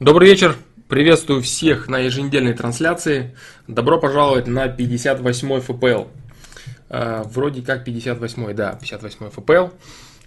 [0.00, 0.56] Добрый вечер.
[0.88, 3.36] Приветствую всех на еженедельной трансляции.
[3.68, 6.08] Добро пожаловать на 58-й ФПЛ.
[6.90, 9.72] А, вроде как 58-й, да, 58-й ФПЛ.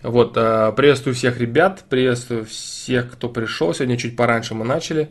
[0.03, 3.73] Вот, а, приветствую всех ребят, приветствую всех, кто пришел.
[3.73, 5.09] Сегодня чуть пораньше мы начали.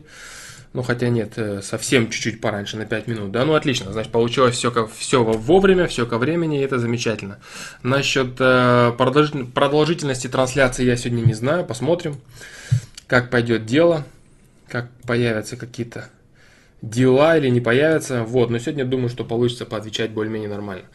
[0.73, 3.31] Ну, хотя нет, э, совсем чуть-чуть пораньше, на 5 минут.
[3.31, 7.37] Да, ну отлично, значит, получилось все, все вовремя, все ко времени, и это замечательно.
[7.83, 12.17] Насчет э, продолжительности трансляции я сегодня не знаю, посмотрим,
[13.07, 14.03] как пойдет дело,
[14.69, 16.09] как появятся какие-то
[16.81, 18.23] дела или не появятся.
[18.23, 20.85] Вот, но сегодня думаю, что получится поотвечать более-менее нормально.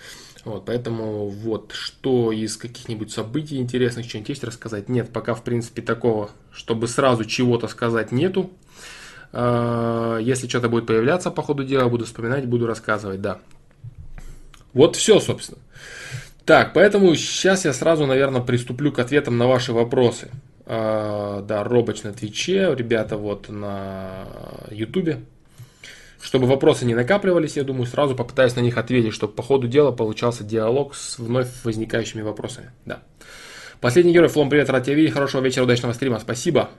[0.45, 4.89] Вот, поэтому вот, что из каких-нибудь событий интересных, что-нибудь есть рассказать?
[4.89, 8.51] Нет, пока, в принципе, такого, чтобы сразу чего-то сказать, нету.
[9.33, 13.39] А, если что-то будет появляться по ходу дела, буду вспоминать, буду рассказывать, да.
[14.73, 15.61] Вот все, собственно.
[16.45, 20.31] Так, поэтому сейчас я сразу, наверное, приступлю к ответам на ваши вопросы.
[20.65, 24.27] А, да, Робоч на Твиче, ребята вот на
[24.71, 25.21] Ютубе.
[26.21, 29.91] Чтобы вопросы не накапливались, я думаю, сразу попытаюсь на них ответить, чтобы по ходу дела
[29.91, 32.71] получался диалог с вновь возникающими вопросами.
[32.87, 33.03] Да.
[33.81, 36.71] Последний герой, Флом, привет, рад тебя видеть, хорошего вечера, удачного стрима, спасибо.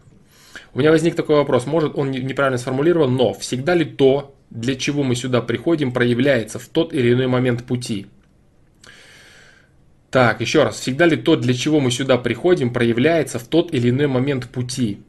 [0.73, 5.03] У меня возник такой вопрос, может он неправильно сформулирован, но всегда ли то, для чего
[5.03, 8.07] мы сюда приходим, проявляется в тот или иной момент пути?
[10.13, 13.89] Так, еще раз, всегда ли то, для чего мы сюда приходим, проявляется в тот или
[13.89, 14.99] иной момент пути?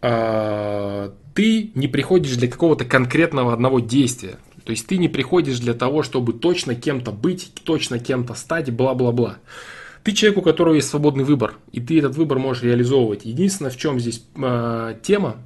[0.00, 4.38] А, ты не приходишь для какого-то конкретного одного действия.
[4.64, 9.40] То есть ты не приходишь для того, чтобы точно кем-то быть, точно кем-то стать, бла-бла-бла.
[10.04, 13.26] Ты человек, у которого есть свободный выбор, и ты этот выбор можешь реализовывать.
[13.26, 15.36] Единственное, в чем здесь э, тема,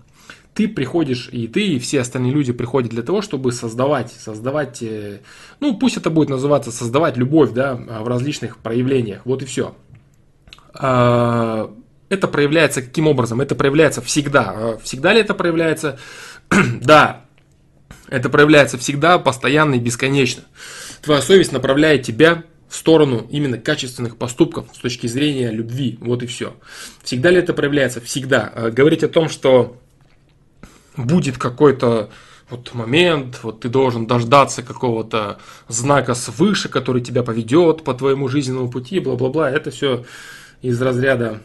[0.54, 5.20] ты приходишь, и ты, и все остальные люди приходят для того, чтобы создавать, создавать, э,
[5.60, 9.74] ну, пусть это будет называться создавать любовь, да, в различных проявлениях, вот и все.
[10.74, 11.72] А,
[12.08, 13.40] это проявляется каким образом?
[13.40, 14.52] Это проявляется всегда.
[14.54, 15.98] А всегда ли это проявляется?
[16.80, 17.24] да,
[18.08, 20.42] это проявляется всегда, постоянно и бесконечно.
[21.02, 25.98] Твоя совесть направляет тебя в сторону именно качественных поступков с точки зрения любви.
[26.00, 26.56] Вот и все.
[27.02, 28.00] Всегда ли это проявляется?
[28.00, 28.52] Всегда.
[28.70, 29.80] Говорить о том, что
[30.96, 32.10] будет какой-то
[32.48, 38.70] вот момент, вот ты должен дождаться какого-то знака свыше, который тебя поведет по твоему жизненному
[38.70, 40.04] пути, бла-бла-бла, это все
[40.62, 41.40] из разряда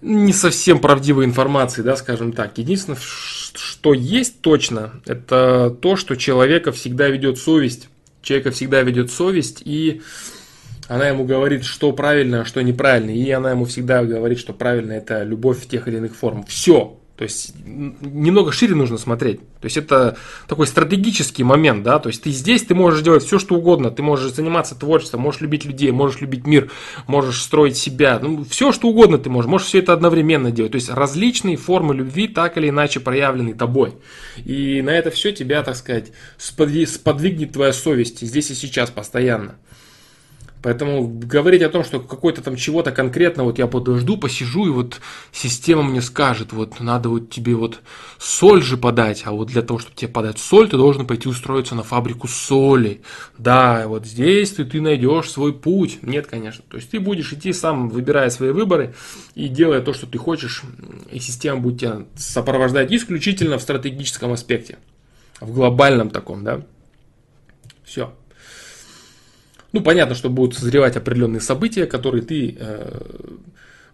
[0.00, 2.58] не совсем правдивой информации, да, скажем так.
[2.58, 7.88] Единственное, что есть точно, это то, что человека всегда ведет совесть
[8.24, 10.02] человека всегда ведет совесть, и
[10.88, 13.10] она ему говорит, что правильно, а что неправильно.
[13.10, 16.48] И она ему всегда говорит, что правильно это любовь в тех или иных формах.
[16.48, 16.98] Все.
[17.16, 19.38] То есть немного шире нужно смотреть.
[19.60, 20.16] То есть это
[20.48, 22.00] такой стратегический момент, да.
[22.00, 23.92] То есть ты здесь, ты можешь делать все, что угодно.
[23.92, 26.72] Ты можешь заниматься творчеством, можешь любить людей, можешь любить мир,
[27.06, 28.18] можешь строить себя.
[28.20, 29.48] Ну, все, что угодно ты можешь.
[29.48, 30.72] Можешь все это одновременно делать.
[30.72, 33.94] То есть различные формы любви так или иначе проявлены тобой.
[34.44, 39.54] И на это все тебя, так сказать, сподвигнет твоя совесть здесь и сейчас постоянно.
[40.64, 44.98] Поэтому говорить о том, что какой-то там чего-то конкретно, вот я подожду, посижу, и вот
[45.30, 47.80] система мне скажет, вот надо вот тебе вот
[48.18, 51.74] соль же подать, а вот для того, чтобы тебе подать соль, ты должен пойти устроиться
[51.74, 53.02] на фабрику соли.
[53.36, 55.98] Да, вот здесь ты, ты найдешь свой путь.
[56.00, 56.64] Нет, конечно.
[56.70, 58.94] То есть ты будешь идти сам, выбирая свои выборы
[59.34, 60.62] и делая то, что ты хочешь,
[61.12, 64.78] и система будет тебя сопровождать исключительно в стратегическом аспекте,
[65.40, 66.62] в глобальном таком, да.
[67.84, 68.14] Все.
[69.74, 73.00] Ну, понятно, что будут созревать определенные события, которые ты э,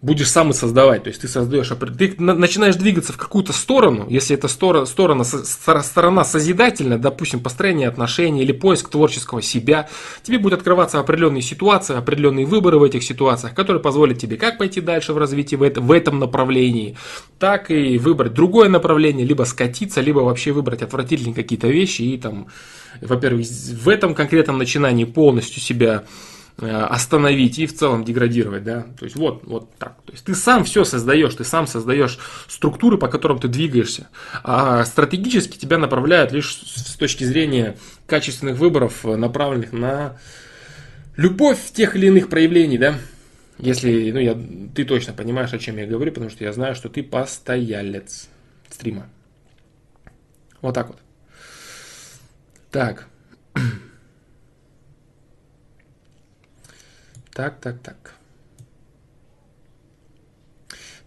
[0.02, 1.02] будешь сам и создавать.
[1.02, 6.24] То есть ты создаешь, ты начинаешь двигаться в какую-то сторону, если эта сторона, сторона, сторона
[6.24, 9.88] созидательная, допустим, построение отношений или поиск творческого себя,
[10.22, 14.80] тебе будут открываться определенные ситуации, определенные выборы в этих ситуациях, которые позволят тебе как пойти
[14.80, 16.96] дальше в развитии в, это, в этом направлении,
[17.38, 22.46] так и выбрать другое направление, либо скатиться, либо вообще выбрать отвратительные какие-то вещи и там
[23.00, 26.04] во-первых, в этом конкретном начинании полностью себя
[26.62, 30.64] остановить и в целом деградировать, да, то есть вот, вот так, то есть ты сам
[30.64, 32.18] все создаешь, ты сам создаешь
[32.48, 34.08] структуры, по которым ты двигаешься,
[34.44, 37.76] а стратегически тебя направляют лишь с точки зрения
[38.06, 40.18] качественных выборов, направленных на
[41.16, 42.96] любовь тех или иных проявлений, да,
[43.58, 44.38] если, ну, я,
[44.74, 48.28] ты точно понимаешь, о чем я говорю, потому что я знаю, что ты постоялец
[48.70, 49.06] стрима.
[50.62, 50.98] Вот так вот.
[52.70, 53.06] Так.
[57.32, 58.14] Так, так, так.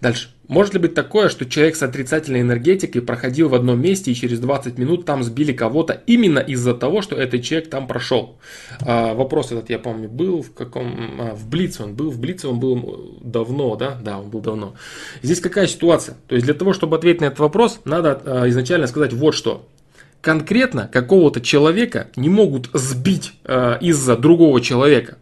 [0.01, 0.29] Дальше.
[0.49, 4.39] Может ли быть такое, что человек с отрицательной энергетикой проходил в одном месте и через
[4.39, 8.37] 20 минут там сбили кого-то именно из-за того, что этот человек там прошел?
[8.81, 11.21] А, вопрос этот, я помню, был в каком...
[11.21, 13.97] А, в Блице он был, в Блице он был давно, да?
[14.03, 14.73] Да, он был давно.
[15.21, 16.17] Здесь какая ситуация?
[16.27, 19.65] То есть для того, чтобы ответить на этот вопрос, надо а, изначально сказать вот что
[20.23, 25.17] конкретно какого-то человека не могут сбить э, из-за другого человека.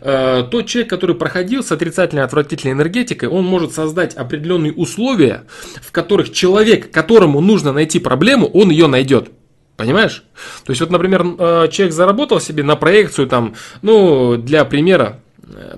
[0.00, 5.44] Э, тот человек, который проходил с отрицательной отвратительной энергетикой, он может создать определенные условия,
[5.80, 9.30] в которых человек, которому нужно найти проблему, он ее найдет.
[9.76, 10.24] Понимаешь?
[10.64, 15.20] То есть, вот, например, э, человек заработал себе на проекцию, там, ну, для примера,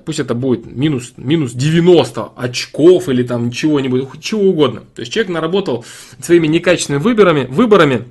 [0.03, 4.81] пусть это будет минус, минус 90 очков или там чего-нибудь, чего угодно.
[4.95, 5.85] То есть человек наработал
[6.19, 8.05] своими некачественными выборами, выборами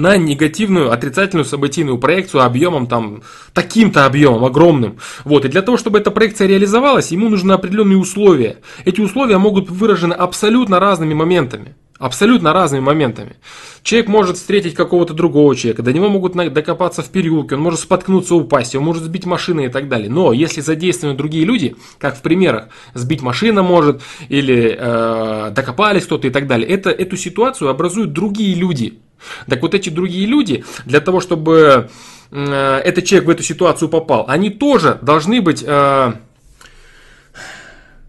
[0.00, 3.22] на негативную, отрицательную событийную проекцию объемом там,
[3.52, 4.98] таким-то объемом, огромным.
[5.24, 8.58] Вот, и для того, чтобы эта проекция реализовалась, ему нужны определенные условия.
[8.84, 11.74] Эти условия могут быть выражены абсолютно разными моментами.
[11.98, 13.36] Абсолютно разными моментами.
[13.82, 18.36] Человек может встретить какого-то другого человека, до него могут докопаться в переулке, он может споткнуться,
[18.36, 20.08] упасть, он может сбить машины и так далее.
[20.08, 26.28] Но если задействованы другие люди, как в примерах, сбить машина может, или э, докопались кто-то
[26.28, 29.00] и так далее, это, эту ситуацию образуют другие люди.
[29.46, 31.88] Так вот эти другие люди, для того, чтобы
[32.30, 35.64] э, этот человек в эту ситуацию попал, они тоже должны быть...
[35.66, 36.14] Э,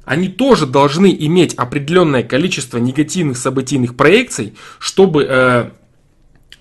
[0.05, 5.69] они тоже должны иметь определенное количество негативных событийных проекций, чтобы э,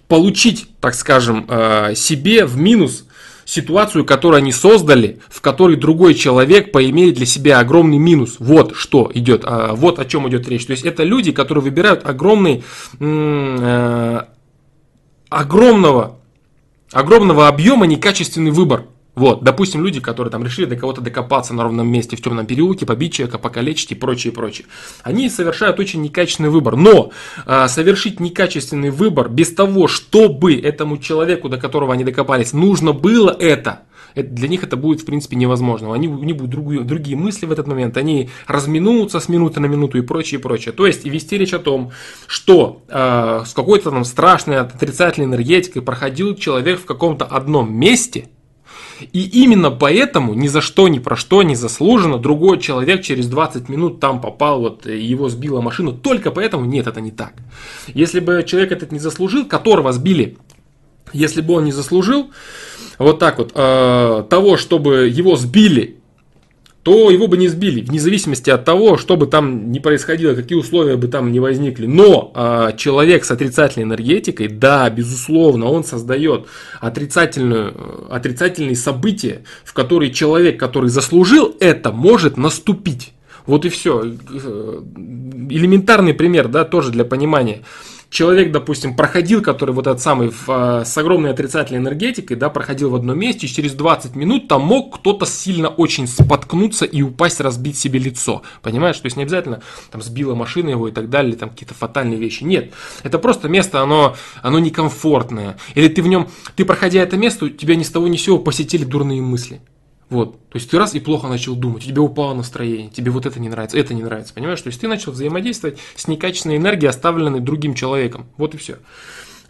[0.06, 1.46] получить, так скажем,
[1.94, 3.06] себе в минус
[3.46, 8.36] ситуацию, которую они создали, в которой другой человек поимеет для себя огромный минус.
[8.38, 10.66] Вот что идет, вот о чем идет речь.
[10.66, 12.62] То есть это люди, которые выбирают огромный
[15.28, 16.18] огромного,
[16.92, 18.84] огромного объема некачественный выбор.
[19.14, 22.86] Вот, допустим, люди, которые там решили до кого-то докопаться на ровном месте в темном переулке,
[22.86, 24.68] побить человека, покалечить и прочее, прочее.
[25.02, 26.76] Они совершают очень некачественный выбор.
[26.76, 27.10] Но
[27.44, 33.30] э, совершить некачественный выбор без того, чтобы этому человеку, до которого они докопались, нужно было
[33.36, 33.80] это,
[34.14, 35.92] это, для них это будет, в принципе, невозможно.
[35.94, 39.66] Они, у них будут другие, другие мысли в этот момент, они разминутся с минуты на
[39.66, 40.72] минуту и прочее, и прочее.
[40.72, 41.92] То есть, и вести речь о том,
[42.26, 48.28] что э, с какой-то там страшной отрицательной энергетикой проходил человек в каком-то одном месте,
[49.12, 53.68] и именно поэтому ни за что, ни про что не заслуженно другой человек через 20
[53.68, 55.92] минут там попал, вот его сбила машина.
[55.92, 57.34] Только поэтому нет, это не так.
[57.88, 60.36] Если бы человек этот не заслужил, которого сбили,
[61.12, 62.30] если бы он не заслужил,
[62.98, 65.98] вот так вот, э, того, чтобы его сбили,
[66.82, 70.56] то его бы не сбили, вне зависимости от того, что бы там ни происходило, какие
[70.56, 71.84] условия бы там не возникли.
[71.84, 76.46] Но э, человек с отрицательной энергетикой, да, безусловно, он создает
[76.80, 83.12] отрицательную, э, отрицательные события, в которые человек, который заслужил это, может наступить.
[83.44, 84.02] Вот и все.
[84.04, 84.82] Э,
[85.50, 87.64] элементарный пример, да, тоже для понимания
[88.10, 92.94] человек, допустим, проходил, который вот этот самый в, с огромной отрицательной энергетикой, да, проходил в
[92.94, 97.76] одном месте, и через 20 минут там мог кто-то сильно очень споткнуться и упасть, разбить
[97.76, 98.42] себе лицо.
[98.62, 98.98] Понимаешь?
[98.98, 102.44] То есть не обязательно там сбила машина его и так далее, там какие-то фатальные вещи.
[102.44, 102.72] Нет.
[103.02, 105.58] Это просто место, оно, оно некомфортное.
[105.74, 108.38] Или ты в нем, ты проходя это место, тебя ни с того ни с сего
[108.38, 109.60] посетили дурные мысли.
[110.10, 110.38] Вот.
[110.48, 113.38] То есть ты раз и плохо начал думать, у тебя упало настроение, тебе вот это
[113.40, 114.60] не нравится, это не нравится, понимаешь?
[114.60, 118.26] То есть ты начал взаимодействовать с некачественной энергией, оставленной другим человеком.
[118.36, 118.78] Вот и все.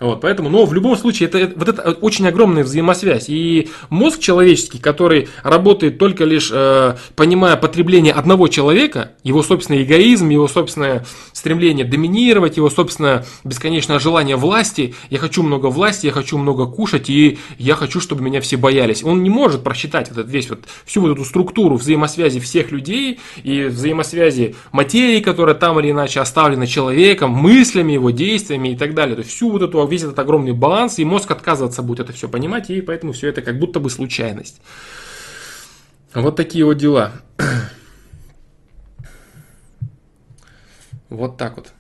[0.01, 3.25] Вот, поэтому, но в любом случае, это, вот это очень огромная взаимосвязь.
[3.29, 10.29] И мозг человеческий, который работает только лишь э, понимая потребление одного человека, его собственный эгоизм,
[10.29, 16.39] его собственное стремление доминировать, его собственное бесконечное желание власти, я хочу много власти, я хочу
[16.39, 19.03] много кушать, и я хочу, чтобы меня все боялись.
[19.03, 23.65] Он не может просчитать этот весь вот, всю вот эту структуру взаимосвязи всех людей и
[23.65, 29.17] взаимосвязи материи, которая там или иначе оставлена человеком, мыслями, его действиями и так далее.
[29.17, 32.29] То есть всю вот эту весь этот огромный баланс, и мозг отказываться будет это все
[32.29, 34.61] понимать, и поэтому все это как будто бы случайность.
[36.15, 37.13] Вот такие вот дела.
[41.09, 41.73] Вот так вот.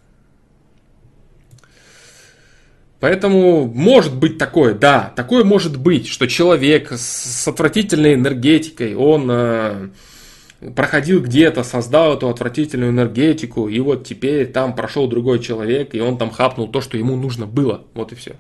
[3.01, 9.89] Поэтому может быть такое, да, такое может быть, что человек с отвратительной энергетикой, он э,
[10.75, 16.19] проходил где-то, создал эту отвратительную энергетику, и вот теперь там прошел другой человек, и он
[16.19, 17.85] там хапнул то, что ему нужно было.
[17.95, 18.37] Вот и все.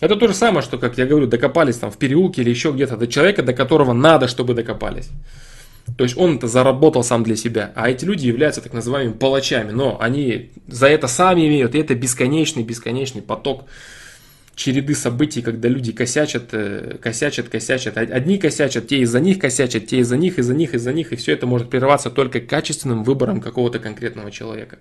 [0.00, 2.96] Это то же самое, что, как я говорю, докопались там в переулке или еще где-то
[2.96, 5.10] до человека, до которого надо, чтобы докопались.
[5.96, 7.72] То есть он это заработал сам для себя.
[7.74, 9.70] А эти люди являются так называемыми палачами.
[9.70, 11.74] Но они за это сами имеют.
[11.74, 13.64] И это бесконечный, бесконечный поток
[14.58, 17.96] череды событий, когда люди косячат, э, косячат, косячат.
[17.96, 21.12] Одни косячат, те из-за них косячат, те из-за них, из-за них, из-за них.
[21.12, 24.80] И все это может прерваться только качественным выбором какого-то конкретного человека.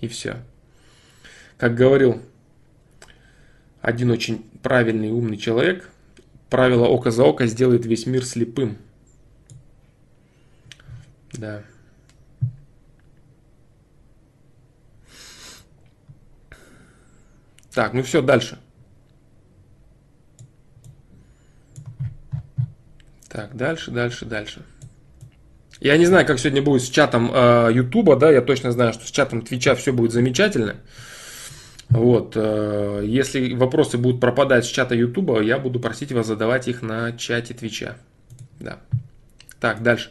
[0.00, 0.36] И все.
[1.58, 2.22] Как говорил
[3.80, 5.90] один очень правильный умный человек,
[6.48, 8.78] правило око за око сделает весь мир слепым.
[11.32, 11.64] Да.
[17.74, 18.61] Так, ну все, дальше.
[23.32, 24.62] Так, дальше, дальше, дальше.
[25.80, 29.06] Я не знаю, как сегодня будет с чатом э, Ютуба, да, я точно знаю, что
[29.06, 30.76] с чатом Твича все будет замечательно.
[31.88, 36.82] Вот, э, если вопросы будут пропадать с чата Ютуба, я буду просить вас задавать их
[36.82, 37.96] на чате Твича.
[38.60, 38.80] Да.
[39.60, 40.10] Так, дальше.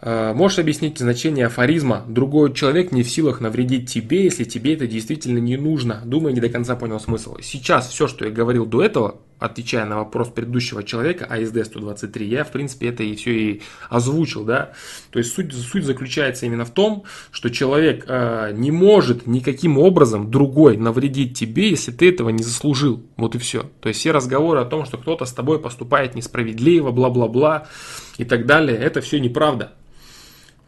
[0.00, 4.86] Э, можешь объяснить значение афоризма «другой человек не в силах навредить тебе, если тебе это
[4.86, 6.02] действительно не нужно».
[6.04, 7.36] Думаю, не до конца понял смысл.
[7.42, 12.44] Сейчас все, что я говорил до этого, отвечая на вопрос предыдущего человека, АСД 123, я,
[12.44, 14.72] в принципе, это и все и озвучил, да.
[15.10, 20.30] То есть суть, суть заключается именно в том, что человек э, не может никаким образом
[20.30, 23.02] другой навредить тебе, если ты этого не заслужил.
[23.16, 23.70] Вот и все.
[23.80, 27.68] То есть все разговоры о том, что кто-то с тобой поступает несправедливо, бла-бла-бла
[28.16, 29.72] и так далее, это все неправда.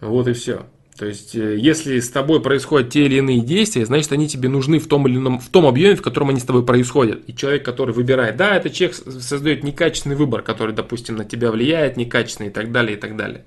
[0.00, 0.66] Вот и все.
[1.00, 4.78] То есть, э, если с тобой происходят те или иные действия, значит, они тебе нужны
[4.78, 7.22] в том или ином, в том объеме, в котором они с тобой происходят.
[7.26, 11.96] И человек, который выбирает, да, этот человек создает некачественный выбор, который, допустим, на тебя влияет
[11.96, 13.44] некачественный и так далее, и так далее.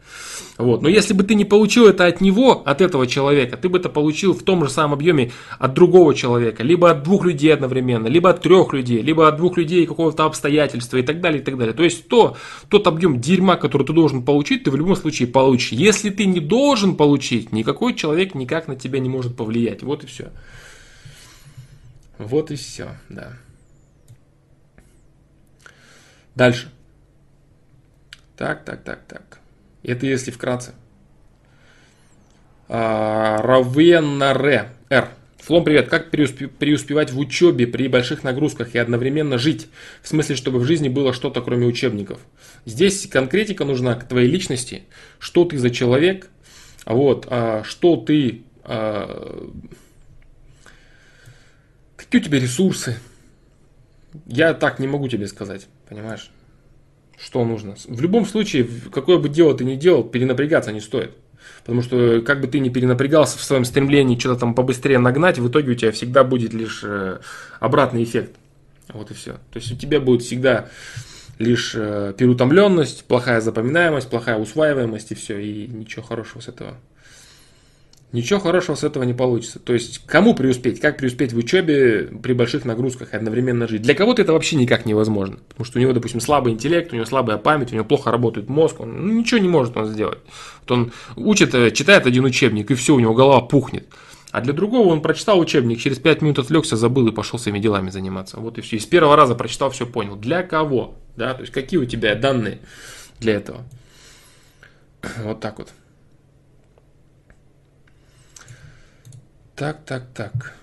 [0.58, 0.82] Вот.
[0.82, 3.90] Но если бы ты не получил это от него, от этого человека, ты бы это
[3.90, 8.32] получил в том же самом объеме от другого человека, либо от двух людей одновременно, либо
[8.32, 11.76] от трех людей, либо от двух людей какого-то обстоятельства и так далее, и так далее.
[11.76, 12.36] То есть, то,
[12.70, 15.72] тот объем дерьма, который ты должен получить, ты в любом случае получишь.
[15.72, 17.52] Если ты не должен получить, защитить.
[17.52, 19.84] Никакой человек никак на тебя не может повлиять.
[19.84, 20.32] Вот и все.
[22.18, 23.34] Вот и все, да.
[26.36, 26.70] Дальше.
[28.38, 29.40] Так, так, так, так.
[29.84, 30.74] Это если вкратце.
[32.70, 34.70] А, Равенаре.
[34.90, 35.10] Р.
[35.38, 35.90] Флом, привет.
[35.90, 39.68] Как преуспевать в учебе при больших нагрузках и одновременно жить?
[40.02, 42.20] В смысле, чтобы в жизни было что-то, кроме учебников.
[42.66, 44.84] Здесь конкретика нужна к твоей личности.
[45.20, 46.30] Что ты за человек,
[46.86, 49.50] вот, а что ты, а,
[51.96, 52.98] какие у тебя ресурсы?
[54.28, 56.30] Я так не могу тебе сказать, понимаешь?
[57.18, 57.76] Что нужно?
[57.88, 61.12] В любом случае, какое бы дело ты ни делал, перенапрягаться не стоит.
[61.62, 65.48] Потому что как бы ты ни перенапрягался в своем стремлении что-то там побыстрее нагнать, в
[65.48, 67.20] итоге у тебя всегда будет лишь э,
[67.60, 68.36] обратный эффект.
[68.90, 69.34] Вот и все.
[69.52, 70.70] То есть у тебя будет всегда
[71.40, 76.78] лишь э, переутомленность, плохая запоминаемость, плохая усваиваемость и все, и ничего хорошего с этого.
[78.14, 79.58] Ничего хорошего с этого не получится.
[79.58, 80.80] То есть, кому преуспеть?
[80.80, 83.82] Как преуспеть в учебе при больших нагрузках и одновременно жить?
[83.82, 85.40] Для кого-то это вообще никак невозможно.
[85.50, 88.50] Потому что у него, допустим, слабый интеллект, у него слабая память, у него плохо работает
[88.50, 90.20] мозг, он ну, ничего не может он сделать.
[90.62, 93.88] Вот он учит, э, читает один учебник, и все, у него голова пухнет.
[94.34, 97.92] А для другого он прочитал учебник, через 5 минут отвлекся, забыл и пошел своими делами
[97.92, 98.40] заниматься.
[98.40, 98.78] Вот и все.
[98.78, 100.16] И с первого раза прочитал, все понял.
[100.16, 100.96] Для кого?
[101.16, 102.58] Да, то есть какие у тебя данные
[103.20, 103.64] для этого?
[105.24, 105.72] Вот так вот.
[109.56, 110.56] Так, так, так.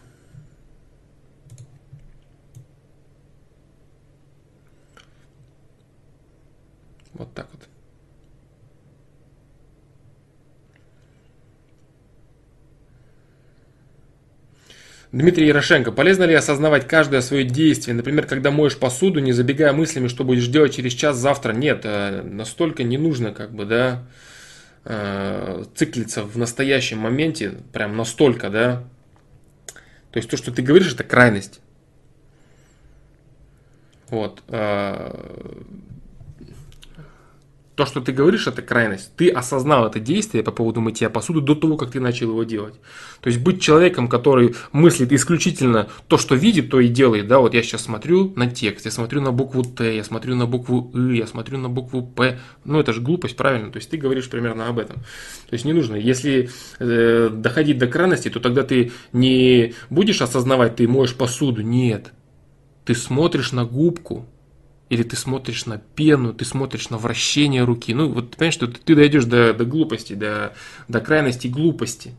[7.12, 7.69] Вот так вот.
[15.12, 15.90] Дмитрий Ярошенко.
[15.90, 17.96] Полезно ли осознавать каждое свое действие?
[17.96, 21.52] Например, когда моешь посуду, не забегая мыслями, что будешь делать через час завтра.
[21.52, 24.04] Нет, э, настолько не нужно, как бы, да,
[24.84, 28.84] э, циклиться в настоящем моменте, прям настолько, да.
[30.12, 31.60] То есть то, что ты говоришь, это крайность.
[34.10, 34.42] Вот.
[37.80, 39.16] То, что ты говоришь, это крайность.
[39.16, 42.74] Ты осознал это действие по поводу мытья посуды до того, как ты начал его делать.
[43.22, 47.26] То есть быть человеком, который мыслит исключительно то, что видит, то и делает.
[47.26, 50.44] Да, вот я сейчас смотрю на текст, я смотрю на букву Т, я смотрю на
[50.44, 52.38] букву И, я смотрю на букву П.
[52.66, 53.72] Ну, это же глупость, правильно?
[53.72, 54.96] То есть ты говоришь примерно об этом.
[54.96, 55.96] То есть не нужно.
[55.96, 61.62] Если э, доходить до крайности, то тогда ты не будешь осознавать, ты моешь посуду.
[61.62, 62.12] Нет.
[62.84, 64.26] Ты смотришь на губку,
[64.90, 67.94] или ты смотришь на пену, ты смотришь на вращение руки.
[67.94, 70.52] Ну, вот понимаешь, что ты дойдешь до, до глупости, до,
[70.88, 72.12] до крайности глупости.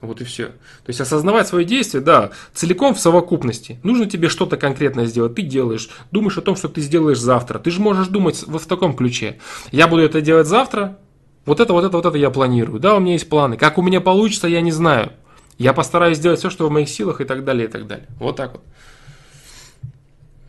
[0.00, 0.46] Вот и все.
[0.46, 3.78] То есть осознавать свои действия, да, целиком в совокупности.
[3.84, 7.60] Нужно тебе что-то конкретное сделать, ты делаешь, думаешь о том, что ты сделаешь завтра.
[7.60, 9.38] Ты же можешь думать в, в таком ключе.
[9.70, 10.98] Я буду это делать завтра,
[11.46, 12.80] вот это, вот это, вот это я планирую.
[12.80, 13.56] Да, у меня есть планы.
[13.56, 15.12] Как у меня получится, я не знаю.
[15.56, 18.06] Я постараюсь сделать все, что в моих силах и так далее, и так далее.
[18.18, 18.62] Вот так вот.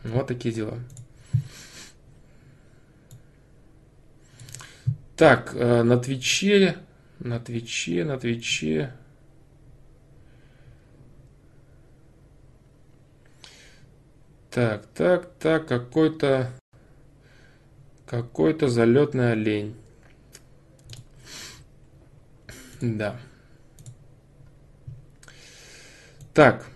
[0.04, 0.74] Вот такие дела.
[5.20, 6.78] Так, э, на Twitch е,
[7.18, 8.94] на Twitch е, на Twitch е.
[14.50, 16.50] Так, так, так, какой-то
[18.06, 19.76] какой-то залетный олень.
[22.80, 23.20] Да.
[26.32, 26.66] Так.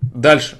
[0.00, 0.58] Дальше.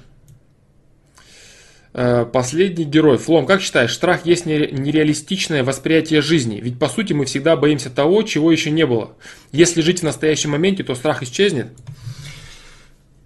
[1.91, 3.17] Э, последний герой.
[3.17, 6.59] Флом, как считаешь, страх есть нереалистичное восприятие жизни?
[6.61, 9.13] Ведь по сути мы всегда боимся того, чего еще не было.
[9.51, 11.67] Если жить в настоящем моменте, то страх исчезнет.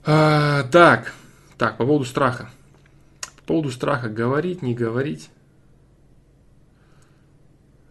[0.06, 1.14] А, так,
[1.58, 2.50] так, по поводу страха.
[3.42, 5.30] По поводу страха говорить, не говорить.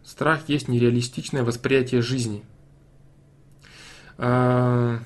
[0.02, 2.42] Страх есть нереалистичное восприятие жизни.
[4.16, 5.00] А,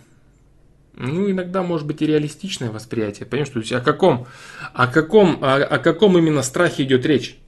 [0.97, 3.27] ну, иногда может быть и реалистичное восприятие.
[3.27, 4.27] Понимаешь, то есть о каком,
[4.73, 7.39] о каком, о, о каком именно страхе идет речь?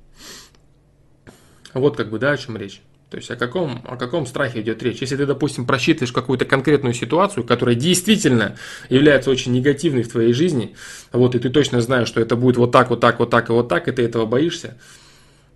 [1.73, 2.83] Вот как бы, да, о чем речь.
[3.11, 5.01] То есть о каком, о каком страхе идет речь?
[5.01, 8.57] Если ты, допустим, просчитываешь какую-то конкретную ситуацию, которая действительно
[8.91, 10.77] является очень негативной в твоей жизни,
[11.11, 13.53] вот, и ты точно знаешь, что это будет вот так, вот так, вот так и
[13.53, 14.77] вот так, и ты этого боишься,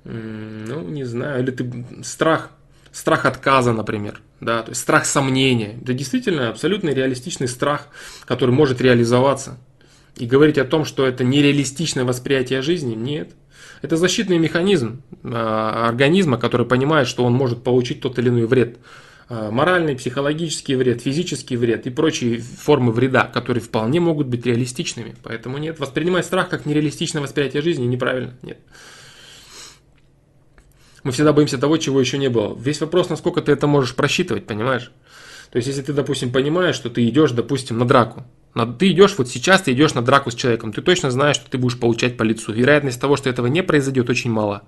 [0.04, 2.50] ну, не знаю, или ты страх,
[2.90, 5.78] страх отказа, например, да, то есть страх сомнения.
[5.80, 7.87] Это действительно абсолютно реалистичный страх,
[8.25, 9.58] который может реализоваться.
[10.16, 13.30] И говорить о том, что это нереалистичное восприятие жизни, нет.
[13.82, 18.78] Это защитный механизм э, организма, который понимает, что он может получить тот или иной вред.
[19.28, 25.14] Э, моральный, психологический вред, физический вред и прочие формы вреда, которые вполне могут быть реалистичными.
[25.22, 28.34] Поэтому нет, воспринимать страх как нереалистичное восприятие жизни неправильно.
[28.42, 28.58] Нет.
[31.02, 32.56] Мы всегда боимся того, чего еще не было.
[32.59, 34.92] Весь вопрос, насколько ты это можешь просчитывать, понимаешь?
[35.50, 38.25] То есть, если ты, допустим, понимаешь, что ты идешь, допустим, на драку,
[38.78, 41.59] ты идешь, вот сейчас ты идешь на драку с человеком, ты точно знаешь, что ты
[41.59, 42.52] будешь получать по лицу.
[42.52, 44.62] Вероятность того, что этого не произойдет, очень мала.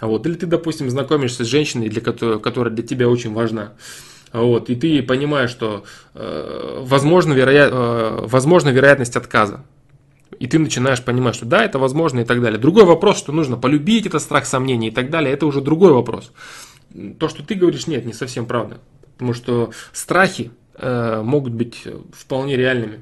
[0.00, 0.26] Вот.
[0.26, 3.74] Или ты, допустим, знакомишься с женщиной, для которой, которая для тебя очень важна.
[4.32, 7.68] Вот, и ты понимаешь, что э, возможно, вероя...
[7.70, 9.64] э, возможна вероятность отказа.
[10.38, 12.58] И ты начинаешь понимать, что да, это возможно и так далее.
[12.58, 16.32] Другой вопрос, что нужно полюбить это страх сомнений и так далее, это уже другой вопрос.
[17.18, 18.78] То, что ты говоришь, нет, не совсем правда.
[19.14, 23.00] Потому что страхи э, могут быть вполне реальными.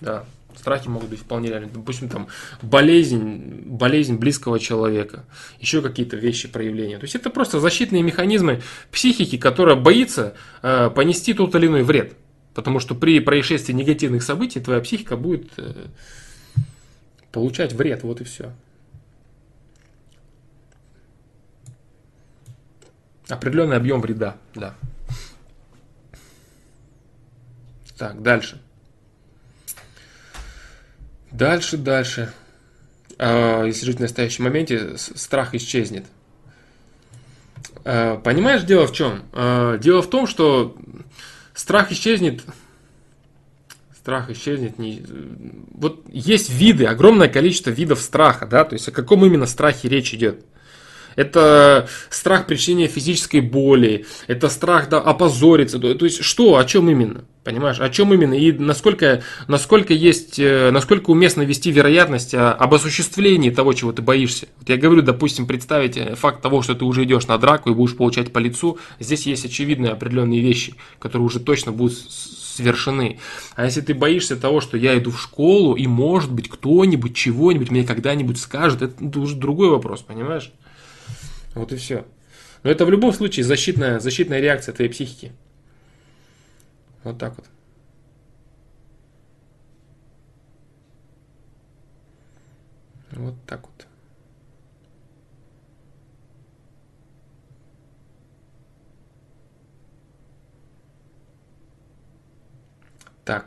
[0.00, 0.24] Да,
[0.58, 1.72] страхи могут быть вполне реальными.
[1.74, 2.28] Допустим, там
[2.62, 5.24] болезнь, болезнь близкого человека,
[5.60, 6.98] еще какие-то вещи, проявления.
[6.98, 12.14] То есть это просто защитные механизмы психики, которая боится э, понести тот или иной вред.
[12.54, 15.86] Потому что при происшествии негативных событий твоя психика будет э,
[17.32, 18.52] получать вред, вот и все.
[23.28, 24.74] Определенный объем вреда, да.
[27.98, 28.60] Так, дальше.
[31.30, 32.32] Дальше, дальше.
[33.18, 36.06] А, если жить в настоящем моменте, страх исчезнет.
[37.84, 39.24] А, понимаешь, дело в чем?
[39.32, 40.76] А, дело в том, что
[41.54, 42.44] страх исчезнет
[44.08, 44.78] страх исчезнет.
[44.78, 45.02] Не...
[45.74, 50.14] Вот есть виды, огромное количество видов страха, да, то есть о каком именно страхе речь
[50.14, 50.46] идет.
[51.14, 55.78] Это страх причинения физической боли, это страх да, опозориться.
[55.78, 57.24] То есть что, о чем именно?
[57.44, 58.32] Понимаешь, о чем именно?
[58.32, 64.46] И насколько, насколько есть, э, насколько уместно вести вероятность об осуществлении того, чего ты боишься.
[64.58, 67.96] Вот я говорю, допустим, представить факт того, что ты уже идешь на драку и будешь
[67.96, 68.78] получать по лицу.
[69.00, 71.98] Здесь есть очевидные определенные вещи, которые уже точно будут
[72.58, 73.18] совершены.
[73.54, 77.70] А если ты боишься того, что я иду в школу, и может быть кто-нибудь чего-нибудь
[77.70, 80.52] мне когда-нибудь скажет, это уже другой вопрос, понимаешь?
[81.54, 82.04] Вот и все.
[82.62, 85.32] Но это в любом случае защитная, защитная реакция твоей психики.
[87.04, 87.46] Вот так вот.
[93.12, 93.77] Вот так вот.
[103.28, 103.44] Так.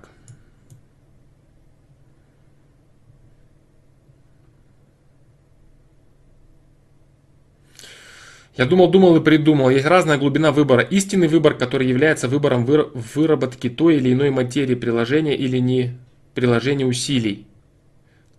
[8.56, 9.72] Я думал, думал и придумал.
[9.72, 10.84] Есть разная глубина выбора.
[10.84, 15.98] Истинный выбор, который является выбором выработки той или иной материи приложения или не
[16.36, 17.48] приложения усилий.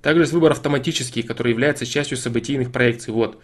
[0.00, 3.12] Также есть выбор автоматический, который является частью событийных проекций.
[3.12, 3.40] Вот.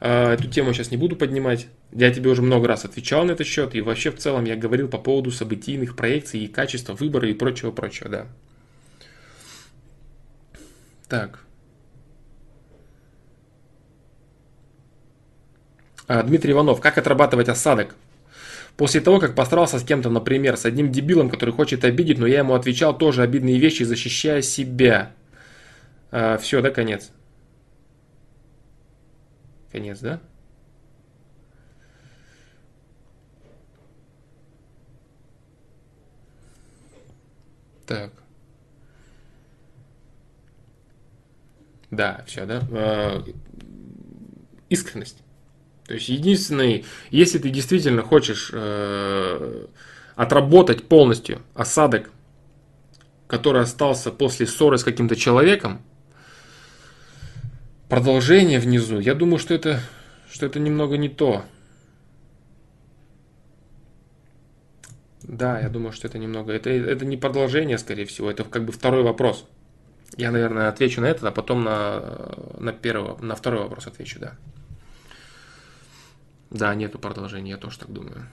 [0.00, 1.68] А, эту тему сейчас не буду поднимать.
[1.92, 3.74] Я тебе уже много раз отвечал на этот счет.
[3.74, 8.08] И вообще в целом я говорил по поводу событийных проекций и качества выбора и прочего-прочего.
[8.08, 8.26] Да.
[11.08, 11.40] Так.
[16.08, 16.80] А, Дмитрий Иванов.
[16.80, 17.94] Как отрабатывать осадок?
[18.76, 22.38] После того, как постарался с кем-то, например, с одним дебилом, который хочет обидеть, но я
[22.38, 25.12] ему отвечал тоже обидные вещи, защищая себя.
[26.10, 27.10] А, все, да, конец.
[29.72, 30.20] Конец, да?
[37.86, 38.12] Так.
[41.90, 42.62] Да, все, да.
[42.70, 43.24] А,
[44.68, 45.22] искренность.
[45.86, 49.66] То есть единственный, если ты действительно хочешь э,
[50.14, 52.12] отработать полностью осадок,
[53.26, 55.82] который остался после ссоры с каким-то человеком,
[57.90, 59.80] продолжение внизу, я думаю, что это,
[60.30, 61.44] что это немного не то.
[65.22, 66.52] Да, я думаю, что это немного.
[66.52, 69.46] Это, это не продолжение, скорее всего, это как бы второй вопрос.
[70.16, 74.32] Я, наверное, отвечу на этот, а потом на, на, первый, на второй вопрос отвечу, да.
[76.50, 78.26] Да, нету продолжения, я тоже так думаю.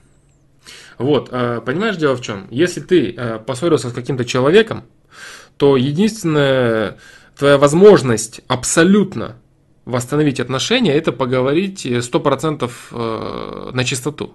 [0.97, 2.47] Вот, э, понимаешь, дело в чем?
[2.49, 4.83] Если ты э, поссорился с каким-то человеком,
[5.57, 6.97] то единственная
[7.37, 9.35] твоя возможность абсолютно
[9.87, 14.33] восстановить отношения, это поговорить 100% э, на чистоту.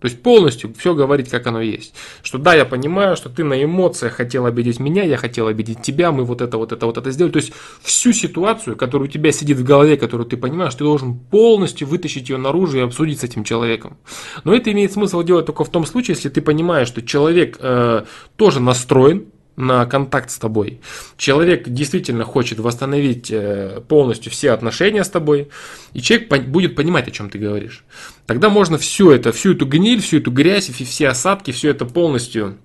[0.00, 1.92] То есть полностью все говорить, как оно есть.
[2.22, 6.12] Что да, я понимаю, что ты на эмоциях хотел обидеть меня, я хотел обидеть тебя,
[6.12, 7.32] мы вот это, вот это, вот это сделали.
[7.32, 11.18] То есть всю ситуацию, которая у тебя сидит в голове, которую ты понимаешь, ты должен
[11.18, 13.96] полностью вытащить ее наружу и обсудить с этим человеком.
[14.44, 18.04] Но это имеет смысл делать только в том случае, если ты понимаешь, что человек э,
[18.36, 19.26] тоже настроен
[19.58, 20.80] на контакт с тобой.
[21.16, 25.48] Человек действительно хочет восстановить э, полностью все отношения с тобой,
[25.92, 27.84] и человек будет понимать, о чем ты говоришь.
[28.26, 32.56] Тогда можно все это, всю эту гниль, всю эту грязь, все осадки, все это полностью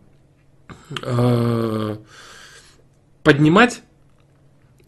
[1.01, 1.97] э,
[3.23, 3.81] поднимать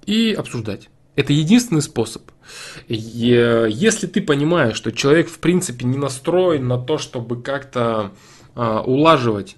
[0.05, 0.89] и обсуждать.
[1.15, 2.21] Это единственный способ.
[2.87, 8.11] Если ты понимаешь, что человек в принципе не настроен на то, чтобы как-то
[8.55, 9.55] э, улаживать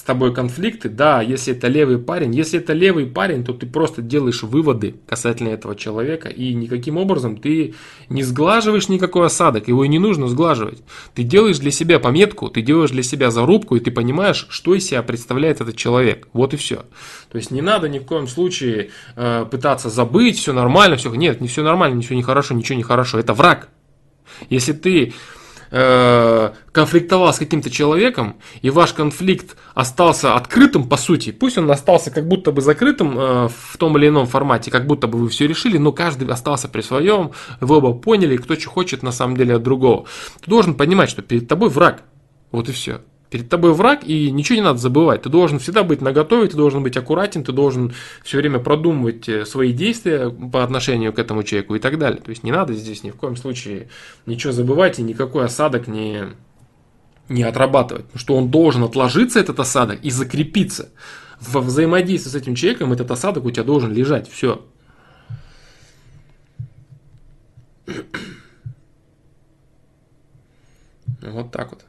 [0.00, 4.00] с тобой конфликты, да, если это левый парень, если это левый парень, то ты просто
[4.00, 7.74] делаешь выводы касательно этого человека, и никаким образом ты
[8.08, 10.82] не сглаживаешь никакой осадок, его и не нужно сглаживать.
[11.14, 14.86] Ты делаешь для себя пометку, ты делаешь для себя зарубку, и ты понимаешь, что из
[14.86, 16.28] себя представляет этот человек.
[16.32, 16.86] Вот и все.
[17.30, 21.12] То есть не надо ни в коем случае э, пытаться забыть, все нормально, все.
[21.12, 23.18] Нет, не все нормально, ничего не хорошо, ничего не хорошо.
[23.18, 23.68] Это враг.
[24.48, 25.12] Если ты
[25.70, 32.10] э, конфликтовал с каким-то человеком, и ваш конфликт остался открытым, по сути, пусть он остался
[32.10, 35.46] как будто бы закрытым э, в том или ином формате, как будто бы вы все
[35.46, 39.56] решили, но каждый остался при своем, вы оба поняли, кто что хочет на самом деле
[39.56, 40.06] от другого.
[40.40, 42.02] Ты должен понимать, что перед тобой враг.
[42.50, 43.00] Вот и все.
[43.30, 45.22] Перед тобой враг, и ничего не надо забывать.
[45.22, 49.46] Ты должен всегда быть наготове, ты должен быть аккуратен, ты должен все время продумывать э,
[49.46, 52.20] свои действия по отношению к этому человеку и так далее.
[52.20, 53.88] То есть не надо здесь ни в коем случае
[54.26, 56.24] ничего забывать и никакой осадок не,
[57.28, 58.06] не отрабатывать.
[58.06, 60.88] Потому что он должен отложиться, этот осадок, и закрепиться.
[61.40, 64.28] Во взаимодействии с этим человеком этот осадок у тебя должен лежать.
[64.28, 64.66] Все.
[71.22, 71.84] Вот так вот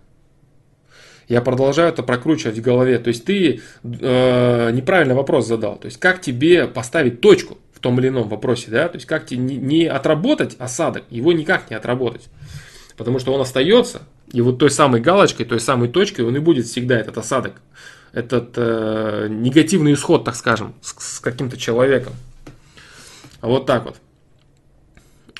[1.32, 3.00] я продолжаю это прокручивать в голове.
[3.00, 5.78] То есть ты э, неправильный вопрос задал.
[5.78, 8.90] То есть как тебе поставить точку в том или ином вопросе, да?
[8.90, 12.28] То есть как тебе не, не отработать осадок, его никак не отработать.
[12.98, 14.02] Потому что он остается,
[14.34, 17.62] и вот той самой галочкой, той самой точкой он и будет всегда этот осадок.
[18.12, 22.12] Этот э, негативный исход, так скажем, с, с каким-то человеком.
[23.42, 23.96] Вот так вот.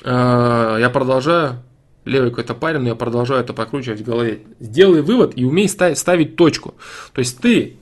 [0.04, 1.62] Э, я продолжаю
[2.04, 4.40] левый какой-то парень, но я продолжаю это прокручивать в голове.
[4.60, 6.74] Сделай вывод и умей ставить, ставить точку.
[7.12, 7.76] То есть ты,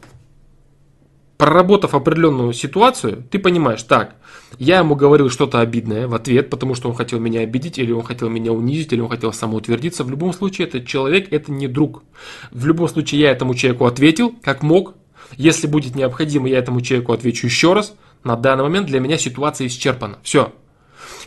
[1.39, 4.17] проработав определенную ситуацию, ты понимаешь, так,
[4.59, 8.03] я ему говорил что-то обидное в ответ, потому что он хотел меня обидеть, или он
[8.03, 10.05] хотел меня унизить, или он хотел самоутвердиться.
[10.05, 12.03] В любом случае, этот человек– это не друг.
[12.51, 14.95] В любом случае, я этому человеку ответил, как мог.
[15.37, 17.95] Если будет необходимо, я этому человеку отвечу еще раз.
[18.25, 20.19] На данный момент для меня ситуация исчерпана.
[20.23, 20.53] Все,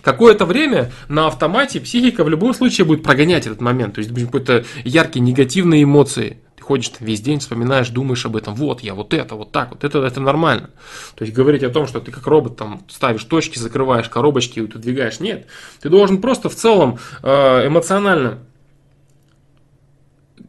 [0.03, 3.95] какое-то время на автомате психика в любом случае будет прогонять этот момент.
[3.95, 6.39] То есть какой-то яркие негативные эмоции.
[6.55, 8.53] Ты ходишь там весь день, вспоминаешь, думаешь об этом.
[8.53, 9.83] Вот я, вот это, вот так вот.
[9.83, 10.69] Это, это нормально.
[11.15, 15.19] То есть говорить о том, что ты как робот там ставишь точки, закрываешь коробочки, двигаешь.
[15.19, 15.47] Нет.
[15.81, 18.39] Ты должен просто в целом э, эмоционально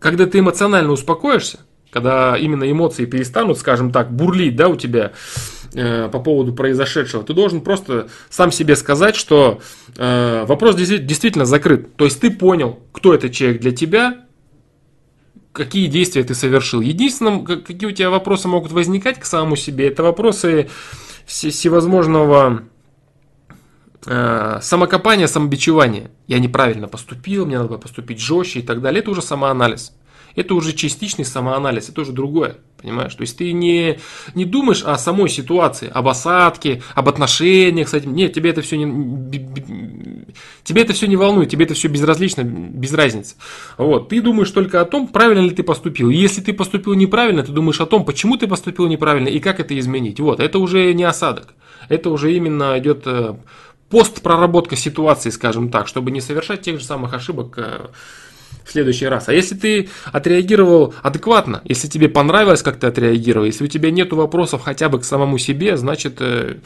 [0.04, 5.12] когда ты эмоционально успокоишься, когда именно эмоции перестанут, скажем так, бурлить, да, у тебя
[5.74, 9.60] э, по поводу произошедшего, ты должен просто сам себе сказать, что
[9.96, 11.96] э, вопрос действительно закрыт.
[11.96, 14.24] То есть ты понял, кто этот человек для тебя,
[15.52, 16.80] какие действия ты совершил.
[16.80, 20.68] Единственное, какие у тебя вопросы могут возникать к самому себе, это вопросы
[21.26, 22.64] всевозможного
[24.06, 26.10] э, самокопания, самобичевания.
[26.26, 29.00] Я неправильно поступил, мне надо поступить жестче и так далее.
[29.00, 29.92] Это уже самоанализ.
[30.36, 32.56] Это уже частичный самоанализ, это уже другое.
[32.80, 33.14] Понимаешь?
[33.14, 33.98] То есть ты не,
[34.34, 38.14] не думаешь о самой ситуации, об осадке, об отношениях с этим.
[38.14, 40.26] Нет, тебе это все не,
[40.64, 43.36] тебе это все не волнует, тебе это все безразлично, без разницы.
[43.78, 44.10] Вот.
[44.10, 46.10] Ты думаешь только о том, правильно ли ты поступил.
[46.10, 49.78] Если ты поступил неправильно, ты думаешь о том, почему ты поступил неправильно и как это
[49.78, 50.20] изменить.
[50.20, 50.40] Вот.
[50.40, 51.54] Это уже не осадок.
[51.88, 53.34] Это уже именно идет э,
[53.88, 57.86] постпроработка ситуации, скажем так, чтобы не совершать тех же самых ошибок э,
[58.64, 59.28] в следующий раз.
[59.28, 64.12] А если ты отреагировал адекватно, если тебе понравилось, как ты отреагировал, если у тебя нет
[64.12, 66.56] вопросов хотя бы к самому себе, значит, э,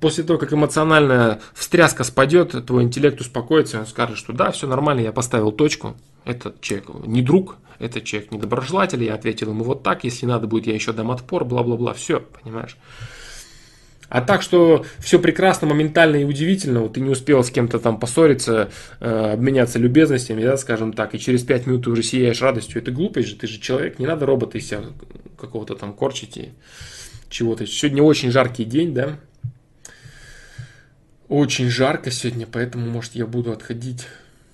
[0.00, 5.00] после того, как эмоциональная встряска спадет, твой интеллект успокоится, он скажет, что да, все нормально,
[5.00, 10.04] я поставил точку, этот человек не друг, этот человек недоброжелатель, я ответил ему вот так,
[10.04, 12.76] если надо будет, я еще дам отпор, бла-бла-бла, все, понимаешь.
[14.08, 18.00] А так, что все прекрасно, моментально и удивительно, вот ты не успел с кем-то там
[18.00, 22.80] поссориться, э, обменяться любезностями, да, скажем так, и через пять минут ты уже сияешь радостью,
[22.80, 24.82] это глупость же, ты же человек, не надо робота из себя
[25.38, 26.52] какого-то там корчить и
[27.28, 27.66] чего-то.
[27.66, 29.18] Сегодня очень жаркий день, да,
[31.28, 34.06] очень жарко сегодня, поэтому, может, я буду отходить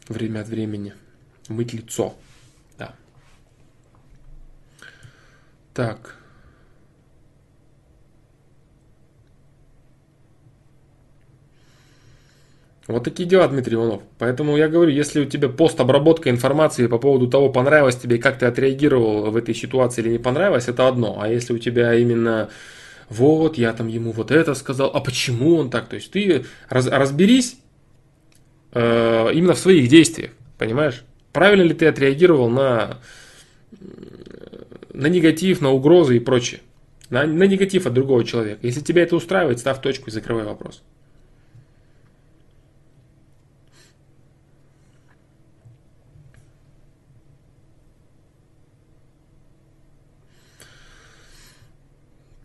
[0.09, 0.95] время от времени,
[1.49, 2.17] мыть лицо,
[2.77, 2.97] да.
[5.73, 6.24] Так.
[12.87, 14.03] Вот такие дела, Дмитрий Иванов.
[14.19, 18.45] Поэтому я говорю, если у тебя постобработка информации по поводу того, понравилось тебе, как ты
[18.45, 21.19] отреагировал в этой ситуации или не понравилось, это одно.
[21.19, 22.51] А если у тебя именно
[23.09, 25.89] вот, я там ему вот это сказал, а почему он так?
[25.89, 27.57] То есть ты раз, разберись
[28.73, 31.05] э, именно в своих действиях, понимаешь?
[31.33, 32.99] Правильно ли ты отреагировал на,
[34.93, 36.61] на негатив, на угрозы и прочее?
[37.09, 38.59] На, на негатив от другого человека.
[38.63, 40.83] Если тебя это устраивает, ставь точку и закрывай вопрос.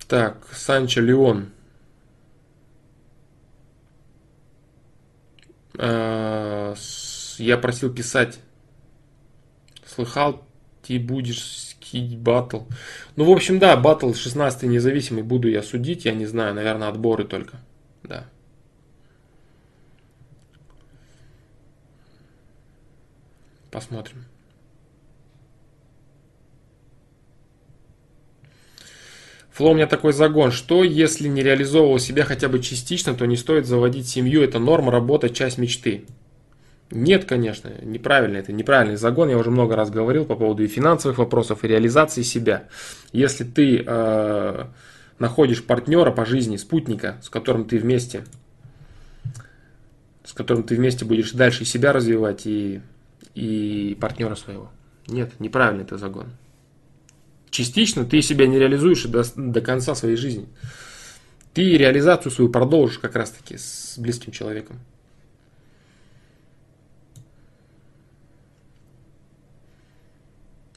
[0.09, 1.51] Так, Санчо Леон.
[5.77, 6.73] А,
[7.37, 8.39] я просил писать.
[9.85, 10.43] Слыхал,
[10.81, 12.61] ты будешь скить батл.
[13.17, 16.05] Ну, в общем, да, батл 16 независимый буду я судить.
[16.05, 17.57] Я не знаю, наверное, отборы только.
[18.01, 18.25] Да.
[23.69, 24.25] Посмотрим.
[29.59, 33.35] Фло у меня такой загон, что если не реализовывал себя хотя бы частично, то не
[33.35, 36.05] стоит заводить семью, это норма, работа, часть мечты.
[36.91, 41.17] Нет, конечно, неправильно, это неправильный загон, я уже много раз говорил по поводу и финансовых
[41.17, 42.69] вопросов, и реализации себя.
[43.11, 44.65] Если ты э,
[45.19, 48.23] находишь партнера по жизни, спутника, с которым ты вместе,
[50.23, 52.79] с которым ты вместе будешь дальше себя развивать и,
[53.35, 54.71] и партнера своего.
[55.05, 56.27] Нет, неправильный это загон
[57.49, 60.47] частично ты себя не реализуешь до, до конца своей жизни.
[61.53, 64.79] Ты реализацию свою продолжишь как раз таки с близким человеком.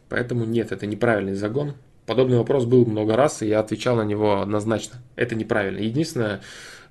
[0.09, 1.75] Поэтому нет, это неправильный загон.
[2.05, 5.01] Подобный вопрос был много раз, и я отвечал на него однозначно.
[5.17, 5.79] Это неправильно.
[5.79, 6.43] Единственное,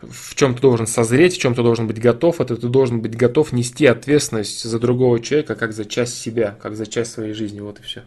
[0.02, 3.15] в чем ты должен созреть, в чем ты должен быть готов, это ты должен быть
[3.15, 7.60] готов нести ответственность за другого человека, как за часть себя, как за часть своей жизни.
[7.60, 8.04] Вот и все.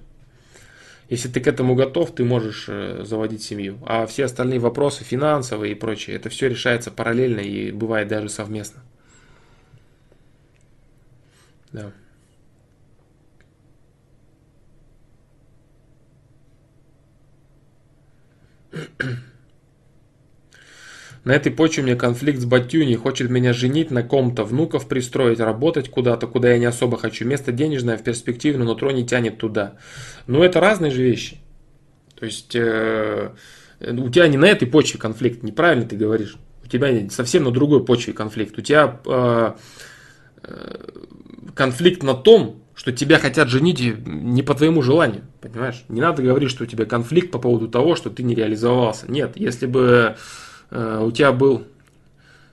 [1.08, 3.78] Если ты к этому готов, ты можешь э, заводить семью.
[3.86, 8.82] А все остальные вопросы, финансовые и прочее, это все решается параллельно и бывает даже совместно.
[11.72, 11.92] Да.
[21.24, 25.40] На этой почве у меня конфликт с Батюней, хочет меня женить, на ком-то внуков пристроить,
[25.40, 27.24] работать куда-то, куда я не особо хочу.
[27.26, 29.76] Место денежное в перспективе, но нутро не тянет туда.
[30.26, 31.38] Но это разные же вещи.
[32.14, 33.30] То есть э,
[33.80, 36.36] у тебя не на этой почве конфликт, неправильно ты говоришь.
[36.62, 38.58] У тебя совсем на другой почве конфликт.
[38.58, 39.52] У тебя э,
[40.42, 40.76] э,
[41.54, 45.84] конфликт на том, что тебя хотят женить не по твоему желанию, понимаешь?
[45.88, 49.10] Не надо говорить, что у тебя конфликт по поводу того, что ты не реализовался.
[49.10, 50.16] Нет, если бы
[50.70, 51.64] у тебя был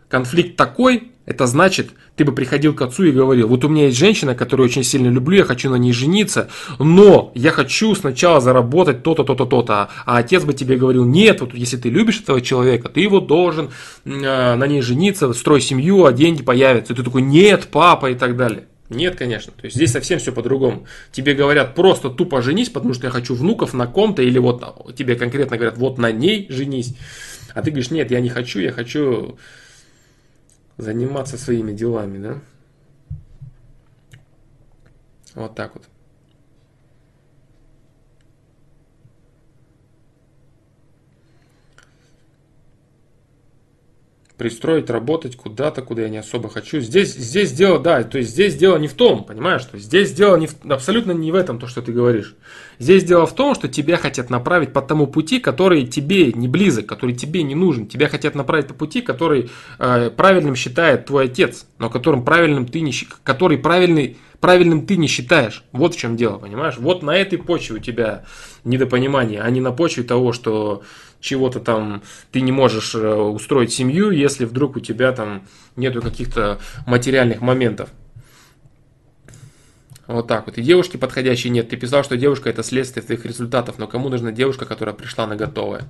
[0.09, 3.97] конфликт такой, это значит, ты бы приходил к отцу и говорил, вот у меня есть
[3.97, 9.03] женщина, которую очень сильно люблю, я хочу на ней жениться, но я хочу сначала заработать
[9.03, 9.89] то-то, то-то, то-то.
[10.05, 13.69] А отец бы тебе говорил, нет, вот если ты любишь этого человека, ты его должен
[14.03, 14.09] э,
[14.55, 16.93] на ней жениться, строй семью, а деньги появятся.
[16.93, 18.65] И ты такой, нет, папа и так далее.
[18.89, 19.53] Нет, конечно.
[19.53, 20.85] То есть здесь совсем все по-другому.
[21.13, 25.15] Тебе говорят просто тупо женись, потому что я хочу внуков на ком-то, или вот тебе
[25.15, 26.93] конкретно говорят, вот на ней женись.
[27.53, 29.37] А ты говоришь, нет, я не хочу, я хочу
[30.77, 32.39] заниматься своими делами, да?
[35.35, 35.87] Вот так вот.
[44.41, 46.79] Пристроить работать куда-то, куда я не особо хочу.
[46.79, 50.35] Здесь, здесь дело, да, то есть здесь дело не в том, понимаешь, что здесь дело
[50.35, 52.33] не в, абсолютно не в этом, то, что ты говоришь.
[52.79, 56.87] Здесь дело в том, что тебя хотят направить по тому пути, который тебе не близок,
[56.87, 57.85] который тебе не нужен.
[57.85, 62.81] Тебя хотят направить по пути, который э, правильным считает твой отец, но которым правильным ты
[62.81, 65.63] не, который правильный, правильным ты не считаешь.
[65.71, 66.77] Вот в чем дело, понимаешь?
[66.79, 68.25] Вот на этой почве у тебя
[68.63, 70.81] недопонимание, а не на почве того, что
[71.21, 76.59] чего-то там ты не можешь э, устроить семью, если вдруг у тебя там нету каких-то
[76.85, 77.89] материальных моментов.
[80.07, 80.57] Вот так вот.
[80.57, 81.69] И девушки подходящей нет.
[81.69, 85.37] Ты писал, что девушка это следствие твоих результатов, но кому нужна девушка, которая пришла на
[85.37, 85.89] готовое?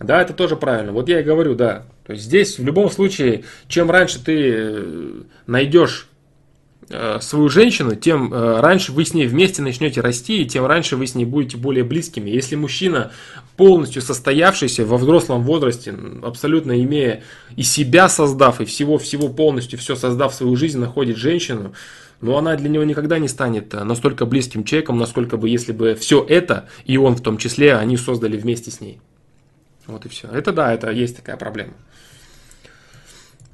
[0.00, 0.92] Да, это тоже правильно.
[0.92, 1.84] Вот я и говорю, да.
[2.06, 5.12] То есть здесь в любом случае, чем раньше ты э,
[5.46, 6.08] найдешь
[7.20, 11.06] свою женщину, тем э, раньше вы с ней вместе начнете расти, и тем раньше вы
[11.06, 12.30] с ней будете более близкими.
[12.30, 13.10] Если мужчина
[13.56, 17.22] полностью состоявшийся во взрослом возрасте, абсолютно имея
[17.56, 21.74] и себя создав, и всего-всего полностью все создав свою жизнь, находит женщину,
[22.20, 25.94] но она для него никогда не станет э, настолько близким человеком, насколько бы, если бы
[25.94, 29.00] все это, и он в том числе, они создали вместе с ней.
[29.86, 30.28] Вот и все.
[30.28, 31.72] Это да, это есть такая проблема.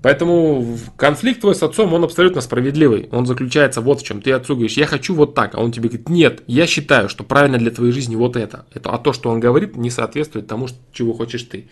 [0.05, 3.09] Поэтому конфликт твой с отцом, он абсолютно справедливый.
[3.11, 4.21] Он заключается вот в чем.
[4.21, 7.25] Ты отцу говоришь, я хочу вот так, а он тебе говорит, нет, я считаю, что
[7.25, 8.67] правильно для твоей жизни вот это.
[8.75, 11.71] это а то, что он говорит, не соответствует тому, чего хочешь ты.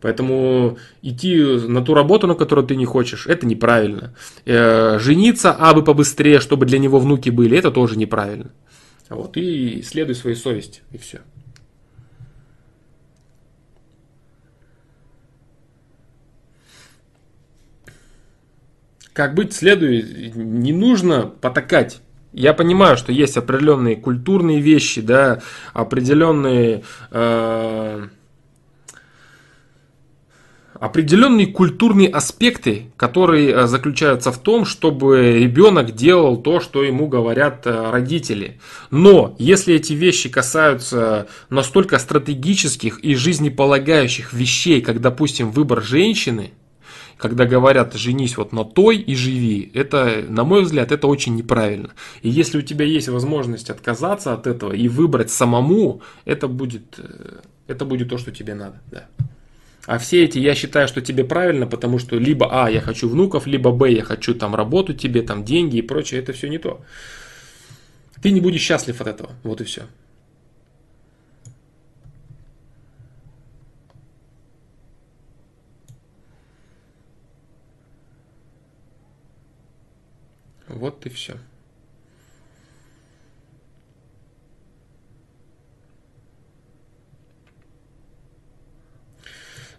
[0.00, 4.14] Поэтому идти на ту работу, на которую ты не хочешь, это неправильно.
[4.46, 8.52] Э, жениться, а бы побыстрее, чтобы для него внуки были, это тоже неправильно.
[9.10, 11.20] Вот, и следуй своей совести, и все.
[19.18, 22.02] Как быть следует, не нужно потакать.
[22.32, 28.06] Я понимаю, что есть определенные культурные вещи, да, определенные э,
[30.74, 37.66] определенные культурные аспекты, которые э, заключаются в том, чтобы ребенок делал то, что ему говорят
[37.66, 38.60] э, родители.
[38.92, 46.52] Но если эти вещи касаются настолько стратегических и жизнеполагающих вещей, как, допустим, выбор женщины,
[47.18, 51.90] когда говорят «женись вот на той и живи», это, на мой взгляд, это очень неправильно.
[52.22, 57.40] И если у тебя есть возможность отказаться от этого и выбрать самому, это будет, э,
[57.66, 58.80] это будет то, что тебе надо.
[58.90, 59.06] Да.
[59.86, 63.46] А все эти, я считаю, что тебе правильно, потому что либо А, я хочу внуков,
[63.46, 66.80] либо Б, я хочу там работу тебе, там деньги и прочее, это все не то.
[68.22, 69.30] Ты не будешь счастлив от этого.
[69.42, 69.82] Вот и все.
[80.78, 81.34] Вот и все.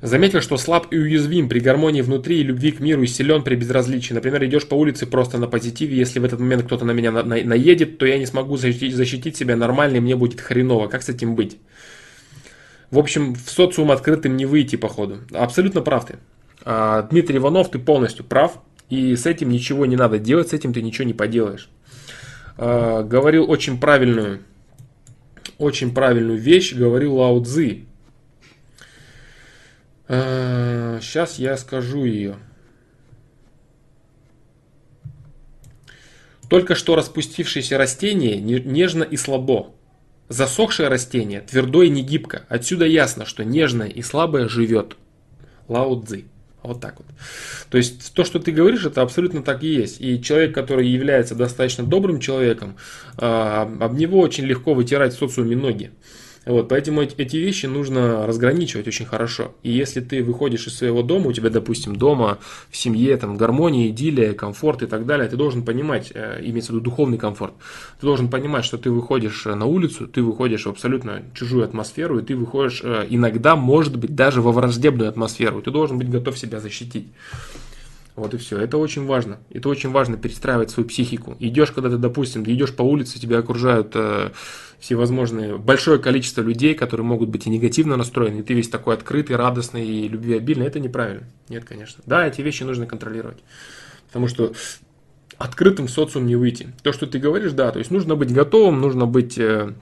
[0.01, 3.55] Заметил, что слаб и уязвим при гармонии внутри и любви к миру и силен при
[3.55, 4.13] безразличии.
[4.13, 7.23] Например, идешь по улице просто на позитиве, если в этот момент кто-то на меня на
[7.23, 10.88] на наедет, то я не смогу защитить, защитить себя нормально, и мне будет хреново.
[10.88, 11.57] Как с этим быть?
[12.91, 15.19] В общем, в социум открытым не выйти, походу.
[15.33, 16.17] Абсолютно прав ты.
[16.63, 18.62] А, Дмитрий Иванов, ты полностью прав.
[18.89, 21.69] И с этим ничего не надо делать, с этим ты ничего не поделаешь.
[22.58, 24.41] А, говорил очень правильную,
[25.58, 27.86] очень правильную вещь, говорил Лао Цзи.
[30.08, 32.38] сейчас а, я скажу ее.
[36.49, 39.71] Только что распустившееся растение нежно и слабо.
[40.30, 42.43] Засохшее растение твердо и не гибко.
[42.49, 44.97] Отсюда ясно, что нежное и слабое живет.
[45.67, 46.25] Лао Цзи.
[46.62, 47.08] Вот так вот.
[47.69, 50.02] То есть то, что ты говоришь, это абсолютно так и есть.
[50.02, 52.76] И человек, который является достаточно добрым человеком,
[53.17, 55.91] а, об него очень легко вытирать в социуме ноги.
[56.49, 59.53] Вот, поэтому эти вещи нужно разграничивать очень хорошо.
[59.62, 62.39] И если ты выходишь из своего дома, у тебя, допустим, дома
[62.71, 66.75] в семье, там, гармония, идиллия, комфорт и так далее, ты должен понимать, э, имеется в
[66.75, 67.53] виду духовный комфорт,
[67.99, 72.17] ты должен понимать, что ты выходишь э, на улицу, ты выходишь в абсолютно чужую атмосферу,
[72.17, 76.35] и ты выходишь э, иногда, может быть, даже во враждебную атмосферу, ты должен быть готов
[76.35, 77.09] себя защитить.
[78.19, 78.60] Вот и все.
[78.60, 79.39] Это очень важно.
[79.49, 81.38] Это очень важно перестраивать свою психику.
[81.39, 84.32] Идешь, когда ты, допустим, идешь по улице, тебя окружают э,
[84.77, 89.38] всевозможные, большое количество людей, которые могут быть и негативно настроены, и ты весь такой открытый,
[89.38, 90.67] радостный и любвеобильный.
[90.67, 91.27] Это неправильно.
[91.47, 92.03] Нет, конечно.
[92.05, 93.38] Да, эти вещи нужно контролировать.
[94.08, 94.51] Потому что
[95.38, 96.74] открытым социум не выйти.
[96.84, 99.38] То, что ты говоришь, да, то есть нужно быть готовым, нужно быть...
[99.38, 99.74] Э,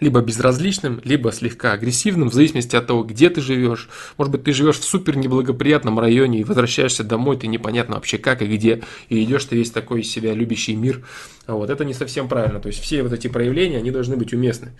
[0.00, 3.88] либо безразличным, либо слегка агрессивным, в зависимости от того, где ты живешь.
[4.18, 8.42] Может быть, ты живешь в супер неблагоприятном районе и возвращаешься домой, ты непонятно вообще как
[8.42, 11.04] и где, и идешь ты весь такой из себя любящий мир.
[11.46, 12.60] Вот, это не совсем правильно.
[12.60, 14.72] То есть все вот эти проявления, они должны быть уместны.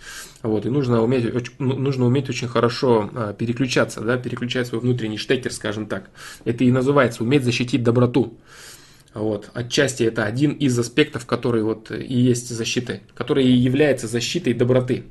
[0.43, 1.25] Вот, и нужно уметь,
[1.59, 6.09] ну, нужно уметь очень хорошо а, переключаться, да, переключать свой внутренний штекер, скажем так.
[6.43, 8.37] Это и называется уметь защитить доброту.
[9.13, 9.49] Вот.
[9.53, 15.05] Отчасти это один из аспектов, который вот и есть защиты, который и является защитой доброты.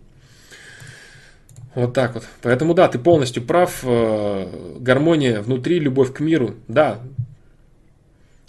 [1.74, 2.24] Вот так вот.
[2.42, 3.80] Поэтому да, ты полностью прав.
[3.82, 6.54] Э, гармония внутри, любовь к миру.
[6.68, 7.00] Да,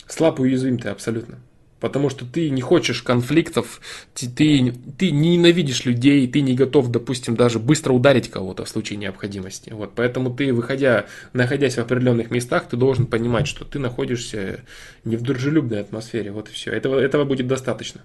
[0.07, 1.37] слаб уязвим ты абсолютно.
[1.79, 3.81] Потому что ты не хочешь конфликтов,
[4.15, 8.69] ты, ты, ты не ненавидишь людей, ты не готов, допустим, даже быстро ударить кого-то в
[8.69, 9.69] случае необходимости.
[9.69, 14.61] Вот, поэтому ты, выходя, находясь в определенных местах, ты должен понимать, что ты находишься
[15.03, 16.31] не в дружелюбной атмосфере.
[16.31, 16.71] Вот и все.
[16.71, 18.01] Этого, этого будет достаточно.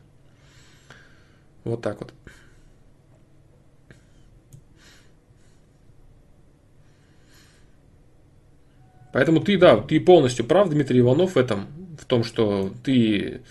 [1.64, 2.12] Вот так вот.
[9.12, 11.66] Поэтому ты, да, ты полностью прав, Дмитрий Иванов, в этом,
[12.02, 13.42] в том, что ты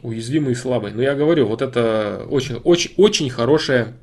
[0.00, 0.92] уязвимый и слабый.
[0.92, 3.94] Но я говорю, вот это очень, очень, очень хорошая,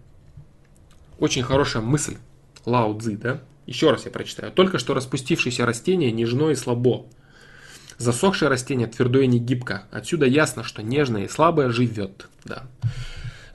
[1.17, 2.17] очень хорошая мысль
[2.65, 3.41] Лао Цзи, да?
[3.65, 4.51] Еще раз я прочитаю.
[4.51, 7.07] Только что распустившееся растение нежно и слабо.
[7.97, 9.85] Засохшее растение твердое и не гибко.
[9.91, 12.27] Отсюда ясно, что нежное и слабое живет.
[12.45, 12.67] Да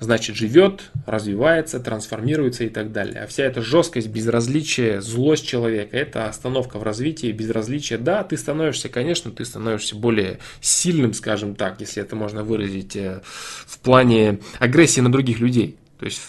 [0.01, 3.23] значит живет, развивается, трансформируется и так далее.
[3.23, 7.99] А вся эта жесткость, безразличие, злость человека, это остановка в развитии, безразличие.
[7.99, 13.23] Да, ты становишься, конечно, ты становишься более сильным, скажем так, если это можно выразить, э,
[13.67, 15.77] в плане агрессии на других людей.
[15.99, 16.21] То есть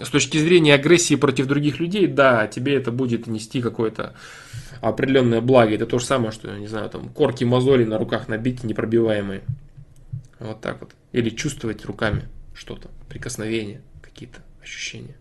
[0.00, 4.14] с точки зрения агрессии против других людей, да, тебе это будет нести какое-то
[4.80, 5.74] определенное благо.
[5.74, 9.42] Это то же самое, что, не знаю, там корки мозоли на руках набить непробиваемые.
[10.38, 10.92] Вот так вот.
[11.10, 15.16] Или чувствовать руками что-то, прикосновения, какие-то ощущения.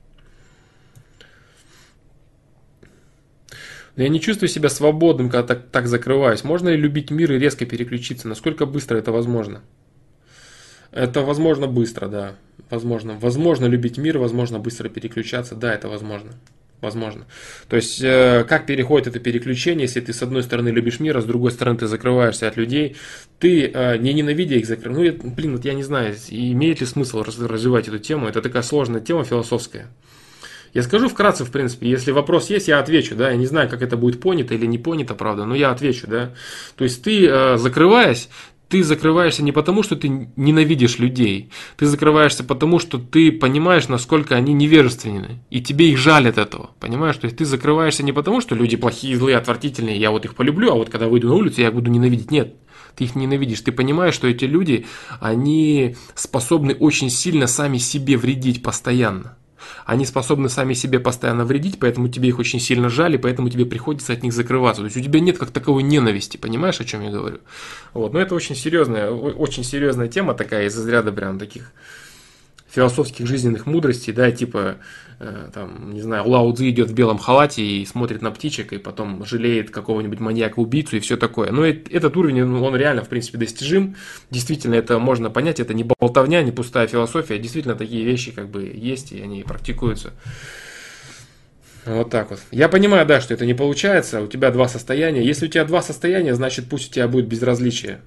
[3.96, 6.44] Но я не чувствую себя свободным, когда так, так закрываюсь.
[6.44, 8.28] Можно ли любить мир и резко переключиться?
[8.28, 9.62] Насколько быстро это возможно?
[10.92, 12.36] Это возможно быстро, да.
[12.70, 13.18] Возможно.
[13.20, 15.56] Возможно любить мир, возможно быстро переключаться.
[15.56, 16.34] Да, это возможно
[16.86, 17.26] возможно.
[17.68, 21.22] То есть, э, как переходит это переключение, если ты с одной стороны любишь мир, а
[21.22, 22.96] с другой стороны ты закрываешься от людей,
[23.40, 25.16] ты, э, не ненавидя их, закрываешь.
[25.22, 29.02] Ну, блин, вот я не знаю, имеет ли смысл развивать эту тему, это такая сложная
[29.02, 29.90] тема философская.
[30.76, 33.82] Я скажу вкратце, в принципе, если вопрос есть, я отвечу, да, я не знаю, как
[33.82, 36.34] это будет понято или не понято, правда, но я отвечу, да.
[36.76, 38.28] То есть ты, э, закрываясь,
[38.68, 44.36] ты закрываешься не потому, что ты ненавидишь людей, ты закрываешься потому, что ты понимаешь, насколько
[44.36, 47.18] они невежественны, и тебе их жаль от этого, понимаешь?
[47.18, 50.72] То есть ты закрываешься не потому, что люди плохие, злые, отвратительные, я вот их полюблю,
[50.72, 52.32] а вот когда выйду на улицу, я их буду ненавидеть.
[52.32, 52.55] Нет,
[52.95, 54.86] ты их ненавидишь, ты понимаешь, что эти люди,
[55.20, 59.38] они способны очень сильно сами себе вредить постоянно
[59.86, 63.66] они способны сами себе постоянно вредить, поэтому тебе их очень сильно жаль, и поэтому тебе
[63.66, 64.82] приходится от них закрываться.
[64.82, 67.39] То есть у тебя нет как таковой ненависти, понимаешь, о чем я говорю?
[67.93, 71.72] Вот, но это очень серьезная, очень серьезная тема такая из разряда прям таких
[72.70, 74.78] философских жизненных мудростей, да, типа,
[75.53, 79.26] там, не знаю, Лао Цзи идет в белом халате и смотрит на птичек, и потом
[79.26, 81.51] жалеет какого-нибудь маньяка-убийцу и все такое.
[81.51, 83.95] Но этот уровень, он реально, в принципе, достижим.
[84.30, 88.63] Действительно, это можно понять, это не болтовня, не пустая философия, действительно, такие вещи как бы
[88.63, 90.13] есть, и они практикуются.
[91.86, 92.39] Вот так вот.
[92.51, 95.24] Я понимаю, да, что это не получается, у тебя два состояния.
[95.24, 98.01] Если у тебя два состояния, значит пусть у тебя будет безразличие.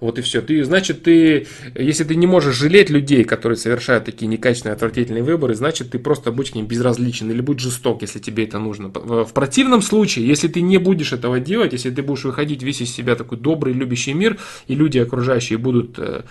[0.00, 0.40] Вот и все.
[0.40, 5.54] Ты, значит, ты, если ты не можешь жалеть людей, которые совершают такие некачественные, отвратительные выборы,
[5.54, 8.88] значит, ты просто будь к ним безразличен или будь жесток, если тебе это нужно.
[8.88, 12.90] В противном случае, если ты не будешь этого делать, если ты будешь выходить весь из
[12.90, 14.38] себя такой добрый, любящий мир,
[14.68, 16.22] и люди окружающие будут э,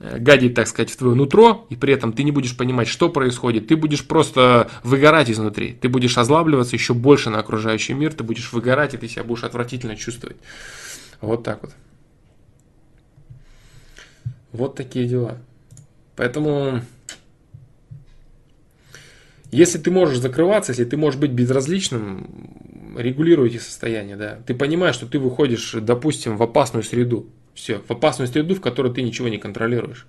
[0.00, 3.08] э, гадить, так сказать, в твое нутро, и при этом ты не будешь понимать, что
[3.08, 8.24] происходит, ты будешь просто выгорать изнутри, ты будешь озлабливаться еще больше на окружающий мир, ты
[8.24, 10.36] будешь выгорать, и ты себя будешь отвратительно чувствовать.
[11.20, 11.70] Вот так вот.
[14.52, 15.38] Вот такие дела.
[16.16, 16.80] Поэтому,
[19.50, 24.40] если ты можешь закрываться, если ты можешь быть безразличным, регулируйте состояние, да.
[24.46, 27.26] Ты понимаешь, что ты выходишь, допустим, в опасную среду.
[27.54, 30.06] Все, в опасную среду, в которой ты ничего не контролируешь.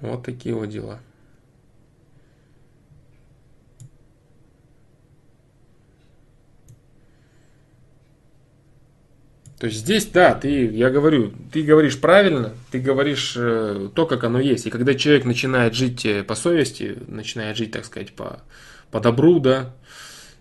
[0.00, 1.00] Вот такие вот дела.
[9.58, 14.24] То есть здесь, да, ты, я говорю, ты говоришь правильно, ты говоришь э, то, как
[14.24, 14.66] оно есть.
[14.66, 18.40] И когда человек начинает жить э, по совести, начинает жить, так сказать, по,
[18.90, 19.74] по добру, да,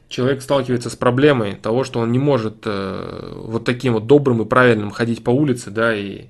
[0.10, 4.46] человек сталкивается с проблемой того, что он не может э, вот таким вот добрым и
[4.46, 6.26] правильным ходить по улице, да, и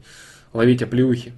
[0.53, 1.33] ловить оплеухи.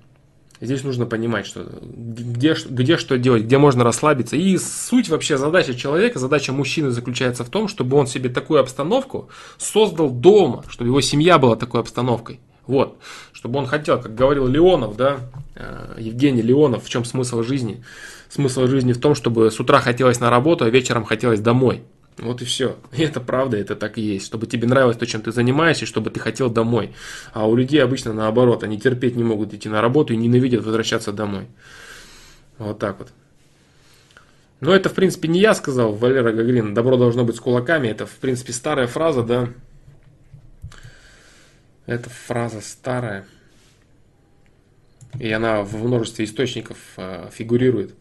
[0.60, 4.36] Здесь нужно понимать, что где, где что делать, где можно расслабиться.
[4.36, 9.30] И суть вообще задача человека, задача мужчины заключается в том, чтобы он себе такую обстановку
[9.58, 12.39] создал дома, чтобы его семья была такой обстановкой.
[12.66, 12.97] Вот,
[13.32, 15.20] чтобы он хотел, как говорил Леонов, да,
[15.55, 17.84] э, Евгений Леонов, в чем смысл жизни?
[18.28, 21.84] Смысл жизни в том, чтобы с утра хотелось на работу, а вечером хотелось домой.
[22.18, 22.78] Вот и все.
[22.93, 24.26] И это правда, это так и есть.
[24.26, 26.93] Чтобы тебе нравилось то, чем ты занимаешься, и чтобы ты хотел домой.
[27.34, 31.11] А у людей обычно наоборот, они терпеть не могут идти на работу и ненавидят возвращаться
[31.11, 31.47] домой.
[32.57, 33.09] Вот так вот.
[34.59, 36.74] Но это, в принципе, не я сказал, Валера Гагарин.
[36.74, 37.88] Добро должно быть с кулаками.
[37.88, 39.49] Это, в принципе, старая фраза, да.
[41.86, 43.26] Это фраза старая.
[45.20, 47.93] И она в множестве источников э, фигурирует.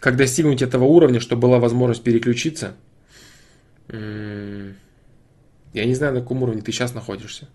[0.00, 2.74] Как достигнуть этого уровня, чтобы была возможность переключиться?
[3.88, 7.48] Я не знаю, на каком уровне ты сейчас находишься.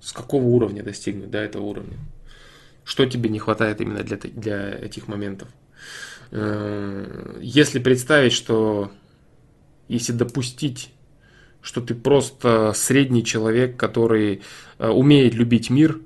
[0.00, 1.98] С какого уровня достигнуть до этого уровня?
[2.84, 5.48] Что тебе не хватает именно для, для этих моментов?
[6.30, 8.90] Э, если представить, что
[9.88, 10.90] если допустить,
[11.60, 14.40] что ты просто средний человек, который
[14.78, 16.00] э, умеет любить мир,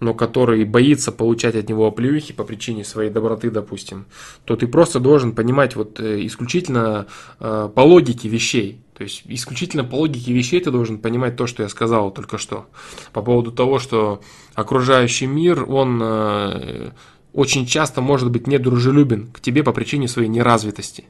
[0.00, 4.06] но который боится получать от него оплеухи по причине своей доброты, допустим,
[4.44, 7.06] то ты просто должен понимать вот э, исключительно
[7.40, 8.80] э, по логике вещей.
[8.96, 12.66] То есть исключительно по логике вещей ты должен понимать то, что я сказал только что.
[13.12, 14.20] По поводу того, что
[14.54, 16.90] окружающий мир, он э,
[17.32, 21.04] очень часто может быть недружелюбен к тебе по причине своей неразвитости.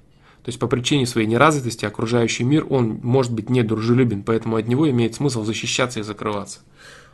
[0.45, 4.89] То есть по причине своей неразвитости окружающий мир, он может быть недружелюбен, поэтому от него
[4.89, 6.61] имеет смысл защищаться и закрываться.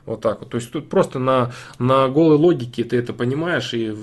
[0.07, 0.51] Вот так вот.
[0.51, 3.95] То есть тут просто на, на голой логике ты это понимаешь и,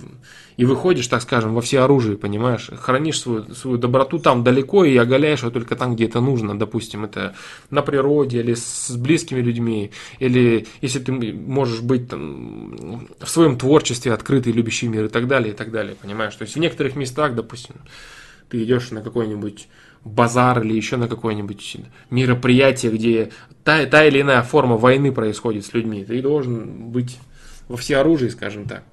[0.57, 2.71] и выходишь, так скажем, во все оружие, понимаешь?
[2.79, 6.57] Хранишь свою, свою доброту там далеко и оголяешь ее только там, где это нужно.
[6.57, 7.35] Допустим, это
[7.69, 9.91] на природе или с близкими людьми.
[10.17, 15.53] Или если ты можешь быть там, в своем творчестве открытый, любящий мир и так далее,
[15.53, 16.35] и так далее, понимаешь?
[16.35, 17.75] То есть в некоторых местах, допустим,
[18.49, 19.67] ты идешь на какой-нибудь
[20.03, 21.77] базар или еще на какое-нибудь
[22.09, 23.31] мероприятие, где
[23.63, 26.03] та, та или иная форма войны происходит с людьми.
[26.03, 27.17] Ты должен быть
[27.67, 28.83] во всеоружии, скажем так.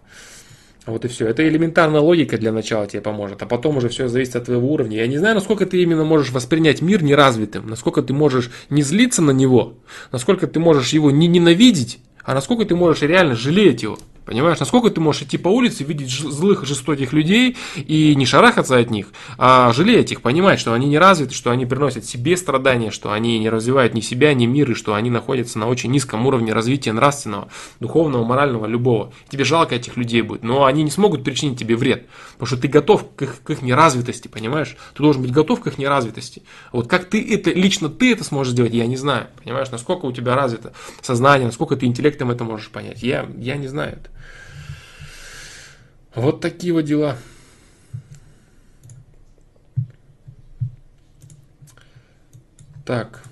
[0.88, 1.26] Вот и все.
[1.26, 4.96] Это элементарная логика для начала тебе поможет, а потом уже все зависит от твоего уровня.
[4.96, 9.20] Я не знаю, насколько ты именно можешь воспринять мир неразвитым, насколько ты можешь не злиться
[9.20, 9.74] на него,
[10.12, 13.98] насколько ты можешь его не ненавидеть, а насколько ты можешь реально жалеть его.
[14.29, 18.91] Понимаешь, насколько ты можешь идти по улице, видеть злых, жестоких людей и не шарахаться от
[18.91, 19.07] них,
[19.39, 23.39] а жалеть их, понимать, что они не развиты, что они приносят себе страдания, что они
[23.39, 26.93] не развивают ни себя, ни мир, и что они находятся на очень низком уровне развития
[26.93, 27.49] нравственного,
[27.81, 29.14] духовного, морального, любого.
[29.31, 32.68] Тебе жалко этих людей будет, но они не смогут причинить тебе вред, потому что ты
[32.68, 34.76] готов к их, к их неразвитости, понимаешь?
[34.95, 36.43] Ты должен быть готов к их неразвитости.
[36.70, 40.12] Вот как ты это, лично ты это сможешь сделать, я не знаю, понимаешь, насколько у
[40.12, 44.11] тебя развито сознание, насколько ты интеллектом это можешь понять, я, я не знаю это.
[46.14, 47.16] Вот такие вот дела.
[52.84, 53.28] Так.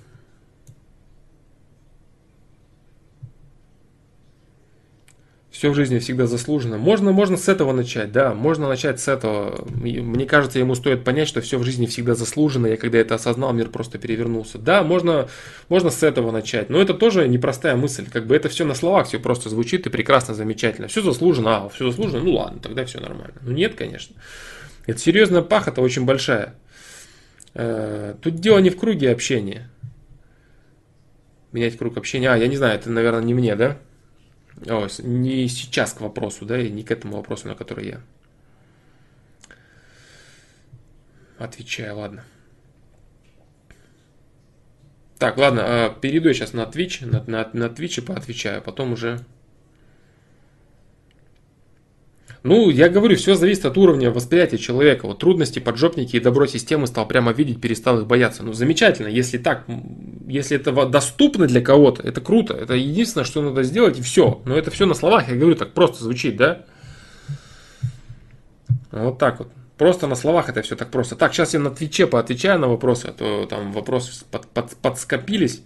[5.57, 6.77] Все в жизни всегда заслужено.
[6.77, 9.65] Можно, можно с этого начать, да, можно начать с этого.
[9.67, 12.67] Мне кажется, ему стоит понять, что все в жизни всегда заслужено.
[12.67, 14.59] Я когда это осознал, мир просто перевернулся.
[14.59, 15.29] Да, можно,
[15.67, 18.05] можно с этого начать, но это тоже непростая мысль.
[18.07, 20.89] Как бы это все на словах, все просто звучит и прекрасно, замечательно.
[20.89, 23.33] Все заслужено, а, все заслужено, ну ладно, тогда все нормально.
[23.41, 24.15] Ну нет, конечно.
[24.85, 26.53] Это серьезная пахота очень большая.
[27.55, 29.71] Э, тут дело не в круге общения.
[31.51, 32.29] Менять круг общения.
[32.29, 33.79] А, я не знаю, это, наверное, не мне, да?
[34.65, 38.01] О, не сейчас к вопросу, да, и не к этому вопросу, на который я
[41.37, 42.23] отвечаю, ладно.
[45.19, 48.93] Так, ладно, а, перейду я сейчас на Twitch, на, на, на Twitch и поотвечаю, потом
[48.93, 49.25] уже
[52.47, 55.05] Ну, я говорю, все зависит от уровня восприятия человека.
[55.05, 58.41] Вот трудности, поджопники и добро системы стал прямо видеть, перестал их бояться.
[58.41, 59.65] Ну, замечательно, если так,
[60.25, 62.53] если это доступно для кого-то, это круто.
[62.53, 64.41] Это единственное, что надо сделать, и все.
[64.45, 66.63] Но это все на словах, я говорю, так просто звучит, да?
[68.91, 69.49] Вот так вот.
[69.77, 71.17] Просто на словах это все так просто.
[71.17, 75.63] Так, сейчас я на Твиче поотвечаю на вопросы, а то там вопросы под, под, подскопились.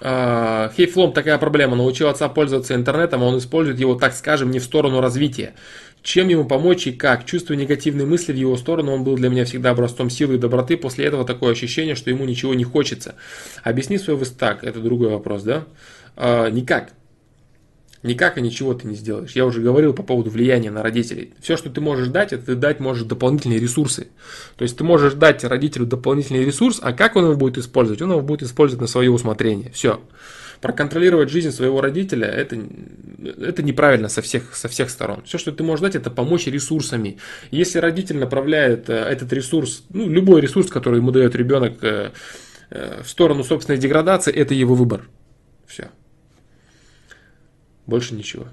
[0.00, 1.76] Хейфлом такая проблема.
[1.76, 5.54] Научил отца пользоваться интернетом, а он использует его, так скажем, не в сторону развития.
[6.02, 7.24] Чем ему помочь и как?
[7.24, 10.76] Чувствуя негативные мысли в его сторону, он был для меня всегда образцом силы и доброты.
[10.76, 13.16] После этого такое ощущение, что ему ничего не хочется.
[13.64, 15.64] Объясни свой так, это другой вопрос, да?
[16.14, 16.90] А, никак.
[18.06, 19.32] Никак и ничего ты не сделаешь.
[19.32, 21.34] Я уже говорил по поводу влияния на родителей.
[21.40, 24.06] Все, что ты можешь дать, это ты дать можешь дополнительные ресурсы.
[24.56, 28.00] То есть ты можешь дать родителю дополнительный ресурс, а как он его будет использовать?
[28.00, 29.72] Он его будет использовать на свое усмотрение.
[29.72, 30.00] Все.
[30.60, 32.56] Проконтролировать жизнь своего родителя это,
[33.40, 35.24] это неправильно со всех, со всех сторон.
[35.24, 37.18] Все, что ты можешь дать, это помочь ресурсами.
[37.50, 42.12] Если родитель направляет э, этот ресурс, ну, любой ресурс, который ему дает ребенок э,
[42.70, 45.08] э, в сторону собственной деградации, это его выбор.
[45.66, 45.90] Все.
[47.86, 48.48] Больше ничего.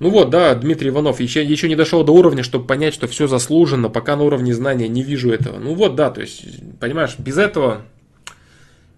[0.00, 3.26] Ну вот, да, Дмитрий Иванов еще, еще не дошел до уровня, чтобы понять, что все
[3.26, 5.58] заслуженно, пока на уровне знания не вижу этого.
[5.58, 6.44] Ну вот, да, то есть,
[6.78, 7.82] понимаешь, без этого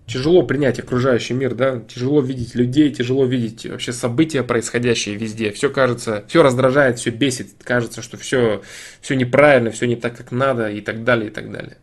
[0.06, 5.52] тяжело принять окружающий мир, да, тяжело видеть людей, тяжело видеть вообще события, происходящие везде.
[5.52, 8.60] Все кажется, все раздражает, все бесит, кажется, что все,
[9.00, 11.78] все неправильно, все не так, как надо и так далее, и так далее.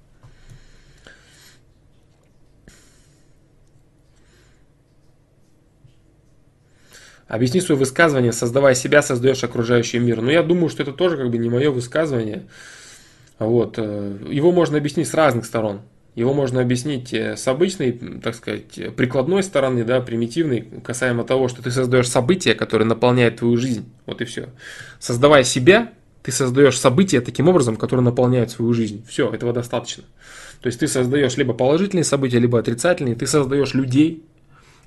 [7.28, 10.22] Объясни свое высказывание, создавая себя, создаешь окружающий мир.
[10.22, 12.44] Но я думаю, что это тоже как бы не мое высказывание.
[13.38, 13.76] Вот.
[13.78, 15.82] Э, его можно объяснить с разных сторон.
[16.16, 17.92] Его можно объяснить э, с обычной,
[18.24, 23.58] так сказать, прикладной стороны, да, примитивной, касаемо того, что ты создаешь события, которые наполняют твою
[23.58, 23.92] жизнь.
[24.06, 24.50] Вот и все.
[25.00, 25.92] Создавая себя,
[26.24, 29.06] ты создаешь события таким образом, которые наполняют свою жизнь.
[29.08, 30.04] Все, этого достаточно.
[30.62, 33.16] То есть ты создаешь либо положительные события, либо отрицательные.
[33.16, 34.24] Ты создаешь людей,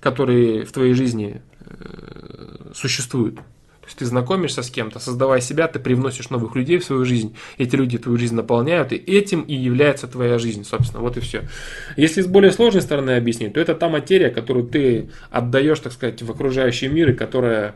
[0.00, 3.36] которые в твоей жизни э, существуют.
[3.36, 7.34] То есть ты знакомишься с кем-то, создавая себя, ты привносишь новых людей в свою жизнь,
[7.56, 11.48] эти люди твою жизнь наполняют, и этим и является твоя жизнь, собственно, вот и все.
[11.96, 16.20] Если с более сложной стороны объяснить, то это та материя, которую ты отдаешь, так сказать,
[16.22, 17.74] в окружающий мир, и которая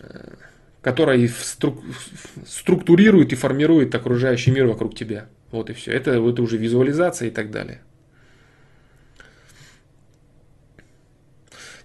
[0.00, 0.34] э,
[0.80, 1.28] которая
[2.46, 5.26] структурирует и формирует окружающий мир вокруг тебя.
[5.50, 5.92] Вот и все.
[5.92, 7.80] Это, это уже визуализация и так далее.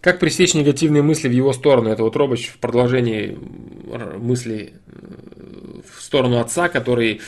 [0.03, 1.89] Как пресечь негативные мысли в его сторону?
[1.89, 3.39] Это вот Робоч в продолжении
[4.17, 4.73] мыслей
[5.89, 7.21] в сторону отца, который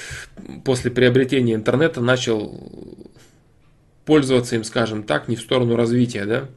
[0.66, 2.54] после приобретения интернета начал
[4.04, 6.50] пользоваться им, скажем так, не в сторону развития, да?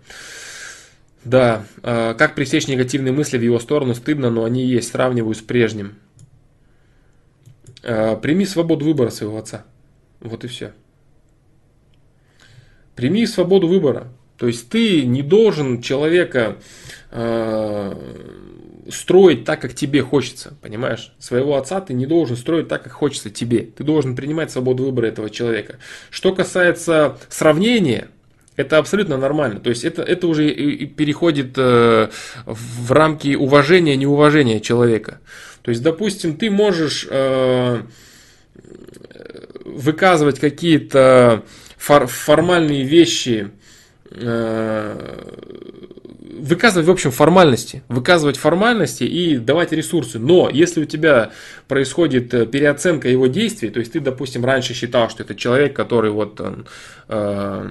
[1.23, 5.41] Да, а как пресечь негативные мысли в его сторону, стыдно, но они есть, сравниваю с
[5.41, 5.95] прежним.
[7.85, 9.65] А, прими свободу выбора своего отца.
[10.19, 10.73] Вот и все.
[12.97, 14.09] Прими свободу выбора.
[14.39, 16.59] То есть ты не должен человека
[17.11, 17.95] э,
[18.89, 21.13] строить так, как тебе хочется, понимаешь?
[21.19, 23.61] Своего отца ты не должен строить так, как хочется тебе.
[23.61, 25.79] Ты должен принимать свободу выбора этого человека.
[26.11, 28.09] Что касается сравнения,
[28.55, 29.61] это абсолютно нормально.
[29.61, 30.49] То есть это, это уже
[30.87, 32.09] переходит э,
[32.47, 35.21] в рамки уважения, неуважения человека.
[35.63, 37.83] То есть, допустим, ты можешь э,
[39.65, 41.45] выказывать какие-то
[41.77, 43.51] фор формальные вещи
[46.39, 47.83] выказывать, в общем, формальности.
[47.89, 50.19] Выказывать формальности и давать ресурсы.
[50.19, 51.31] Но если у тебя
[51.67, 56.11] происходит э, переоценка его действий, то есть ты, допустим, раньше считал, что это человек, который
[56.11, 56.41] вот
[57.09, 57.71] э,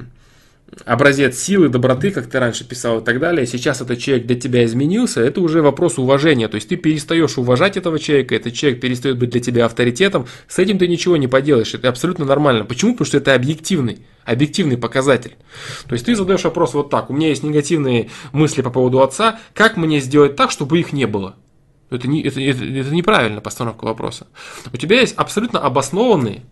[0.86, 4.66] образец силы, доброты, как ты раньше писал и так далее, сейчас этот человек для тебя
[4.66, 6.48] изменился, это уже вопрос уважения.
[6.48, 10.60] То есть ты перестаешь уважать этого человека, этот человек перестает быть для тебя авторитетом, с
[10.60, 12.66] этим ты ничего не поделаешь, это абсолютно нормально.
[12.66, 12.94] Почему?
[12.94, 15.36] Потому что это объективный, объективный показатель.
[15.88, 19.40] То есть ты задаешь вопрос вот так, у меня есть негативные мысли по поводу отца,
[19.54, 21.36] как мне сделать так, чтобы их не было?
[21.90, 24.28] Это, не, это, это, это неправильно постановка вопроса.
[24.74, 26.44] У тебя есть абсолютно обоснованные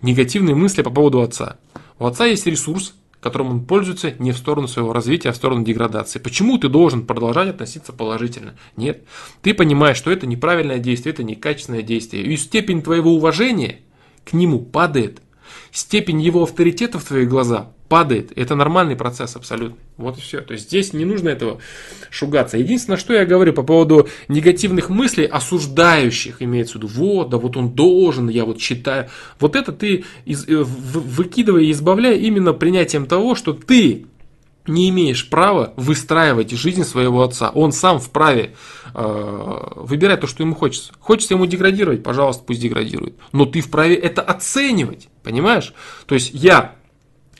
[0.00, 1.56] негативные мысли по поводу отца.
[2.00, 5.64] У отца есть ресурс, которым он пользуется не в сторону своего развития, а в сторону
[5.64, 6.18] деградации.
[6.18, 8.54] Почему ты должен продолжать относиться положительно?
[8.76, 9.04] Нет.
[9.42, 12.24] Ты понимаешь, что это неправильное действие, это некачественное действие.
[12.24, 13.78] И степень твоего уважения
[14.24, 15.22] к нему падает.
[15.70, 18.32] Степень его авторитета в твоих глазах падает.
[18.36, 19.76] Это нормальный процесс абсолютно.
[19.98, 20.40] Вот и все.
[20.40, 21.58] То есть здесь не нужно этого
[22.08, 22.56] шугаться.
[22.56, 27.54] Единственное, что я говорю по поводу негативных мыслей, осуждающих, имеется в виду, вот, да вот
[27.54, 29.10] он должен, я вот считаю.
[29.38, 34.06] Вот это ты из, э, выкидывая и избавляя именно принятием того, что ты
[34.66, 37.50] не имеешь права выстраивать жизнь своего отца.
[37.50, 38.54] Он сам вправе
[38.94, 40.94] э, выбирать то, что ему хочется.
[40.98, 43.16] Хочется ему деградировать, пожалуйста, пусть деградирует.
[43.32, 45.74] Но ты вправе это оценивать, понимаешь?
[46.06, 46.76] То есть я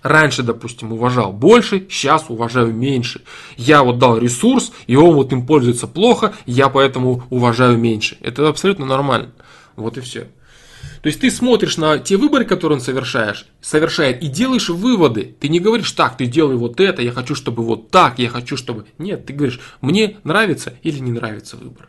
[0.02, 3.22] Раньше, допустим, уважал больше, сейчас уважаю меньше.
[3.56, 8.16] Я вот дал ресурс, и он вот им пользуется плохо, я поэтому уважаю меньше.
[8.20, 9.32] Это абсолютно нормально.
[9.76, 10.26] Вот и все.
[11.02, 15.36] То есть ты смотришь на те выборы, которые он совершаешь, совершает, и делаешь выводы.
[15.38, 18.56] Ты не говоришь, так, ты делай вот это, я хочу, чтобы вот так, я хочу,
[18.56, 18.86] чтобы...
[18.98, 21.88] Нет, ты говоришь, мне нравится или не нравится выбор.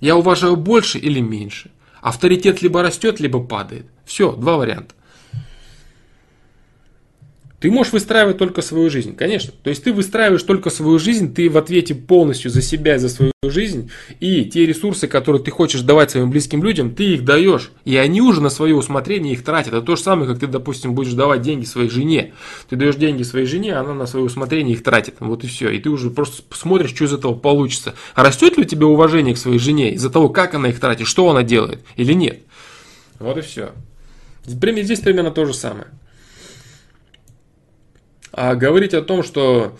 [0.00, 1.70] Я уважаю больше или меньше.
[2.00, 3.86] Авторитет либо растет, либо падает.
[4.04, 4.94] Все, два варианта.
[7.60, 9.52] Ты можешь выстраивать только свою жизнь, конечно.
[9.62, 13.10] То есть ты выстраиваешь только свою жизнь, ты в ответе полностью за себя и за
[13.10, 13.90] свою жизнь.
[14.18, 17.70] И те ресурсы, которые ты хочешь давать своим близким людям, ты их даешь.
[17.84, 19.74] И они уже на свое усмотрение их тратят.
[19.74, 22.32] Это то же самое, как ты, допустим, будешь давать деньги своей жене.
[22.70, 25.16] Ты даешь деньги своей жене, она на свое усмотрение их тратит.
[25.20, 25.68] Вот и все.
[25.68, 27.94] И ты уже просто смотришь, что из этого получится.
[28.14, 31.06] А растет ли у тебя уважение к своей жене из-за того, как она их тратит,
[31.06, 32.40] что она делает или нет?
[33.18, 33.72] Вот и все.
[34.46, 35.88] Здесь примерно то же самое.
[38.32, 39.78] А говорить о том, что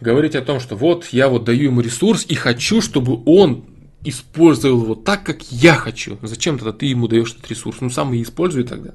[0.00, 3.64] говорить о том, что вот я вот даю ему ресурс и хочу, чтобы он
[4.02, 6.18] использовал его так, как я хочу.
[6.22, 7.78] Зачем тогда ты ему даешь этот ресурс?
[7.80, 8.94] Ну сам и используй тогда.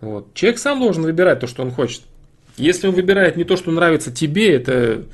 [0.00, 0.34] Вот.
[0.34, 2.02] Человек сам должен выбирать то, что он хочет.
[2.56, 5.04] Если он выбирает не то, что нравится тебе, это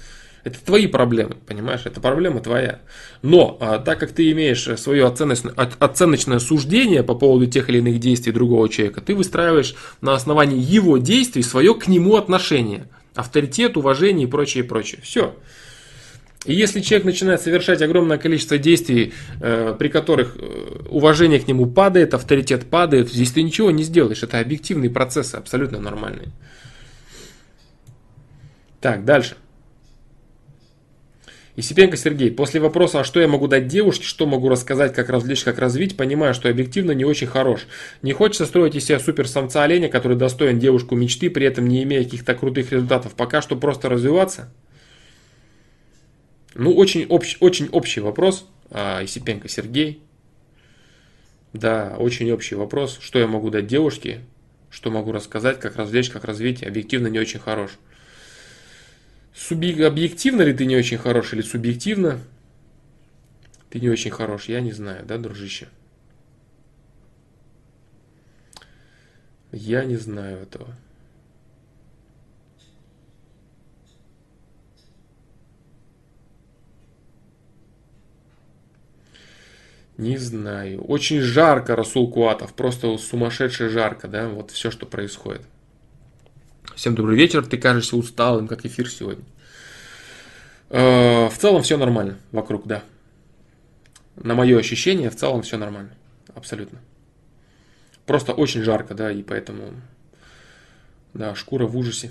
[0.44, 1.80] это твои проблемы, понимаешь?
[1.84, 2.80] Это проблема твоя.
[3.22, 7.98] Но а, так как ты имеешь свое оценочное, оценочное суждение по поводу тех или иных
[7.98, 12.88] действий другого человека, ты выстраиваешь на основании его действий свое к нему отношение.
[13.14, 15.00] Авторитет, уважение и прочее, прочее.
[15.02, 15.34] Все.
[16.44, 21.64] И если человек начинает совершать огромное количество действий, э, при которых э, уважение к нему
[21.64, 24.22] падает, авторитет падает, здесь ты ничего не сделаешь.
[24.22, 26.28] Это объективные процессы, абсолютно нормальные.
[28.82, 29.36] Так, дальше.
[31.56, 35.44] Исипенко Сергей, после вопроса, а что я могу дать девушке, что могу рассказать, как развлечь,
[35.44, 37.66] как развить, понимаю, что объективно не очень хорош.
[38.02, 41.84] Не хочется строить из себя супер самца оленя, который достоин девушку мечты, при этом не
[41.84, 43.14] имея каких-то крутых результатов.
[43.14, 44.52] Пока что просто развиваться.
[46.54, 50.02] Ну, очень, общ, очень общий вопрос, а, Исипенко Сергей.
[51.52, 54.22] Да, очень общий вопрос, что я могу дать девушке,
[54.70, 57.70] что могу рассказать, как развлечь, как развить, объективно не очень хорош.
[59.34, 59.84] Субъ...
[59.84, 62.20] Объективно ли ты не очень хорош или субъективно
[63.70, 65.68] ты не очень хорош, я не знаю, да, дружище?
[69.50, 70.76] Я не знаю этого.
[79.96, 80.84] Не знаю.
[80.84, 82.54] Очень жарко, Расул Куатов.
[82.54, 85.42] Просто сумасшедше жарко, да, вот все, что происходит.
[86.74, 89.24] Всем добрый вечер, ты кажешься усталым, как эфир сегодня.
[90.70, 92.82] Э, в целом все нормально вокруг, да.
[94.16, 95.92] На мое ощущение, в целом все нормально.
[96.34, 96.80] Абсолютно.
[98.06, 99.72] Просто очень жарко, да, и поэтому,
[101.12, 102.10] да, шкура в ужасе.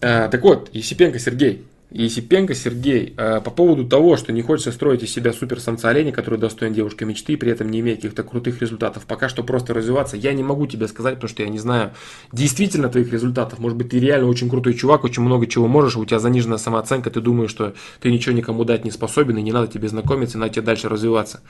[0.00, 5.02] А, так вот, Есипенко Сергей, Есипенко Сергей э, по поводу того, что не хочется строить
[5.02, 8.60] из себя супер самца оленя, который достоин девушки мечты, при этом не имея каких-то крутых
[8.60, 9.06] результатов.
[9.06, 10.18] Пока что просто развиваться.
[10.18, 11.92] Я не могу тебе сказать, потому что я не знаю
[12.30, 13.58] действительно твоих результатов.
[13.58, 17.10] Может быть, ты реально очень крутой чувак, очень много чего можешь, у тебя заниженная самооценка,
[17.10, 20.52] ты думаешь, что ты ничего никому дать не способен, и не надо тебе знакомиться, надо
[20.52, 21.40] тебе дальше развиваться.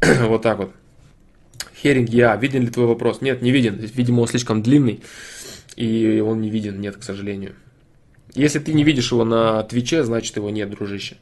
[0.22, 0.72] вот так вот.
[1.80, 3.20] Херинг, я, виден ли твой вопрос?
[3.20, 3.76] Нет, не виден.
[3.76, 5.00] Видимо, он слишком длинный,
[5.76, 7.52] и он не виден, нет, к сожалению.
[8.34, 11.16] Если ты не видишь его на Твиче, значит его нет, дружище.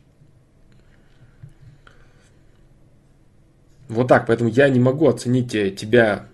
[3.89, 6.29] Вот так, поэтому я не могу оценить тебя.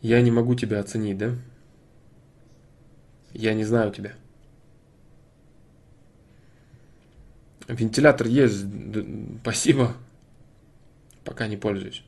[0.00, 1.34] Я не могу тебя оценить, да?
[3.32, 4.14] Я не знаю тебя.
[7.68, 8.64] Вентилятор есть,
[9.42, 9.94] спасибо.
[11.24, 12.02] Пока не пользуюсь.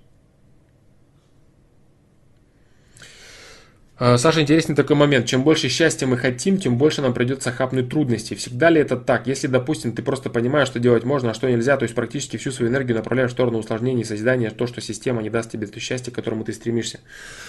[3.99, 5.25] Саша, интересный такой момент.
[5.25, 8.35] Чем больше счастья мы хотим, тем больше нам придется хапнуть трудностей.
[8.35, 9.27] Всегда ли это так?
[9.27, 12.51] Если, допустим, ты просто понимаешь, что делать можно, а что нельзя, то есть практически всю
[12.51, 16.13] свою энергию направляешь в сторону усложнений, созидания, то, что система не даст тебе то счастье,
[16.13, 17.01] к которому ты стремишься.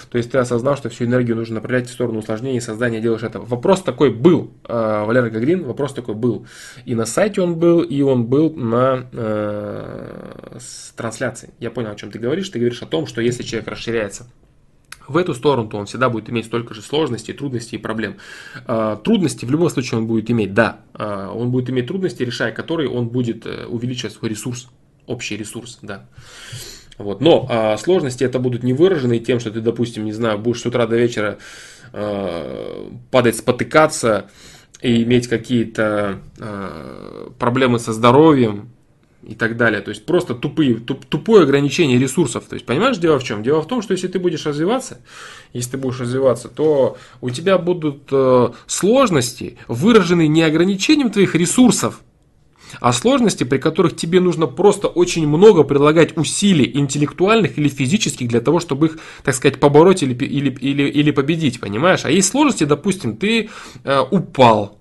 [0.09, 3.41] То есть ты осознал, что всю энергию нужно направлять в сторону усложнений, создания, делаешь это.
[3.41, 6.47] Вопрос такой был, э, Валерий Гагрин, вопрос такой был.
[6.85, 10.59] И на сайте он был, и он был на э,
[10.95, 11.49] трансляции.
[11.59, 12.47] Я понял, о чем ты говоришь.
[12.47, 14.27] Ты говоришь о том, что если человек расширяется
[15.07, 18.17] в эту сторону, то он всегда будет иметь столько же сложностей, трудностей и проблем.
[18.65, 20.81] А, трудности в любом случае он будет иметь, да.
[20.93, 24.69] А, он будет иметь трудности, решая которые он будет э, увеличивать свой ресурс,
[25.05, 26.05] общий ресурс, да.
[26.97, 27.21] Вот.
[27.21, 30.65] Но а, сложности это будут не выражены тем, что ты, допустим, не знаю, будешь с
[30.65, 31.37] утра до вечера
[31.93, 34.29] а, падать, спотыкаться
[34.81, 38.69] и иметь какие-то а, проблемы со здоровьем,
[39.27, 39.81] и так далее.
[39.81, 42.45] То есть просто тупые, туп, тупое ограничение ресурсов.
[42.45, 43.43] То есть понимаешь, дело в чем?
[43.43, 44.99] Дело в том, что если ты будешь развиваться,
[45.53, 52.01] если ты будешь развиваться, то у тебя будут э, сложности, выраженные не ограничением твоих ресурсов,
[52.79, 58.41] а сложности, при которых тебе нужно просто очень много прилагать усилий интеллектуальных или физических для
[58.41, 62.05] того, чтобы их, так сказать, побороть или, или, или, или победить, понимаешь?
[62.05, 63.49] А есть сложности, допустим, ты
[63.83, 64.76] э, упал,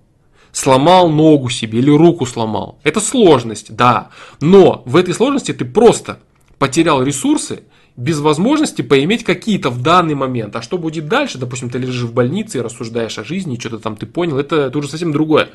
[0.57, 2.79] сломал ногу себе или руку сломал.
[2.83, 4.09] Это сложность, да.
[4.41, 6.21] Но в этой сложности ты просто
[6.59, 10.57] потерял ресурсы, без возможности поиметь какие-то в данный момент.
[10.57, 11.37] А что будет дальше?
[11.37, 14.79] Допустим, ты лежишь в больнице и рассуждаешь о жизни, что-то там ты понял, это, это
[14.79, 15.51] уже совсем другое.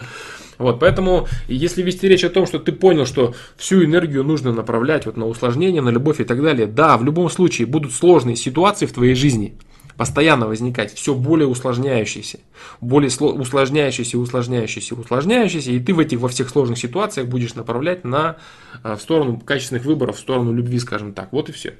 [0.60, 5.08] Вот, поэтому, если вести речь о том, что ты понял, что всю энергию нужно направлять
[5.08, 8.86] вот на усложнение, на любовь и так далее, да, в любом случае будут сложные ситуации
[8.86, 9.56] в твоей жизни,
[9.98, 12.39] постоянно возникать, все более усложняющиеся,
[12.80, 18.38] более усложняющиеся, усложняющиеся, усложняющиеся, и ты в этих во всех сложных ситуациях будешь направлять на,
[18.84, 21.32] э, в сторону качественных выборов, в сторону любви, скажем так.
[21.32, 21.76] Вот и все.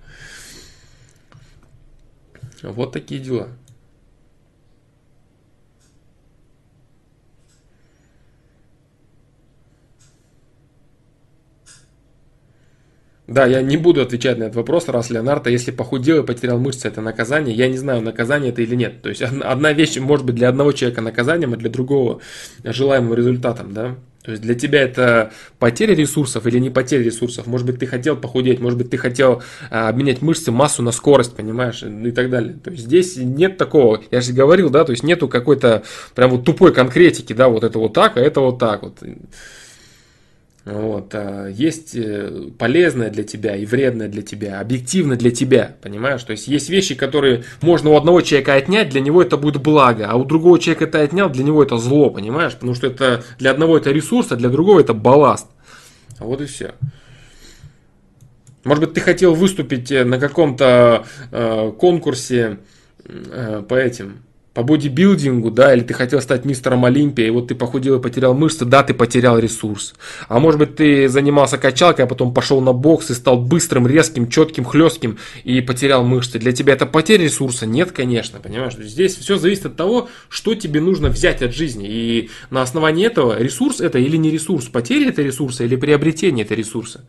[2.64, 3.49] Вот такие дела.
[13.32, 16.89] Да, я не буду отвечать на этот вопрос, раз Леонардо, если похудел и потерял мышцы,
[16.89, 17.55] это наказание.
[17.55, 19.01] Я не знаю, наказание это или нет.
[19.01, 22.19] То есть одна вещь может быть для одного человека наказанием, а для другого
[22.65, 23.95] желаемым результатом, да.
[24.23, 27.47] То есть для тебя это потеря ресурсов или не потеря ресурсов.
[27.47, 31.34] Может быть, ты хотел похудеть, может быть, ты хотел а, обменять мышцы, массу на скорость,
[31.34, 32.55] понимаешь, и так далее.
[32.61, 35.84] То есть здесь нет такого, я же говорил, да, то есть нету какой-то
[36.15, 38.97] прям вот тупой конкретики, да, вот это вот так, а это вот так вот.
[40.64, 46.24] Вот, а есть э, полезное для тебя и вредное для тебя, объективно для тебя, понимаешь?
[46.24, 50.07] То есть есть вещи, которые можно у одного человека отнять, для него это будет благо,
[50.07, 52.53] а у другого человека это отнял, для него это зло, понимаешь?
[52.53, 55.47] Потому что это для одного это ресурс, а для другого это балласт.
[56.20, 56.76] Вот и все.
[58.64, 62.59] Может быть, ты хотел выступить э, на каком-то э, конкурсе
[63.05, 64.24] э, по этим
[64.54, 68.34] по бодибилдингу, да, или ты хотел стать мистером Олимпия, и вот ты похудел и потерял
[68.34, 69.93] мышцы, да, ты потерял ресурс.
[70.28, 74.30] А может быть, ты занимался качалкой, а потом пошел на бокс и стал быстрым, резким,
[74.30, 76.38] четким, хлестким и потерял мышцы.
[76.38, 77.66] Для тебя это потеря ресурса?
[77.66, 78.76] Нет, конечно, понимаешь?
[78.76, 81.88] Здесь все зависит от того, что тебе нужно взять от жизни.
[81.88, 86.56] И на основании этого ресурс это или не ресурс, потеря это ресурса или приобретение это
[86.56, 87.06] ресурса.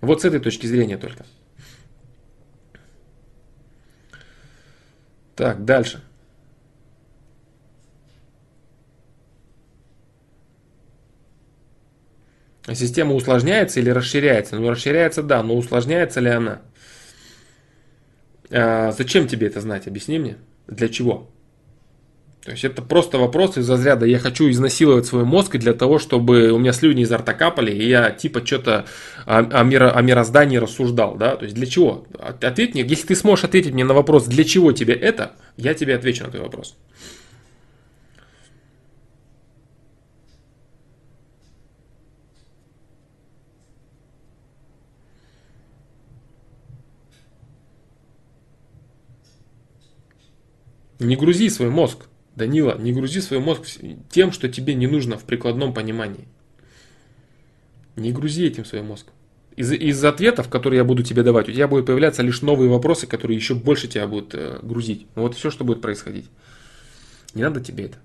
[0.00, 1.26] Вот с этой точки зрения только.
[5.34, 6.00] Так, дальше.
[12.66, 14.56] Система усложняется или расширяется?
[14.56, 16.62] Ну, расширяется, да, но усложняется ли она?
[18.50, 19.86] А, зачем тебе это знать?
[19.86, 20.36] Объясни мне.
[20.68, 21.28] Для чего?
[22.44, 26.50] То есть это просто вопрос из разряда «я хочу изнасиловать свой мозг для того, чтобы
[26.50, 28.86] у меня слюни изо рта капали, и я типа что-то
[29.26, 31.16] о, о, миро, о мироздании рассуждал».
[31.16, 31.36] Да?
[31.36, 32.04] То есть для чего?
[32.18, 35.94] Ответь мне, если ты сможешь ответить мне на вопрос «для чего тебе это?», я тебе
[35.94, 36.76] отвечу на твой вопрос.
[51.02, 53.62] Не грузи свой мозг, Данила, не грузи свой мозг
[54.10, 56.28] тем, что тебе не нужно в прикладном понимании.
[57.96, 59.08] Не грузи этим свой мозг.
[59.54, 63.06] Из, из ответов, которые я буду тебе давать, у тебя будут появляться лишь новые вопросы,
[63.06, 65.06] которые еще больше тебя будут э, грузить.
[65.14, 66.30] Вот все, что будет происходить.
[67.34, 67.98] Не надо тебе это.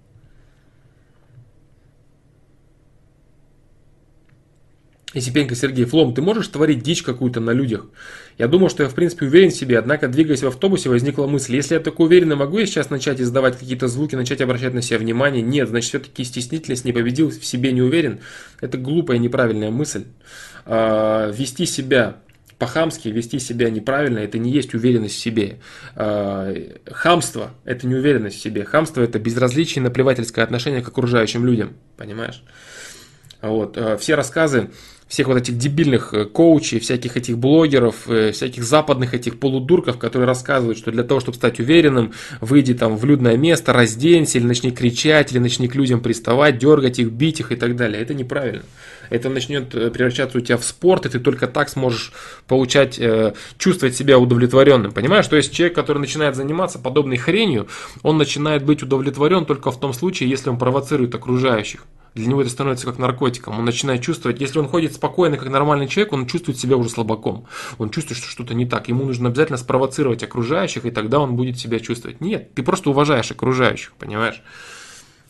[5.14, 7.86] Есипенко Сергей, Флом, ты можешь творить дичь какую-то на людях?
[8.38, 11.56] Я думал, что я в принципе уверен в себе, однако двигаясь в автобусе возникла мысль,
[11.56, 15.00] если я такой уверенный, могу я сейчас начать издавать какие-то звуки, начать обращать на себя
[15.00, 15.42] внимание?
[15.42, 18.20] Нет, значит все-таки стеснительность не победил, в себе не уверен.
[18.60, 20.04] Это глупая неправильная мысль.
[20.66, 22.18] А, вести себя
[22.60, 25.60] по-хамски вести себя неправильно, это не есть уверенность в себе.
[25.96, 26.54] А,
[26.86, 28.66] хамство– это не уверенность в себе.
[28.66, 32.44] Хамство– это безразличие и наплевательское отношение к окружающим людям, понимаешь?
[33.42, 33.78] Вот.
[33.78, 34.70] А, все рассказы
[35.08, 40.28] всех вот этих дебильных э, коучей, всяких этих блогеров, э, всяких западных этих полудурков, которые
[40.28, 44.72] рассказывают, что для того, чтобы стать уверенным, выйди там в людное место, разденься, или начни
[44.72, 48.02] кричать, или начни к людям приставать, дергать их, бить их и так далее.
[48.02, 48.64] Это неправильно.
[49.10, 52.12] Это начнет э, превращаться у тебя в спорт, и ты только так сможешь
[52.48, 53.00] получать,
[53.58, 54.92] чувствовать себя удовлетворенным.
[54.92, 55.28] Понимаешь?
[55.28, 57.68] То есть человек, который начинает заниматься подобной хренью,
[58.04, 61.86] он начинает быть удовлетворен только в том случае, если он провоцирует окружающих.
[62.18, 63.60] Для него это становится как наркотиком.
[63.60, 67.46] Он начинает чувствовать, если он ходит спокойно, как нормальный человек, он чувствует себя уже слабаком.
[67.78, 68.88] Он чувствует, что что-то не так.
[68.88, 72.20] Ему нужно обязательно спровоцировать окружающих, и тогда он будет себя чувствовать.
[72.20, 74.42] Нет, ты просто уважаешь окружающих, понимаешь?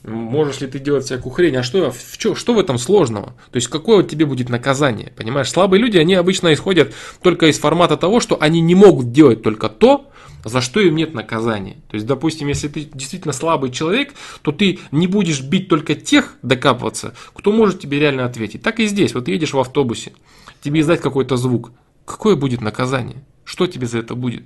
[0.07, 1.57] Можешь ли ты делать всякую хрень?
[1.57, 3.35] А что, в, что, что в этом сложного?
[3.51, 5.11] То есть, какое тебе будет наказание?
[5.17, 9.43] Понимаешь, слабые люди, они обычно исходят только из формата того, что они не могут делать
[9.43, 10.09] только то,
[10.45, 11.81] за что им нет наказания.
[11.89, 16.35] То есть, допустим, если ты действительно слабый человек, то ты не будешь бить только тех,
[16.41, 18.61] докапываться, кто может тебе реально ответить.
[18.61, 19.13] Так и здесь.
[19.13, 20.13] Вот едешь в автобусе,
[20.61, 21.73] тебе издать какой-то звук.
[22.05, 23.25] Какое будет наказание?
[23.43, 24.45] Что тебе за это будет?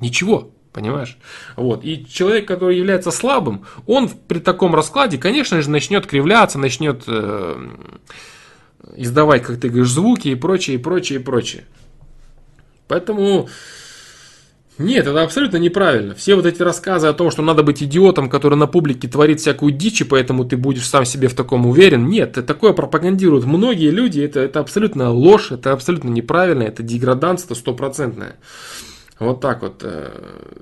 [0.00, 0.50] Ничего.
[0.76, 1.16] Понимаешь?
[1.56, 1.84] Вот.
[1.84, 7.68] И человек, который является слабым, он при таком раскладе, конечно же, начнет кривляться, начнет э,
[8.94, 11.64] издавать, как ты говоришь, звуки и прочее, и прочее, и прочее.
[12.88, 13.48] Поэтому
[14.76, 16.14] нет, это абсолютно неправильно.
[16.14, 19.72] Все вот эти рассказы о том, что надо быть идиотом, который на публике творит всякую
[19.72, 22.06] дичь, и поэтому ты будешь сам себе в таком уверен.
[22.06, 24.20] Нет, такое пропагандируют многие люди.
[24.20, 28.36] Это, это абсолютно ложь, это абсолютно неправильно, это деграданство стопроцентное.
[29.18, 29.80] Вот так вот.
[29.82, 30.10] Э,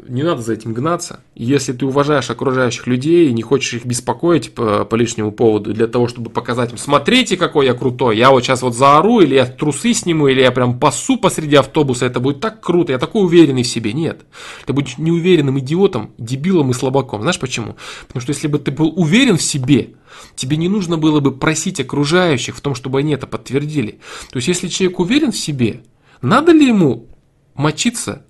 [0.06, 1.20] не надо за этим гнаться.
[1.34, 5.88] Если ты уважаешь окружающих людей и не хочешь их беспокоить по, по лишнему поводу, для
[5.88, 9.46] того, чтобы показать им, смотрите, какой я крутой, я вот сейчас вот заору, или я
[9.46, 13.64] трусы сниму, или я прям пасу посреди автобуса, это будет так круто, я такой уверенный
[13.64, 13.92] в себе.
[13.92, 14.24] Нет.
[14.66, 17.22] Ты будешь неуверенным идиотом, дебилом и слабаком.
[17.22, 17.76] Знаешь почему?
[18.06, 19.94] Потому что если бы ты был уверен в себе,
[20.36, 23.98] тебе не нужно было бы просить окружающих в том, чтобы они это подтвердили.
[24.30, 25.82] То есть, если человек уверен в себе,
[26.22, 27.08] надо ли ему
[27.54, 28.24] мочиться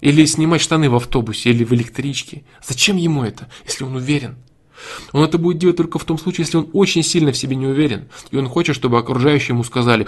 [0.00, 2.42] или снимать штаны в автобусе или в электричке.
[2.66, 4.36] Зачем ему это, если он уверен?
[5.12, 7.66] Он это будет делать только в том случае, если он очень сильно в себе не
[7.66, 8.08] уверен.
[8.30, 10.06] И он хочет, чтобы окружающие ему сказали,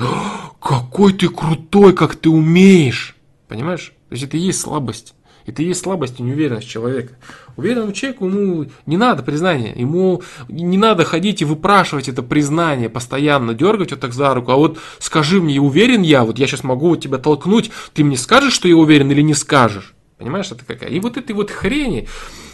[0.61, 3.17] какой ты крутой, как ты умеешь.
[3.49, 3.93] Понимаешь?
[4.09, 5.15] То есть это и есть слабость.
[5.47, 7.15] Это и есть слабость и неуверенность человека.
[7.57, 13.55] Уверенному человеку ему не надо признания, ему не надо ходить и выпрашивать это признание постоянно,
[13.55, 16.91] дергать вот так за руку, а вот скажи мне, уверен я, вот я сейчас могу
[16.91, 19.95] вот тебя толкнуть, ты мне скажешь, что я уверен или не скажешь?
[20.23, 20.89] Понимаешь, это какая?
[20.89, 22.07] И вот этой вот хрени,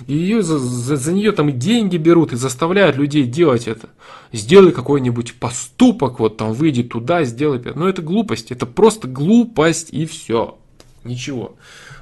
[0.06, 3.90] ее за, за, за нее там и деньги берут и заставляют людей делать это.
[4.32, 7.60] Сделай какой-нибудь поступок, вот там выйди туда, сделай.
[7.74, 10.56] Но это глупость, это просто глупость и все.
[11.04, 11.56] Ничего.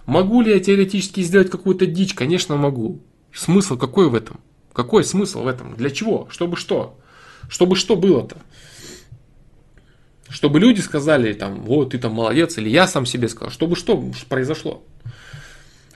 [0.06, 2.14] Могу ли я теоретически сделать какую-то дичь?
[2.14, 3.00] Конечно, могу.
[3.32, 4.40] Смысл какой в этом?
[4.72, 5.74] Какой смысл в этом?
[5.74, 6.28] Для чего?
[6.30, 6.98] Чтобы что?
[7.48, 8.36] Чтобы что было-то?
[10.28, 14.02] Чтобы люди сказали, там, вот, ты там молодец, или я сам себе сказал, чтобы что
[14.28, 14.82] произошло?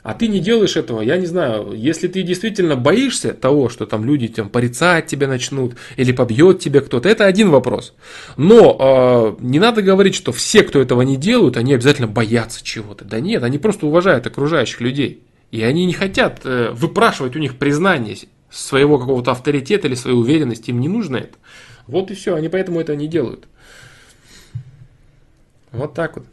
[0.02, 4.04] А ты не делаешь этого, я не знаю, если ты действительно боишься того, что там
[4.04, 7.94] люди там порицать тебя начнут или побьет тебя кто-то, это один вопрос.
[8.38, 13.04] Но э, не надо говорить, что все, кто этого не делают, они обязательно боятся чего-то.
[13.04, 15.22] Да нет, они просто уважают окружающих людей.
[15.50, 18.16] И они не хотят э, выпрашивать у них признание
[18.50, 21.36] своего какого-то авторитета или своей уверенности, им не нужно это.
[21.86, 23.46] Вот и все, они поэтому это не делают.
[25.72, 26.26] Вот так вот.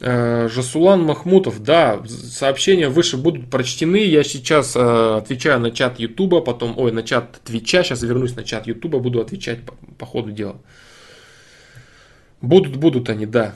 [0.00, 4.04] Жасулан Махмутов, да, сообщения выше будут прочтены.
[4.04, 8.44] Я сейчас э, отвечаю на чат Ютуба, потом, ой, на чат Твича, сейчас вернусь на
[8.44, 10.56] чат Ютуба, буду отвечать по, по ходу дела.
[12.40, 13.54] Будут, будут они, да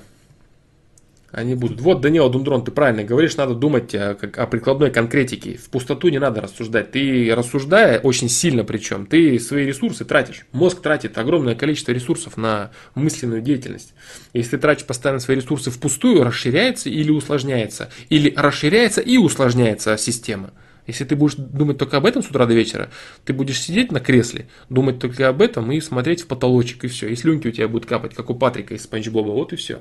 [1.32, 1.80] они будут.
[1.80, 5.56] Вот, Данила Дундрон, ты правильно говоришь, надо думать о, как, о прикладной конкретике.
[5.56, 6.92] В пустоту не надо рассуждать.
[6.92, 10.46] Ты рассуждая, очень сильно причем, ты свои ресурсы тратишь.
[10.52, 13.94] Мозг тратит огромное количество ресурсов на мысленную деятельность.
[14.34, 17.90] Если ты тратишь постоянно свои ресурсы впустую, расширяется или усложняется.
[18.10, 20.52] Или расширяется и усложняется система.
[20.86, 22.90] Если ты будешь думать только об этом с утра до вечера,
[23.24, 27.08] ты будешь сидеть на кресле, думать только об этом и смотреть в потолочек, и все.
[27.08, 29.80] И слюнки у тебя будут капать, как у Патрика из Спанч Боба, вот и все.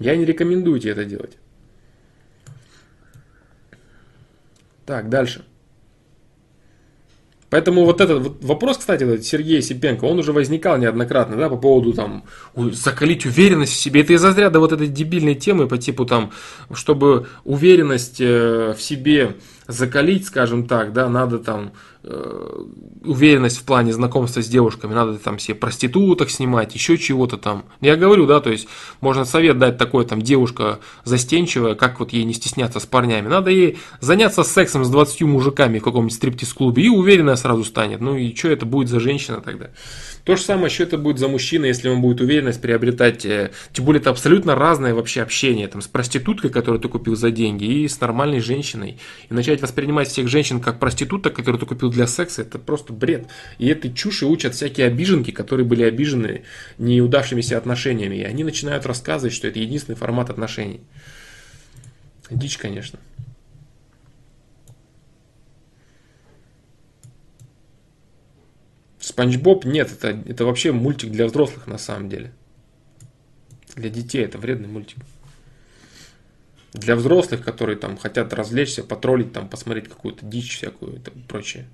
[0.00, 1.36] Я не рекомендую тебе это делать.
[4.86, 5.44] Так, дальше.
[7.50, 11.56] Поэтому вот этот вот вопрос, кстати, этот Сергея Сипенко, он уже возникал неоднократно, да, по
[11.56, 12.24] поводу там
[12.54, 14.02] закалить уверенность в себе.
[14.02, 16.30] Это из разряда вот этой дебильной темы по типу там,
[16.72, 19.36] чтобы уверенность э, в себе
[19.66, 21.72] закалить, скажем так, да, надо там
[22.02, 27.64] уверенность в плане знакомства с девушками, надо там себе проституток снимать, еще чего-то там.
[27.80, 28.68] Я говорю, да, то есть
[29.00, 33.28] можно совет дать такой, там, девушка застенчивая, как вот ей не стесняться с парнями.
[33.28, 38.00] Надо ей заняться сексом с 20 мужиками в каком-нибудь стриптиз-клубе, и уверенная сразу станет.
[38.00, 39.70] Ну и что это будет за женщина тогда?
[40.24, 43.84] То же самое, что это будет за мужчина, если он будет уверенность приобретать, э, тем
[43.84, 47.88] более это абсолютно разное вообще общение, там, с проституткой, которую ты купил за деньги, и
[47.88, 48.98] с нормальной женщиной.
[49.28, 53.28] И начать воспринимать всех женщин как проституток, которые ты купил для секса, это просто бред.
[53.58, 56.44] И этой чуши учат всякие обиженки, которые были обижены
[56.78, 58.16] неудавшимися отношениями.
[58.16, 60.80] И они начинают рассказывать, что это единственный формат отношений.
[62.30, 62.98] Дичь, конечно.
[69.10, 72.32] Спанч Боб нет, это, это вообще мультик для взрослых на самом деле.
[73.74, 74.98] Для детей это вредный мультик.
[76.74, 81.66] Для взрослых, которые там хотят развлечься, потроллить, там, посмотреть какую-то дичь всякую и прочее.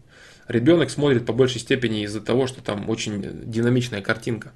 [0.49, 3.21] Ребенок смотрит по большей степени из-за того, что там очень
[3.51, 4.55] динамичная картинка.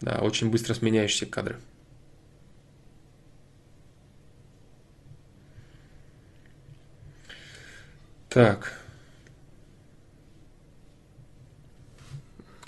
[0.00, 1.60] Да, очень быстро сменяющиеся кадры.
[8.28, 8.85] Так.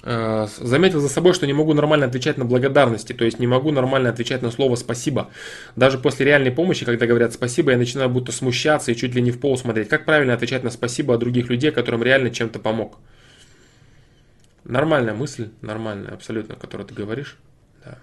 [0.03, 4.11] Заметил за собой, что не могу нормально отвечать на благодарности, то есть не могу нормально
[4.11, 5.31] отвечать на слово «спасибо».
[5.75, 9.33] Даже после реальной помощи, когда говорят «спасибо», я начинаю будто смущаться и чуть ли не
[9.33, 9.89] в пол смотреть.
[9.89, 12.99] Как правильно отвечать на «спасибо» от других людей, которым реально чем-то помог?
[14.63, 17.37] Нормальная мысль, нормальная абсолютно, которую ты говоришь.
[17.85, 17.99] Да.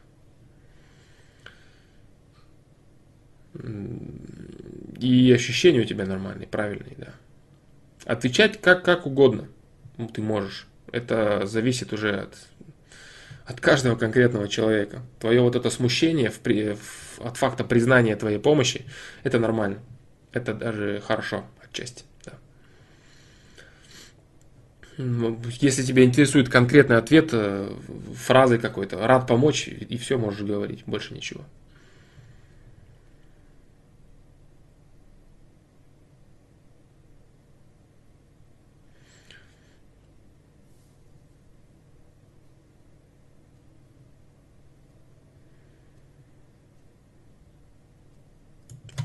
[4.99, 7.13] И ощущения у тебя нормальные, правильные, да.
[8.03, 9.47] Отвечать как, как угодно
[10.13, 12.37] ты можешь это зависит уже от,
[13.45, 15.01] от каждого конкретного человека.
[15.19, 18.85] Твое вот это смущение в, в, от факта признания твоей помощи,
[19.23, 19.79] это нормально.
[20.31, 22.05] Это даже хорошо отчасти.
[22.23, 22.33] Да.
[24.97, 27.73] Ну, если тебя интересует конкретный ответ, э,
[28.15, 31.43] фразой какой-то, рад помочь, и все можешь говорить, больше ничего.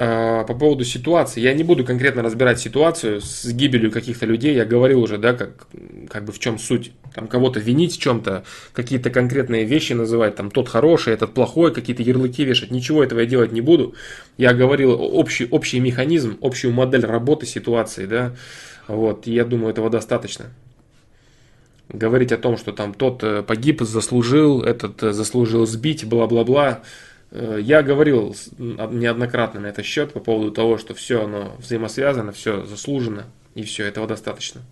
[0.00, 1.42] По поводу ситуации.
[1.42, 4.54] Я не буду конкретно разбирать ситуацию с гибелью каких-то людей.
[4.54, 5.66] Я говорил уже, да, как,
[6.08, 6.92] как бы в чем суть.
[7.14, 12.02] Там кого-то винить в чем-то, какие-то конкретные вещи называть, там тот хороший, этот плохой, какие-то
[12.02, 12.70] ярлыки вешать.
[12.70, 13.94] Ничего этого я делать не буду.
[14.38, 18.34] Я говорил общий, общий механизм, общую модель работы ситуации, да.
[18.88, 20.46] Вот, и я думаю, этого достаточно.
[21.90, 26.80] Говорить о том, что там тот э, погиб, заслужил, этот э, заслужил сбить, бла-бла-бла.
[27.30, 32.64] Э, я говорил неоднократно на этот счет по поводу того, что все оно взаимосвязано, все
[32.64, 33.24] заслужено,
[33.54, 34.62] и все, этого достаточно.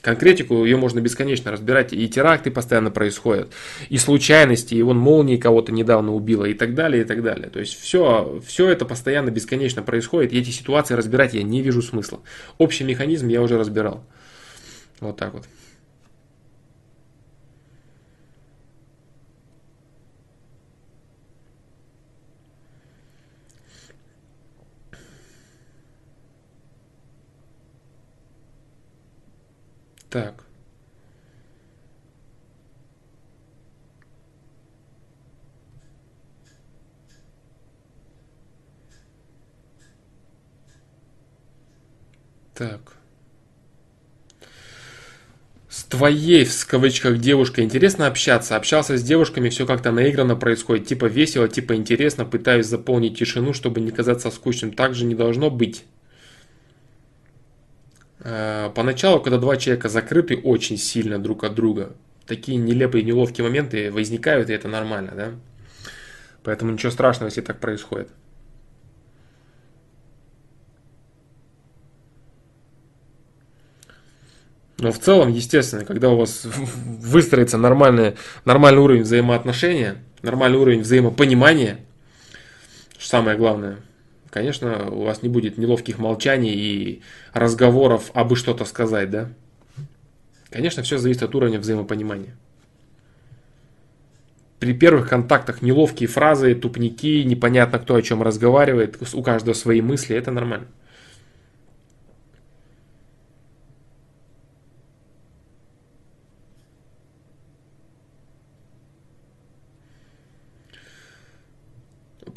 [0.00, 3.52] Конкретику ее можно бесконечно разбирать, и теракты постоянно происходят,
[3.88, 7.50] и случайности, и вон молнии кого-то недавно убило, и так далее, и так далее.
[7.50, 11.82] То есть все, все это постоянно бесконечно происходит, и эти ситуации разбирать я не вижу
[11.82, 12.20] смысла.
[12.58, 14.04] Общий механизм я уже разбирал.
[15.00, 15.44] Вот так вот.
[30.10, 30.44] Так.
[42.54, 42.80] Так.
[45.68, 48.56] С твоей, в кавычках, девушкой интересно общаться?
[48.56, 50.86] Общался с девушками, все как-то наигранно происходит.
[50.86, 52.24] Типа весело, типа интересно.
[52.24, 54.72] Пытаюсь заполнить тишину, чтобы не казаться скучным.
[54.72, 55.84] Так же не должно быть.
[58.30, 63.90] Э, поначалу, когда два человека закрыты очень сильно друг от друга, такие нелепые, неловкие моменты
[63.90, 65.30] возникают, и это нормально, да?
[66.42, 68.10] Поэтому ничего страшного, если так происходит.
[74.76, 81.80] Но в целом, естественно, когда у вас выстроится нормальный, нормальный уровень взаимоотношения, нормальный уровень взаимопонимания,
[82.98, 83.78] самое главное–
[84.30, 87.02] конечно, у вас не будет неловких молчаний и
[87.32, 89.28] разговоров, абы что-то сказать, да?
[90.50, 92.36] Конечно, все зависит от уровня взаимопонимания.
[94.58, 100.16] При первых контактах неловкие фразы, тупники, непонятно кто о чем разговаривает, у каждого свои мысли,
[100.16, 100.66] это нормально.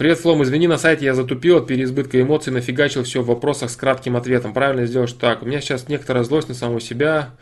[0.01, 3.75] Привет, Флом, извини, на сайте я затупил от переизбытка эмоций, нафигачил все в вопросах с
[3.75, 4.51] кратким ответом.
[4.51, 5.43] Правильно сделаешь так.
[5.43, 7.35] У меня сейчас некоторая злость на самого себя,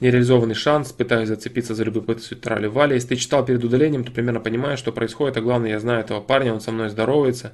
[0.00, 2.94] нереализованный шанс, пытаюсь зацепиться за любой любопытство трали Вали.
[2.94, 6.22] Если ты читал перед удалением, то примерно понимаешь, что происходит, а главное, я знаю этого
[6.22, 7.52] парня, он со мной здоровается.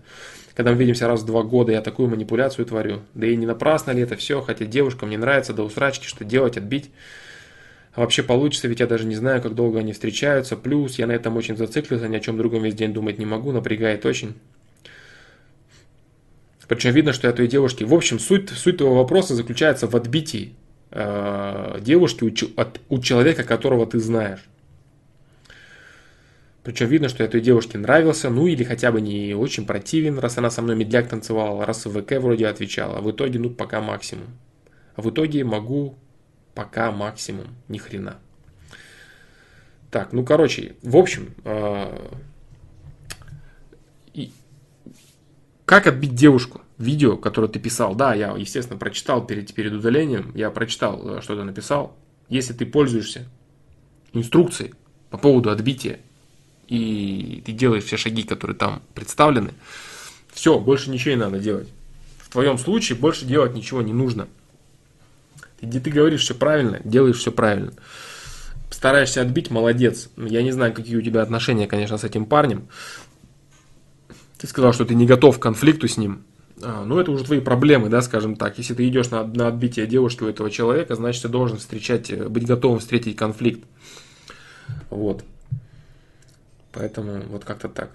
[0.54, 3.00] Когда мы видимся раз в два года, я такую манипуляцию творю.
[3.14, 6.56] Да и не напрасно ли это все, хотя девушка мне нравится до усрачки, что делать,
[6.56, 6.92] отбить.
[7.94, 10.56] А вообще получится, ведь я даже не знаю, как долго они встречаются.
[10.56, 13.52] Плюс я на этом очень зациклился, ни о чем другом весь день думать не могу,
[13.52, 14.34] напрягает очень.
[16.66, 17.84] Причем видно, что я той девушке...
[17.84, 20.54] В общем, суть, суть твоего вопроса заключается в отбитии
[20.90, 24.40] э, девушки у, от, у человека, которого ты знаешь.
[26.64, 30.38] Причем видно, что я той девушке нравился, ну или хотя бы не очень противен, раз
[30.38, 32.98] она со мной медляк танцевала, раз в ВК вроде отвечала.
[32.98, 34.28] А в итоге, ну, пока максимум.
[34.96, 35.96] А в итоге могу
[36.54, 38.18] Пока максимум, ни хрена.
[39.90, 41.34] Так, ну короче, в общем,
[44.14, 44.32] и,
[45.64, 46.62] как отбить девушку?
[46.78, 51.36] Видео, которое ты писал, да, я, естественно, прочитал перед, перед удалением, я прочитал, э, что
[51.36, 51.96] ты написал.
[52.28, 53.28] Если ты пользуешься
[54.12, 54.74] инструкцией
[55.10, 56.00] по поводу отбития,
[56.66, 59.52] и ты делаешь все шаги, которые там представлены,
[60.32, 61.68] все, больше ничего не надо делать.
[62.18, 64.26] В твоем случае больше делать ничего не нужно.
[65.64, 67.72] Где ты говоришь все правильно, делаешь все правильно.
[68.70, 70.10] Стараешься отбить, молодец.
[70.16, 72.68] Я не знаю, какие у тебя отношения, конечно, с этим парнем.
[74.38, 76.24] Ты сказал, что ты не готов к конфликту с ним.
[76.62, 78.58] А, ну, это уже твои проблемы, да, скажем так.
[78.58, 82.28] Если ты идешь на, на отбитие девушки у этого человека, значит, ты должен встречать, э,
[82.28, 83.64] быть готовым встретить конфликт.
[84.90, 85.24] Вот.
[86.72, 87.90] Поэтому вот как-то так.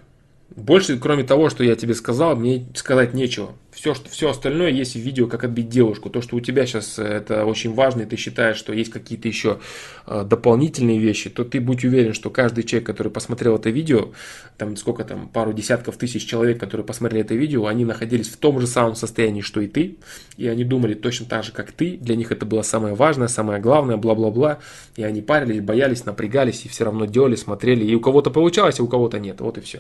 [0.56, 3.54] Больше, кроме того, что я тебе сказал, мне сказать нечего.
[3.80, 6.10] Все, что, все остальное есть в видео, как отбить девушку.
[6.10, 9.30] То, что у тебя сейчас э, это очень важно, и ты считаешь, что есть какие-то
[9.30, 9.62] еще
[10.06, 14.10] э, дополнительные вещи, то ты будь уверен, что каждый человек, который посмотрел это видео,
[14.58, 18.60] там сколько там, пару десятков тысяч человек, которые посмотрели это видео, они находились в том
[18.60, 19.96] же самом состоянии, что и ты,
[20.36, 21.96] и они думали точно так же, как ты.
[21.96, 24.60] Для них это было самое важное, самое главное, бла-бла-бла.
[24.98, 27.86] И они парились, боялись, напрягались, и все равно делали, смотрели.
[27.86, 29.40] И у кого-то получалось, а у кого-то нет.
[29.40, 29.80] Вот и все.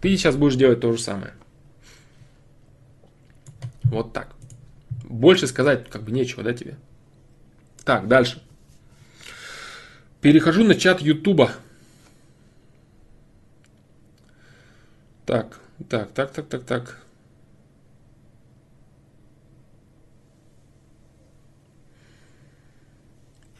[0.00, 1.30] Ты сейчас будешь делать то же самое.
[3.90, 4.34] Вот так.
[5.04, 6.76] Больше сказать как бы нечего, да, тебе?
[7.84, 8.42] Так, дальше.
[10.20, 11.52] Перехожу на чат Ютуба.
[15.24, 17.06] Так, так, так, так, так, так.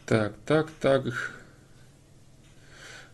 [0.05, 1.03] Так, так, так.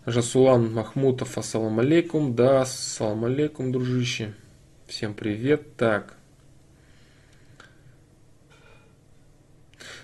[0.06, 2.36] Жасулан Махмутов, ассалам алейкум.
[2.36, 4.34] Да, ассалам алейкум, дружище.
[4.88, 5.76] Всем привет.
[5.76, 6.18] Так.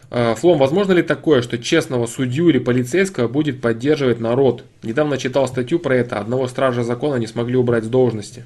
[0.09, 4.63] Флом, возможно ли такое, что честного судью или полицейского будет поддерживать народ?
[4.81, 6.17] Недавно читал статью про это.
[6.17, 8.43] Одного стража закона не смогли убрать с должности.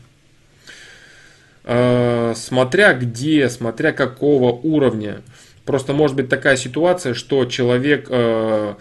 [1.63, 5.21] А, смотря где, смотря какого уровня.
[5.65, 8.75] Просто может быть такая ситуация, что человек а,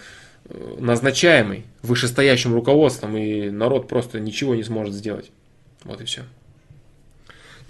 [0.79, 5.31] назначаемый вышестоящим руководством, и народ просто ничего не сможет сделать.
[5.85, 6.23] Вот и все.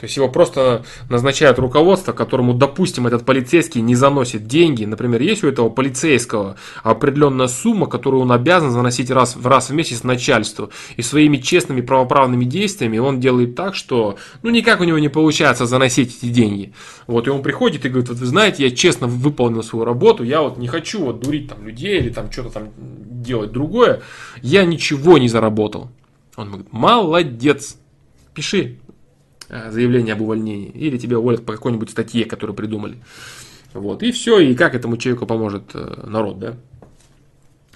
[0.03, 4.85] То есть его просто назначают руководство, которому, допустим, этот полицейский не заносит деньги.
[4.85, 9.74] Например, есть у этого полицейского определенная сумма, которую он обязан заносить раз в раз в
[9.74, 10.70] месяц начальству.
[10.97, 15.66] И своими честными правоправными действиями он делает так, что ну никак у него не получается
[15.66, 16.73] заносить эти деньги.
[17.07, 20.43] Вот, и он приходит и говорит, вот вы знаете, я честно выполнил свою работу, я
[20.43, 22.70] вот не хочу вот дурить там людей или там что-то там
[23.23, 24.03] делать другое,
[24.43, 25.93] я ничего не заработал.
[26.35, 27.77] Он говорит, молодец,
[28.35, 28.79] пиши,
[29.70, 32.97] заявление об увольнении, или тебя уволят по какой-нибудь статье, которую придумали.
[33.74, 36.57] Вот, и все, и как этому человеку поможет э, народ, да?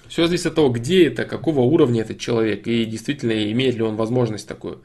[0.07, 3.95] Все зависит от того, где это, какого уровня этот человек, и действительно имеет ли он
[3.95, 4.77] возможность такую э,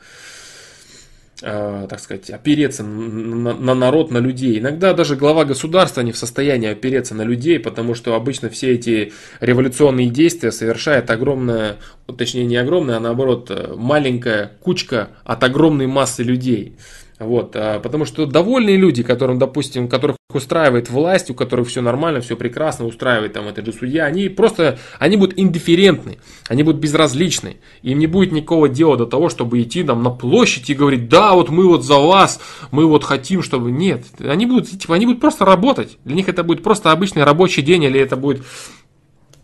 [1.43, 4.59] так сказать, опереться на народ, на людей.
[4.59, 9.13] Иногда даже глава государства не в состоянии опереться на людей, потому что обычно все эти
[9.41, 11.77] революционные действия совершает огромная,
[12.17, 16.77] точнее не огромная, а наоборот э, маленькая кучка от огромной массы людей.
[17.23, 22.21] Вот, а, потому что довольные люди, которым, допустим, которых устраивает власть, у которых все нормально,
[22.21, 26.19] все прекрасно, устраивает там этот же судья, они просто, они будут индифферентны,
[26.49, 27.59] они будут безразличны.
[27.83, 31.35] Им не будет никакого дела до того, чтобы идти там на площадь и говорить, да,
[31.35, 32.41] вот мы вот за вас,
[32.71, 33.71] мы вот хотим, чтобы...
[33.71, 35.99] Нет, они будут, типа, они будут просто работать.
[36.05, 38.43] Для них это будет просто обычный рабочий день, или это будет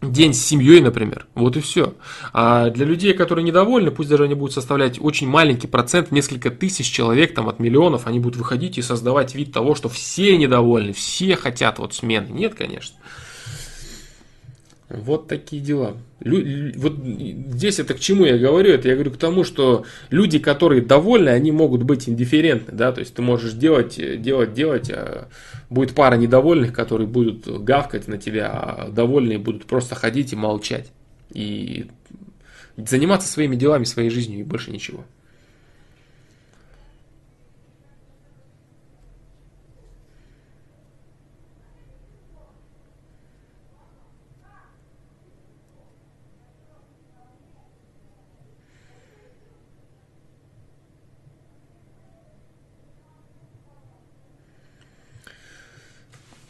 [0.00, 1.26] день с семьей, например.
[1.34, 1.94] Вот и все.
[2.32, 6.86] А для людей, которые недовольны, пусть даже они будут составлять очень маленький процент, несколько тысяч
[6.90, 11.36] человек, там от миллионов, они будут выходить и создавать вид того, что все недовольны, все
[11.36, 12.28] хотят вот смены.
[12.30, 12.96] Нет, конечно.
[14.88, 15.98] Вот такие дела.
[16.20, 18.72] Лю, вот здесь это к чему я говорю?
[18.72, 23.00] Это я говорю к тому, что люди, которые довольны, они могут быть индифферентны, да, то
[23.00, 25.28] есть ты можешь делать, делать, делать, а
[25.68, 30.90] будет пара недовольных, которые будут гавкать на тебя, а довольные будут просто ходить и молчать.
[31.34, 31.86] И
[32.76, 35.04] заниматься своими делами, своей жизнью и больше ничего.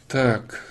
[0.09, 0.63] Так.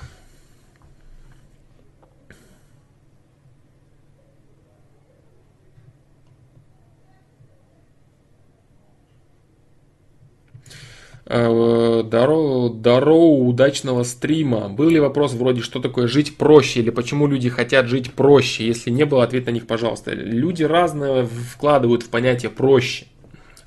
[11.28, 14.68] Даро, Даро удачного стрима.
[14.68, 18.66] Был ли вопрос вроде, что такое жить проще, или почему люди хотят жить проще?
[18.66, 20.14] Если не было, ответ на них, пожалуйста.
[20.14, 23.06] Люди разные вкладывают в понятие проще.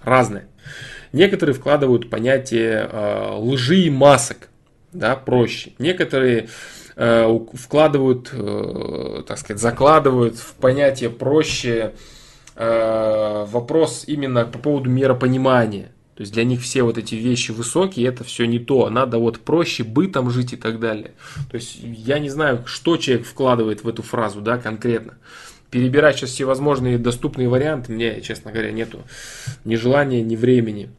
[0.04, 0.48] Разные.
[1.14, 4.51] Некоторые вкладывают понятие э, лжи и масок
[4.94, 5.72] да, проще.
[5.80, 6.50] Некоторые
[6.96, 11.94] э, вкладывают, э, так сказать, закладывают в понятие проще
[12.56, 15.92] э, вопрос именно по поводу миропонимания.
[16.16, 18.90] То есть для них все вот эти вещи высокие, это все не то.
[18.90, 21.14] Надо вот проще бытом жить и так далее.
[21.50, 25.16] То есть я не знаю, что человек вкладывает в эту фразу, да, конкретно.
[25.72, 29.00] Перебирать сейчас все возможные доступные варианты, мне, честно говоря, нету
[29.64, 30.90] ни желания, ни времени.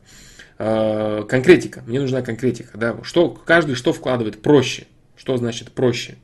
[0.58, 2.96] А, конкретика, мне нужна конкретика, да.
[3.02, 4.86] Что, каждый что вкладывает проще.
[5.16, 6.16] Что значит проще?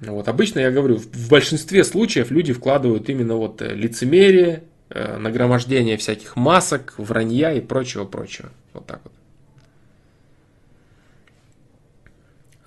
[0.00, 5.96] Вот, обычно я говорю, в большинстве случаев люди вкладывают именно вот э, лицемерие, э, нагромождение
[5.96, 8.50] всяких масок, вранья и прочего-прочего.
[8.74, 9.12] Вот так вот.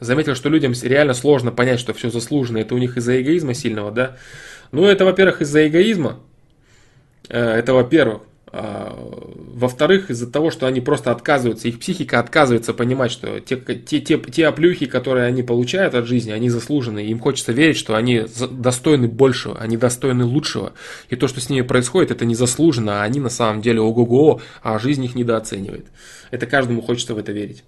[0.01, 2.59] Заметил, что людям реально сложно понять, что все заслужено.
[2.59, 4.17] Это у них из-за эгоизма сильного, да?
[4.71, 6.19] Ну, это, во-первых, из-за эгоизма.
[7.29, 8.23] Э, это, во-первых.
[9.61, 14.17] Во-вторых, из-за того, что они просто отказываются, их психика отказывается понимать, что те, те, те,
[14.17, 17.05] те оплюхи, которые они получают от жизни, они заслужены.
[17.05, 20.73] Им хочется верить, что они достойны большего, они достойны лучшего.
[21.09, 24.41] И то, что с ними происходит, это не заслуженно, а они на самом деле ого-го,
[24.63, 25.85] а жизнь их недооценивает.
[26.31, 27.63] Это каждому хочется в это верить.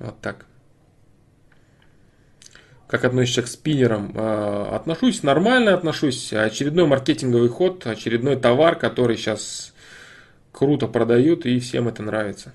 [0.00, 0.46] Вот так.
[2.88, 4.12] Как относишься к спиннерам?
[4.16, 6.32] А, отношусь нормально, отношусь.
[6.32, 9.74] Очередной маркетинговый ход, очередной товар, который сейчас
[10.52, 12.52] круто продают и всем это нравится.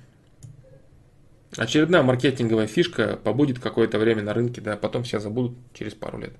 [1.58, 6.34] Очередная маркетинговая фишка побудет какое-то время на рынке, да, потом все забудут через пару лет.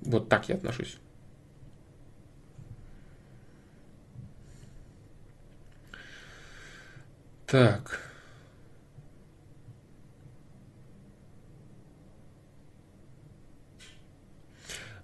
[0.00, 0.98] Вот так я отношусь.
[7.46, 8.03] Так.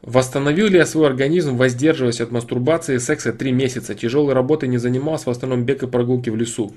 [0.02, 3.94] Восстановил ли я свой организм, воздерживаясь от мастурбации и секса 3 месяца?
[3.94, 6.74] Тяжелой работой не занимался, в основном бег и прогулки в лесу.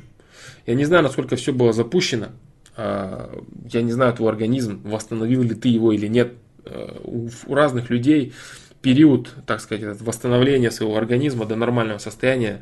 [0.66, 2.28] Я не знаю, насколько все было запущено.
[2.76, 6.34] А, я не знаю твой организм, восстановил ли ты его или нет.
[6.66, 8.34] А, у разных людей
[8.82, 12.62] период, так сказать, восстановления своего организма до нормального состояния,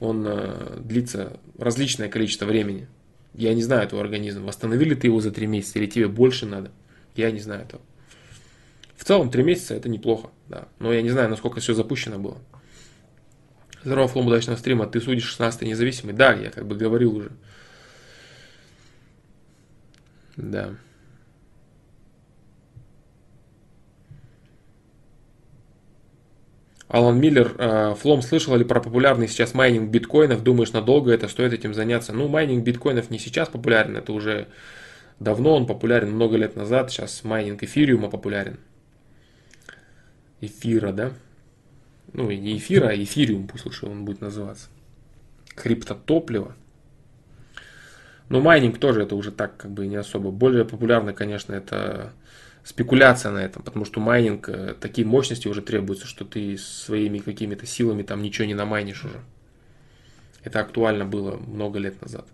[0.00, 2.88] он а, длится различное количество времени.
[3.34, 6.72] Я не знаю твой организм, восстановили ты его за 3 месяца или тебе больше надо.
[7.14, 7.82] Я не знаю этого.
[9.00, 10.68] В целом, три месяца это неплохо, да.
[10.78, 12.36] Но я не знаю, насколько все запущено было.
[13.82, 14.86] Здорово, Флом, удачного стрима.
[14.86, 16.12] Ты судишь 16 независимый?
[16.12, 17.32] Да, я как бы говорил уже.
[20.36, 20.74] Да.
[26.88, 30.42] Алан Миллер, э, Флом, слышал ли про популярный сейчас майнинг биткоинов?
[30.42, 32.12] Думаешь, надолго это стоит этим заняться?
[32.12, 34.48] Ну, майнинг биткоинов не сейчас популярен, это уже
[35.20, 36.90] давно он популярен, много лет назад.
[36.90, 38.58] Сейчас майнинг эфириума популярен
[40.40, 41.12] эфира, да?
[42.12, 44.68] Ну, и не эфира, а эфириум, пусть лучше он будет называться.
[45.54, 46.56] Криптотопливо.
[48.28, 50.30] Но майнинг тоже это уже так как бы не особо.
[50.30, 52.12] Более популярно, конечно, это
[52.64, 57.66] спекуляция на этом, потому что майнинг, э, такие мощности уже требуются, что ты своими какими-то
[57.66, 59.20] силами там ничего не намайнишь уже.
[60.44, 62.26] Это актуально было много лет назад.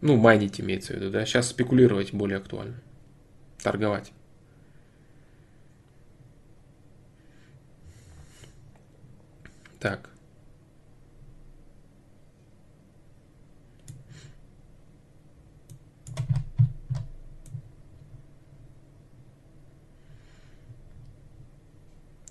[0.00, 1.24] Ну, майнить имеется в виду, да.
[1.26, 2.80] Сейчас спекулировать более актуально.
[3.62, 4.12] Торговать.
[9.80, 10.10] Так.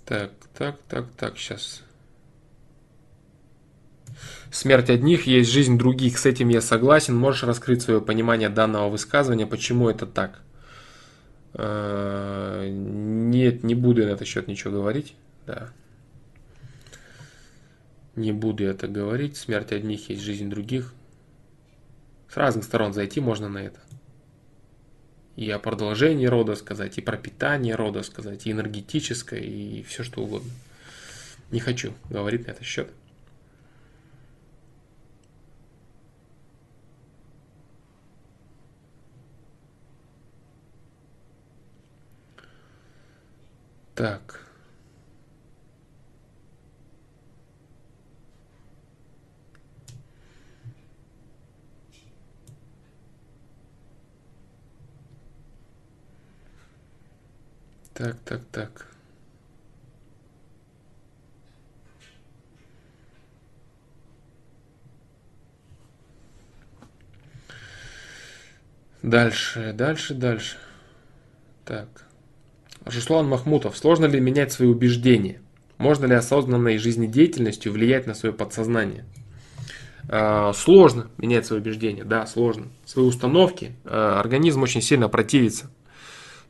[0.06, 1.82] Так, так, так, так, сейчас.
[4.50, 6.18] Смерть одних, есть жизнь других.
[6.18, 7.16] С этим я согласен.
[7.16, 10.40] Можешь раскрыть свое понимание данного высказывания, почему это так?
[11.54, 15.14] Э, нет, не буду на этот счет ничего говорить.
[15.46, 15.70] Да.
[18.20, 19.38] Не буду это говорить.
[19.38, 20.92] Смерть одних есть жизнь других.
[22.28, 23.80] С разных сторон зайти можно на это.
[25.36, 30.22] И о продолжении рода сказать, и про питание рода сказать, и энергетическое, и все что
[30.22, 30.50] угодно.
[31.50, 32.90] Не хочу говорить на этот счет.
[43.94, 44.49] Так.
[58.00, 58.86] Так, так, так.
[69.02, 70.56] Дальше, дальше, дальше.
[71.66, 72.06] Так.
[72.86, 73.76] Руслан Махмутов.
[73.76, 75.42] Сложно ли менять свои убеждения?
[75.76, 79.04] Можно ли осознанной жизнедеятельностью влиять на свое подсознание?
[80.08, 82.68] А, сложно менять свои убеждения, да, сложно.
[82.86, 83.76] Свои установки.
[83.84, 85.70] А, организм очень сильно противится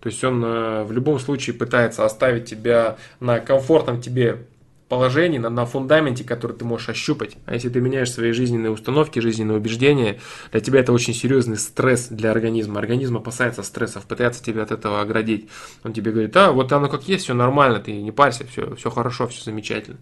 [0.01, 4.47] То есть он э, в любом случае пытается оставить тебя на комфортном тебе
[4.91, 7.37] положении, на, на фундаменте, который ты можешь ощупать.
[7.47, 10.19] А если ты меняешь свои жизненные установки, жизненные убеждения,
[10.51, 12.81] для тебя это очень серьезный стресс для организма.
[12.81, 15.49] Организм опасается стрессов, пытается тебя от этого оградить.
[15.85, 18.91] Он тебе говорит, а вот оно как есть, все нормально, ты не парься, все, все
[18.91, 19.99] хорошо, все замечательно.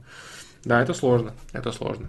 [0.65, 2.09] Да, это сложно, это сложно.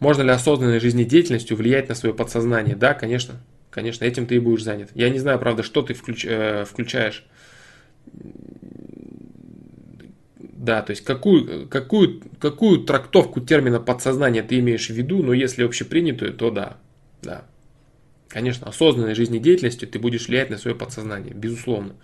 [0.00, 2.76] Можно ли осознанной жизнедеятельностью влиять на свое подсознание?
[2.76, 3.36] Да, конечно,
[3.78, 4.90] конечно, этим ты и будешь занят.
[4.94, 7.24] Я не знаю, правда, что ты включ, э, включаешь
[10.40, 15.62] да, то есть какую, какую, какую трактовку термина подсознание ты имеешь в виду, но если
[15.62, 16.78] общепринятую, то да,
[17.22, 17.44] да.
[18.26, 21.94] Конечно, осознанной жизнедеятельностью ты будешь влиять на свое подсознание, безусловно.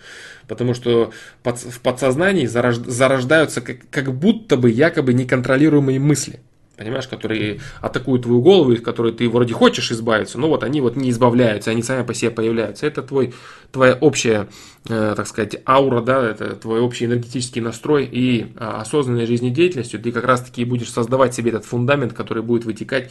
[0.46, 6.38] Потому что в подсознании зарождаются как, как будто бы якобы неконтролируемые мысли–
[6.76, 10.96] понимаешь, которые атакуют твою голову, из которой ты вроде хочешь избавиться, но вот они вот
[10.96, 12.86] не избавляются, они сами по себе появляются.
[12.86, 13.34] Это твой,
[13.72, 14.48] твоя общая,
[14.88, 20.12] э, так сказать, аура, да, это твой общий энергетический настрой и э, осознанной жизнедеятельностью ты
[20.12, 23.10] как раз-таки будешь создавать себе этот фундамент, который будет вытекать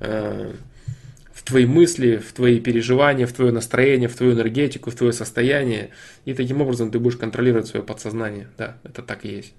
[0.00, 0.52] э,
[1.32, 5.90] в твои мысли, в твои переживания, в твое настроение, в твою энергетику, в твое состояние.
[6.24, 8.48] И таким образом ты будешь контролировать свое подсознание.
[8.56, 9.54] Да, это так и есть.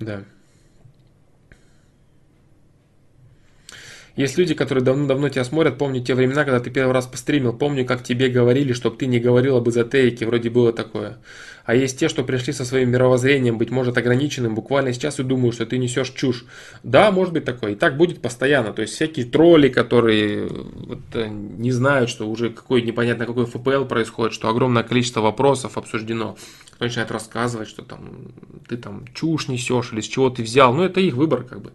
[0.00, 0.24] Да.
[4.16, 7.84] Есть люди, которые давно-давно тебя смотрят, помню те времена, когда ты первый раз постримил, помню,
[7.84, 11.18] как тебе говорили, чтобы ты не говорил об эзотерике, вроде было такое.
[11.66, 15.56] А есть те, что пришли со своим мировоззрением, быть может ограниченным, буквально сейчас и думают,
[15.56, 16.46] что ты несешь чушь.
[16.82, 17.72] Да, может быть такое.
[17.72, 18.72] И так будет постоянно.
[18.72, 23.84] То есть всякие тролли, которые вот, э, не знают, что уже какой непонятно какой ФПЛ
[23.84, 26.36] происходит, что огромное количество вопросов обсуждено
[26.76, 28.32] кто начинает рассказывать, что там
[28.68, 30.74] ты там чушь несешь или с чего ты взял.
[30.74, 31.72] Ну, это их выбор, как бы.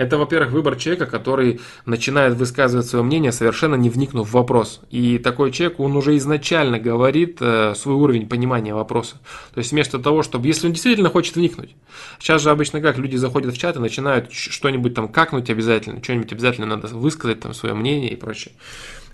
[0.00, 4.80] Это, во-первых, выбор человека, который начинает высказывать свое мнение, совершенно не вникнув в вопрос.
[4.90, 9.16] И такой человек, он уже изначально говорит э, свой уровень понимания вопроса.
[9.52, 11.76] То есть вместо того, чтобы, если он действительно хочет вникнуть.
[12.18, 16.32] Сейчас же обычно как, люди заходят в чат и начинают что-нибудь там какнуть обязательно, что-нибудь
[16.32, 18.54] обязательно надо высказать, там, свое мнение и прочее.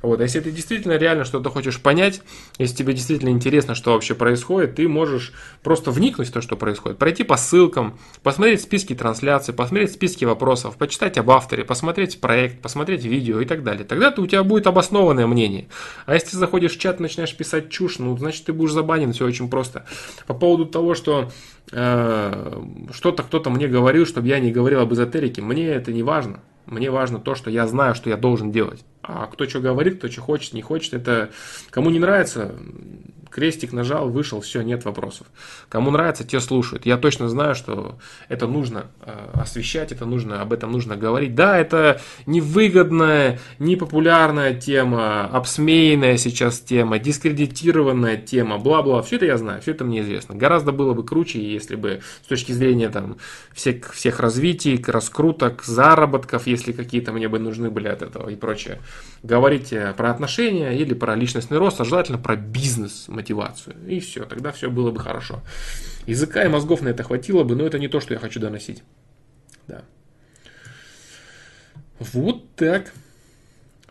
[0.02, 2.20] Вот, если ты действительно реально что-то хочешь понять,
[2.58, 5.32] если тебе действительно интересно, что вообще происходит, ты можешь
[5.62, 10.76] просто вникнуть в то, что происходит, пройти по ссылкам, посмотреть списки трансляций, посмотреть списки вопросов,
[10.76, 13.84] почитать об авторе, посмотреть проект, посмотреть видео и так далее.
[13.84, 15.68] Тогда у тебя будет обоснованное мнение.
[16.04, 19.24] А если ты заходишь в чат, начинаешь писать чушь, ну, значит, ты будешь забанен, все
[19.24, 19.86] очень просто.
[20.26, 21.30] По поводу того, что
[21.72, 22.62] э,
[22.92, 26.40] что-то кто-то мне говорил, чтобы я не говорил об эзотерике, мне это не важно.
[26.66, 28.84] Мне важно то, что я знаю, что я должен делать.
[29.02, 31.30] А кто что говорит, кто что хочет, не хочет, это
[31.70, 32.56] кому не нравится,
[33.30, 35.26] крестик нажал, вышел, все, нет вопросов.
[35.68, 36.86] Кому нравится, те слушают.
[36.86, 37.98] Я точно знаю, что
[38.28, 41.34] это нужно э, освещать, это нужно, об этом нужно говорить.
[41.34, 49.02] Да, это невыгодная, непопулярная тема, обсмеянная сейчас тема, дискредитированная тема, бла-бла.
[49.02, 50.34] Все это я знаю, все это мне известно.
[50.34, 53.16] Гораздо было бы круче, если бы с точки зрения там,
[53.52, 58.80] всех, всех развитий, раскруток, заработков, если какие-то мне бы нужны были от этого и прочее,
[59.22, 63.76] говорить про отношения или про личностный рост, а желательно про бизнес, мотивацию.
[63.88, 65.42] И все, тогда все было бы хорошо.
[66.06, 68.82] Языка и мозгов на это хватило бы, но это не то, что я хочу доносить.
[69.66, 69.82] Да.
[71.98, 72.92] Вот так.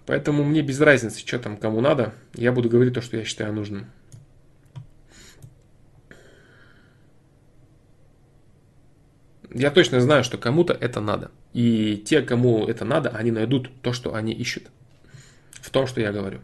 [0.05, 2.13] Поэтому мне без разницы, что там кому надо.
[2.35, 3.87] Я буду говорить то, что я считаю нужным.
[9.53, 11.31] Я точно знаю, что кому-то это надо.
[11.53, 14.63] И те, кому это надо, они найдут то, что они ищут.
[15.53, 16.41] В том, что я говорю.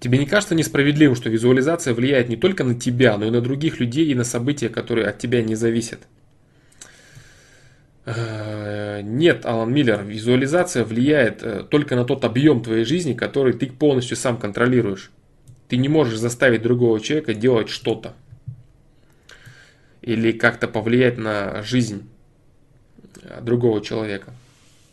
[0.00, 3.80] Тебе не кажется несправедливым, что визуализация влияет не только на тебя, но и на других
[3.80, 6.00] людей и на события, которые от тебя не зависят?
[8.04, 13.66] Э, нет, Алан Миллер, визуализация влияет э, только на тот объем твоей жизни, который ты
[13.66, 15.10] полностью сам контролируешь.
[15.68, 18.14] Ты не можешь заставить другого человека делать что-то.
[20.00, 22.08] Или как-то повлиять на жизнь
[23.20, 24.32] э, другого человека.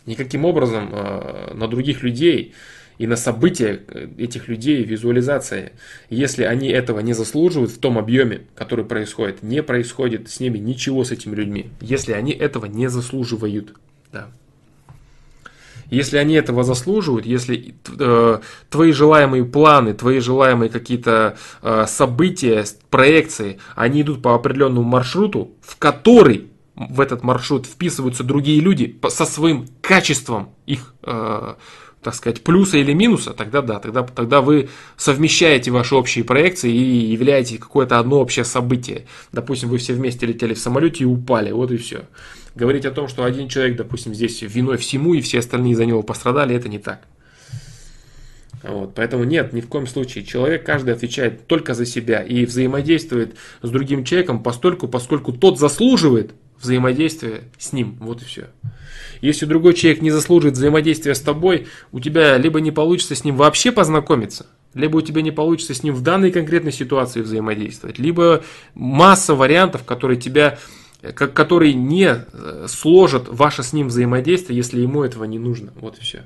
[0.08, 2.54] Никаким образом на других людей
[2.98, 5.74] и на события э, этих людей, визуализация.
[6.10, 11.04] Если они этого не заслуживают в том объеме, который происходит, не происходит с ними ничего
[11.04, 11.70] с этими людьми.
[11.82, 13.74] Если они этого не заслуживают.
[14.12, 14.28] Да.
[15.90, 18.40] Если они этого заслуживают, если э,
[18.70, 25.78] твои желаемые планы, твои желаемые какие-то э, события, проекции, они идут по определенному маршруту, в
[25.78, 31.54] который в этот маршрут вписываются другие люди со своим качеством их э,
[32.06, 37.12] так сказать, плюса или минуса, тогда да, тогда, тогда вы совмещаете ваши общие проекции и
[37.12, 39.08] являете какое-то одно общее событие.
[39.32, 42.04] Допустим, вы все вместе летели в самолете и упали, вот и все.
[42.54, 46.04] Говорить о том, что один человек, допустим, здесь виной всему и все остальные за него
[46.04, 47.02] пострадали, это не так.
[48.62, 50.26] Вот, поэтому нет, ни в коем случае.
[50.26, 56.36] Человек каждый отвечает только за себя и взаимодействует с другим человеком постольку, поскольку тот заслуживает
[56.60, 57.98] взаимодействия с ним.
[58.00, 58.48] Вот и все.
[59.22, 63.38] Если другой человек не заслуживает взаимодействия с тобой, у тебя либо не получится с ним
[63.38, 68.44] вообще познакомиться, либо у тебя не получится с ним в данной конкретной ситуации взаимодействовать, либо
[68.74, 70.58] масса вариантов, которые тебя
[71.14, 75.72] которые не э, сложат ваше с ним взаимодействие, если ему этого не нужно.
[75.76, 76.24] Вот и все.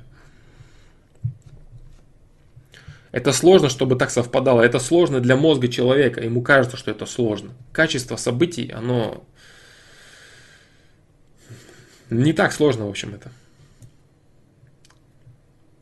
[3.12, 4.62] Это сложно, чтобы так совпадало.
[4.62, 6.22] Это сложно для мозга человека.
[6.22, 7.50] Ему кажется, что это сложно.
[7.72, 9.24] Качество событий, оно
[12.10, 13.32] не так сложно, в общем, это.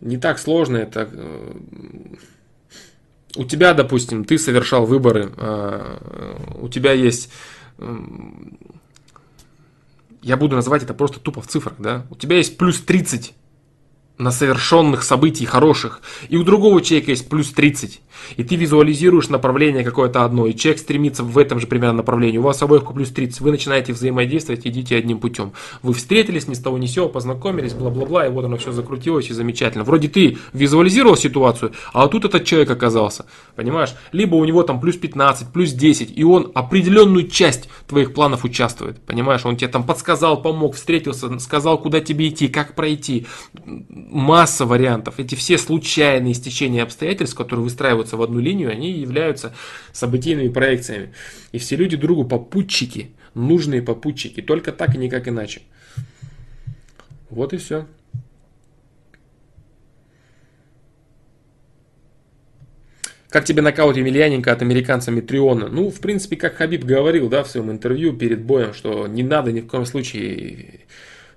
[0.01, 1.09] Не так сложно это.
[1.11, 1.55] Э,
[3.37, 7.31] у тебя, допустим, ты совершал выборы, э, у тебя есть
[10.23, 13.35] я буду называть это просто тупо в цифрах, да, у тебя есть плюс 30
[14.19, 18.01] на совершенных событий хороших, и у другого человека есть плюс 30,
[18.37, 22.43] и ты визуализируешь направление какое-то одно, и человек стремится в этом же примерно направлении, у
[22.43, 25.53] вас обоих по плюс 30, вы начинаете взаимодействовать, идите одним путем.
[25.83, 29.31] Вы встретились, ни с того ни с сего, познакомились, бла-бла-бла, и вот оно все закрутилось,
[29.31, 29.85] и замечательно.
[29.85, 33.27] Вроде ты визуализировал ситуацию, а тут этот человек оказался,
[33.57, 33.95] понимаешь?
[34.13, 38.99] Либо у него там плюс 15, плюс 10, и он определенную часть твоих планов участвует,
[39.01, 39.45] понимаешь?
[39.45, 43.27] Он тебе там подсказал, помог, встретился, сказал, куда тебе идти, как пройти,
[43.65, 45.15] масса вариантов.
[45.19, 49.55] Эти все случайные стечения обстоятельств, которые выстраиваются в одну линию, они являются
[49.93, 51.13] событийными проекциями.
[51.53, 54.41] И все люди другу попутчики, нужные попутчики.
[54.41, 55.63] Только так и никак иначе.
[57.31, 57.87] Вот и все.
[63.29, 65.69] Как тебе нокаут Емельяненко от американца Митриона?
[65.69, 69.53] Ну, в принципе, как Хабиб говорил, да, в своем интервью перед боем, что не надо
[69.53, 70.81] ни в коем случае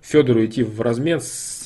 [0.02, 1.61] Федору идти в размен с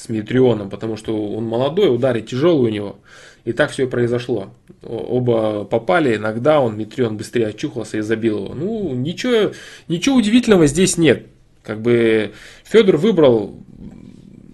[0.00, 2.98] с Митрионом, потому что он молодой, ударит тяжелый у него.
[3.44, 4.52] И так все и произошло.
[4.82, 8.54] Оба попали, иногда он, Митрион, быстрее очухался и забил его.
[8.54, 9.52] Ну, ничего,
[9.88, 11.26] ничего удивительного здесь нет.
[11.62, 12.32] Как бы
[12.64, 13.56] Федор выбрал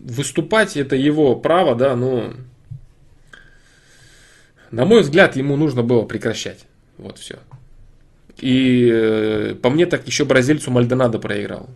[0.05, 2.33] выступать, это его право, да, но
[4.71, 6.67] на мой взгляд, ему нужно было прекращать.
[6.99, 7.37] Вот все.
[8.39, 11.69] И э, по мне так еще бразильцу Мальдонадо проиграл.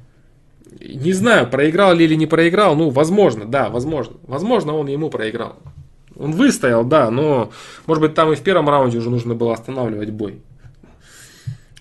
[0.80, 2.76] Не знаю, проиграл ли или не проиграл.
[2.76, 4.16] Ну, возможно, да, возможно.
[4.26, 5.56] Возможно, он ему проиграл.
[6.20, 7.51] Он выстоял, да, но,
[7.86, 10.40] может быть, там и в первом раунде уже нужно было останавливать бой.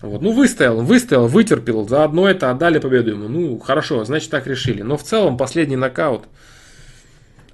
[0.00, 0.22] Вот.
[0.22, 1.86] Ну, выстоял, выстоял, вытерпел.
[1.86, 3.28] Заодно это отдали победу ему.
[3.28, 4.82] Ну, хорошо, значит, так решили.
[4.82, 6.24] Но в целом последний нокаут–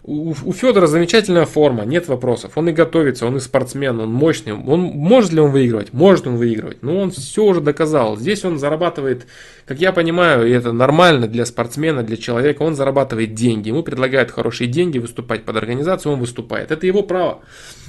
[0.07, 2.53] у, у Федора замечательная форма, нет вопросов.
[2.55, 4.53] Он и готовится, он и спортсмен, он мощный.
[4.53, 5.93] Он, может ли он выигрывать?
[5.93, 6.83] Может он выигрывать.
[6.83, 8.17] Но он все уже доказал.
[8.17, 9.27] Здесь он зарабатывает,
[9.67, 13.69] как я понимаю, и это нормально для спортсмена, для человека, он зарабатывает деньги.
[13.69, 16.71] Ему предлагают хорошие деньги выступать под организацию, он выступает.
[16.71, 17.41] Это его право.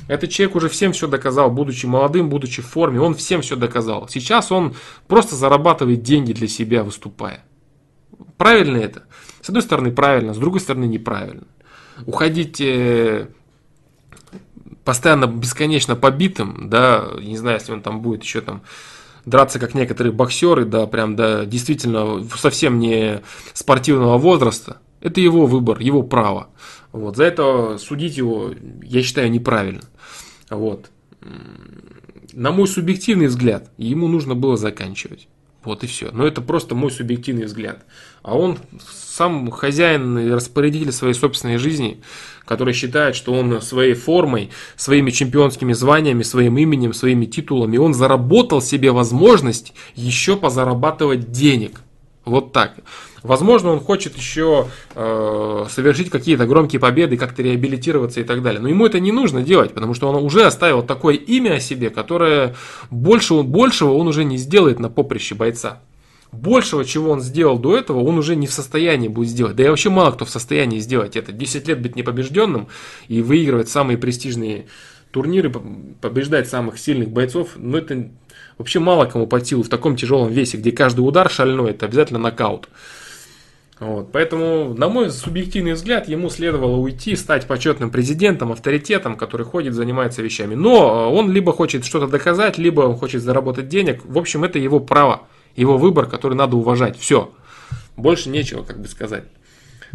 [0.07, 4.10] Этот человек уже всем все доказал, будучи молодым, будучи в форме, он всем все доказал.
[4.10, 4.73] Сейчас он
[5.07, 7.44] просто зарабатывает деньги для себя, выступая.
[8.38, 9.03] Правильно это?
[9.41, 11.44] С одной стороны правильно, с другой стороны неправильно
[12.06, 13.28] уходить э,
[14.84, 18.61] постоянно бесконечно побитым, да, не знаю, если он там будет еще там
[19.26, 23.22] драться, как некоторые боксеры, да, прям, да, действительно совсем не
[23.53, 26.49] спортивного возраста, это его выбор, его право.
[26.94, 28.52] Вот, за это судить его,
[28.82, 29.82] я считаю, неправильно.
[30.49, 30.90] Вот.
[32.32, 35.28] На мой субъективный взгляд, ему нужно было заканчивать.
[35.64, 36.12] Вот и все.
[36.12, 37.86] Но это просто мой субъективный взгляд.
[38.22, 38.58] А он
[38.90, 42.02] сам хозяин и распорядитель своей собственной жизни,
[42.46, 48.62] который считает, что он своей формой, своими чемпионскими званиями, своим именем, своими титулами, он заработал
[48.62, 51.82] себе возможность еще позарабатывать денег.
[52.24, 52.76] Вот так.
[53.23, 58.61] Возможно, он хочет еще э, совершить какие-то громкие победы, как-то реабилитироваться и так далее.
[58.61, 61.89] Но ему это не нужно делать, потому что он уже оставил такое имя о себе,
[61.89, 62.56] которое
[62.91, 65.81] больше, большего он уже не сделает на поприще бойца.
[66.31, 69.56] Большего, чего он сделал до этого, он уже не в состоянии будет сделать.
[69.56, 71.31] Да и вообще мало кто в состоянии сделать это.
[71.31, 72.68] 10 лет быть непобежденным
[73.07, 74.68] и выигрывать самые престижные
[75.11, 75.52] турниры,
[76.02, 78.10] побеждать самых сильных бойцов, ну это
[78.57, 82.19] вообще мало кому по силу в таком тяжелом весе, где каждый удар шальной, это обязательно
[82.19, 82.69] нокаут.
[83.80, 89.76] Вот, поэтому, на мой субъективный взгляд, ему следовало уйти, стать почетным президентом, авторитетом, который ходит,
[89.76, 90.56] занимается вещами.
[90.56, 94.04] Но он либо хочет что-то доказать, либо он хочет заработать денег.
[94.04, 96.98] В общем, это его право, его выбор, который надо уважать.
[96.98, 97.32] Все.
[97.95, 99.26] Больше нечего, как бы сказать.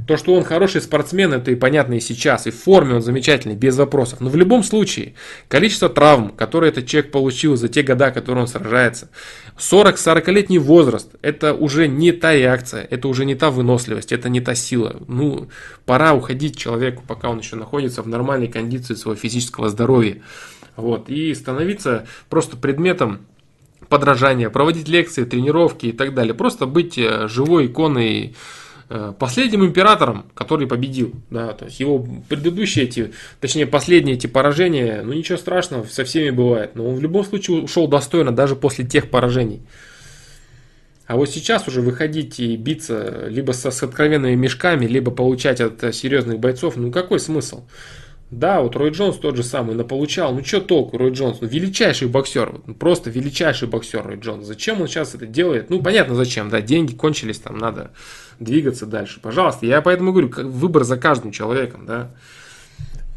[0.06, 3.54] То, что он хороший спортсмен, это и понятно и сейчас, и в форме он замечательный,
[3.54, 4.20] без вопросов.
[4.20, 5.14] Но в любом случае,
[5.48, 9.10] количество травм, которые этот человек получил за те года, которые он сражается,
[9.56, 14.54] 40-40-летний возраст, это уже не та реакция, это уже не та выносливость, это не та
[14.54, 14.96] сила.
[15.06, 15.48] Ну,
[15.84, 20.20] пора уходить человеку, пока он еще находится в нормальной кондиции своего физического здоровья.
[20.74, 23.26] Вот, и становиться просто предметом
[23.88, 26.32] подражания, проводить лекции, тренировки и так далее.
[26.32, 28.34] Просто быть э, живой иконой
[29.18, 31.12] последним императором, который победил.
[31.30, 36.30] Да, то есть его предыдущие эти, точнее последние эти поражения, ну ничего страшного, со всеми
[36.30, 36.74] бывает.
[36.74, 39.62] Но он в любом случае ушел достойно даже после тех поражений.
[41.06, 45.94] А вот сейчас уже выходить и биться либо со, с откровенными мешками, либо получать от
[45.94, 47.64] серьезных бойцов, ну какой смысл?
[48.30, 50.34] Да, вот Рой Джонс тот же самый наполучал.
[50.34, 51.42] Ну что толку, Рой Джонс?
[51.42, 54.46] Ну величайший боксер, ну, просто величайший боксер Рой Джонс.
[54.46, 55.68] Зачем он сейчас это делает?
[55.68, 57.90] Ну понятно зачем, да, деньги кончились, там надо
[58.44, 59.20] двигаться дальше.
[59.20, 62.10] Пожалуйста, я поэтому говорю, выбор за каждым человеком, да.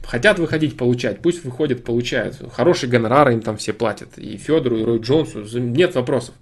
[0.06, 2.38] Хотят выходить, получать, пусть выходят, получают.
[2.54, 4.18] Хорошие гонорары им там все платят.
[4.18, 6.36] И Федору, и Рой Джонсу, нет вопросов.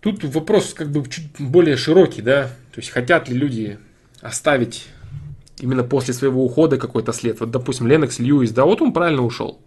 [0.00, 2.44] Тут вопрос как бы чуть более широкий, да.
[2.72, 3.78] То есть хотят ли люди
[4.20, 4.88] оставить
[5.60, 7.38] именно после своего ухода какой-то след.
[7.40, 9.60] Вот, допустим, Ленокс Льюис, да, вот он правильно ушел.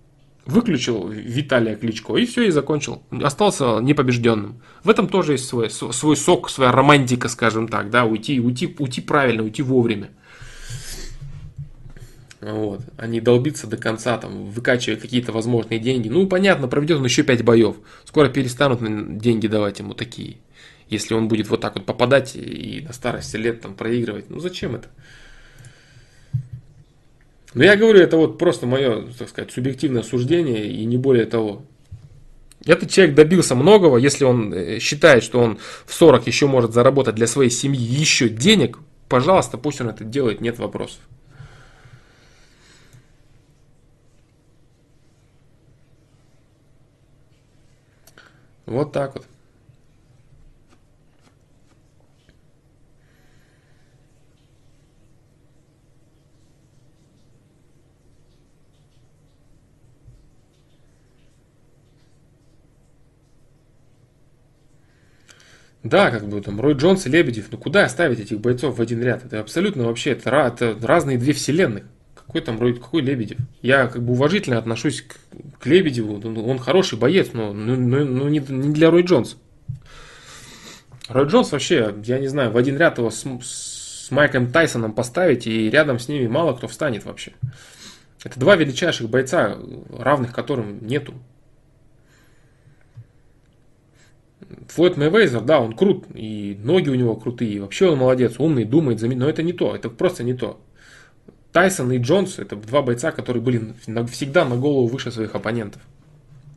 [0.45, 3.01] Выключил Виталия Кличко и все, и закончил.
[3.09, 4.61] Остался непобежденным.
[4.84, 9.01] В этом тоже есть свой, свой сок, своя романтика, скажем так, да, уйти, уйти, уйти
[9.01, 10.11] правильно, уйти вовремя.
[12.41, 12.81] Вот.
[12.97, 16.09] А не долбиться до конца, там, выкачивая какие-то возможные деньги.
[16.09, 17.77] Ну, понятно, проведет он еще 5 боев.
[18.03, 20.38] Скоро перестанут деньги давать ему такие.
[20.88, 24.30] Если он будет вот так вот попадать и на старости лет там проигрывать.
[24.30, 24.89] Ну, зачем это?
[27.56, 31.64] Но я говорю, это вот просто мое, так сказать, субъективное суждение и не более того.
[32.65, 37.15] Этот человек добился многого, если он э, считает, что он в 40 еще может заработать
[37.15, 40.99] для своей семьи еще денег, пожалуйста, пусть он это делает, нет вопросов.
[48.65, 49.26] Вот так вот.
[65.86, 69.03] Да, как бы там Рой Джонс и Лебедев, ну куда оставить этих бойцов в один
[69.03, 69.24] ряд?
[69.24, 71.84] Это абсолютно вообще, это, это разные две вселенных.
[72.16, 73.38] Какой там Рой, какой Лебедев?
[73.62, 75.16] Я как бы уважительно отношусь к,
[75.60, 79.38] к Лебедеву, ну, он хороший боец, но ну, ну, ну не, не для Рой Джонс.
[81.07, 85.45] Рой Джонс вообще, я не знаю, в один ряд его с, с Майком Тайсоном поставить,
[85.45, 87.34] и рядом с ними мало кто встанет вообще.
[88.24, 89.56] Это два величайших бойца,
[89.95, 91.14] равных которым нету.
[94.70, 98.66] Флойд Мэйвейзер, да, он крут, и ноги у него крутые, и вообще он молодец, умный,
[98.66, 100.60] думает, но это не то, это просто не то.
[101.52, 103.74] Тайсон и Джонс это два бойца, которые были
[104.08, 105.82] всегда на голову выше своих оппонентов.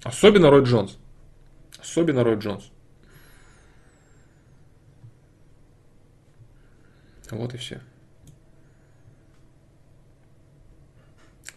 [0.02, 0.98] Особенно Рой Джонс.
[1.80, 2.70] Особенно Рой Джонс.
[7.30, 7.80] Вот и все.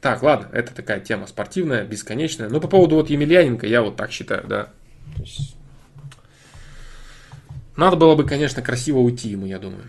[0.01, 2.49] Так, ладно, это такая тема спортивная, бесконечная.
[2.49, 4.71] Но по поводу вот Емельяненко, я вот так считаю, да.
[5.15, 5.55] То есть
[7.81, 9.83] надо было бы, конечно, красиво уйти ему, я думаю.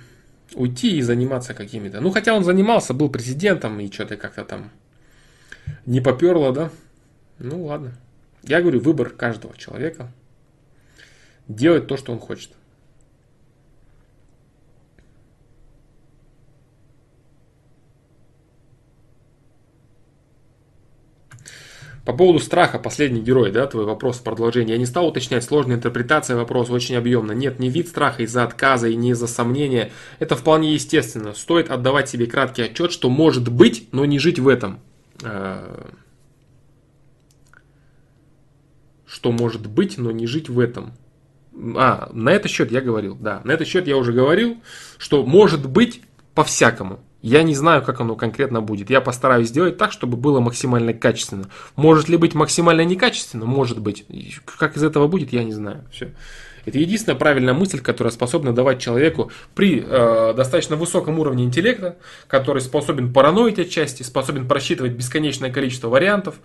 [0.55, 2.01] Уйти и заниматься какими-то.
[2.01, 4.71] Ну, хотя он занимался, был президентом и что-то как-то там
[5.85, 6.71] не поперло, да?
[7.39, 7.93] Ну, ладно.
[8.43, 10.11] Я говорю, выбор каждого человека.
[11.49, 12.51] Делать то, что он хочет.
[22.05, 24.73] По поводу страха, последний герой, да, твой вопрос в продолжении.
[24.73, 27.31] Я не стал уточнять, сложная интерпретация вопроса очень объемна.
[27.31, 29.93] Нет, не вид страха из-за отказа и не из-за сомнения.
[30.19, 31.33] Это вполне естественно.
[31.33, 34.81] Стоит отдавать себе краткий отчет, что может быть, но не жить в этом.
[35.23, 35.91] Э,
[39.07, 40.95] что может быть, но не жить в этом.
[41.77, 43.43] А, на этот счет я говорил, да.
[43.45, 44.61] На этот счет я уже говорил,
[44.99, 46.03] что может быть
[46.35, 46.99] по-всякому.
[47.23, 48.91] Я не знаю, как оно конкретно будет.
[48.91, 51.49] Я постараюсь сделать так, чтобы было максимально качественно.
[51.77, 53.47] Может ли быть максимально некачественно?
[53.47, 54.05] Может быть.
[54.59, 55.85] Как из этого будет, я не знаю.
[55.93, 56.11] Все.
[56.65, 61.97] Это единственная правильная мысль, которая способна давать человеку при э, достаточно высоком уровне интеллекта,
[62.27, 66.37] который способен параноить отчасти, способен просчитывать бесконечное количество вариантов.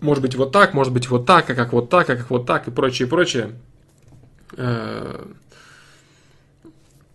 [0.00, 2.46] Может быть вот так, может быть вот так, а как вот так, а как вот
[2.46, 3.52] так и прочее, прочее.
[4.56, 5.24] Э,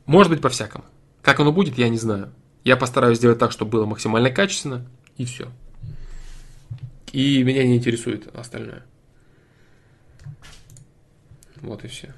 [0.06, 0.84] может быть по-всякому.
[1.22, 2.32] Как оно будет, я не знаю.
[2.64, 4.86] Я постараюсь сделать так, чтобы было максимально качественно,
[5.18, 5.50] и все.
[7.12, 8.84] И меня не интересует остальное.
[11.62, 12.14] Вот и все.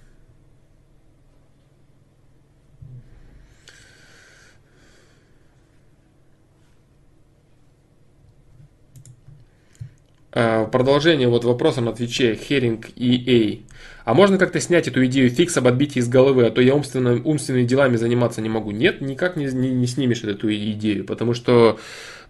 [10.33, 12.35] Э, продолжение вот вопроса на Твиче.
[12.35, 13.65] Херинг и Эй.
[14.03, 17.21] А можно как-то снять эту идею фикс об отбитии из головы, а то я умственно,
[17.23, 18.71] умственными делами заниматься не могу?
[18.71, 21.79] Нет, никак не, не, не снимешь эту идею, потому что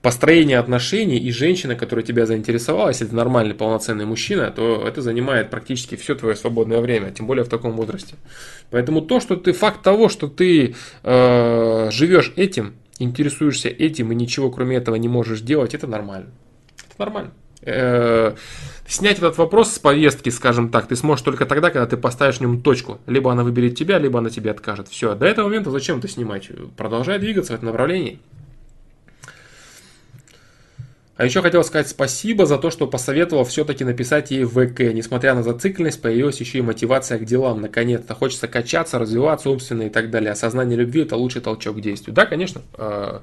[0.01, 5.49] построение отношений и женщина, которая тебя заинтересовала, если это нормальный, полноценный мужчина, то это занимает
[5.49, 8.15] практически все твое свободное время, тем более в таком возрасте.
[8.71, 14.49] Поэтому то, что ты, факт того, что ты э, живешь этим, интересуешься этим и ничего
[14.49, 16.31] кроме этого не можешь делать, это нормально.
[16.89, 17.31] Это нормально.
[17.63, 18.33] Э,
[18.91, 22.41] снять этот вопрос с повестки, скажем так, ты сможешь только тогда, когда ты поставишь в
[22.41, 22.99] нем точку.
[23.07, 24.87] Либо она выберет тебя, либо она тебе откажет.
[24.89, 26.49] Все, до этого момента зачем это снимать?
[26.77, 28.19] Продолжай двигаться в этом направлении.
[31.15, 34.79] А еще хотел сказать спасибо за то, что посоветовал все-таки написать ей ВК.
[34.79, 37.61] Несмотря на зацикленность, появилась еще и мотивация к делам.
[37.61, 40.31] Наконец-то хочется качаться, развиваться умственно и так далее.
[40.31, 42.15] Осознание любви– это лучший толчок к действию.
[42.15, 43.19] Да, конечно, э,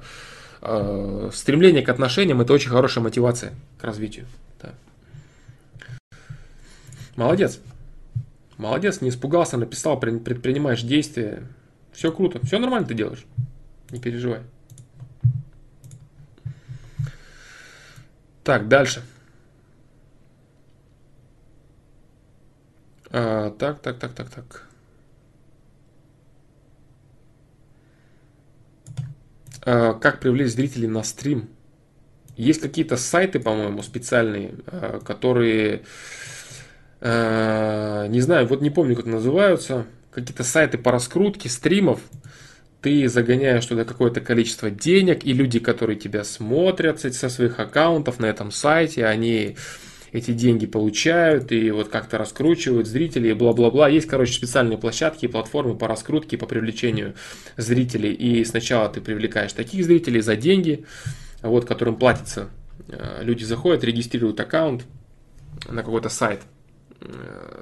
[0.61, 4.27] э, стремление к отношениям– это очень хорошая мотивация к развитию.
[7.19, 7.59] Молодец.
[8.55, 11.43] Молодец, не испугался, написал, предпринимаешь действия.
[11.91, 13.25] Все круто, все нормально ты делаешь.
[13.89, 14.39] Не переживай.
[18.45, 19.03] Так, дальше.
[23.11, 24.69] А, так, так, так, так, так.
[29.63, 31.49] А, как привлечь зрителей на стрим?
[32.37, 35.83] Есть какие-то сайты, по-моему, специальные, а, которые,
[37.01, 42.01] не знаю, вот не помню, как называются, какие-то сайты по раскрутке стримов,
[42.81, 48.25] ты загоняешь туда какое-то количество денег, и люди, которые тебя смотрят со своих аккаунтов на
[48.25, 49.55] этом сайте, они
[50.11, 53.89] эти деньги получают и вот как-то раскручивают зрителей, бла-бла-бла.
[53.89, 57.13] Есть, короче, специальные площадки и платформы по раскрутке, по привлечению
[57.57, 58.13] зрителей.
[58.13, 60.85] И сначала ты привлекаешь таких зрителей за деньги,
[61.41, 62.49] вот, которым платится.
[62.87, 64.85] Э, люди заходят, регистрируют аккаунт
[65.67, 66.58] на какой-то сайт, э,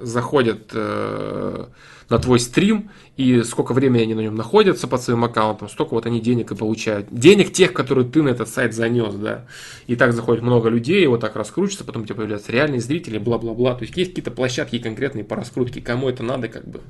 [0.00, 1.66] заходят э,
[2.08, 6.06] на твой стрим, и сколько времени они на нем находятся под своим аккаунтом, столько вот
[6.06, 7.08] они денег и получают.
[7.10, 9.46] Денег тех, которые ты на этот сайт занес, да.
[9.86, 13.74] И так заходит много людей, вот так раскручивается, потом у тебя появляются реальные зрители, бла-бла-бла.
[13.74, 16.80] То есть есть какие-то площадки конкретные по раскрутке, кому это надо, как бы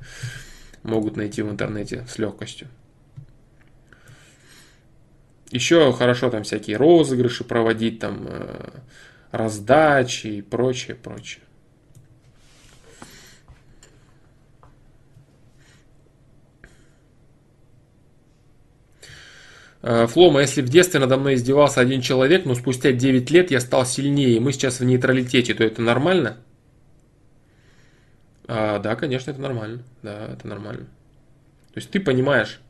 [0.82, 2.68] могут найти в интернете с легкостью.
[5.50, 8.70] Еще хорошо там всякие розыгрыши проводить, там э,
[9.32, 11.42] раздачи и прочее, прочее.
[19.80, 23.86] Флома, если в детстве надо мной издевался один человек, но спустя 9 лет я стал
[23.86, 26.38] сильнее, и мы сейчас в нейтралитете, то это нормально?
[28.48, 29.82] А, да, конечно, это нормально.
[30.02, 30.86] Да, это нормально.
[31.72, 32.60] То есть ты понимаешь,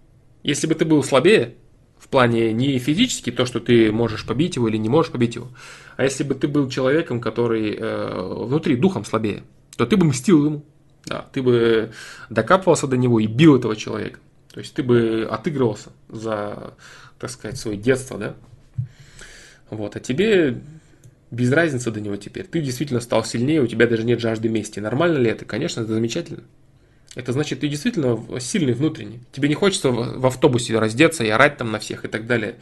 [0.43, 1.55] если бы ты был слабее,
[1.99, 5.49] в плане не физически, то, что ты можешь побить его или не можешь побить его,
[5.97, 9.43] а если бы ты был человеком, который э, внутри духом слабее,
[9.77, 10.65] то ты бы мстил ему.
[11.07, 11.93] Да, ты бы
[12.29, 14.21] докапывался до него и бил этого человека.
[14.59, 16.75] То есть ты бы отыгрывался за,
[17.21, 18.35] так сказать, свое детство, да?
[19.71, 20.61] Вот, а тебе
[21.31, 22.45] без разницы до него теперь.
[22.45, 24.81] Ты действительно стал сильнее, у тебя даже нет жажды мести.
[24.81, 25.45] Нормально ли это?
[25.45, 26.43] Конечно, это замечательно.
[27.15, 29.21] Это значит, ты действительно сильный внутренний.
[29.31, 32.57] Тебе не хочется в автобусе раздеться и орать там на всех и так далее.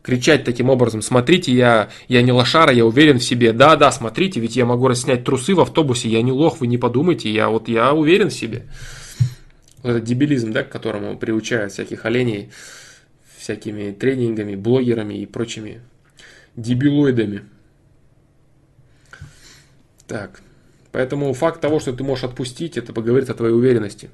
[0.00, 3.52] Кричать таким образом, смотрите, я, я не лошара, я уверен в себе.
[3.52, 6.78] Да, да, смотрите, ведь я могу раснять трусы в автобусе, я не лох, вы не
[6.78, 8.64] подумайте, я вот я уверен в себе
[9.84, 12.50] вот этот дебилизм, да, к которому приучают всяких оленей
[13.36, 15.82] всякими тренингами, блогерами и прочими
[16.56, 17.42] дебилоидами.
[20.06, 20.40] Так,
[20.90, 24.08] поэтому факт того, что ты можешь отпустить, это поговорит о твоей уверенности.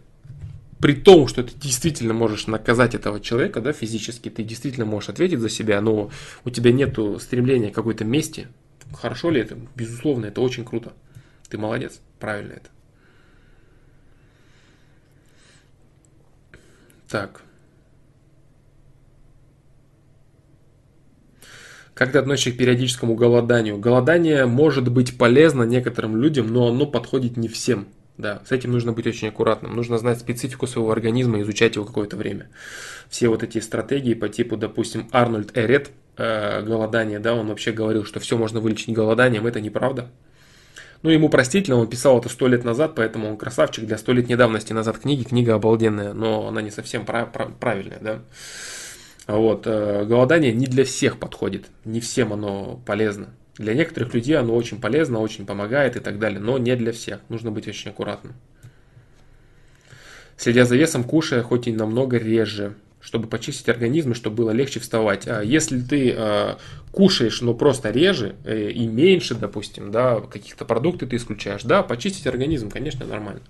[0.80, 5.38] При том, что ты действительно можешь наказать этого человека, да, физически, ты действительно можешь ответить
[5.38, 6.10] за себя, но
[6.44, 8.48] у тебя нет стремления к какой-то мести.
[8.92, 9.56] Хорошо ли это?
[9.76, 10.94] Безусловно, это очень круто.
[11.48, 12.70] Ты молодец, правильно это.
[17.10, 17.42] Так.
[21.92, 23.78] Как ты относишься к периодическому голоданию?
[23.78, 27.88] Голодание может быть полезно некоторым людям, но оно подходит не всем.
[28.16, 29.74] Да, с этим нужно быть очень аккуратным.
[29.74, 32.48] Нужно знать специфику своего организма и изучать его какое-то время.
[33.08, 38.04] Все вот эти стратегии по типу, допустим, Арнольд Эрет, э, голодание, да, он вообще говорил,
[38.04, 40.10] что все можно вылечить голоданием, это неправда.
[41.02, 44.28] Ну, ему простительно, он писал это сто лет назад, поэтому он красавчик для сто лет
[44.28, 45.22] недавности назад книги.
[45.22, 48.20] Книга обалденная, но она не совсем прав, прав, правильная, да.
[49.26, 53.28] Вот, э, голодание не для всех подходит, не всем оно полезно.
[53.56, 57.20] Для некоторых людей оно очень полезно, очень помогает и так далее, но не для всех.
[57.28, 58.34] Нужно быть очень аккуратным.
[60.36, 62.74] Следя за весом, кушая, хоть и намного реже.
[63.00, 65.26] Чтобы почистить организм, и чтобы было легче вставать.
[65.26, 66.54] А если ты э,
[66.92, 72.26] кушаешь, но просто реже э, и меньше, допустим, да, каких-то продуктов ты исключаешь, да, почистить
[72.26, 73.42] организм, конечно, нормально.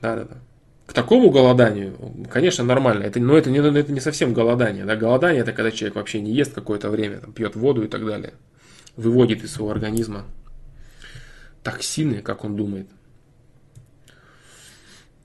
[0.00, 0.38] Да-да-да.
[0.86, 1.96] К такому голоданию,
[2.32, 3.04] конечно, нормально.
[3.04, 4.84] Это, но это не, это не совсем голодание.
[4.84, 4.96] Да?
[4.96, 8.34] Голодание это когда человек вообще не ест какое-то время, там, пьет воду и так далее.
[8.96, 10.24] Выводит из своего организма
[11.62, 12.88] токсины, как он думает.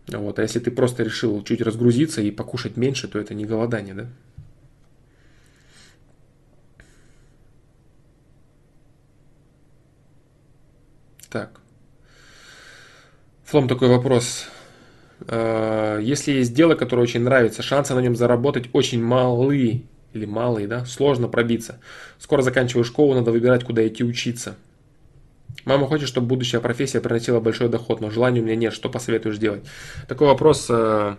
[0.07, 0.39] Вот.
[0.39, 4.07] А если ты просто решил чуть разгрузиться и покушать меньше, то это не голодание, да?
[11.29, 11.59] Так.
[13.45, 14.47] Флом такой вопрос.
[15.27, 19.83] Э, если есть дело, которое очень нравится, шансы на нем заработать очень малые
[20.13, 21.79] или малые, да, сложно пробиться.
[22.19, 24.55] Скоро заканчиваю школу, надо выбирать, куда идти учиться.
[25.65, 28.73] Мама хочет, чтобы будущая профессия приносила большой доход, но желания у меня нет.
[28.73, 29.63] Что посоветуешь делать?
[30.07, 31.15] Такой вопрос э,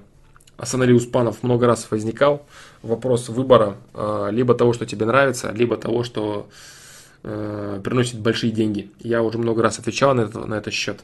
[0.57, 2.47] Асанали Успанов много раз возникал.
[2.83, 6.49] Вопрос выбора э, либо того, что тебе нравится, либо того, что
[7.25, 8.91] э, приносит большие деньги.
[9.01, 11.01] Я уже много раз отвечал на, это, на этот счет.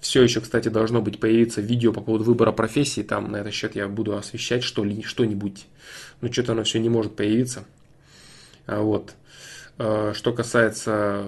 [0.00, 3.02] Все еще, кстати, должно быть появиться видео по поводу выбора профессии.
[3.02, 5.66] Там на этот счет я буду освещать что, что-нибудь.
[6.20, 7.64] Но что-то оно все не может появиться.
[8.66, 9.14] А вот.
[9.78, 11.26] Э, что касается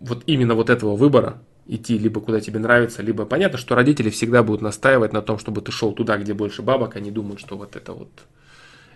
[0.00, 4.42] вот именно вот этого выбора, идти либо куда тебе нравится, либо понятно, что родители всегда
[4.44, 7.74] будут настаивать на том, чтобы ты шел туда, где больше бабок, они думают, что вот
[7.74, 8.10] это вот,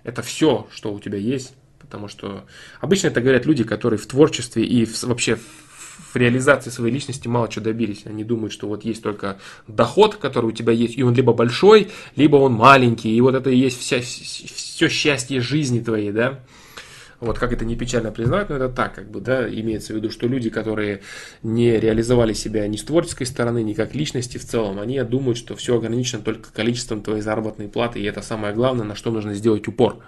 [0.05, 2.45] это все, что у тебя есть, потому что
[2.81, 7.49] обычно это говорят люди, которые в творчестве и в, вообще в реализации своей личности мало
[7.49, 8.07] чего добились.
[8.07, 11.91] Они думают, что вот есть только доход, который у тебя есть, и он либо большой,
[12.15, 16.41] либо он маленький, и вот это и есть вся, все счастье жизни твоей, да.
[17.21, 20.09] Вот как это не печально признавать, но это так, как бы, да, имеется в виду,
[20.11, 21.01] что люди, которые
[21.43, 25.57] не реализовали себя ни с творческой стороны, ни как личности в целом, они думают, что
[25.57, 29.67] все ограничено только количеством твоей заработной платы, и это самое главное, на что нужно сделать
[29.67, 29.99] упор.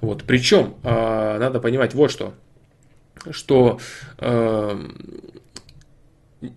[0.00, 0.24] Вот.
[0.24, 2.32] Причем, э, надо понимать вот что,
[3.30, 3.78] что
[4.18, 4.88] э,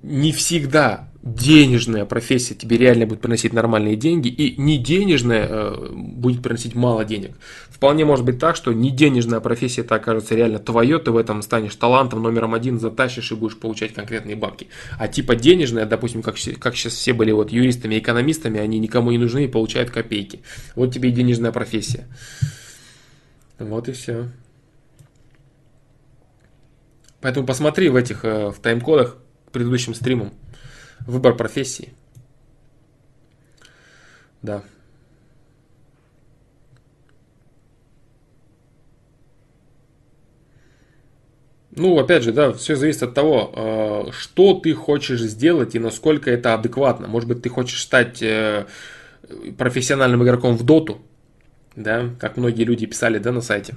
[0.02, 6.44] не всегда денежная профессия тебе реально будет приносить нормальные деньги, и не денежная э, будет
[6.44, 7.32] приносить мало денег.
[7.68, 11.42] Вполне может быть так, что не денежная профессия это окажется реально твое, ты в этом
[11.42, 14.68] станешь талантом номером один, затащишь и будешь получать конкретные бабки.
[15.00, 19.18] А типа денежная, допустим, как, как сейчас все были вот юристами, экономистами, они никому не
[19.18, 20.42] нужны и получают копейки.
[20.76, 22.08] Вот тебе и денежная профессия.
[23.58, 24.30] Вот и все.
[27.20, 29.18] Поэтому посмотри в этих э, в тайм-кодах
[29.52, 30.34] предыдущим стримом.
[31.06, 31.94] Выбор профессии.
[34.42, 34.64] Да.
[41.76, 46.32] Ну, опять же, да, все зависит от того, э, что ты хочешь сделать и насколько
[46.32, 47.08] это адекватно.
[47.08, 48.66] Может быть, ты хочешь стать э,
[49.58, 51.02] профессиональным игроком в доту,
[51.76, 53.76] да, как многие люди писали, да, на сайте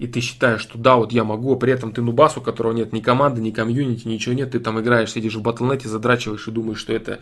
[0.00, 2.72] и ты считаешь, что да, вот я могу, а при этом ты нубас, у которого
[2.72, 6.50] нет ни команды, ни комьюнити, ничего нет, ты там играешь, сидишь в батлнете, задрачиваешь и
[6.50, 7.20] думаешь, что это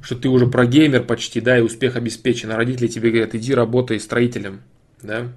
[0.00, 3.98] что ты уже прогеймер почти, да, и успех обеспечен, а родители тебе говорят, иди работай
[3.98, 4.60] строителем,
[5.02, 5.32] да.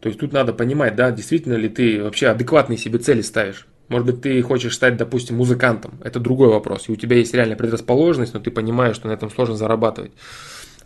[0.00, 3.66] То есть тут надо понимать, да, действительно ли ты вообще адекватные себе цели ставишь.
[3.88, 7.56] Может быть, ты хочешь стать, допустим, музыкантом, это другой вопрос, и у тебя есть реальная
[7.56, 10.12] предрасположенность, но ты понимаешь, что на этом сложно зарабатывать.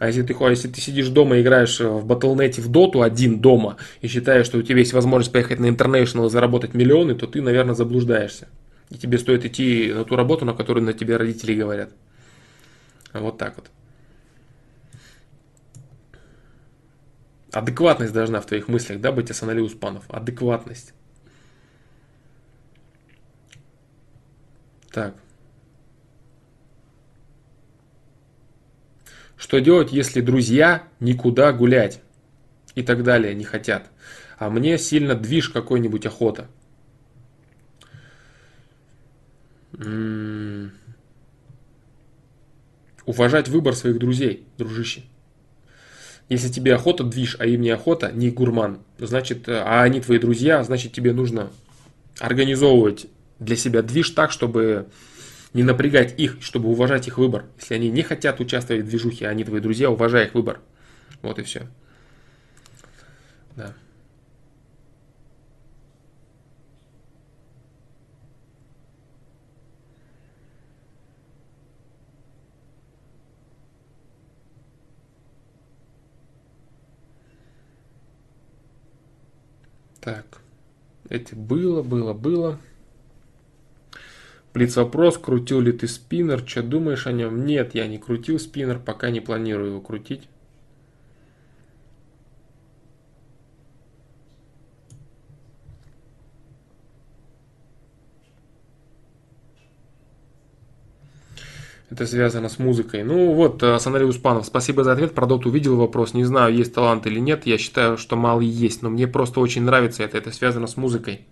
[0.02, 3.76] А если ты, если ты сидишь дома и играешь в Battle.net в доту один дома
[4.00, 7.40] и считаешь, что у тебя есть возможность поехать на International и заработать миллионы, то ты,
[7.40, 8.48] наверное, заблуждаешься.
[8.90, 11.92] И тебе стоит идти на ту работу, на которую на тебе родители говорят.
[13.12, 13.70] Вот так вот.
[17.52, 20.02] Адекватность должна в твоих мыслях, да, быть Асанали Успанов.
[20.08, 20.94] Адекватность.
[24.90, 25.14] Так.
[29.42, 32.00] Что делать, если друзья никуда гулять
[32.76, 33.90] и так далее не хотят?
[34.38, 36.46] А мне сильно движ какой-нибудь охота.
[39.72, 40.70] М-м-м.
[43.04, 45.02] Уважать выбор своих друзей, дружище.
[46.28, 50.20] Если тебе охота движ, а им не охота, не гурман, значит, э, а они твои
[50.20, 51.50] друзья, значит тебе нужно
[52.20, 53.06] организовывать
[53.40, 54.86] для себя движ так, чтобы
[55.54, 57.46] не напрягать их, чтобы уважать их выбор.
[57.58, 60.60] Если они не хотят участвовать в движухе, а они твои друзья, уважай их выбор.
[61.20, 61.68] Вот и все.
[63.56, 63.74] Да.
[80.00, 80.40] Так,
[81.08, 82.58] это было, было, было.
[84.54, 87.46] Блиц вопрос, крутил ли ты спиннер, что думаешь о нем?
[87.46, 90.28] Нет, я не крутил спиннер, пока не планирую его крутить.
[101.92, 103.04] Это связано с музыкой.
[103.04, 105.14] Ну вот, э, Санари Успанов, спасибо за ответ.
[105.14, 106.14] Про доту увидел вопрос.
[106.14, 107.44] Не знаю, есть талант или нет.
[107.44, 108.80] Я считаю, что мало есть.
[108.80, 110.16] Но мне просто очень нравится это.
[110.16, 111.26] Это связано с музыкой.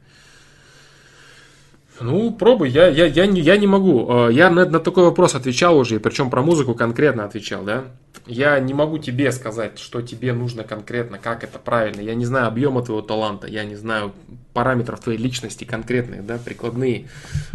[2.01, 4.28] Ну, пробуй, я, я, я, не, я не могу.
[4.28, 7.85] Э, я на, на такой вопрос отвечал уже, и причем про музыку конкретно отвечал, да.
[8.27, 12.01] Я не могу тебе сказать, что тебе нужно конкретно, как это правильно.
[12.01, 14.12] Я не знаю объема твоего таланта, я не знаю
[14.52, 17.09] параметров твоей личности конкретные, да, прикладные.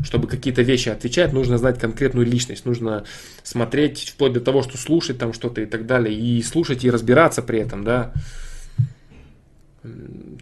[0.04, 3.04] Чтобы какие-то вещи отвечать, нужно знать конкретную личность, нужно
[3.44, 7.42] смотреть вплоть до того, что слушать там что-то и так далее, и слушать и разбираться
[7.42, 8.14] при этом, да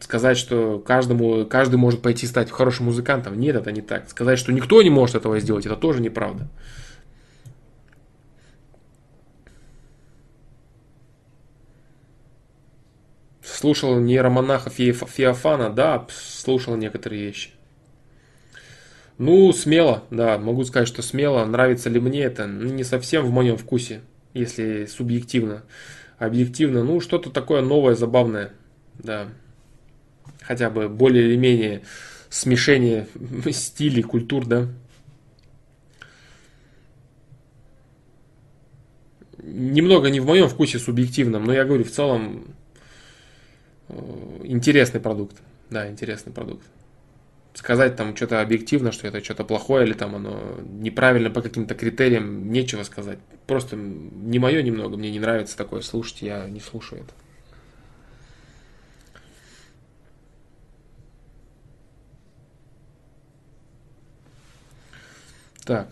[0.02, 3.40] сказать, что каждому, каждый может пойти стать хорошим музыкантом.
[3.40, 4.10] Нет, это не так.
[4.10, 6.48] Сказать, что никто не может этого сделать, это тоже неправда.
[13.42, 17.52] Слушал нейромонаха Феофана, да, слушал некоторые вещи.
[19.18, 21.46] Ну, смело, да, могу сказать, что смело.
[21.46, 22.48] Нравится ли мне это?
[22.48, 24.02] Ну, не совсем в моем вкусе,
[24.34, 25.64] если субъективно.
[26.18, 28.52] Объективно, ну, что-то такое новое, забавное,
[29.00, 29.30] да
[30.44, 31.82] хотя бы более или менее
[32.30, 33.08] смешение
[33.52, 34.68] стилей, культур, да.
[39.42, 42.46] Немного не в моем вкусе субъективном, но я говорю, в целом
[43.90, 43.96] э,
[44.46, 45.38] интересный продукт.
[45.70, 46.66] Да, интересный продукт.
[47.54, 52.52] Сказать там что-то объективно, что это что-то плохое или там оно неправильно по каким-то критериям,
[52.52, 53.20] нечего сказать.
[53.46, 57.14] Просто не мое немного, мне не нравится такое слушать, я не слушаю это.
[65.66, 65.88] Так.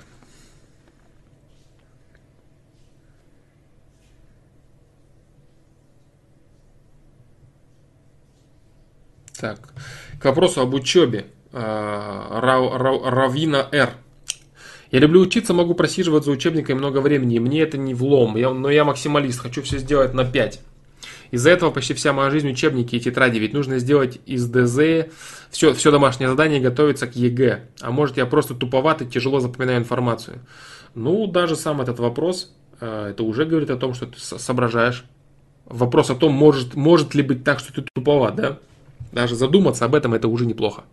[9.39, 9.59] Так,
[10.19, 11.25] к вопросу об учебе.
[11.51, 13.93] А, Равина Р.
[14.91, 17.39] Я люблю учиться, могу просиживать за учебниками много времени.
[17.39, 20.59] Мне это не влом, я, но я максималист, хочу все сделать на 5.
[21.31, 23.39] Из-за этого почти вся моя жизнь учебники и тетради.
[23.39, 25.09] Ведь нужно сделать из ДЗ
[25.49, 27.61] все, все домашнее задание и готовиться к ЕГЭ.
[27.79, 30.39] А может я просто туповат и тяжело запоминаю информацию.
[30.93, 35.05] Ну, даже сам этот вопрос, э, это уже говорит о том, что ты соображаешь.
[35.65, 38.59] Вопрос о том, может, может ли быть так, что ты туповат, да?
[39.13, 40.83] Даже задуматься об этом, это уже неплохо.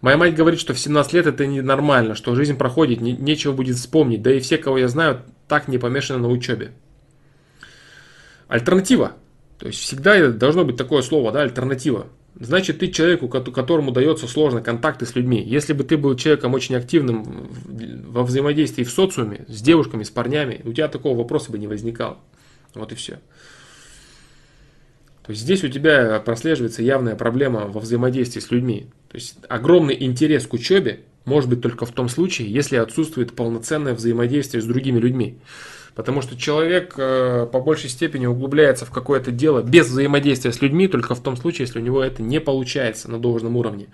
[0.00, 3.76] Моя мать говорит, что в 17 лет это ненормально, что жизнь проходит, не, нечего будет
[3.76, 4.22] вспомнить.
[4.22, 6.72] Да и все, кого я знаю, так не помешаны на учебе.
[8.52, 9.12] Альтернатива.
[9.58, 12.08] То есть всегда должно быть такое слово, да, альтернатива.
[12.38, 15.42] Значит, ты человеку, которому дается сложно контакты с людьми.
[15.42, 17.48] Если бы ты был человеком очень активным
[18.08, 22.18] во взаимодействии в социуме, с девушками, с парнями, у тебя такого вопроса бы не возникало.
[22.74, 23.20] Вот и все.
[25.24, 28.88] То есть здесь у тебя прослеживается явная проблема во взаимодействии с людьми.
[29.08, 33.94] То есть огромный интерес к учебе может быть только в том случае, если отсутствует полноценное
[33.94, 35.38] взаимодействие с другими людьми.
[35.94, 40.88] Потому что человек э, по большей степени углубляется в какое-то дело без взаимодействия с людьми,
[40.88, 43.88] только в том случае, если у него это не получается на должном уровне.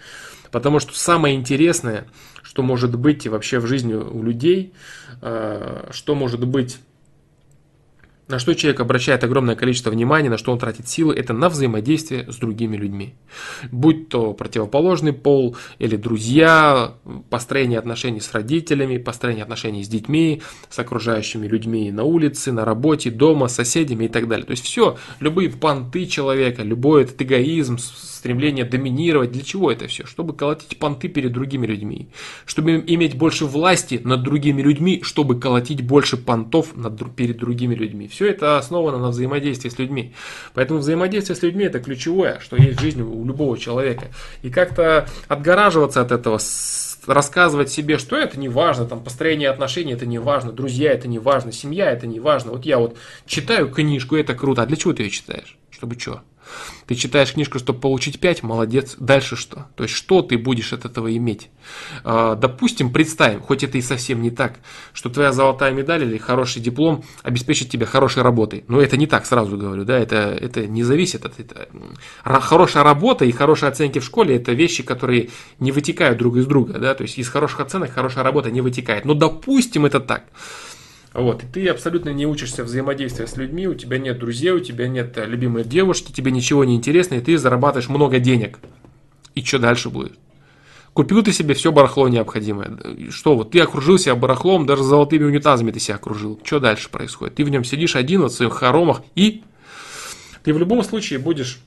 [0.50, 2.06] Потому что самое интересное,
[2.42, 4.72] что может быть вообще в жизни у людей,
[5.22, 6.78] э, что может быть
[8.28, 12.30] на что человек обращает огромное количество внимания, на что он тратит силы, это на взаимодействие
[12.30, 13.14] с другими людьми.
[13.72, 16.94] Будь то противоположный пол или друзья,
[17.30, 23.10] построение отношений с родителями, построение отношений с детьми, с окружающими людьми на улице, на работе,
[23.10, 24.46] дома, с соседями и так далее.
[24.46, 27.78] То есть все, любые понты человека, любой этот эгоизм,
[28.18, 29.32] стремление доминировать.
[29.32, 30.04] Для чего это все?
[30.04, 32.08] Чтобы колотить понты перед другими людьми.
[32.44, 38.08] Чтобы иметь больше власти над другими людьми, чтобы колотить больше понтов над, перед другими людьми.
[38.08, 40.12] Все это основано на взаимодействии с людьми.
[40.54, 44.08] Поэтому взаимодействие с людьми это ключевое, что есть в жизни у любого человека.
[44.42, 46.38] И как-то отгораживаться от этого,
[47.06, 51.18] рассказывать себе, что это не важно, там построение отношений это не важно, друзья это не
[51.18, 52.52] важно, семья это не важно.
[52.52, 52.96] Вот я вот
[53.26, 54.62] читаю книжку, это круто.
[54.62, 55.56] А для чего ты ее читаешь?
[55.70, 56.22] Чтобы что?
[56.86, 58.96] Ты читаешь книжку, чтобы получить 5, молодец.
[58.98, 59.66] Дальше что?
[59.76, 61.50] То есть, что ты будешь от этого иметь?
[62.02, 64.54] А, допустим, представим, хоть это и совсем не так,
[64.92, 68.64] что твоя золотая медаль или хороший диплом обеспечит тебя хорошей работой.
[68.68, 71.66] Но это не так, сразу говорю, да, это, это не зависит от этого.
[72.22, 76.78] Хорошая работа и хорошие оценки в школе– это вещи, которые не вытекают друг из друга,
[76.78, 79.04] да, то есть из хороших оценок хорошая работа не вытекает.
[79.04, 80.24] Но допустим, это так.
[81.18, 84.86] Вот, и ты абсолютно не учишься взаимодействия с людьми, у тебя нет друзей, у тебя
[84.86, 88.58] нет э, любимой девушки, тебе ничего не интересно, и ты зарабатываешь много денег.
[89.34, 90.12] И что дальше будет?
[90.92, 92.78] Купил ты себе все барахло необходимое.
[93.10, 96.40] Что вот ты окружил себя барахлом, даже золотыми унитазами ты себя окружил.
[96.44, 97.34] Что дальше происходит?
[97.36, 99.42] Ты в нем сидишь один в своих хоромах и
[100.44, 101.58] ты в любом случае будешь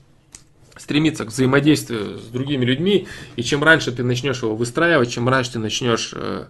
[0.76, 3.06] стремиться к взаимодействию с другими людьми,
[3.36, 6.46] и чем раньше ты начнешь его выстраивать, чем раньше ты начнешь, э,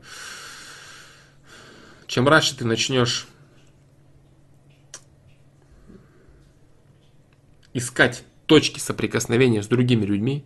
[2.12, 3.26] чем раньше ты начнешь
[7.72, 10.44] искать точки соприкосновения с другими людьми,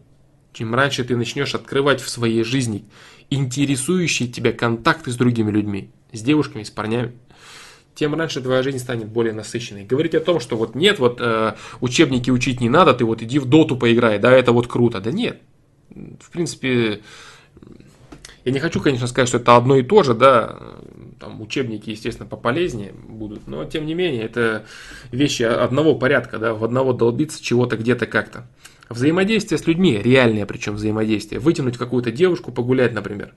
[0.52, 2.84] чем раньше ты начнешь открывать в своей жизни
[3.30, 7.18] интересующие тебя контакты с другими людьми, с девушками, с парнями,
[7.96, 9.84] тем раньше твоя жизнь станет более насыщенной.
[9.84, 13.40] Говорить о том, что вот нет, вот э, учебники учить не надо, ты вот иди
[13.40, 15.00] в доту поиграй, да, это вот круто.
[15.00, 15.42] Да нет.
[15.90, 17.02] В принципе,
[18.46, 20.56] я не хочу, конечно, сказать, что это одно и то же, да,
[21.18, 24.64] там учебники, естественно, пополезнее будут, но тем не менее, это
[25.10, 28.46] вещи одного порядка, да, в одного долбиться чего-то где-то как-то.
[28.88, 31.40] Взаимодействие с людьми, реальное причем взаимодействие.
[31.40, 33.34] Вытянуть какую-то девушку, погулять, например.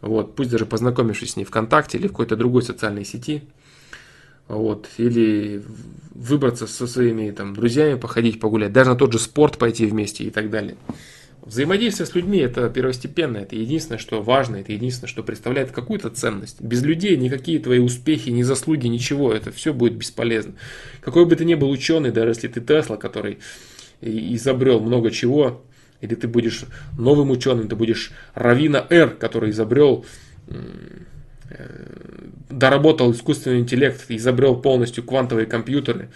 [0.00, 3.42] Вот, пусть даже познакомившись с ней ВКонтакте или в какой-то другой социальной сети–
[4.48, 5.62] вот, или
[6.14, 10.30] выбраться со своими там, друзьями, походить, погулять, даже на тот же спорт пойти вместе и
[10.30, 10.76] так далее.
[11.42, 16.60] Взаимодействие с людьми это первостепенно, это единственное, что важно, это единственное, что представляет какую-то ценность.
[16.60, 20.54] Без людей никакие твои успехи, ни заслуги, ничего, это все будет бесполезно.
[21.00, 23.38] Какой бы ты ни был ученый, даже если ты Тесла, который
[24.00, 25.64] изобрел много чего,
[26.00, 26.64] или ты будешь
[26.96, 30.04] новым ученым, ты будешь Равина Р, который изобрел
[31.50, 36.10] Э, доработал искусственный интеллект, изобрел полностью квантовые компьютеры,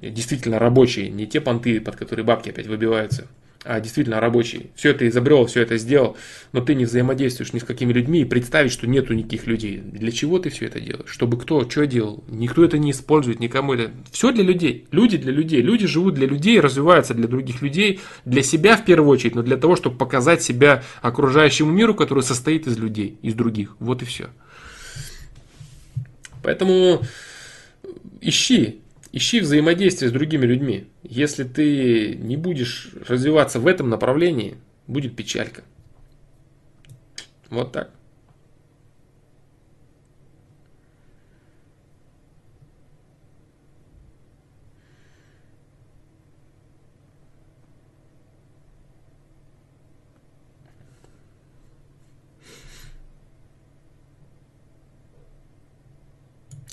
[0.00, 3.26] действительно рабочие, не те понты, под которые бабки опять выбиваются,
[3.64, 4.70] а действительно рабочие.
[4.74, 6.16] Все это изобрел, все это сделал,
[6.52, 9.78] но ты не взаимодействуешь ни с какими людьми и представить, что нету никаких людей.
[9.78, 11.10] Для чего ты все это делаешь?
[11.10, 12.24] Чтобы кто, что делал?
[12.28, 13.92] Никто это не использует, никому это...
[14.10, 14.86] Все для людей.
[14.92, 15.60] Люди для людей.
[15.60, 19.58] Люди живут для людей, развиваются для других людей, для себя в первую очередь, но для
[19.58, 23.76] того, чтобы показать себя окружающему миру, который состоит из людей, из других.
[23.78, 24.30] Вот и все.
[26.42, 27.02] Поэтому
[28.22, 28.79] ищи,
[29.12, 30.86] ищи взаимодействие с другими людьми.
[31.02, 34.56] Если ты не будешь развиваться в этом направлении,
[34.86, 35.62] будет печалька.
[37.48, 37.90] Вот так.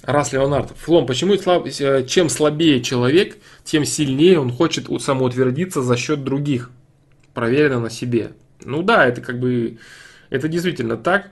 [0.08, 6.24] Раз Леонард, Флом, почему э, чем слабее человек, тем сильнее он хочет самоутвердиться за счет
[6.24, 6.72] других.
[7.34, 8.32] Проверено на себе.
[8.64, 9.80] Ну да, это как бы,
[10.30, 11.32] это действительно так.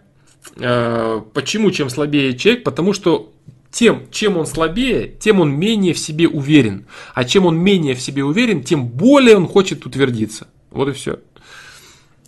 [0.57, 2.65] Э, почему чем слабее человек?
[2.65, 3.31] Потому что
[3.71, 6.85] тем, чем он слабее, тем он менее в себе уверен.
[7.13, 10.49] А чем он менее в себе уверен, тем более он хочет утвердиться.
[10.69, 11.19] Вот и все.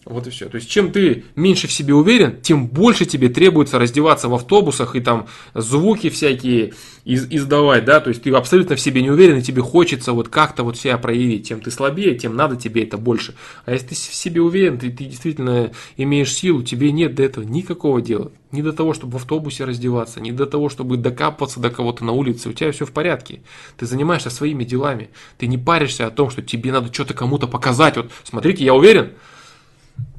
[0.09, 0.47] Вот и все.
[0.47, 4.95] То есть, чем ты меньше в себе уверен, тем больше тебе требуется раздеваться в автобусах
[4.95, 6.73] и там звуки всякие
[7.03, 10.29] из, издавать, да, то есть ты абсолютно в себе не уверен, и тебе хочется вот
[10.29, 11.47] как-то вот себя проявить.
[11.47, 13.35] Тем ты слабее, тем надо тебе это больше.
[13.65, 17.43] А если ты в себе уверен, ты, ты действительно имеешь силу, тебе нет до этого
[17.43, 18.31] никакого дела.
[18.51, 22.13] Ни до того, чтобы в автобусе раздеваться, ни до того, чтобы докапываться до кого-то на
[22.13, 22.47] улице.
[22.47, 23.41] У тебя все в порядке.
[23.75, 25.09] Ты занимаешься своими делами.
[25.37, 27.97] Ты не паришься о том, что тебе надо что-то кому-то показать.
[27.97, 29.11] Вот смотрите, я уверен,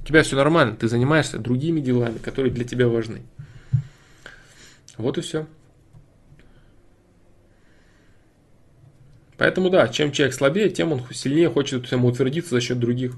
[0.08, 3.22] тебя все нормально, ты занимаешься другими делами, которые для тебя важны.
[4.96, 5.46] Вот и все.
[9.36, 13.16] Поэтому да, чем человек слабее, тем он сильнее хочет самоутвердиться за счет других.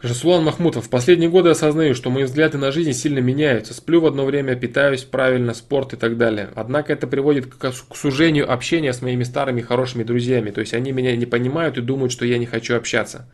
[0.00, 0.86] Жасулан Махмутов.
[0.86, 3.74] В последние годы осознаю, что мои взгляды на жизнь сильно меняются.
[3.74, 6.50] Сплю в одно время, питаюсь правильно, спорт и так далее.
[6.54, 10.52] Однако это приводит к сужению общения с моими старыми хорошими друзьями.
[10.52, 13.28] То есть они меня не понимают и думают, что я не хочу общаться.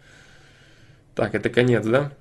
[1.15, 2.13] Так, это конец, да?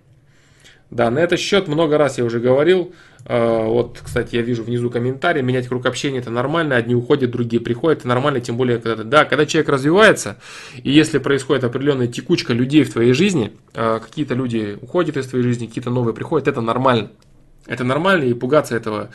[0.93, 2.93] Да, на этот счет много раз я уже говорил.
[3.25, 5.41] А, вот, кстати, я вижу внизу комментарии.
[5.41, 6.75] Менять круг общения это нормально.
[6.75, 7.99] Одни уходят, другие приходят.
[7.99, 10.37] Это нормально, тем более, когда, да, когда человек развивается,
[10.83, 15.43] и если происходит определенная текучка людей в твоей жизни, а, какие-то люди уходят из твоей
[15.43, 17.09] жизни, какие-то новые приходят, это нормально.
[17.65, 19.09] Это нормально, и пугаться этого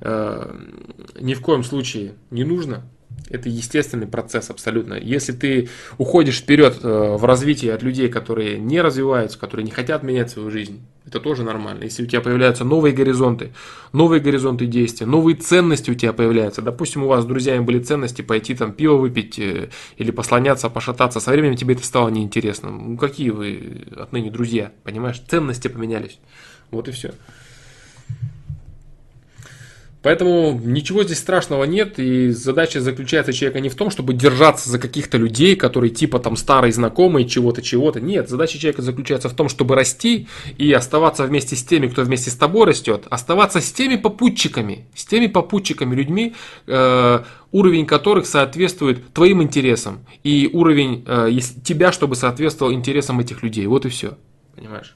[0.00, 0.54] э,
[1.20, 2.82] ни в коем случае не нужно.
[3.28, 4.94] Это естественный процесс абсолютно.
[4.94, 5.68] Если ты
[5.98, 10.50] уходишь вперед э, в развитии от людей, которые не развиваются, которые не хотят менять свою
[10.50, 11.84] жизнь, это тоже нормально.
[11.84, 13.52] Если у тебя появляются новые горизонты,
[13.92, 16.62] новые горизонты действия, новые ценности у тебя появляются.
[16.62, 21.20] Допустим, у вас с друзьями были ценности пойти там пиво выпить э, или послоняться, пошататься.
[21.20, 22.70] Со временем тебе это стало неинтересно.
[22.70, 25.20] Ну какие вы отныне друзья, понимаешь?
[25.28, 26.18] Ценности поменялись.
[26.70, 27.12] Вот и все.
[30.02, 34.78] Поэтому ничего здесь страшного нет, и задача заключается человека не в том, чтобы держаться за
[34.78, 38.00] каких-то людей, которые типа там старые знакомые, чего-то, чего-то.
[38.00, 42.30] Нет, задача человека заключается в том, чтобы расти и оставаться вместе с теми, кто вместе
[42.30, 46.34] с тобой растет, оставаться с теми попутчиками, с теми попутчиками, людьми,
[46.66, 47.20] э,
[47.52, 51.30] уровень которых соответствует твоим интересам, и уровень э,
[51.62, 53.66] тебя, чтобы соответствовал интересам этих людей.
[53.66, 54.16] Вот и все.
[54.56, 54.94] Понимаешь?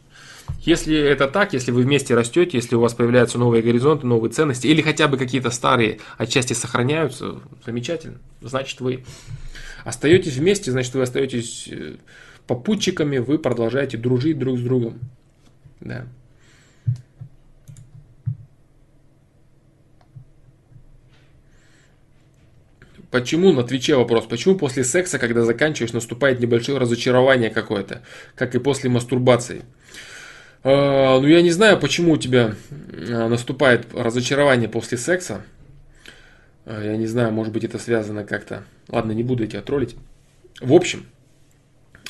[0.61, 4.67] Если это так, если вы вместе растете, если у вас появляются новые горизонты, новые ценности,
[4.67, 8.19] или хотя бы какие-то старые отчасти сохраняются, замечательно.
[8.41, 9.05] Значит, вы
[9.85, 11.97] остаетесь вместе, значит, вы остаетесь э,
[12.47, 15.01] попутчиками, вы продолжаете дружить друг с другом.
[15.81, 16.07] Да.
[23.11, 28.03] Почему, на Твиче вопрос, почему после секса, когда заканчиваешь, наступает небольшое разочарование какое-то,
[28.35, 29.63] как и после мастурбации?
[30.65, 32.55] А, ну, я не знаю, почему у тебя
[33.11, 35.43] а, наступает разочарование после секса.
[36.65, 38.65] А, я не знаю, может быть, это связано как-то.
[38.89, 39.95] Ладно, не буду тебя троллить.
[40.61, 41.07] В общем,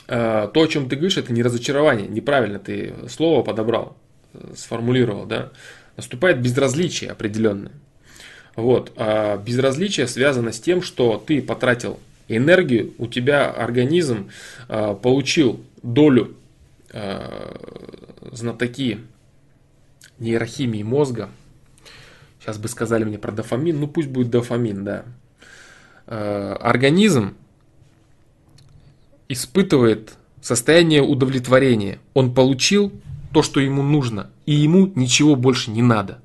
[0.06, 2.06] то, о чем ты говоришь, это не разочарование.
[2.06, 3.96] Неправильно ты слово подобрал,
[4.54, 5.50] сформулировал, да.
[5.96, 7.72] Наступает безразличие определенное.
[8.54, 8.92] Вот.
[9.46, 11.98] Безразличие связано с тем, что ты потратил
[12.28, 14.30] энергию, у тебя организм
[14.68, 16.36] получил долю
[18.32, 19.00] знатоки
[20.18, 21.28] нейрохимии мозга,
[22.40, 25.04] сейчас бы сказали мне про дофамин, ну пусть будет дофамин, да.
[26.06, 27.34] Э, организм
[29.28, 31.98] испытывает состояние удовлетворения.
[32.12, 32.92] Он получил
[33.32, 36.20] то, что ему нужно, и ему ничего больше не надо.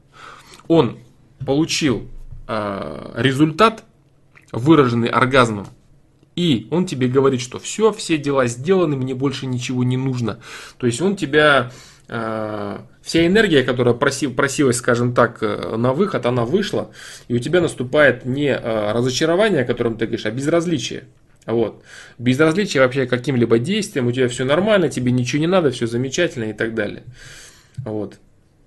[0.68, 1.00] Он
[1.46, 2.08] получил
[2.48, 3.84] э, результат,
[4.52, 5.68] выраженный оргазмом,
[6.36, 10.40] и он тебе говорит, что все, все дела сделаны, мне больше ничего не нужно.
[10.78, 11.72] То есть он тебя
[12.10, 16.92] вся энергия, которая просил, просилась, скажем так, э, на выход, она вышла,
[17.28, 21.04] и у тебя наступает не э, разочарование, о котором ты говоришь, а безразличие.
[21.46, 21.84] Вот.
[22.18, 26.54] Безразличие вообще каким-либо действиям, у тебя все нормально, тебе ничего не надо, все замечательно и
[26.54, 27.04] так далее.
[27.78, 28.18] Вот.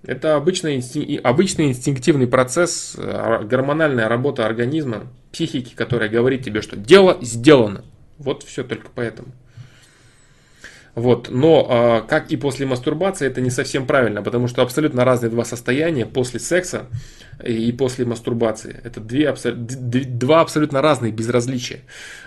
[0.04, 7.18] Это обычный, инстинк, обычный инстинктивный процесс, гормональная работа организма, психики, которая говорит тебе, что дело
[7.20, 7.84] сделано.
[8.18, 9.28] Вот все только поэтому.
[10.94, 11.30] Вот.
[11.30, 15.44] Но а, как и после мастурбации, это не совсем правильно, потому что абсолютно разные два
[15.44, 16.86] состояния после секса
[17.42, 18.78] и после мастурбации.
[18.84, 21.80] Это две, два абсолютно разные безразличия.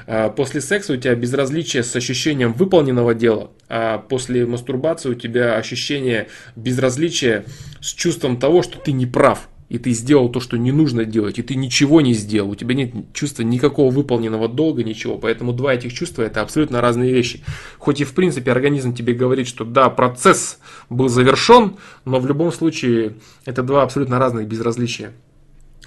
[0.08, 5.58] А, после секса у тебя безразличие с ощущением выполненного дела, а после мастурбации у тебя
[5.58, 7.46] ощущение безразличия
[7.82, 11.40] с чувством того, что ты не прав и ты сделал то, что не нужно делать,
[11.40, 15.18] и ты ничего не сделал, у тебя нет чувства никакого выполненного долга, ничего.
[15.18, 17.44] Поэтому два этих чувства это абсолютно разные вещи.
[17.80, 20.60] Хоть и в принципе организм тебе говорит, что да, процесс
[20.90, 23.16] был завершен, но в любом случае
[23.46, 25.14] это два абсолютно разных безразличия.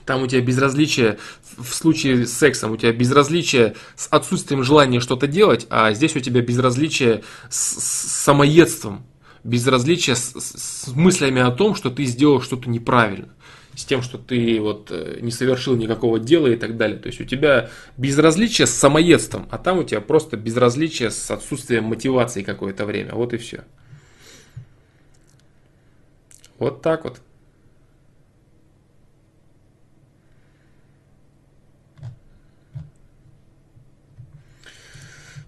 [0.04, 1.18] Там у тебя безразличие
[1.56, 6.20] в случае с сексом, у тебя безразличие с отсутствием желания что-то делать, а здесь у
[6.20, 9.04] тебя безразличие с, с самоедством,
[9.44, 13.28] безразличие с, с мыслями о том, что ты сделал что-то неправильно
[13.78, 16.98] с тем, что ты вот э, не совершил никакого дела и так далее.
[16.98, 21.84] То есть у тебя безразличие с самоедством, а там у тебя просто безразличие с отсутствием
[21.84, 23.14] мотивации какое-то время.
[23.14, 23.62] Вот и все.
[26.58, 27.20] Вот так вот.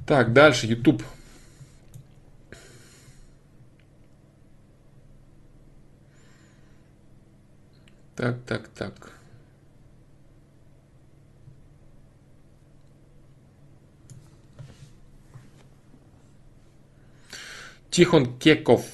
[0.06, 1.02] Так, дальше, YouTube.
[8.20, 8.92] Так, так, так.
[17.90, 18.84] Тихон Кеков.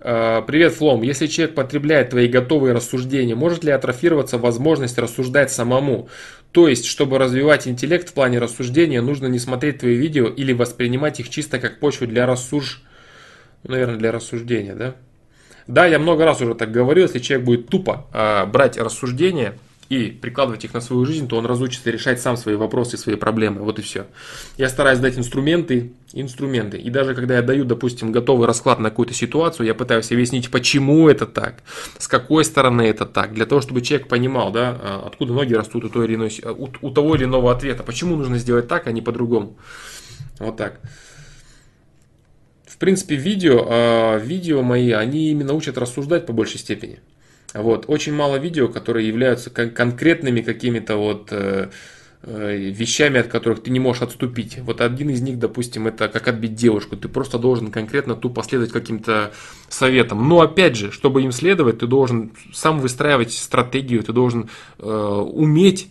[0.00, 1.02] Э, привет, Флом.
[1.02, 6.08] Если человек потребляет твои готовые рассуждения, может ли атрофироваться возможность рассуждать самому?
[6.52, 11.20] То есть, чтобы развивать интеллект в плане рассуждения, нужно не смотреть твои видео или воспринимать
[11.20, 12.82] их чисто как почву для рассуж...
[13.64, 14.96] Наверное, для рассуждения, да?
[15.66, 19.54] Да, я много раз уже так говорил, если человек будет тупо э, брать рассуждения
[19.88, 23.60] и прикладывать их на свою жизнь, то он разучится решать сам свои вопросы, свои проблемы.
[23.60, 24.06] Вот и все.
[24.56, 26.78] Я стараюсь дать инструменты, инструменты.
[26.78, 31.08] И даже когда я даю, допустим, готовый расклад на какую-то ситуацию, я пытаюсь объяснить, почему
[31.08, 31.62] это так,
[31.98, 35.84] с какой стороны это так, для того, чтобы человек понимал, да, а, откуда ноги растут
[35.84, 38.92] у, той или иной, у, у того или иного ответа, почему нужно сделать так, а
[38.92, 39.58] не по-другому.
[40.38, 40.80] Вот так
[42.82, 46.98] принципе, видео, э, видео мои, они именно учат рассуждать по большей степени.
[47.54, 47.84] Вот.
[47.86, 51.70] Очень мало видео, которые являются кон- конкретными какими-то вот э,
[52.22, 54.58] э, вещами, от которых ты не можешь отступить.
[54.58, 56.96] Вот один из них, допустим, это как отбить девушку.
[56.96, 59.32] Ты просто должен конкретно тупо следовать каким-то
[59.68, 60.28] советам.
[60.28, 64.50] Но опять же, чтобы им следовать, ты должен сам выстраивать стратегию, ты должен
[64.80, 65.86] э, уметь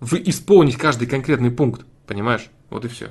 [0.00, 1.86] в, исполнить каждый конкретный пункт.
[2.06, 2.50] Понимаешь?
[2.68, 3.08] Вот и все.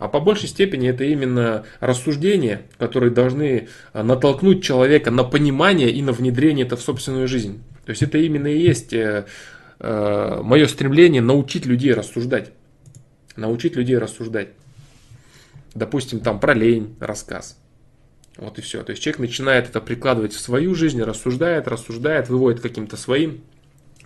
[0.00, 6.00] А по большей степени это именно рассуждения, которые должны э, натолкнуть человека на понимание и
[6.00, 7.62] на внедрение это в собственную жизнь.
[7.84, 9.26] То есть это именно и есть э,
[9.78, 12.50] э, мое стремление научить людей рассуждать.
[13.36, 14.48] Научить людей рассуждать.
[15.74, 17.58] Допустим, там про лень рассказ.
[18.38, 18.82] Вот и все.
[18.82, 23.42] То есть человек начинает это прикладывать в свою жизнь, рассуждает, рассуждает, выводит каким-то своим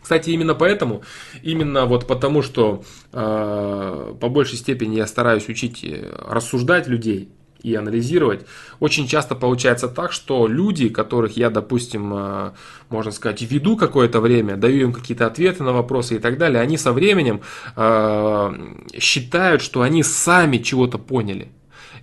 [0.05, 1.03] кстати, именно поэтому,
[1.43, 7.31] именно вот потому, что э, по большей степени я стараюсь учить э, рассуждать людей
[7.63, 8.45] и анализировать,
[8.81, 12.51] очень часто получается так, что люди, которых я, допустим, э,
[12.91, 16.77] можно сказать, веду какое-то время, даю им какие-то ответы на вопросы и так далее, они
[16.77, 17.41] со временем
[17.75, 18.53] э,
[18.99, 21.49] считают, что они сами чего-то поняли.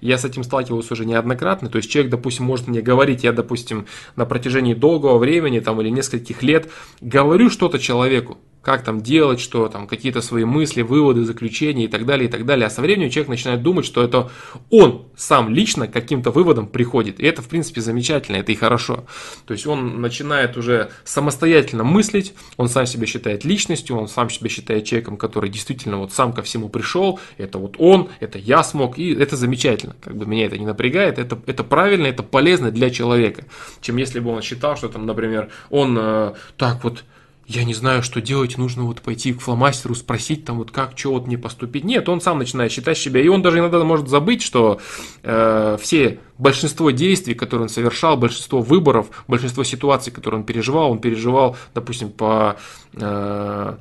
[0.01, 1.69] Я с этим сталкивался уже неоднократно.
[1.69, 5.89] То есть человек, допустим, может мне говорить, я, допустим, на протяжении долгого времени там, или
[5.89, 6.69] нескольких лет
[6.99, 12.05] говорю что-то человеку, как там делать, что там какие-то свои мысли, выводы, заключения и так
[12.05, 12.67] далее, и так далее.
[12.67, 14.29] А со временем человек начинает думать, что это
[14.69, 17.19] он сам лично каким-то выводам приходит.
[17.19, 19.05] И это, в принципе, замечательно, это и хорошо.
[19.45, 24.49] То есть он начинает уже самостоятельно мыслить, он сам себя считает личностью, он сам себя
[24.49, 28.99] считает человеком, который действительно вот сам ко всему пришел, это вот он, это я смог,
[28.99, 29.95] и это замечательно.
[30.01, 33.45] Как бы меня это не напрягает, это, это правильно, это полезно для человека.
[33.81, 37.03] Чем если бы он считал, что там, например, он э, так вот
[37.51, 41.11] я не знаю, что делать, нужно вот пойти к фломастеру, спросить там вот как, что
[41.11, 41.83] вот мне поступить.
[41.83, 44.79] Нет, он сам начинает считать себя, и он даже иногда может забыть, что
[45.23, 50.99] э, все, большинство действий, которые он совершал, большинство выборов, большинство ситуаций, которые он переживал, он
[50.99, 52.55] переживал, допустим, по
[52.93, 53.75] э,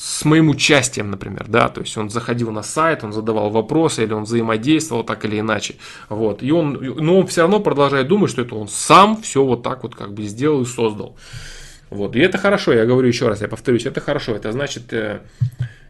[0.00, 4.14] с моим участием, например, да, то есть он заходил на сайт, он задавал вопросы, или
[4.14, 5.74] он взаимодействовал так или иначе,
[6.08, 9.62] вот, и он, но он все равно продолжает думать, что это он сам все вот
[9.62, 11.16] так вот как бы сделал и создал,
[11.90, 15.20] вот, и это хорошо, я говорю еще раз, я повторюсь, это хорошо, это значит, э,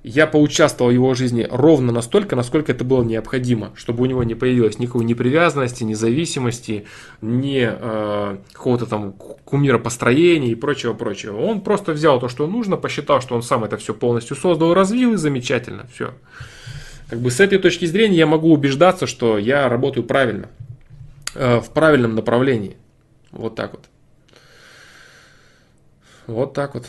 [0.03, 4.35] я поучаствовал в его жизни ровно настолько, насколько это было необходимо, чтобы у него не
[4.35, 6.87] появилось никакой непривязанности, независимости,
[7.21, 11.39] ни э, какого-то там кумира построения и прочего-прочего.
[11.39, 15.13] Он просто взял то, что нужно, посчитал, что он сам это все полностью создал, развил
[15.13, 16.15] и замечательно, все.
[17.11, 20.49] Как бы с этой точки зрения я могу убеждаться, что я работаю правильно,
[21.35, 22.77] э, в правильном направлении.
[23.33, 23.85] Вот так вот.
[26.27, 26.87] Вот так вот.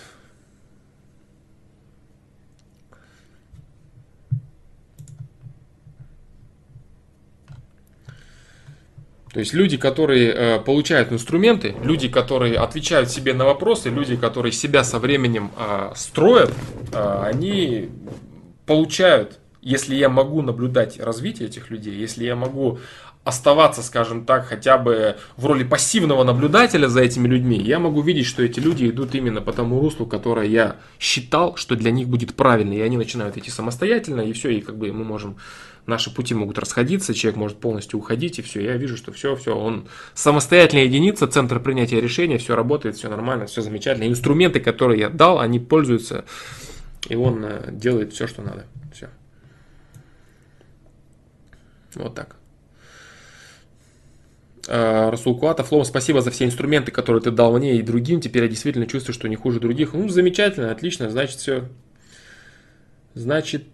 [9.33, 14.51] То есть люди, которые э, получают инструменты, люди, которые отвечают себе на вопросы, люди, которые
[14.51, 16.51] себя со временем э, строят,
[16.91, 17.89] э, они
[18.65, 22.79] получают, если я могу наблюдать развитие этих людей, если я могу
[23.23, 28.25] оставаться, скажем так, хотя бы в роли пассивного наблюдателя за этими людьми, я могу видеть,
[28.25, 32.33] что эти люди идут именно по тому руслу, которое я считал, что для них будет
[32.33, 35.37] правильно, и они начинают идти самостоятельно, и все, и как бы мы можем
[35.85, 39.55] наши пути могут расходиться, человек может полностью уходить, и все, я вижу, что все, все,
[39.55, 44.07] он самостоятельная единица, центр принятия решения, все работает, все нормально, все замечательно.
[44.07, 46.25] Инструменты, которые я дал, они пользуются,
[47.09, 48.65] и он э, делает все, что надо.
[48.93, 49.09] Все.
[51.95, 52.35] Вот так.
[54.67, 58.21] А, Расул Куатов, Лом, спасибо за все инструменты, которые ты дал мне и другим.
[58.21, 59.93] Теперь я действительно чувствую, что не хуже других.
[59.93, 61.67] Ну, замечательно, отлично, значит, все.
[63.13, 63.65] Значит,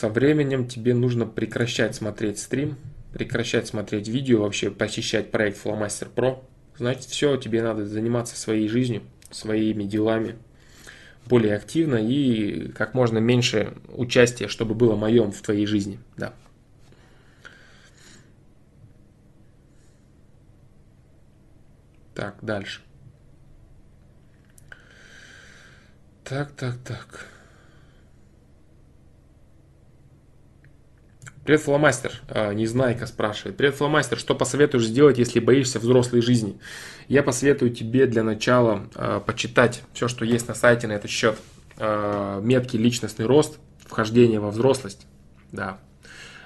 [0.00, 2.78] со временем тебе нужно прекращать смотреть стрим,
[3.12, 6.42] прекращать смотреть видео, вообще посещать проект Flowmaster Pro.
[6.78, 10.36] Значит, все, тебе надо заниматься своей жизнью, своими делами
[11.26, 15.98] более активно и как можно меньше участия, чтобы было моем в твоей жизни.
[16.16, 16.32] Да.
[22.14, 22.80] Так, дальше.
[26.24, 27.26] Так, так, так.
[31.50, 32.12] Привет, фломастер.
[32.28, 33.56] А, Незнайка спрашивает.
[33.56, 34.16] Привет, фломастер.
[34.16, 36.60] Что посоветуешь сделать, если боишься взрослой жизни?
[37.08, 41.36] Я посоветую тебе для начала э, почитать все, что есть на сайте на этот счет.
[41.76, 45.08] Э, метки личностный рост, вхождение во взрослость.
[45.50, 45.80] Да.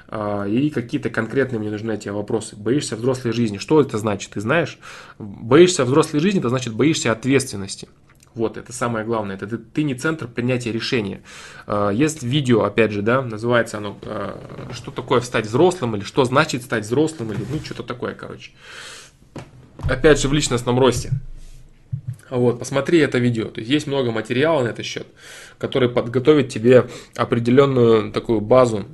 [0.09, 2.57] Э, и какие-то конкретные мне нужны эти вопросы.
[2.57, 3.59] Боишься взрослой жизни.
[3.59, 4.31] Что это значит?
[4.31, 4.79] Ты знаешь?
[5.19, 7.89] Боишься взрослой жизни, это значит боишься ответственности.
[8.35, 9.37] Вот, это самое главное.
[9.37, 11.23] Это ты не центр принятия решения.
[11.67, 16.25] А, есть видео, опять же, да, называется оно а, «Что такое стать взрослым?» или «Что
[16.25, 18.51] значит стать взрослым?» или ну, что-то такое, короче.
[19.89, 21.11] Опять же, в личностном росте.
[22.29, 23.47] Вот, посмотри это видео.
[23.47, 25.07] То есть есть много материала на этот счет,
[25.59, 28.87] который подготовит тебе определенную такую базу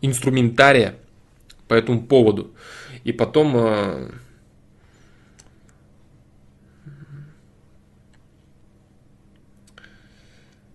[0.00, 0.96] инструментария
[1.68, 2.50] по этому поводу.
[3.04, 4.08] И потом э,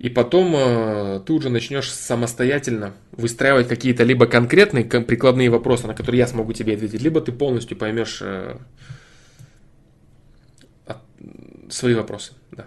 [0.02, 6.18] И потом э, ты уже начнешь самостоятельно выстраивать какие-то либо конкретные прикладные вопросы, на которые
[6.18, 8.58] я смогу тебе ответить, либо ты полностью поймешь э,
[11.70, 12.34] свои вопросы.
[12.52, 12.66] Да.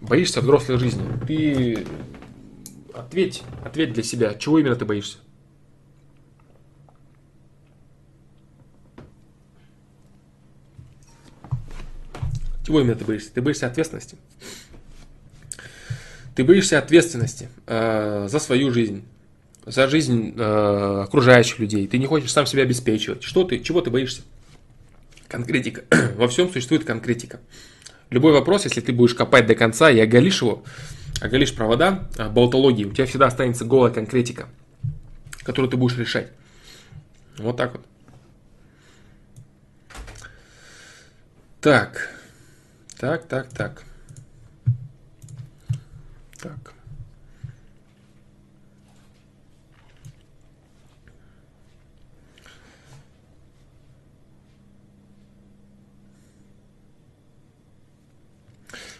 [0.00, 1.02] Боишься взрослой жизни.
[1.26, 1.84] Ты
[2.94, 5.18] ответь, ответь для себя, чего именно ты боишься.
[12.70, 13.32] Чего именно ты боишься?
[13.34, 14.16] Ты боишься ответственности.
[16.36, 19.02] Ты боишься ответственности э, за свою жизнь,
[19.66, 21.88] за жизнь э, окружающих людей.
[21.88, 23.24] Ты не хочешь сам себя обеспечивать.
[23.24, 24.22] Что ты, чего ты боишься?
[25.26, 25.82] Конкретика.
[26.16, 27.40] Во всем существует конкретика.
[28.08, 30.62] Любой вопрос, если ты будешь копать до конца и оголишь его,
[31.20, 34.48] оголишь провода э, болтологии, у тебя всегда останется голая конкретика,
[35.42, 36.30] которую ты будешь решать.
[37.36, 37.84] Вот так вот.
[41.60, 42.19] Так.
[43.00, 43.82] Так, так, так.
[46.38, 46.74] Так.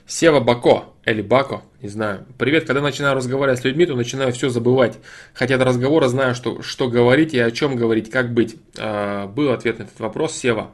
[0.06, 2.24] Сева Бако, или Бако, не знаю.
[2.38, 4.98] Привет, когда начинаю разговаривать с людьми, то начинаю все забывать.
[5.34, 8.56] Хотя до разговора знаю, что, что говорить и о чем говорить, как быть.
[8.78, 10.70] А, был ответ на этот вопрос, Сева.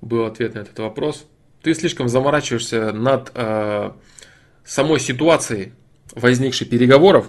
[0.00, 1.26] Был ответ на этот вопрос
[1.62, 3.92] ты слишком заморачиваешься над э,
[4.64, 5.72] самой ситуацией
[6.14, 7.28] возникшей переговоров,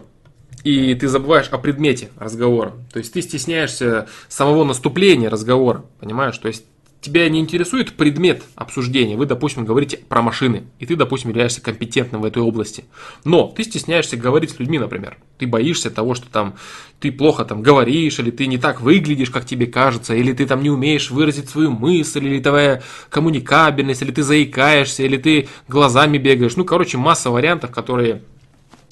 [0.64, 2.73] и ты забываешь о предмете разговора.
[2.91, 6.38] То есть ты стесняешься самого наступления разговора, понимаешь?
[6.38, 6.65] То есть
[7.03, 12.21] тебя не интересует предмет обсуждения, вы, допустим, говорите про машины, и ты, допустим, являешься компетентным
[12.21, 12.85] в этой области,
[13.23, 16.55] но ты стесняешься говорить с людьми, например, ты боишься того, что там
[16.99, 20.63] ты плохо там говоришь, или ты не так выглядишь, как тебе кажется, или ты там
[20.63, 26.55] не умеешь выразить свою мысль, или твоя коммуникабельность, или ты заикаешься, или ты глазами бегаешь,
[26.55, 28.23] ну, короче, масса вариантов, которые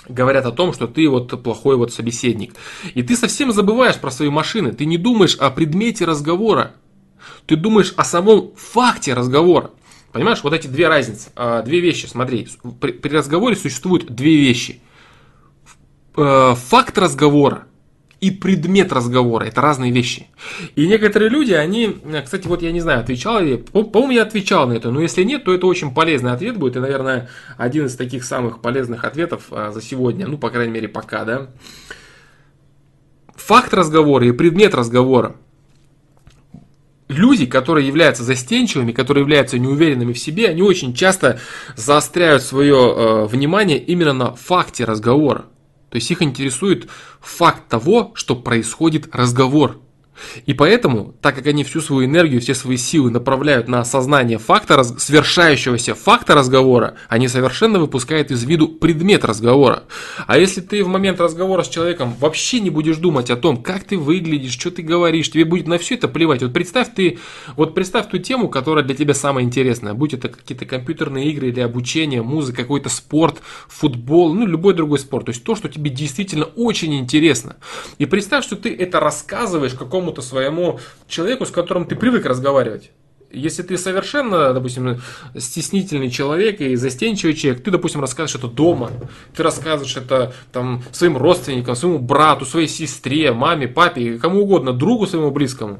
[0.09, 2.53] говорят о том, что ты вот плохой вот собеседник.
[2.93, 6.73] И ты совсем забываешь про свои машины, ты не думаешь о предмете разговора,
[7.45, 9.71] ты думаешь о самом факте разговора.
[10.11, 12.47] Понимаешь, вот эти две разницы, а, две вещи, смотри,
[12.79, 14.81] при, разговоре существуют две вещи.
[16.17, 17.65] Э, факт разговора
[18.19, 19.45] и предмет разговора.
[19.45, 20.27] Это разные вещи.
[20.75, 24.73] И некоторые люди, они, кстати, вот я не знаю, отвечал ли, по-моему, я отвечал на
[24.73, 28.23] это, но если нет, то это очень полезный ответ будет, и, наверное, один из таких
[28.23, 31.47] самых полезных ответов а, за сегодня, ну, по крайней мере, пока, да.
[33.35, 35.35] Факт разговора и предмет разговора
[37.11, 41.39] люди, которые являются застенчивыми, которые являются неуверенными в себе, они очень часто
[41.75, 45.45] заостряют свое э, внимание именно на факте разговора.
[45.89, 46.87] То есть их интересует
[47.19, 49.81] факт того, что происходит разговор.
[50.45, 54.83] И поэтому, так как они всю свою энергию, все свои силы направляют на осознание факта,
[54.83, 59.83] свершающегося факта разговора, они совершенно выпускают из виду предмет разговора.
[60.27, 63.83] А если ты в момент разговора с человеком вообще не будешь думать о том, как
[63.83, 66.41] ты выглядишь, что ты говоришь, тебе будет на все это плевать.
[66.41, 67.19] Вот представь ты,
[67.55, 71.59] вот представь ту тему, которая для тебя самая интересная, будь это какие-то компьютерные игры или
[71.59, 75.25] обучение, музыка, какой-то спорт, футбол, ну любой другой спорт.
[75.25, 77.57] То есть то, что тебе действительно очень интересно.
[77.97, 82.91] И представь, что ты это рассказываешь какому какому-то своему человеку, с которым ты привык разговаривать.
[83.33, 84.99] Если ты совершенно, допустим,
[85.37, 88.91] стеснительный человек и застенчивый человек, ты, допустим, рассказываешь это дома,
[89.33, 95.07] ты рассказываешь это там, своим родственникам, своему брату, своей сестре, маме, папе, кому угодно, другу
[95.07, 95.79] своему близкому.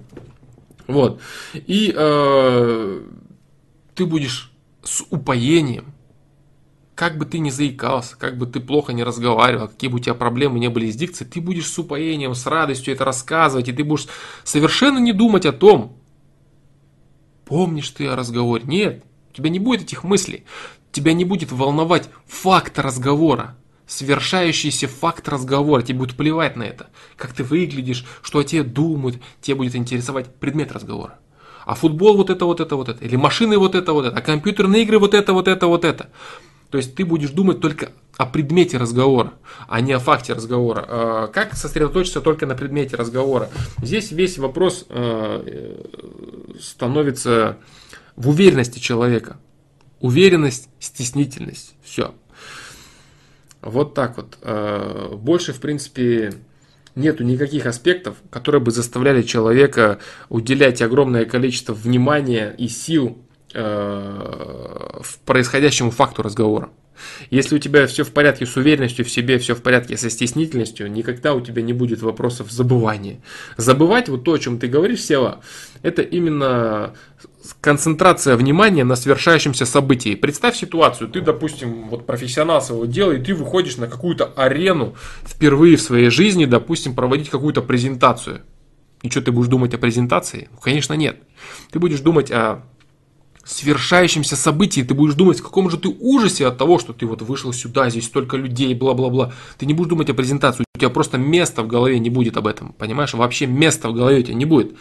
[0.88, 1.20] Вот.
[1.54, 3.02] И э,
[3.96, 4.52] ты будешь
[4.84, 5.91] с упоением
[7.02, 10.14] как бы ты ни заикался, как бы ты плохо не разговаривал, какие бы у тебя
[10.14, 13.84] проблемы не были с дикцией, ты будешь с упоением, с радостью это рассказывать, и ты
[13.84, 14.06] будешь
[14.44, 15.98] совершенно не думать о том,
[17.44, 18.66] помнишь ты о разговоре.
[18.68, 20.44] Нет, у тебя не будет этих мыслей.
[20.92, 23.58] Тебя не будет волновать факт разговора,
[23.88, 25.82] совершающийся факт разговора.
[25.82, 26.92] Тебе будет плевать на это.
[27.16, 29.20] Как ты выглядишь, что о тебе думают.
[29.42, 31.18] Тебе будет интересовать предмет разговора.
[31.66, 33.04] А футбол вот это, вот это, вот это.
[33.04, 34.16] Или машины вот это, вот это.
[34.16, 36.12] А компьютерные игры вот это, вот это, вот это.
[36.72, 39.34] То есть ты будешь думать только о предмете разговора,
[39.68, 40.86] а не о факте разговора.
[40.88, 43.50] А, как сосредоточиться только на предмете разговора?
[43.82, 47.58] Здесь весь вопрос а, э, становится
[48.16, 49.38] в уверенности человека.
[50.00, 51.76] Уверенность, стеснительность.
[51.84, 52.16] Все.
[53.62, 54.38] Вот так вот.
[54.42, 56.34] А, больше, в принципе,
[56.96, 60.00] нету никаких аспектов, которые бы заставляли человека
[60.30, 63.18] уделять огромное количество внимания и сил
[63.54, 66.70] в происходящему факту разговора.
[67.30, 70.92] Если у тебя все в порядке с уверенностью в себе, все в порядке со стеснительностью,
[70.92, 73.22] никогда у тебя не будет вопросов забывания.
[73.58, 75.42] Забывать вот то, о чем ты говоришь, Сева,
[75.82, 76.94] это именно
[77.60, 80.16] концентрация внимания на совершающемся событии.
[80.16, 85.78] Представь ситуацию, ты, допустим, вот профессионал своего дела, и ты выходишь на какую-то арену впервые
[85.78, 88.42] в своей жизни, допустим, проводить какую-то презентацию.
[89.02, 90.50] И что, ты будешь думать о презентации?
[90.62, 91.18] Конечно, нет.
[91.72, 92.64] Ты будешь думать о
[93.46, 97.22] свершающемся событии, ты будешь думать, в каком же ты ужасе от того, что ты вот
[97.22, 99.34] вышел сюда, здесь столько людей, бла-бла-бла.
[99.58, 102.48] Ты не будешь думать о презентации, у тебя просто места в голове не будет об
[102.48, 103.14] этом, понимаешь?
[103.14, 104.76] Вообще места в голове у тебя не будет.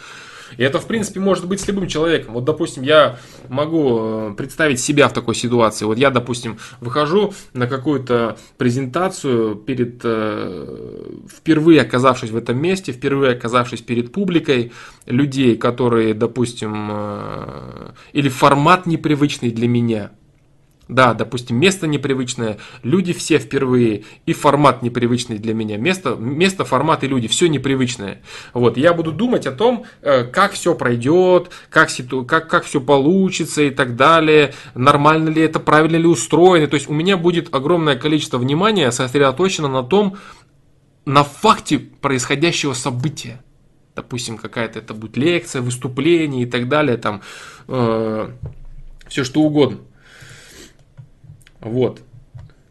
[0.57, 2.33] И это, в принципе, может быть с любым человеком.
[2.33, 3.17] Вот, допустим, я
[3.49, 5.85] могу э, представить себя в такой ситуации.
[5.85, 13.33] Вот я, допустим, выхожу на какую-то презентацию перед, э, впервые оказавшись в этом месте, впервые
[13.33, 14.71] оказавшись перед публикой
[15.05, 20.11] людей, которые, допустим, э, или формат непривычный для меня–
[20.91, 25.77] да, допустим, место непривычное, люди все впервые, и формат непривычный для меня.
[25.77, 28.21] Место, место формат и люди, все непривычное.
[28.53, 32.81] Вот, я буду думать о том, э, как все пройдет, как, ситу, как, как все
[32.81, 36.67] получится и так далее, нормально ли это, правильно ли устроено.
[36.67, 40.17] То есть у меня будет огромное количество внимания сосредоточено на том,
[41.05, 43.41] на факте происходящего события.
[43.95, 47.21] Допустим, какая-то это будет лекция, выступление и так далее, там
[47.69, 48.29] э,
[49.07, 49.79] все что угодно.
[51.61, 52.01] Вот.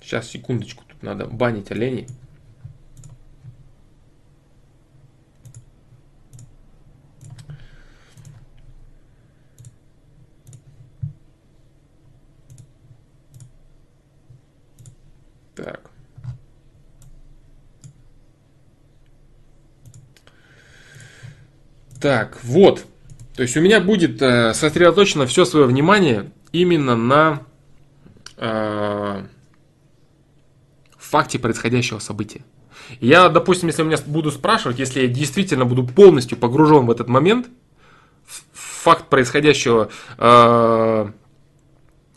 [0.01, 2.07] Сейчас, секундочку, тут надо банить оленей.
[15.55, 15.91] Так.
[22.01, 22.87] Так, вот.
[23.37, 27.47] То есть у меня будет э, сосредоточено все свое внимание именно на
[28.41, 29.23] э,
[30.99, 32.43] факте происходящего события.
[33.01, 37.49] Я, допустим, если меня буду спрашивать, если я действительно буду полностью погружен в этот момент,
[38.27, 38.43] в
[38.83, 41.11] факт происходящего, э,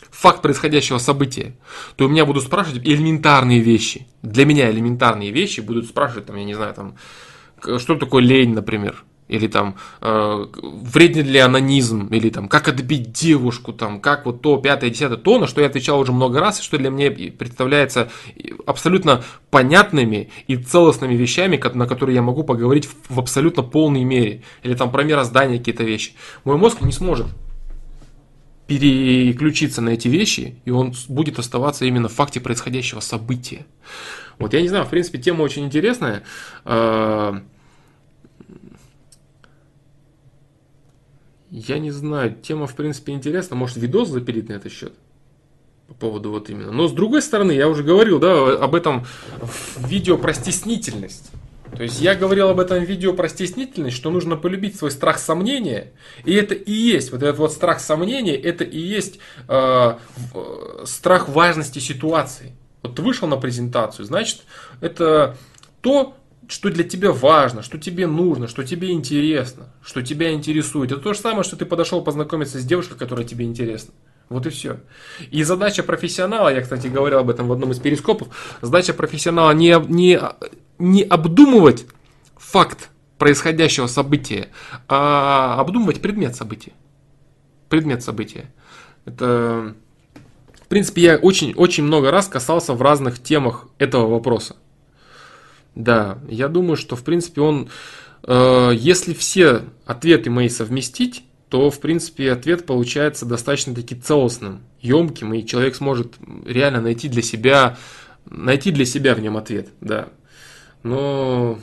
[0.09, 1.53] факт происходящего события,
[1.97, 4.07] то у меня будут спрашивать элементарные вещи.
[4.21, 6.95] Для меня элементарные вещи будут спрашивать, там, я не знаю, там,
[7.77, 13.73] что такое лень, например или там э, вреден ли анонизм, или там как отбить девушку,
[13.73, 16.63] там как вот то, пятое, десятое, то, на что я отвечал уже много раз, и
[16.63, 18.11] что для меня представляется
[18.65, 24.43] абсолютно понятными и целостными вещами, на которые я могу поговорить в, в абсолютно полной мере,
[24.63, 26.13] или там про мироздание какие-то вещи.
[26.43, 27.27] Мой мозг не сможет
[28.67, 33.65] переключиться на эти вещи, и он будет оставаться именно в факте происходящего события.
[34.39, 36.23] Вот я не знаю, в принципе, тема очень интересная.
[36.65, 37.39] Э,
[41.55, 44.91] Я не знаю, тема в принципе интересна, может видос запилить на этот счет?
[45.87, 46.71] По поводу вот именно.
[46.71, 49.05] Но с другой стороны, я уже говорил, да, об этом
[49.39, 51.29] в видео про стеснительность.
[51.77, 55.91] То есть я говорил об этом видео про стеснительность, что нужно полюбить свой страх сомнения.
[56.25, 59.97] И это и есть, вот этот вот страх сомнения, это и есть э,
[60.85, 62.53] страх важности ситуации.
[62.81, 64.41] Вот ты вышел на презентацию, значит,
[64.81, 65.37] это
[65.81, 66.17] то,
[66.47, 70.91] что для тебя важно, что тебе нужно, что тебе интересно, что тебя интересует.
[70.91, 73.93] Это то же самое, что ты подошел познакомиться с девушкой, которая тебе интересна.
[74.29, 74.79] Вот и все.
[75.31, 78.29] И задача профессионала, я, кстати, говорил об этом в одном из перископов,
[78.61, 80.19] задача профессионала не, не,
[80.79, 81.85] не обдумывать
[82.35, 84.49] факт происходящего события,
[84.87, 86.73] а обдумывать предмет события.
[87.69, 88.51] Предмет события.
[89.05, 89.75] Это,
[90.55, 94.55] в принципе, я очень, очень много раз касался в разных темах этого вопроса.
[95.75, 97.69] Да, я думаю, что в принципе он,
[98.23, 105.33] э, если все ответы мои совместить, то в принципе ответ получается достаточно таки целостным, емким,
[105.33, 107.77] и человек сможет реально найти для себя,
[108.25, 110.09] найти для себя в нем ответ, да.
[110.81, 111.59] Но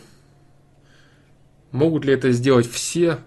[1.73, 3.19] могут ли это сделать все?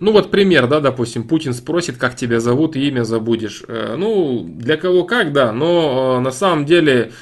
[0.00, 3.62] Ну вот пример, да, допустим, Путин спросит, как тебя зовут, и имя забудешь.
[3.68, 7.12] Э, ну, для кого как, да, но э, на самом деле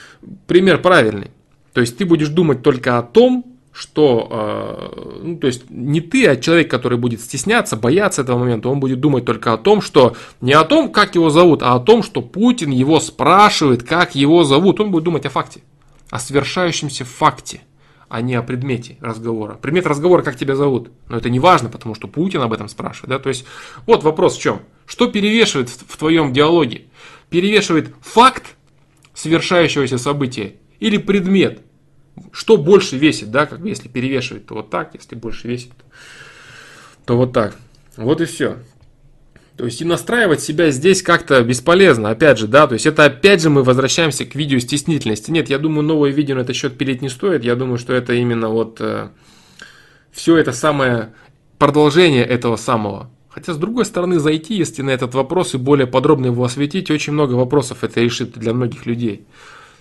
[0.47, 1.33] пример правильный.
[1.73, 6.27] То есть ты будешь думать только о том, что, э, ну, то есть не ты,
[6.29, 10.17] а человек, который будет стесняться, бояться этого момента, он будет думать только о том, что
[10.41, 14.45] не о том, как его зовут, а о том, что Путин его спрашивает, как его
[14.45, 14.81] зовут.
[14.81, 15.63] Он будет думать о факте,
[16.11, 17.63] о совершающемся факте
[18.09, 19.55] а не о предмете разговора.
[19.55, 20.91] Предмет разговора, как тебя зовут.
[21.09, 23.11] Но это не важно, потому что Путин об этом спрашивает.
[23.11, 23.19] Да?
[23.19, 23.45] То есть,
[23.87, 24.63] вот вопрос в чем.
[24.87, 26.87] Что перевешивает в, твоем диалоге?
[27.29, 28.57] Перевешивает факт
[29.15, 31.61] совершающегося события или предмет?
[32.33, 35.73] Что больше весит, да, как если перевешивать, то вот так, если больше весит,
[37.05, 37.57] то вот так.
[37.97, 38.59] Вот и все.
[39.59, 43.43] То есть и настраивать себя здесь как-то бесполезно, опять же, да, то есть это опять
[43.43, 45.33] же мы возвращаемся к видео стеснительности.
[45.33, 48.13] Нет, я думаю, новое видео на этот счет пилить не стоит, я думаю, что это
[48.13, 49.09] именно вот э,
[50.13, 51.13] все это самое
[51.59, 53.11] продолжение этого самого.
[53.29, 57.13] Хотя, с другой стороны, зайти, если на этот вопрос и более подробно его осветить, очень
[57.13, 59.27] много вопросов это решит для многих людей.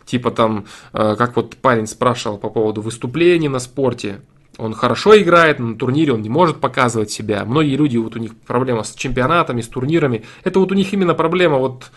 [0.06, 4.22] Типа там, э, как вот парень спрашивал по поводу выступлений на спорте,
[4.58, 7.46] он хорошо играет, на турнире он не может показывать себя.
[7.46, 10.26] Многие люди, вот у них проблема с чемпионатами, с турнирами.
[10.44, 11.92] Это вот у них именно проблема, вот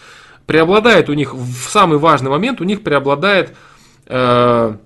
[0.46, 3.54] преобладает у них в самый важный момент, у них преобладает
[4.06, 4.76] э,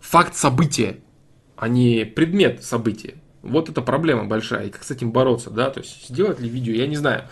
[0.00, 0.98] факт события,
[1.56, 3.14] а не предмет события.
[3.42, 4.66] Вот это проблема большая.
[4.66, 5.70] И как с этим бороться, да?
[5.70, 7.24] То есть сделать ли видео, я не знаю.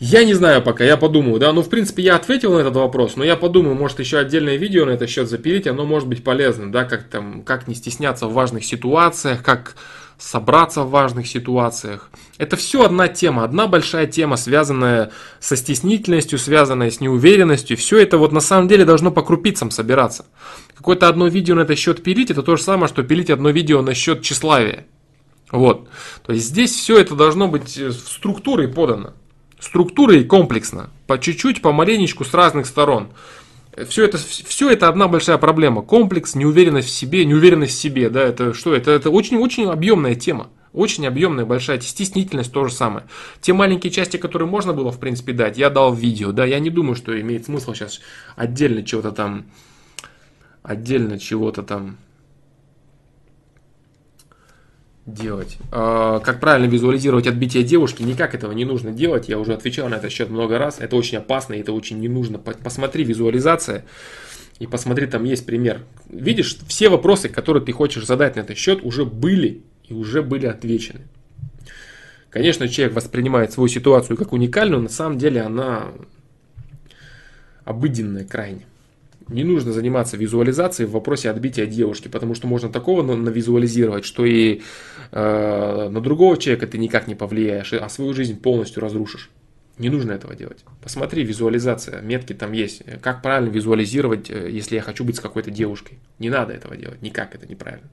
[0.00, 3.14] Я не знаю пока, я подумаю, да, ну в принципе я ответил на этот вопрос,
[3.14, 6.72] но я подумаю, может еще отдельное видео на этот счет запилить, оно может быть полезным,
[6.72, 9.76] да, как там, как не стесняться в важных ситуациях, как
[10.18, 12.10] собраться в важных ситуациях.
[12.38, 17.76] Это все одна тема, одна большая тема, связанная со стеснительностью, связанная с неуверенностью.
[17.76, 20.26] Все это вот на самом деле должно по крупицам собираться.
[20.74, 23.82] Какое-то одно видео на этот счет пилить, это то же самое, что пилить одно видео
[23.82, 24.86] на счет тщеславия.
[25.50, 25.88] Вот.
[26.26, 29.14] То есть здесь все это должно быть в структуре подано
[29.64, 33.08] структурой комплексно, по чуть-чуть, по маленечку, с разных сторон.
[33.88, 35.82] Все это, все это одна большая проблема.
[35.82, 38.74] Комплекс, неуверенность в себе, неуверенность в себе, да, это что?
[38.74, 40.48] Это, это очень-очень объемная тема.
[40.72, 43.06] Очень объемная, большая, стеснительность то же самое.
[43.40, 46.58] Те маленькие части, которые можно было, в принципе, дать, я дал в видео, да, я
[46.58, 48.00] не думаю, что имеет смысл сейчас
[48.34, 49.46] отдельно чего-то там,
[50.62, 51.96] отдельно чего-то там
[55.06, 55.58] делать.
[55.70, 59.28] А, как правильно визуализировать отбитие девушки, никак этого не нужно делать.
[59.28, 60.80] Я уже отвечал на этот счет много раз.
[60.80, 62.38] Это очень опасно, это очень не нужно.
[62.38, 63.84] Посмотри визуализация
[64.58, 65.82] и посмотри, там есть пример.
[66.08, 70.46] Видишь, все вопросы, которые ты хочешь задать на этот счет, уже были и уже были
[70.46, 71.00] отвечены.
[72.30, 75.92] Конечно, человек воспринимает свою ситуацию как уникальную, на самом деле она
[77.64, 78.66] обыденная крайне
[79.28, 84.62] не нужно заниматься визуализацией в вопросе отбития девушки, потому что можно такого навизуализировать, что и
[85.12, 89.30] э, на другого человека ты никак не повлияешь, а свою жизнь полностью разрушишь.
[89.78, 90.64] Не нужно этого делать.
[90.80, 92.82] Посмотри, визуализация, метки там есть.
[93.00, 95.98] Как правильно визуализировать, э, если я хочу быть с какой-то девушкой.
[96.18, 97.88] Не надо этого делать, никак это неправильно.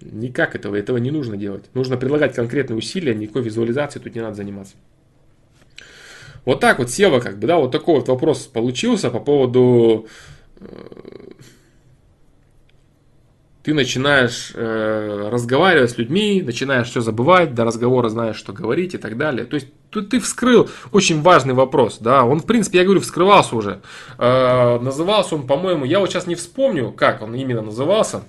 [0.00, 1.64] Никак этого, этого не нужно делать.
[1.72, 4.74] Нужно предлагать конкретные усилия, никакой визуализации тут не надо заниматься.
[6.44, 10.06] Вот так вот Сева, как бы, да, вот такой вот вопрос получился по поводу
[10.60, 10.66] э,
[13.64, 18.98] ты начинаешь э, разговаривать с людьми, начинаешь все забывать, до разговора знаешь, что говорить и
[18.98, 19.46] так далее.
[19.46, 23.56] То есть тут ты вскрыл очень важный вопрос, да, он, в принципе, я говорю, вскрывался
[23.56, 23.80] уже.
[24.18, 28.24] Э, назывался он, по-моему, я вот сейчас не вспомню, как он именно назывался,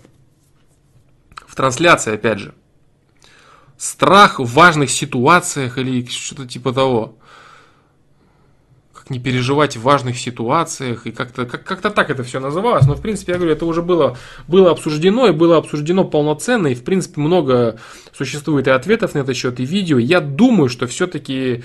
[1.46, 2.54] в трансляции, опять же.
[3.78, 7.18] Страх в важных ситуациях или что-то типа того
[9.06, 12.96] как не переживать в важных ситуациях, и как-то как, как так это все называлось, но
[12.96, 14.18] в принципе, я говорю, это уже было,
[14.48, 17.78] было обсуждено, и было обсуждено полноценно, и в принципе много
[18.18, 20.00] существует и ответов на этот счет, и видео.
[20.00, 21.64] Я думаю, что все-таки,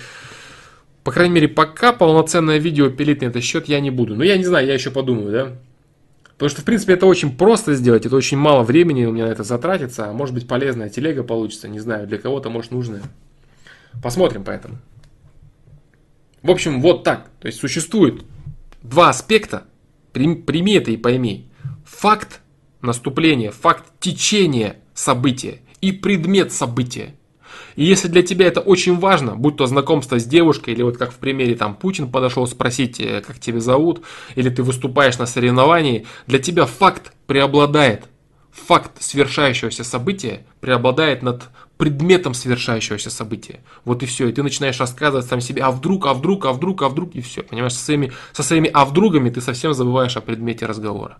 [1.02, 4.16] по крайней мере, пока полноценное видео пилить на этот счет я не буду.
[4.16, 5.52] Но я не знаю, я еще подумаю, да.
[6.34, 9.30] Потому что, в принципе, это очень просто сделать, это очень мало времени у меня на
[9.30, 13.02] это затратится, а может быть полезная телега получится, не знаю, для кого-то может нужная.
[14.02, 14.78] Посмотрим поэтому.
[16.42, 17.30] В общем, вот так.
[17.40, 18.24] То есть существует
[18.82, 19.64] два аспекта.
[20.12, 21.50] Прими это и пойми.
[21.84, 22.40] Факт
[22.80, 27.14] наступления, факт течения события и предмет события.
[27.76, 31.12] И если для тебя это очень важно, будь то знакомство с девушкой, или вот как
[31.12, 34.02] в примере там Путин подошел спросить, э, как тебя зовут,
[34.34, 38.04] или ты выступаешь на соревновании, для тебя факт преобладает.
[38.50, 41.44] Факт свершающегося события преобладает над
[41.80, 43.60] предметом совершающегося события.
[43.86, 44.28] Вот и все.
[44.28, 47.22] И ты начинаешь рассказывать сам себе, а вдруг, а вдруг, а вдруг, а вдруг, и
[47.22, 47.42] все.
[47.42, 51.16] Понимаешь, со своими, со своими а вдругами ты совсем забываешь о предмете разговора.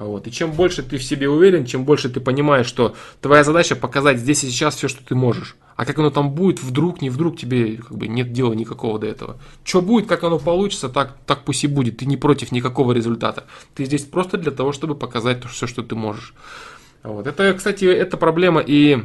[0.00, 0.26] Вот.
[0.26, 4.18] И чем больше ты в себе уверен, чем больше ты понимаешь, что твоя задача показать
[4.18, 5.54] здесь и сейчас все, что ты можешь.
[5.76, 9.06] А как оно там будет, вдруг, не вдруг, тебе как бы нет дела никакого до
[9.06, 9.38] этого.
[9.62, 11.98] Что будет, как оно получится, так, так пусть и будет.
[11.98, 13.44] Ты не против никакого результата.
[13.76, 16.34] Ты здесь просто для того, чтобы показать то, все, что ты можешь.
[17.04, 17.28] Вот.
[17.28, 19.04] Это, кстати, это проблема и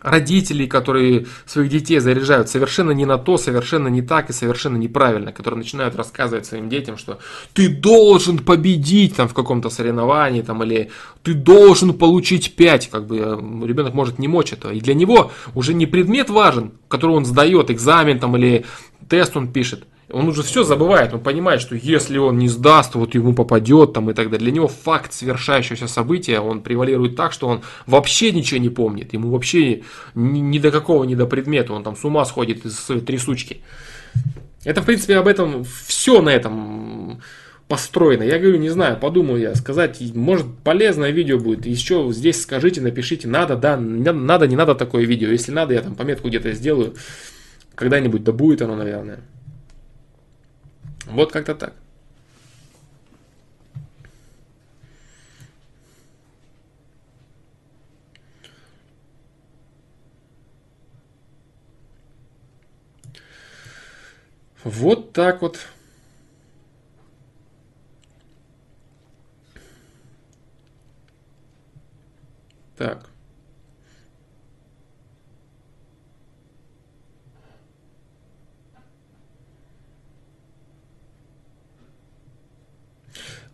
[0.00, 5.32] родителей, которые своих детей заряжают совершенно не на то, совершенно не так и совершенно неправильно,
[5.32, 7.18] которые начинают рассказывать своим детям, что
[7.54, 10.90] ты должен победить там в каком-то соревновании, там, или
[11.22, 14.72] ты должен получить 5, как бы э, ребенок может не мочь этого.
[14.72, 18.64] И для него уже не предмет важен, который он сдает, экзамен там, или
[19.08, 19.84] тест он пишет.
[20.10, 24.10] Он уже все забывает, он понимает, что если он не сдаст, вот ему попадет там
[24.10, 24.44] и так далее.
[24.44, 29.12] Для него факт свершающегося события, он превалирует так, что он вообще ничего не помнит.
[29.12, 29.82] Ему вообще
[30.14, 31.74] ни, ни до какого, ни до предмета.
[31.74, 33.60] Он там с ума сходит из трясучки.
[34.64, 37.20] Это, в принципе, об этом все на этом
[37.68, 38.22] построено.
[38.22, 41.66] Я говорю, не знаю, подумаю я, сказать, может полезное видео будет.
[41.66, 45.28] Еще здесь скажите, напишите, надо, да, надо, не надо такое видео.
[45.28, 46.94] Если надо, я там пометку где-то сделаю.
[47.74, 49.20] Когда-нибудь да будет оно, наверное.
[51.08, 51.74] Вот как-то так.
[64.64, 65.66] Вот так вот.
[72.76, 73.07] Так.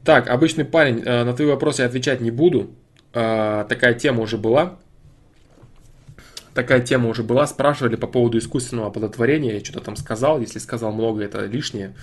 [0.05, 2.71] Так, обычный парень, э, на твои вопросы я отвечать не буду.
[3.15, 4.79] Э, такая тема уже была.
[6.53, 7.47] Такая тема уже была.
[7.47, 9.55] Спрашивали по поводу искусственного оплодотворения.
[9.55, 10.41] Я что-то там сказал.
[10.41, 11.95] Если сказал много, это лишнее.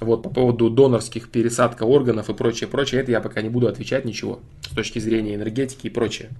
[0.00, 3.00] Вот по поводу донорских пересадка органов и прочее, прочее.
[3.00, 4.38] Это я пока не буду отвечать ничего.
[4.62, 6.30] С точки зрения энергетики и прочее.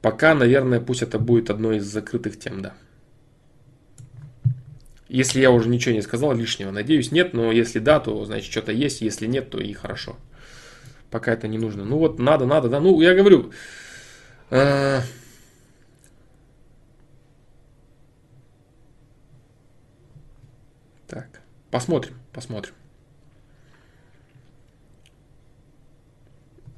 [0.00, 2.72] Пока, наверное, пусть это будет одной из закрытых тем, да.
[5.14, 8.72] Если я уже ничего не сказал лишнего, надеюсь, нет, но если да, то значит что-то
[8.72, 10.16] есть, если нет, то и хорошо.
[11.08, 11.84] Пока это не нужно.
[11.84, 12.80] Ну вот, надо, надо, да.
[12.80, 13.52] Ну, я говорю,
[14.50, 15.02] э,
[21.06, 21.28] Так,
[21.70, 22.74] посмотрим, посмотрим.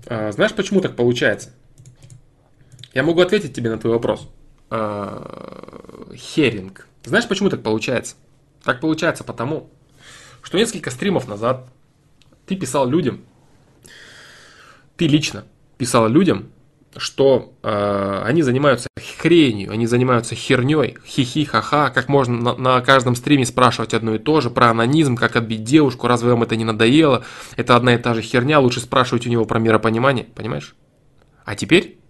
[0.04, 1.54] А, знаешь, почему так получается?
[2.92, 4.28] Я могу ответить тебе на твой вопрос.
[4.68, 6.86] А, херинг.
[7.02, 8.16] Знаешь, почему так получается?
[8.66, 9.70] Так получается потому,
[10.42, 11.68] что несколько стримов назад
[12.46, 13.20] ты писал людям,
[14.96, 15.44] ты лично
[15.78, 16.48] писал людям,
[16.96, 18.88] что э, они занимаются
[19.18, 24.18] хренью, они занимаются херней, хихи, ха-ха, как можно на, на каждом стриме спрашивать одно и
[24.18, 27.98] то же, про анонизм, как отбить девушку, разве вам это не надоело, это одна и
[27.98, 30.74] та же херня, лучше спрашивать у него про миропонимание, понимаешь?
[31.44, 32.00] А теперь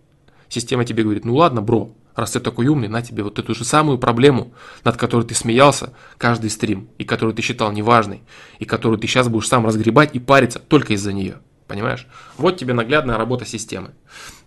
[0.49, 3.65] система тебе говорит, ну ладно, бро, раз ты такой умный, на тебе вот эту же
[3.65, 4.53] самую проблему,
[4.85, 8.23] над которой ты смеялся каждый стрим, и которую ты считал неважной,
[8.59, 11.39] и которую ты сейчас будешь сам разгребать и париться только из-за нее.
[11.67, 12.07] Понимаешь?
[12.37, 13.91] Вот тебе наглядная работа системы.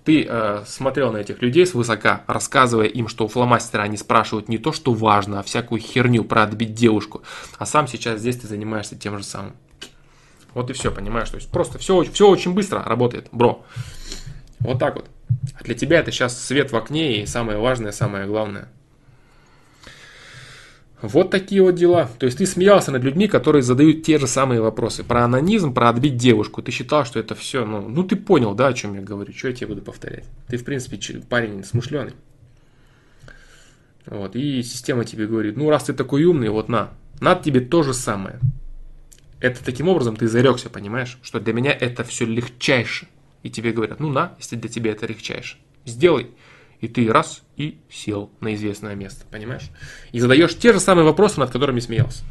[0.06, 4.58] Ты э, смотрел на этих людей свысока, рассказывая им, что у фломастера они спрашивают не
[4.58, 7.22] то, что важно, а всякую херню про отбить девушку.
[7.58, 9.54] А сам сейчас здесь ты занимаешься тем же самым.
[10.54, 11.30] Вот и все, понимаешь?
[11.30, 13.66] То есть просто все, все очень быстро работает, бро.
[14.62, 15.10] Вот так вот.
[15.60, 18.70] А для тебя это сейчас свет в окне и самое важное, самое главное.
[21.02, 22.10] Вот такие вот дела.
[22.20, 25.04] То есть ты смеялся над людьми, которые задают те же самые вопросы.
[25.04, 26.62] Про анонизм, про отбить девушку.
[26.62, 29.32] Ты считал, что это все, ну, ну ты понял, да, о чем я говорю.
[29.34, 30.26] Что я тебе буду повторять?
[30.48, 31.00] Ты, в принципе,
[31.30, 32.14] парень смышленый.
[34.06, 36.90] Вот, и система тебе говорит, ну раз ты такой умный, вот на,
[37.22, 38.40] надо тебе то же самое.
[39.40, 43.08] Это таким образом ты зарекся, понимаешь, что для меня это все легчайше
[43.44, 46.32] и тебе говорят, ну на, если для тебя это легчайше, сделай.
[46.80, 49.70] И ты раз и сел на известное место, понимаешь?
[50.14, 52.24] И задаешь те же самые вопросы, над которыми смеялся.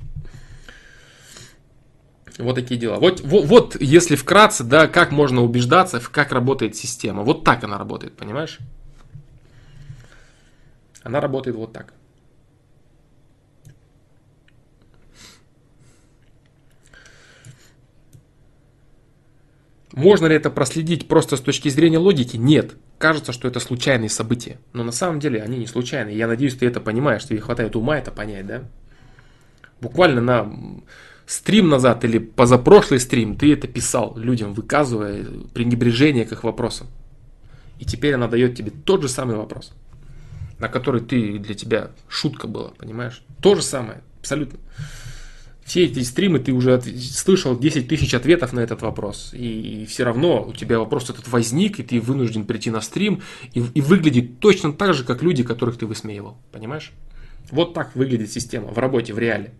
[2.39, 2.97] Вот такие дела.
[2.97, 7.25] Вот, вот, вот если вкратце, да, как можно убеждаться, как работает система.
[7.25, 8.59] Вот так она работает, понимаешь?
[11.03, 11.93] Она работает вот так.
[19.93, 22.37] Можно ли это проследить просто с точки зрения логики?
[22.37, 22.77] Нет.
[22.99, 24.59] Кажется, что это случайные события.
[24.73, 26.17] Но на самом деле они не случайные.
[26.17, 28.65] Я надеюсь, ты это понимаешь, тебе хватает ума это понять, да?
[29.81, 30.53] Буквально на
[31.27, 36.89] стрим назад или позапрошлый стрим ты это писал людям, выказывая пренебрежение к их вопросам.
[37.79, 39.73] И теперь она дает тебе тот же самый вопрос,
[40.59, 43.23] на который ты для тебя шутка была, понимаешь?
[43.41, 44.59] То же самое, абсолютно
[45.69, 49.35] все эти стримы ты уже слышал 10 тысяч ответов на этот вопрос.
[49.35, 53.21] И, все равно у тебя вопрос этот возник, и ты вынужден прийти на стрим
[53.53, 56.39] и, и выглядеть точно так же, как люди, которых ты высмеивал.
[56.53, 56.93] Понимаешь?
[57.51, 59.53] Вот так выглядит система в работе, в реале.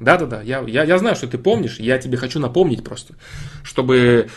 [0.00, 3.14] Да-да-да, я, я, я знаю, что ты помнишь, я тебе хочу напомнить просто,
[3.62, 4.28] чтобы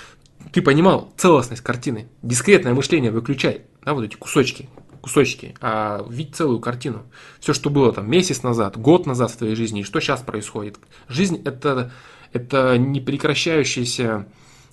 [0.52, 2.10] ты понимал целостность картины.
[2.22, 4.70] Дискретное мышление выключай, да, вот эти кусочки,
[5.06, 7.04] кусочки, а видеть целую картину.
[7.40, 10.80] Все, что было там месяц назад, год назад в твоей жизни, и что сейчас происходит.
[11.08, 11.92] Жизнь это,
[12.34, 14.26] это непрекращающийся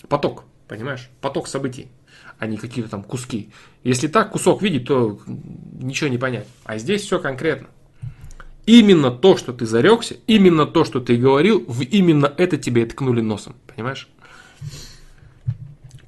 [0.08, 1.10] поток, понимаешь?
[1.20, 1.88] Поток событий,
[2.38, 3.50] а не какие-то там куски.
[3.84, 6.46] Если так кусок видеть, то ничего не понять.
[6.64, 7.68] А здесь все конкретно.
[8.64, 12.86] Именно то, что ты зарекся, именно то, что ты говорил, в именно это тебе и
[12.86, 13.54] ткнули носом.
[13.66, 14.08] Понимаешь?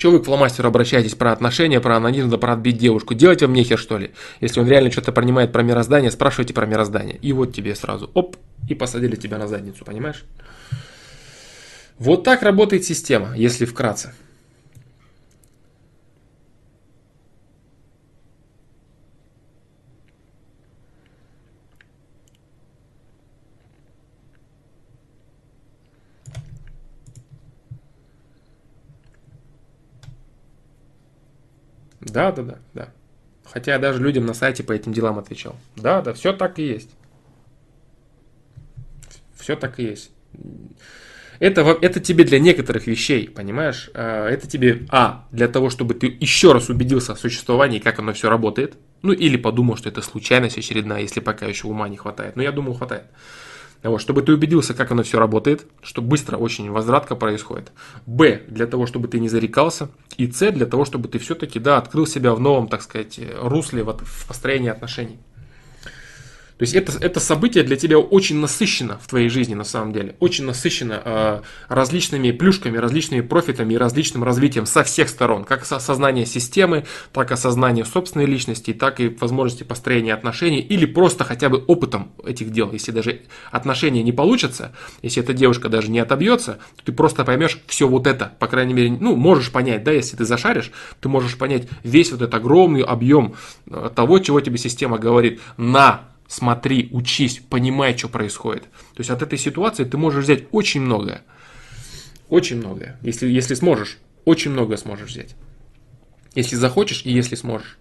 [0.04, 3.14] Чего вы к фломастеру обращаетесь про отношения, про анонизм, да про отбить девушку?
[3.14, 4.10] Делать вам нехер, что ли?
[4.42, 7.16] Если он реально что-то понимает про мироздание, спрашивайте про мироздание.
[7.22, 8.36] И вот тебе сразу, оп,
[8.68, 10.26] и посадили тебя на задницу, понимаешь?
[11.98, 14.12] Вот так работает система, если вкратце.
[32.14, 32.88] Да, да, да, да.
[33.44, 35.56] Хотя я даже людям на сайте по этим делам отвечал.
[35.74, 36.90] Да, да, все так и есть.
[39.36, 40.12] Все так и есть.
[41.40, 43.90] Это, это тебе для некоторых вещей, понимаешь?
[43.94, 48.12] А, это тебе, а, для того, чтобы ты еще раз убедился в существовании, как оно
[48.12, 48.76] все работает.
[49.02, 52.36] Ну, или подумал, что это случайность очередная, если пока еще ума не хватает.
[52.36, 53.06] Но я думаю, хватает.
[53.84, 57.70] Вот, чтобы ты убедился, как оно все работает, что быстро очень возвратка происходит.
[58.06, 59.90] Б, для того, чтобы ты не зарекался.
[60.16, 63.82] И С, для того, чтобы ты все-таки, да, открыл себя в новом, так сказать, русле
[63.82, 65.18] вот, в построении отношений.
[66.56, 70.14] То есть это, это событие для тебя очень насыщено в твоей жизни на самом деле.
[70.20, 75.44] Очень насыщено э, различными плюшками, различными профитами и различным развитием со всех сторон.
[75.44, 81.24] Как осознание системы, так и осознание собственной личности, так и возможности построения отношений или просто
[81.24, 82.70] хотя бы опытом этих дел.
[82.70, 87.58] Если даже отношения не получатся, если эта девушка даже не отобьется, то ты просто поймешь
[87.66, 88.32] все вот это.
[88.38, 92.22] По крайней мере, ну, можешь понять, да, если ты зашаришь, ты можешь понять весь вот
[92.22, 93.34] этот огромный объем
[93.66, 98.62] э, того, чего тебе система говорит на смотри, учись, понимай, что происходит.
[98.94, 101.22] То есть от этой ситуации ты можешь взять очень многое.
[102.28, 102.98] Очень многое.
[103.02, 105.34] Если, если сможешь, очень многое сможешь взять.
[106.34, 107.78] Если захочешь и если сможешь.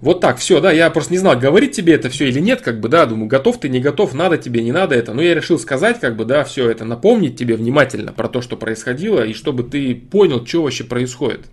[0.00, 2.78] Вот так, все, да, я просто не знал, говорить тебе это все или нет, как
[2.78, 5.14] бы, да, думаю, готов ты, не готов, надо тебе, не надо это.
[5.14, 8.56] Но я решил сказать, как бы, да, все это, напомнить тебе внимательно про то, что
[8.56, 11.46] происходило, и чтобы ты понял, что вообще происходит.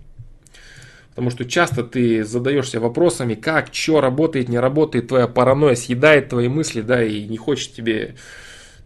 [1.11, 6.48] Потому что часто ты задаешься вопросами, как, что работает, не работает, твоя паранойя съедает твои
[6.48, 8.15] мысли, да, и не хочет тебе,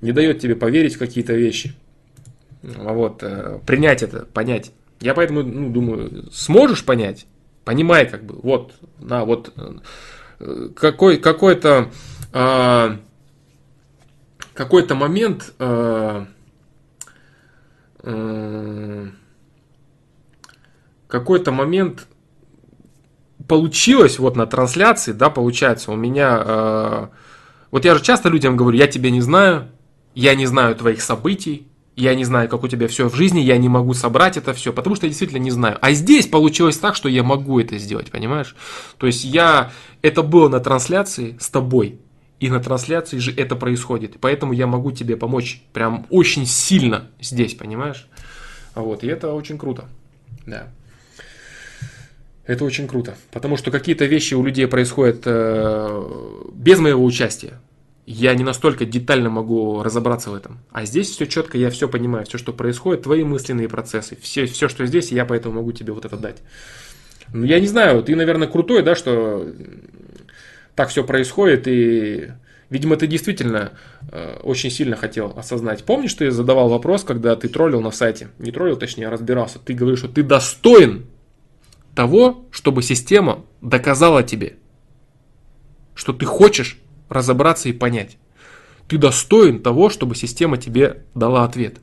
[0.02, 1.76] не дает тебе поверить в какие-то вещи.
[2.64, 4.72] Вот, э, принять это, понять.
[5.02, 7.28] Я поэтому, ну, думаю, сможешь понять,
[7.64, 9.54] понимай, как бы, вот, на, вот,
[10.40, 11.92] э, какой, какой-то,
[12.34, 12.98] э,
[14.56, 16.26] какой-то момент, э,
[21.08, 22.08] какой-то момент
[23.48, 26.44] получилось вот на трансляции, да, получается, у меня...
[26.46, 27.08] Э,
[27.72, 29.70] вот я же часто людям говорю, я тебя не знаю,
[30.14, 33.58] я не знаю твоих событий, я не знаю, как у тебя все в жизни, я
[33.58, 35.78] не могу собрать это все, потому что я действительно не знаю.
[35.82, 38.56] А здесь получилось так, что я могу это сделать, понимаешь?
[38.98, 39.72] То есть я...
[40.02, 42.00] Это было на трансляции с тобой,
[42.40, 44.18] и на трансляции же это происходит.
[44.20, 48.08] Поэтому я могу тебе помочь прям очень сильно здесь, понимаешь?
[48.76, 49.86] Вот, и это очень круто.
[50.46, 50.68] Да.
[52.46, 56.04] Это очень круто, потому что какие-то вещи у людей происходят э,
[56.54, 57.54] без моего участия.
[58.06, 60.60] Я не настолько детально могу разобраться в этом.
[60.72, 64.70] А здесь все четко, я все понимаю, все, что происходит, твои мысленные процессы, все, все,
[64.70, 66.38] что здесь, я поэтому могу тебе вот это дать.
[67.34, 69.52] Ну, я не знаю, ты, наверное, крутой, да, что
[70.76, 72.32] так все происходит, и,
[72.70, 73.72] видимо, ты действительно
[74.12, 75.84] э, очень сильно хотел осознать.
[75.84, 78.28] Помнишь, ты задавал вопрос, когда ты троллил на сайте?
[78.38, 79.58] Не троллил, точнее, а разбирался.
[79.58, 81.08] Ты говоришь, что ты достоин
[81.96, 84.58] того, чтобы система доказала тебе,
[85.96, 86.78] что ты хочешь
[87.10, 88.18] разобраться и понять.
[88.88, 91.80] Ты достоин того, чтобы система тебе дала ответ.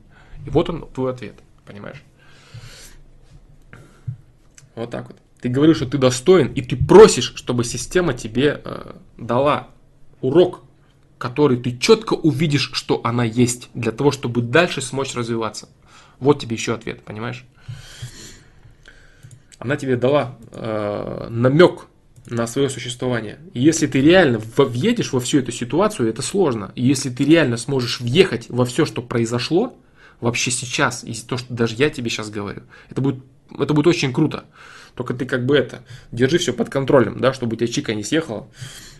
[0.46, 1.34] И вот он, твой ответ,
[1.66, 2.02] понимаешь?
[4.74, 5.16] Вот так вот.
[5.40, 9.68] Ты говоришь, что ты достоин, и ты просишь, чтобы система тебе э, дала
[10.20, 10.62] урок,
[11.18, 15.68] который ты четко увидишь, что она есть, для того, чтобы дальше смочь развиваться.
[16.20, 17.44] Вот тебе еще ответ, понимаешь?
[19.62, 21.86] Она тебе дала э, намек
[22.26, 23.38] на свое существование.
[23.54, 26.72] И если ты реально въедешь во всю эту ситуацию, это сложно.
[26.74, 29.76] И если ты реально сможешь въехать во все, что произошло,
[30.20, 33.22] вообще сейчас, и то, что даже я тебе сейчас говорю, это будет,
[33.56, 34.46] это будет очень круто.
[34.96, 38.02] Только ты как бы это, держи все под контролем, да, чтобы у тебя чика не
[38.02, 38.48] съехала.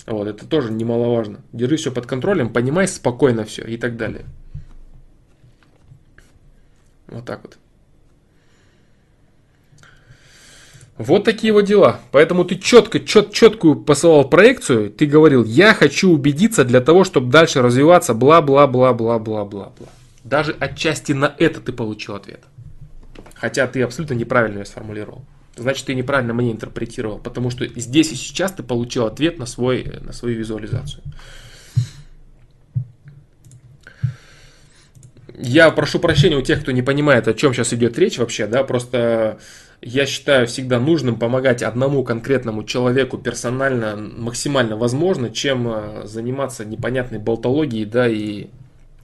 [0.07, 1.41] Вот, это тоже немаловажно.
[1.52, 4.26] Держи все под контролем, понимай спокойно все и так далее.
[7.08, 7.58] Вот так вот.
[10.98, 12.00] Вот такие вот дела.
[12.10, 17.30] Поэтому ты четко, чет, четкую посылал проекцию, ты говорил, я хочу убедиться для того, чтобы
[17.30, 19.72] дальше развиваться, бла-бла-бла-бла-бла-бла-бла.
[20.22, 22.40] Даже отчасти на это ты получил ответ.
[23.34, 25.24] Хотя ты абсолютно неправильно ее сформулировал.
[25.56, 29.84] Значит, ты неправильно мне интерпретировал, потому что здесь и сейчас ты получил ответ на, свой,
[30.00, 31.02] на свою визуализацию.
[35.36, 38.62] Я прошу прощения у тех, кто не понимает, о чем сейчас идет речь вообще, да,
[38.64, 39.38] просто
[39.82, 47.18] я считаю всегда нужным помогать одному конкретному человеку персонально максимально возможно, чем э, заниматься непонятной
[47.18, 48.46] болтологией, да, и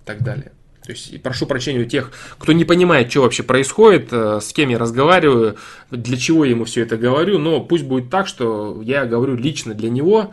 [0.05, 0.53] так далее.
[0.85, 4.69] То есть прошу прощения у тех, кто не понимает, что вообще происходит, э, с кем
[4.71, 5.57] я разговариваю,
[5.91, 9.75] для чего я ему все это говорю, но пусть будет так, что я говорю лично
[9.75, 10.33] для него,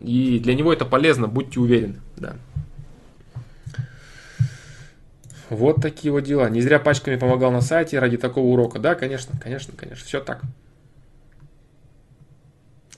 [0.00, 2.00] и для него это полезно, будьте уверены.
[2.16, 2.34] Да.
[5.50, 6.48] Вот такие вот дела.
[6.50, 8.78] Не зря пачками помогал на сайте ради такого урока.
[8.78, 10.04] Да, конечно, конечно, конечно.
[10.04, 10.42] Все так.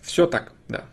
[0.03, 0.87] Все так, да.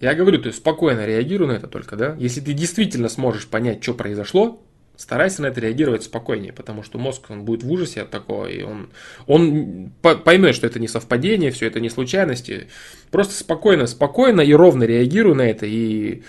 [0.00, 2.16] Я говорю, ты спокойно реагируй на это только, да.
[2.18, 4.60] Если ты действительно сможешь понять, что произошло,
[4.96, 8.62] старайся на это реагировать спокойнее, потому что мозг он будет в ужасе от такого, и
[8.62, 8.90] он,
[9.26, 12.68] он поймет, что это не совпадение, все это не случайности.
[13.10, 16.22] Просто спокойно, спокойно и ровно реагируй на это, и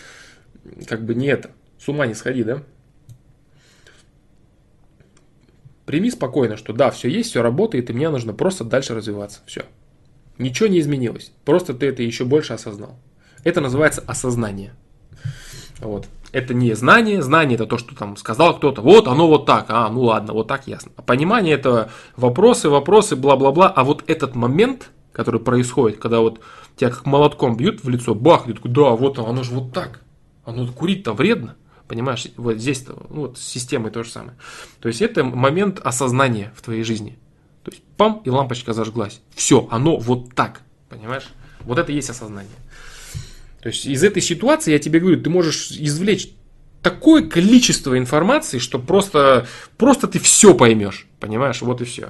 [0.88, 1.52] как бы не это.
[1.78, 2.64] С ума не сходи, да?
[5.86, 9.42] Прими спокойно, что да, все есть, все работает, и мне нужно просто дальше развиваться.
[9.46, 9.64] Все.
[10.38, 11.32] Ничего не изменилось.
[11.44, 12.98] Просто ты это еще больше осознал.
[13.44, 14.74] Это называется осознание.
[15.80, 16.08] Вот.
[16.32, 19.88] Это не знание, знание это то, что там сказал кто-то, вот оно вот так, а,
[19.90, 20.92] ну ладно, вот так ясно.
[20.96, 26.40] А понимание это вопросы, вопросы, бла-бла-бла, а вот этот момент, который происходит, когда вот
[26.76, 30.03] тебя как молотком бьют в лицо, бах, ты такой, да, вот оно же вот так,
[30.46, 31.56] оно курить-то вредно.
[31.88, 34.38] Понимаешь, вот здесь ну, вот с системой то же самое.
[34.80, 37.18] То есть это момент осознания в твоей жизни.
[37.64, 39.22] То есть пам, и лампочка зажглась.
[39.36, 40.62] Все, оно вот так.
[40.90, 41.28] Понимаешь?
[41.62, 42.52] Вот это и есть осознание.
[43.62, 46.30] То есть из этой ситуации, я тебе говорю, ты можешь извлечь
[46.82, 49.48] такое количество информации, что просто,
[49.78, 51.08] просто ты все поймешь.
[51.20, 51.62] Понимаешь?
[51.62, 52.10] Вот и все.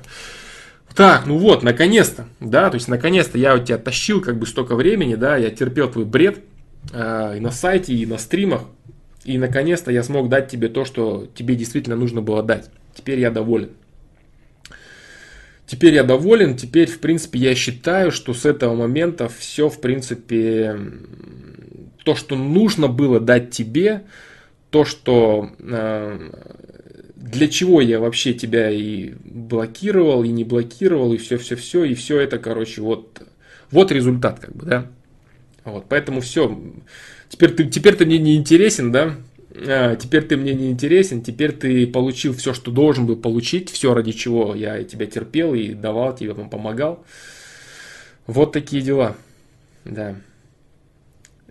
[0.96, 4.76] Так, ну вот, наконец-то, да, то есть наконец-то я у тебя тащил как бы столько
[4.76, 6.44] времени, да, я терпел твой бред,
[6.92, 8.66] и на сайте, и на стримах.
[9.24, 12.70] И наконец-то я смог дать тебе то, что тебе действительно нужно было дать.
[12.94, 13.70] Теперь я доволен.
[15.66, 20.78] Теперь я доволен, теперь, в принципе, я считаю, что с этого момента все, в принципе,
[22.04, 24.04] то, что нужно было дать тебе,
[24.70, 26.30] то, что э,
[27.16, 32.40] для чего я вообще тебя и блокировал, и не блокировал, и все-все-все, и все это,
[32.40, 33.22] короче, вот,
[33.72, 34.88] вот результат, как бы, да.
[35.66, 36.58] Вот, поэтому все.
[37.30, 39.16] Теперь ты, теперь ты мне не интересен, да?
[39.56, 43.94] А, теперь ты мне не интересен, теперь ты получил все, что должен был получить, все
[43.94, 47.06] ради чего я тебя терпел и давал тебе, помогал.
[48.26, 49.16] Вот такие дела.
[49.86, 50.16] Да.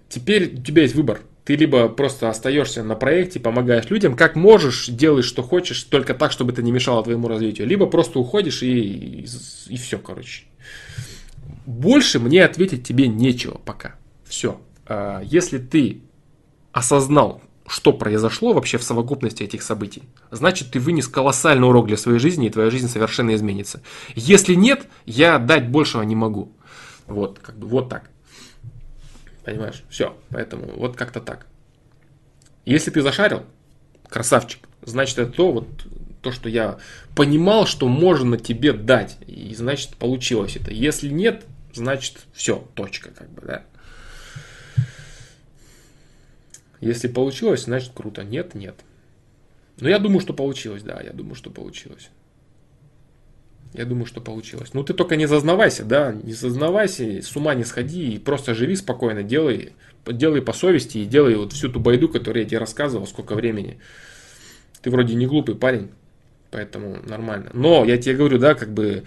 [0.09, 1.21] Теперь у тебя есть выбор.
[1.45, 6.31] Ты либо просто остаешься на проекте, помогаешь людям, как можешь, делаешь, что хочешь, только так,
[6.31, 7.67] чтобы это не мешало твоему развитию.
[7.67, 9.27] Либо просто уходишь и, и,
[9.69, 10.45] и все, короче.
[11.67, 13.97] Больше мне ответить тебе нечего пока.
[14.33, 14.59] Все.
[14.87, 16.01] А, если ты
[16.73, 22.19] осознал, что произошло вообще в совокупности этих событий, значит ты вынес колоссальный урок для своей
[22.19, 23.83] жизни, и твоя жизнь совершенно изменится.
[24.15, 26.51] Если нет, я дать большего не могу.
[27.07, 28.09] Вот, как бы вот так.
[29.45, 29.85] Понимаешь?
[29.91, 30.17] Все.
[30.31, 31.47] Поэтому вот как-то так.
[32.65, 33.43] Если ты зашарил,
[34.09, 35.69] красавчик, значит это то, вот,
[36.23, 36.79] то, что я
[37.15, 39.19] понимал, что можно тебе дать.
[39.27, 40.73] И значит получилось это.
[40.73, 41.45] Если нет,
[41.75, 43.65] значит все, точка, как бы, да.
[46.83, 48.25] Если получилось, значит круто.
[48.25, 48.75] Нет, нет.
[49.79, 52.11] Но я думаю, что получилось, да, я думаю, что получилось.
[53.73, 54.75] Я думаю, что получилось.
[54.75, 58.75] Ну ты только не зазнавайся, да, не зазнавайся, с ума не сходи и просто живи
[58.75, 63.07] спокойно, делай, делай по совести и делай вот всю ту байду, которую я тебе рассказывал,
[63.07, 63.79] сколько времени.
[64.83, 65.91] Ты вроде не глупый парень,
[66.51, 67.51] поэтому нормально.
[67.55, 69.05] Но я тебе говорю, да, как бы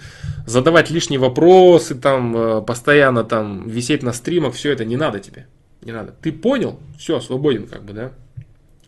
[0.48, 5.46] задавать лишние вопросы, там, э, постоянно там висеть на стримах, все это не надо тебе
[5.86, 6.12] не надо.
[6.12, 8.12] Ты понял, все, свободен как бы, да.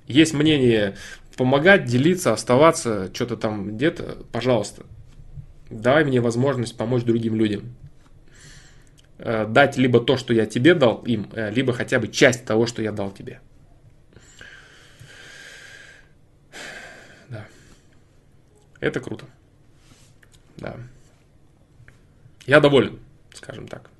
[0.07, 0.97] Есть мнение
[1.37, 4.83] помогать, делиться, оставаться, что-то там где-то, пожалуйста.
[5.69, 7.75] Дай мне возможность помочь другим людям.
[9.19, 12.65] Э, дать либо то, что я тебе дал им, э, либо хотя бы часть того,
[12.65, 13.41] что я дал тебе.
[17.29, 17.45] Да.
[18.79, 19.25] Это круто.
[20.57, 20.77] Да.
[22.47, 22.99] Я доволен,
[23.33, 23.91] скажем так.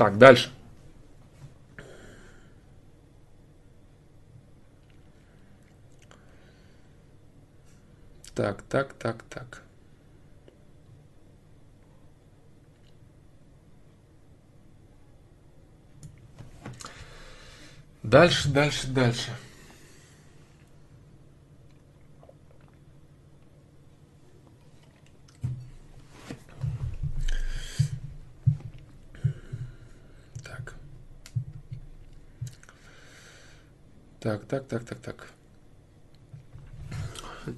[0.00, 0.50] Так, дальше.
[8.34, 9.62] Так, так, так, так.
[18.02, 19.36] Дальше, дальше, дальше.
[34.20, 35.26] Так, так, так, так, так.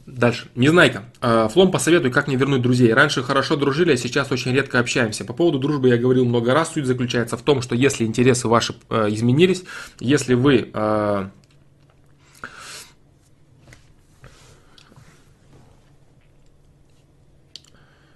[0.06, 0.48] Дальше.
[0.54, 1.04] Незнайка.
[1.20, 2.92] А, Флом, посоветуй, как мне вернуть друзей.
[2.94, 5.24] Раньше хорошо дружили, а сейчас очень редко общаемся.
[5.24, 6.72] По поводу дружбы я говорил много раз.
[6.72, 9.64] Суть заключается в том, что если интересы ваши э, изменились,
[9.98, 11.28] если вы э,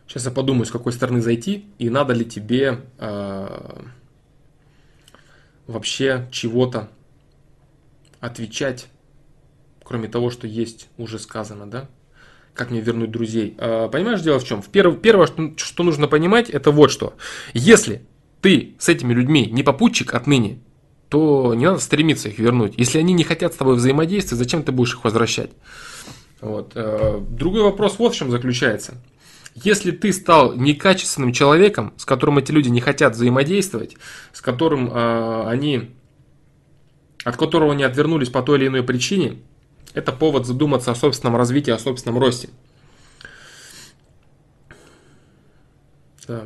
[0.06, 3.82] Сейчас я подумаю, с какой стороны зайти, и надо ли тебе э,
[5.66, 6.88] вообще чего-то
[8.20, 8.88] отвечать
[9.86, 11.88] кроме того, что есть уже сказано, да?
[12.54, 13.54] Как мне вернуть друзей?
[13.58, 14.62] А, понимаешь, дело в чем?
[14.62, 17.14] Первое, первое что, нужно понимать, это вот что.
[17.52, 18.02] Если
[18.40, 20.58] ты с этими людьми не попутчик отныне,
[21.08, 22.74] то не надо стремиться их вернуть.
[22.76, 25.50] Если они не хотят с тобой взаимодействовать, зачем ты будешь их возвращать?
[26.40, 26.72] Вот.
[26.74, 28.94] А, другой вопрос вот в чем заключается.
[29.54, 33.96] Если ты стал некачественным человеком, с которым эти люди не хотят взаимодействовать,
[34.34, 35.92] с которым э, они,
[37.26, 39.38] от которого они отвернулись по той или иной причине,
[39.94, 42.50] это повод задуматься о собственном развитии, о собственном росте.
[46.28, 46.44] Да.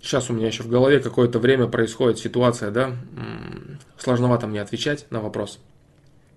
[0.00, 2.92] Сейчас у меня еще в голове какое-то время происходит ситуация, да,
[3.98, 5.58] сложновато мне отвечать на вопрос.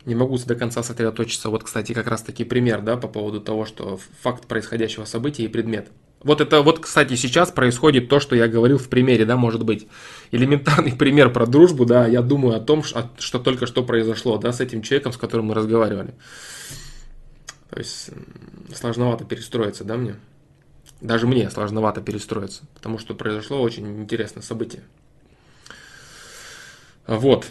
[0.05, 1.51] Не могу до конца сосредоточиться.
[1.51, 5.47] Вот, кстати, как раз таки пример, да, по поводу того, что факт происходящего события и
[5.47, 5.91] предмет–
[6.25, 9.87] вот это вот, кстати, сейчас происходит то, что я говорил в примере, да, может быть.
[10.31, 14.51] Элементарный пример про дружбу, да, я думаю о том, что, что только что произошло, да,
[14.51, 16.15] с этим человеком, с которым мы разговаривали.
[17.69, 18.09] То есть
[18.73, 20.15] сложновато перестроиться, да, мне?
[20.99, 24.81] Даже мне сложновато перестроиться, потому что произошло очень интересное событие.
[27.05, 27.45] Вот.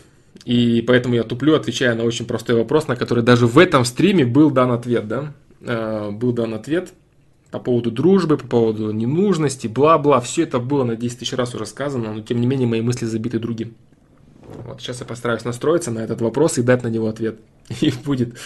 [0.45, 4.27] И поэтому я туплю, отвечая на очень простой вопрос, на который даже в этом стриме
[4.27, 5.33] был дан ответ, да?
[5.61, 6.93] Э, был дан ответ–
[7.55, 10.21] по поводу дружбы, по поводу ненужности, бла-бла.
[10.21, 13.07] Все это было на 10 тысяч раз уже сказано, но тем не менее мои мысли
[13.07, 13.77] забиты другим.
[14.65, 17.39] Вот сейчас я постараюсь настроиться на этот вопрос и дать на него ответ.
[17.81, 18.37] И будет,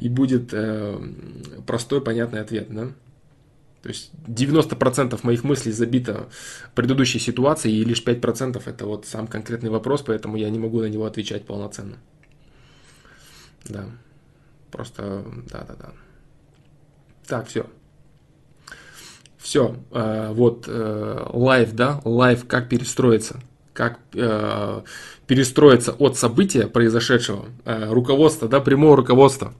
[0.00, 0.96] и будет э,
[1.66, 2.68] простой, понятный ответ.
[2.70, 2.92] Да?
[3.82, 6.28] То есть 90% моих мыслей забито
[6.76, 10.86] предыдущей ситуацией, и лишь 5% это вот сам конкретный вопрос, поэтому я не могу на
[10.86, 11.96] него отвечать полноценно.
[13.64, 13.86] Да.
[14.70, 15.92] Просто, да-да-да.
[17.26, 17.66] Так, все.
[19.42, 23.40] Все, э, вот э, live, да, live, как перестроиться,
[23.72, 24.82] как э,
[25.26, 29.52] перестроиться от события произошедшего, руководство, да, прямого руководства,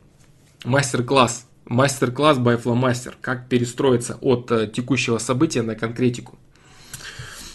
[0.65, 6.39] мастер-класс, мастер-класс by Flowmaster, как перестроиться от текущего события на конкретику.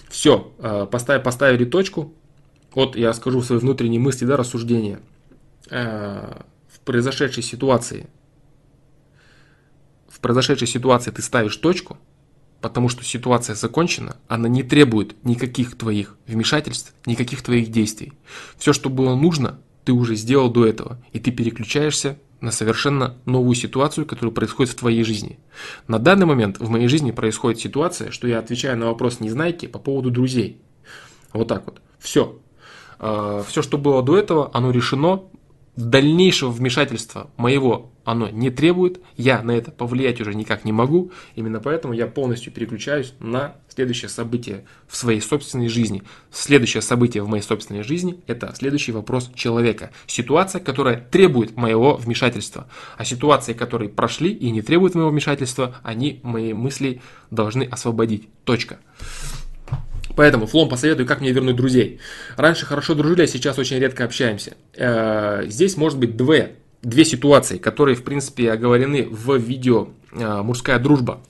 [0.09, 0.39] Все,
[0.91, 2.13] поставь, поставили точку,
[2.75, 4.99] вот я скажу свои внутренние мысли, да, рассуждения
[5.69, 8.07] в произошедшей ситуации.
[10.09, 11.97] В произошедшей ситуации ты ставишь точку,
[12.61, 18.13] потому что ситуация закончена, она не требует никаких твоих вмешательств, никаких твоих действий.
[18.57, 23.55] Все, что было нужно, ты уже сделал до этого, и ты переключаешься на совершенно новую
[23.55, 25.39] ситуацию, которая происходит в твоей жизни.
[25.87, 29.79] На данный момент в моей жизни происходит ситуация, что я отвечаю на вопрос незнайки по
[29.79, 30.61] поводу друзей.
[31.33, 31.81] Вот так вот.
[31.99, 32.39] Все.
[32.99, 35.23] А, Все, что было до этого, оно решено,
[35.77, 41.59] дальнейшего вмешательства моего оно не требует, я на это повлиять уже никак не могу, именно
[41.59, 46.03] поэтому я полностью переключаюсь на следующее событие в своей собственной жизни.
[46.31, 49.91] Следующее событие в моей собственной жизни– это следующий вопрос человека.
[50.07, 52.67] Ситуация, которая требует моего вмешательства.
[52.97, 58.29] А ситуации, которые прошли и не требуют моего вмешательства, они мои мысли должны освободить.
[58.45, 58.79] Точка.
[60.17, 61.99] Поэтому, Флом, посоветую, как мне вернуть друзей.
[62.37, 64.57] Раньше хорошо дружили, а сейчас очень редко общаемся.
[64.73, 70.79] Э, здесь может быть две, две ситуации, которые, в принципе, оговорены в видео э, «Мужская
[70.79, 71.21] дружба».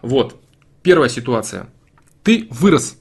[0.00, 0.36] Вот.
[0.84, 1.66] Первая ситуация.
[2.22, 2.98] Ты вырос.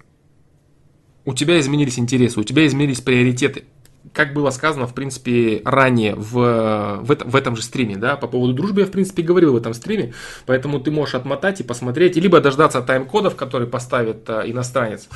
[1.26, 3.66] У тебя изменились интересы, у тебя изменились приоритеты
[4.12, 8.28] как было сказано, в принципе, ранее в, в, этом, в этом же стриме, да, по
[8.28, 10.14] поводу дружбы я, в принципе, говорил в этом стриме,
[10.46, 15.08] поэтому ты можешь отмотать и посмотреть, либо дождаться тайм-кодов, которые поставит а, иностранец,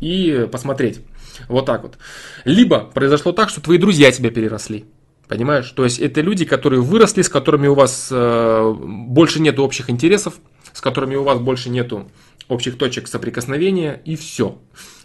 [0.00, 1.00] и посмотреть.
[1.48, 1.96] Вот так вот.
[2.44, 4.84] Либо произошло так, что твои друзья тебя переросли.
[5.28, 5.70] Понимаешь?
[5.70, 10.34] То есть это люди, которые выросли, с которыми у вас э, больше нет общих интересов,
[10.72, 12.10] с которыми у вас больше нету
[12.48, 14.58] общих точек соприкосновения, и все.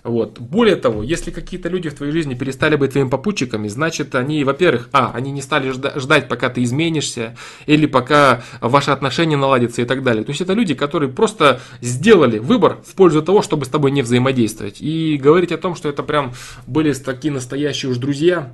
[0.03, 0.39] Вот.
[0.39, 4.89] Более того, если какие-то люди в твоей жизни перестали быть твоими попутчиками, значит, они, во-первых,
[4.93, 7.35] а, они не стали ждать, пока ты изменишься,
[7.65, 10.23] или пока ваши отношения наладятся и так далее.
[10.23, 14.01] То есть это люди, которые просто сделали выбор в пользу того, чтобы с тобой не
[14.01, 14.81] взаимодействовать.
[14.81, 16.33] И говорить о том, что это прям
[16.65, 18.53] были такие настоящие уж друзья,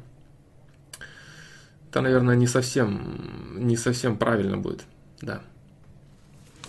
[1.90, 4.84] это, наверное, не совсем, не совсем правильно будет.
[5.22, 5.42] Да.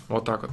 [0.09, 0.51] Вот так вот.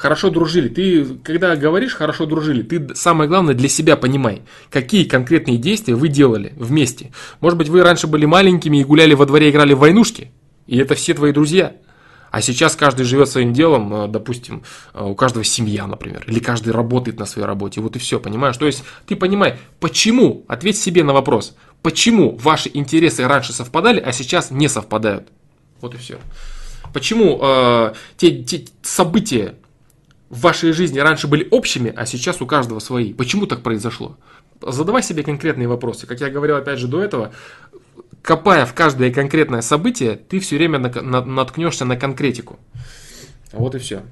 [0.00, 0.68] Хорошо дружили.
[0.68, 6.08] Ты, когда говоришь хорошо дружили, ты самое главное для себя понимай, какие конкретные действия вы
[6.08, 7.12] делали вместе.
[7.40, 10.30] Может быть, вы раньше были маленькими и гуляли во дворе, играли в войнушки,
[10.66, 11.74] и это все твои друзья.
[12.30, 14.62] А сейчас каждый живет своим делом, э, допустим,
[14.94, 18.56] э, у каждого семья, например, или каждый работает на своей работе, вот и все, понимаешь?
[18.56, 24.12] То есть ты понимай, почему, ответь себе на вопрос, почему ваши интересы раньше совпадали, а
[24.12, 25.28] сейчас не совпадают.
[25.82, 26.18] Вот и все.
[26.94, 29.56] Почему э, те, те события
[30.30, 33.12] в вашей жизни раньше были общими, а сейчас у каждого свои?
[33.12, 34.16] Почему так произошло?
[34.62, 36.06] Задавай себе конкретные вопросы.
[36.06, 37.32] Как я говорил опять же до этого,
[38.22, 42.60] копая в каждое конкретное событие, ты все время наткнешься на конкретику.
[43.52, 44.04] Вот и все.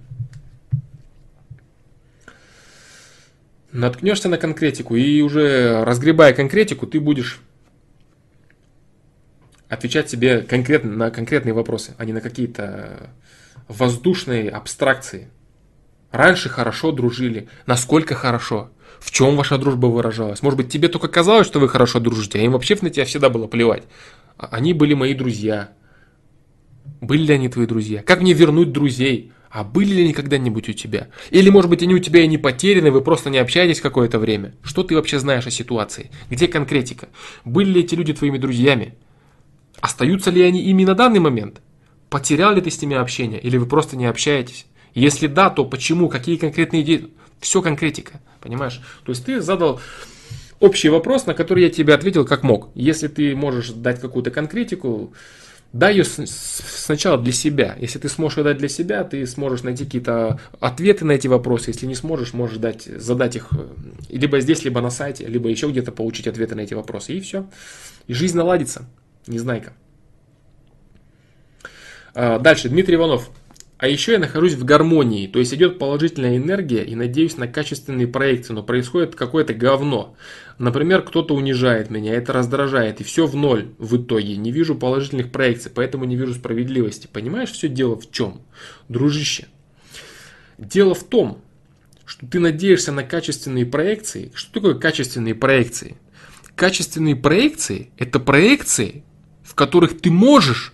[3.71, 7.41] Наткнешься на конкретику, и уже разгребая конкретику, ты будешь
[9.69, 13.11] отвечать себе конкретно на конкретные вопросы, а не на какие-то
[13.69, 15.29] воздушные абстракции.
[16.11, 17.49] Раньше хорошо дружили.
[17.67, 18.71] Насколько хорошо?
[18.99, 20.43] В чем ваша дружба выражалась?
[20.43, 23.29] Может быть, тебе только казалось, что вы хорошо дружите, а им вообще на тебя всегда
[23.29, 23.85] было плевать.
[24.37, 25.71] А они были мои друзья.
[27.01, 28.03] Были ли они твои друзья?
[28.03, 29.33] Как мне вернуть друзей?
[29.51, 31.09] А были ли они когда-нибудь у тебя?
[31.31, 34.55] Или, может быть, они у тебя и не потеряны, вы просто не общаетесь какое-то время?
[34.63, 36.11] Что ты вообще знаешь о ситуации?
[36.29, 37.09] Где конкретика?
[37.45, 38.95] Были ли эти люди твоими друзьями?
[39.81, 41.63] Остаются ли они ими на данный момент?
[42.11, 43.41] Потерял ли ты с ними общение?
[43.41, 44.67] Или вы просто не общаетесь?
[44.95, 46.09] Если да, то почему?
[46.09, 47.11] Какие конкретные идеи?
[47.41, 48.81] Все конкретика, понимаешь?
[49.05, 49.81] То есть ты задал
[50.61, 52.71] общий вопрос, на который я тебе ответил как мог.
[52.75, 55.13] Если ты можешь дать какую-то конкретику,
[55.73, 57.77] дай ее сначала для себя.
[57.79, 61.71] Если ты сможешь ее дать для себя, ты сможешь найти какие-то ответы на эти вопросы.
[61.71, 63.67] Если не сможешь, можешь дать, задать их э,
[64.09, 67.13] либо здесь, либо на сайте, либо еще где-то получить ответы на эти вопросы.
[67.13, 67.47] И все.
[68.07, 68.89] И жизнь наладится.
[69.27, 69.75] Незнайка.
[72.15, 72.69] А, дальше.
[72.69, 73.31] Дмитрий Иванов.
[73.79, 78.09] А еще я нахожусь в гармонии, то есть идет положительная энергия и надеюсь на качественные
[78.09, 80.17] проекции, но происходит какое-то говно.
[80.59, 84.37] Например, кто-то унижает меня, это раздражает, и все в ноль в итоге.
[84.37, 87.09] Не вижу положительных проекций, поэтому не вижу справедливости.
[87.11, 88.41] Понимаешь, все дело в чем?
[88.89, 89.47] Дружище.
[90.59, 91.41] Дело в том,
[92.05, 94.33] что ты надеешься на качественные проекции.
[94.35, 95.97] Что такое качественные проекции?
[96.57, 99.05] Качественные проекции– это проекции,
[99.45, 100.73] в которых ты можешь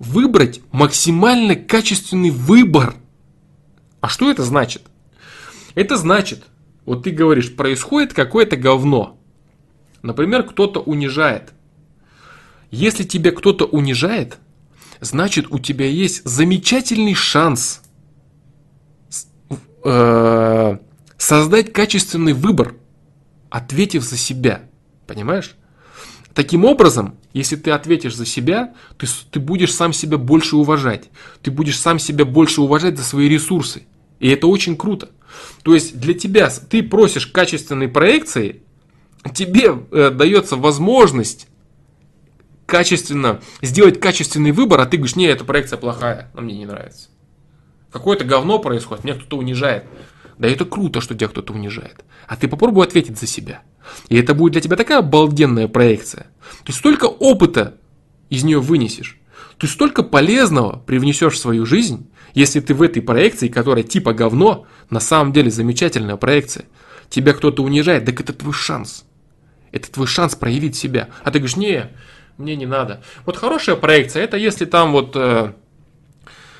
[0.00, 2.94] выбрать максимально качественный выбор.
[4.00, 4.82] А что это значит?
[5.76, 6.44] Это значит,
[6.86, 9.20] вот ты говоришь, происходит какое-то говно.
[10.02, 11.52] Например, кто-то унижает.
[12.70, 14.38] Если тебя кто-то унижает,
[15.00, 17.82] значит у тебя есть замечательный шанс
[19.84, 20.78] э,
[21.18, 22.74] создать качественный выбор,
[23.50, 24.62] ответив за себя.
[25.06, 25.56] Понимаешь?
[26.32, 31.10] Таким образом, если ты ответишь за себя, ты, ты будешь сам себя больше уважать.
[31.42, 33.84] Ты будешь сам себя больше уважать за свои ресурсы.
[34.18, 35.10] И это очень круто.
[35.62, 38.62] То есть для тебя, ты просишь качественной проекции,
[39.34, 41.46] тебе э, дается возможность
[42.66, 47.08] качественно сделать качественный выбор, а ты говоришь, не, эта проекция плохая, она мне не нравится.
[47.90, 49.84] Какое-то говно происходит, меня кто-то унижает.
[50.38, 52.04] Да это круто, что тебя кто-то унижает.
[52.26, 53.62] А ты попробуй ответить за себя.
[54.08, 56.26] И это будет для тебя такая обалденная проекция.
[56.64, 57.76] Ты столько опыта
[58.28, 59.18] из нее вынесешь.
[59.58, 64.66] Ты столько полезного привнесешь в свою жизнь, если ты в этой проекции, которая типа говно,
[64.88, 66.64] на самом деле замечательная проекция.
[67.08, 69.04] Тебя кто-то унижает, так это твой шанс.
[69.72, 71.08] Это твой шанс проявить себя.
[71.24, 71.90] А ты говоришь, не,
[72.38, 73.02] мне не надо.
[73.26, 75.52] Вот хорошая проекция, это если там вот э,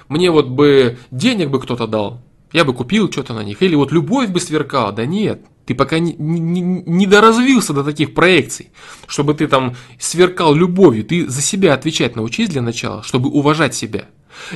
[0.09, 2.21] мне вот бы денег бы кто-то дал,
[2.53, 3.63] я бы купил что-то на них.
[3.63, 4.93] Или вот любовь бы сверкала.
[4.93, 8.71] Да нет, ты пока не, не, не доразвился до таких проекций,
[9.07, 11.05] чтобы ты там сверкал любовью.
[11.05, 14.07] Ты за себя отвечать научись для начала, чтобы уважать себя.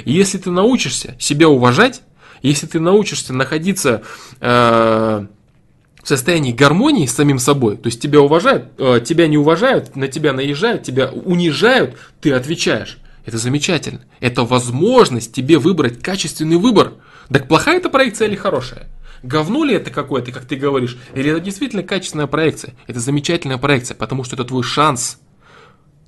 [0.05, 2.03] И если ты научишься себя уважать,
[2.43, 4.03] если ты научишься находиться
[4.41, 5.27] э,
[6.03, 10.09] в состоянии гармонии с самим собой, то есть тебя уважают, э, тебя не уважают, на
[10.09, 12.99] тебя наезжают, тебя унижают, ты отвечаешь.
[13.25, 14.03] Это замечательно.
[14.21, 16.95] Это возможность тебе выбрать качественный выбор–
[17.29, 18.87] так плохая это проекция или хорошая?
[19.25, 20.99] Говно ли это какое-то, как ты говоришь?
[21.15, 22.75] Или это действительно качественная проекция?
[22.87, 25.19] Это замечательная проекция, потому что это твой шанс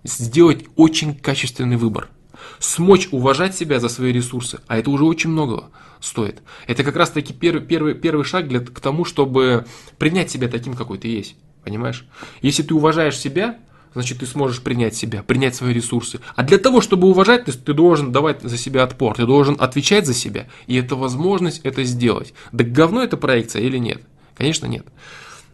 [0.05, 2.11] сделать очень качественный выбор.
[2.59, 6.43] Смочь уважать себя за свои ресурсы, а это уже очень много стоит.
[6.67, 9.65] Это как раз таки первый, первый, первый шаг для, к тому, чтобы
[9.97, 11.37] принять себя таким, какой ты есть.
[11.65, 12.07] Понимаешь?
[12.43, 13.57] Если ты уважаешь себя,
[13.97, 16.21] значит ты сможешь принять себя, принять свои ресурсы.
[16.35, 20.13] А для того, чтобы уважать, ты, должен давать за себя отпор, ты должен отвечать за
[20.13, 22.35] себя, и это возможность это сделать.
[22.53, 24.03] Да говно это проекция или нет?
[24.37, 24.85] Конечно нет.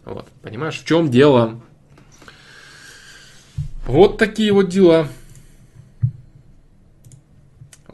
[0.03, 1.61] Вот, понимаешь, в чем дело?
[3.87, 5.07] Вот такие вот дела.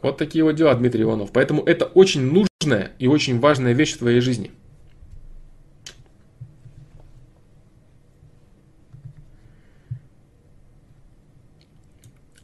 [0.02, 1.30] Вот такие вот дела, Дмитрий Иванов.
[1.32, 4.50] Поэтому это очень нужная и очень важная вещь в твоей жизни.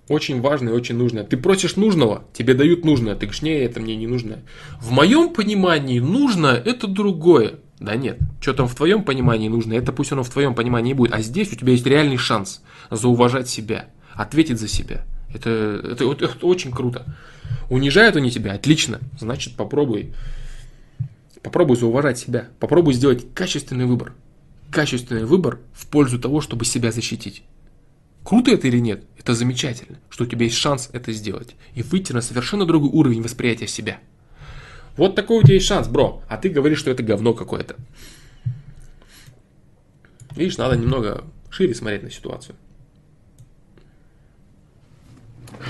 [0.08, 1.24] Очень важное очень нужное.
[1.24, 3.14] Ты просишь нужного, тебе дают нужное.
[3.14, 4.44] Ты говоришь, не, это мне не нужное.
[4.80, 7.54] В моем понимании нужно это другое.
[7.80, 11.12] Да нет, что там в твоем понимании нужно, это пусть оно в твоем понимании будет.
[11.12, 15.04] А здесь у тебя есть реальный шанс зауважать себя, ответить за себя.
[15.34, 15.50] Это,
[15.92, 17.04] это, это очень круто.
[17.68, 19.00] Унижают они тебя, отлично.
[19.18, 20.14] Значит, попробуй.
[21.42, 22.48] Попробуй зауважать себя.
[22.60, 24.14] Попробуй сделать качественный выбор.
[24.70, 27.42] Качественный выбор в пользу того, чтобы себя защитить.
[28.26, 29.04] Круто это или нет?
[29.16, 31.54] Это замечательно, что у тебя есть шанс это сделать.
[31.74, 34.00] И выйти на совершенно другой уровень восприятия себя.
[34.96, 36.24] Вот такой у тебя есть шанс, бро.
[36.28, 37.76] А ты говоришь, что это говно какое-то.
[40.32, 42.56] Видишь, надо немного шире смотреть на ситуацию.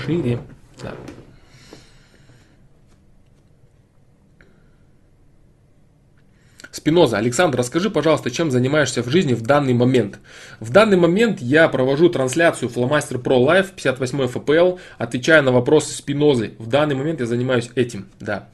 [0.03, 0.39] Шире,
[0.81, 0.95] да.
[6.87, 7.17] Спиноза.
[7.17, 10.19] Александр, расскажи, пожалуйста, чем занимаешься в жизни в данный момент.
[10.61, 16.53] В данный момент я провожу трансляцию Flowmaster Pro Live 58 FPL, отвечая на вопросы Спинозы.
[16.57, 18.47] В данный момент я занимаюсь этим, да.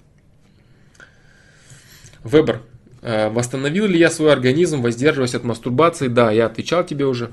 [2.23, 2.63] Вебер.
[3.03, 6.07] Э, восстановил ли я свой организм, воздерживаясь от мастурбации?
[6.07, 7.29] Да, я отвечал тебе уже.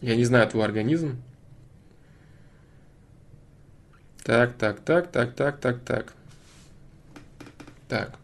[0.00, 1.22] Я не знаю твой организм.
[4.24, 6.12] Так, так, так, так, так, так, так.
[7.88, 8.18] Так.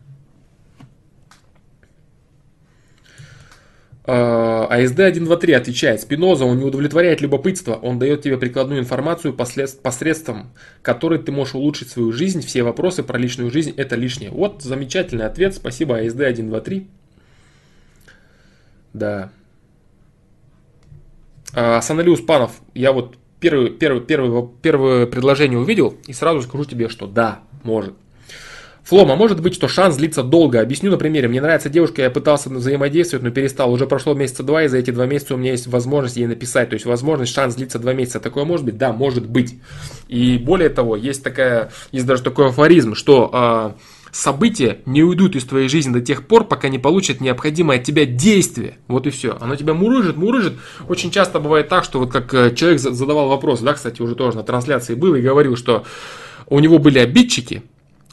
[4.05, 11.21] АСД 123 отвечает, Спиноза, он не удовлетворяет любопытство, он дает тебе прикладную информацию посредством которой
[11.21, 14.31] ты можешь улучшить свою жизнь, все вопросы про личную жизнь это лишнее.
[14.31, 16.89] Вот замечательный ответ, спасибо АСД 123.
[18.93, 19.31] Да.
[21.55, 26.89] А, Саналиус Панов, я вот первый, первый, первый, первое предложение увидел и сразу скажу тебе,
[26.89, 27.95] что да, может.
[28.85, 30.61] Флома, может быть, что шанс длится долго.
[30.61, 31.29] Объясню на примере.
[31.29, 33.73] Мне нравится девушка, я пытался взаимодействовать, но перестал.
[33.73, 36.71] Уже прошло месяца два, и за эти два месяца у меня есть возможность ей написать.
[36.71, 38.19] То есть возможность, шанс длится два месяца.
[38.19, 38.77] Такое может быть?
[38.77, 39.55] Да, может быть.
[40.09, 43.81] И более того, есть такая, есть даже такой афоризм, что э,
[44.11, 48.05] события не уйдут из твоей жизни до тех пор, пока не получат необходимое от тебя
[48.05, 48.79] действие.
[48.89, 49.39] Вот и все.
[49.41, 50.55] Оно тебя мурыжит, мурыжит.
[50.89, 54.37] Очень часто бывает так, что вот как э, человек задавал вопрос, да, кстати, уже тоже
[54.37, 55.85] на трансляции был и говорил, что
[56.49, 57.63] у него были обидчики,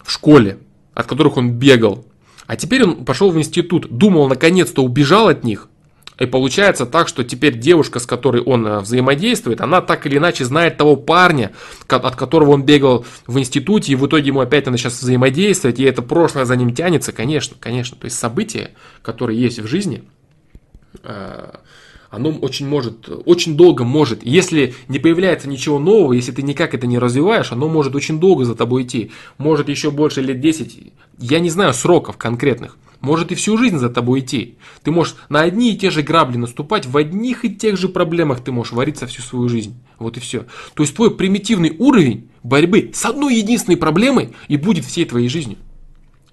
[0.09, 0.57] в школе,
[0.95, 2.03] от которых он бегал.
[2.47, 5.69] А теперь он пошел в институт, думал, наконец-то убежал от них.
[6.17, 10.45] И получается так, что теперь девушка, с которой он э, взаимодействует, она так или иначе
[10.45, 11.51] знает того парня,
[11.87, 15.83] от которого он бегал в институте, и в итоге ему опять надо сейчас взаимодействовать, и
[15.83, 17.95] это прошлое за ним тянется, конечно, конечно.
[17.95, 18.71] То есть события,
[19.03, 20.03] которые есть в жизни,
[21.03, 21.51] э,
[22.09, 26.87] оно очень может, очень долго может, если не появляется ничего нового, если ты никак это
[26.87, 29.11] не развиваешь, оно может очень долго за тобой идти.
[29.37, 32.77] Может еще больше лет 10, я не знаю сроков конкретных.
[33.01, 34.57] Может и всю жизнь за тобой идти.
[34.83, 38.41] Ты можешь на одни и те же грабли наступать, в одних и тех же проблемах
[38.41, 39.75] ты можешь вариться всю свою жизнь.
[39.99, 40.45] Вот и все.
[40.73, 45.57] То есть твой примитивный уровень борьбы с одной единственной проблемой и будет всей твоей жизнью.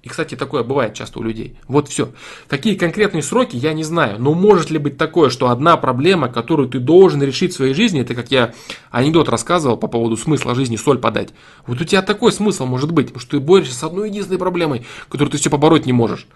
[0.06, 1.56] И, кстати, такое бывает часто у людей.
[1.66, 2.10] Вот все.
[2.46, 4.20] Какие конкретные сроки, я не знаю.
[4.20, 8.02] Но может ли быть такое, что одна проблема, которую ты должен решить в своей жизни,
[8.02, 8.54] это как я
[8.92, 11.30] анекдот рассказывал по поводу смысла жизни, соль подать.
[11.66, 14.86] Вот у тебя такой смысл может быть, потому что ты борешься с одной единственной проблемой,
[15.08, 16.28] которую ты все побороть не можешь.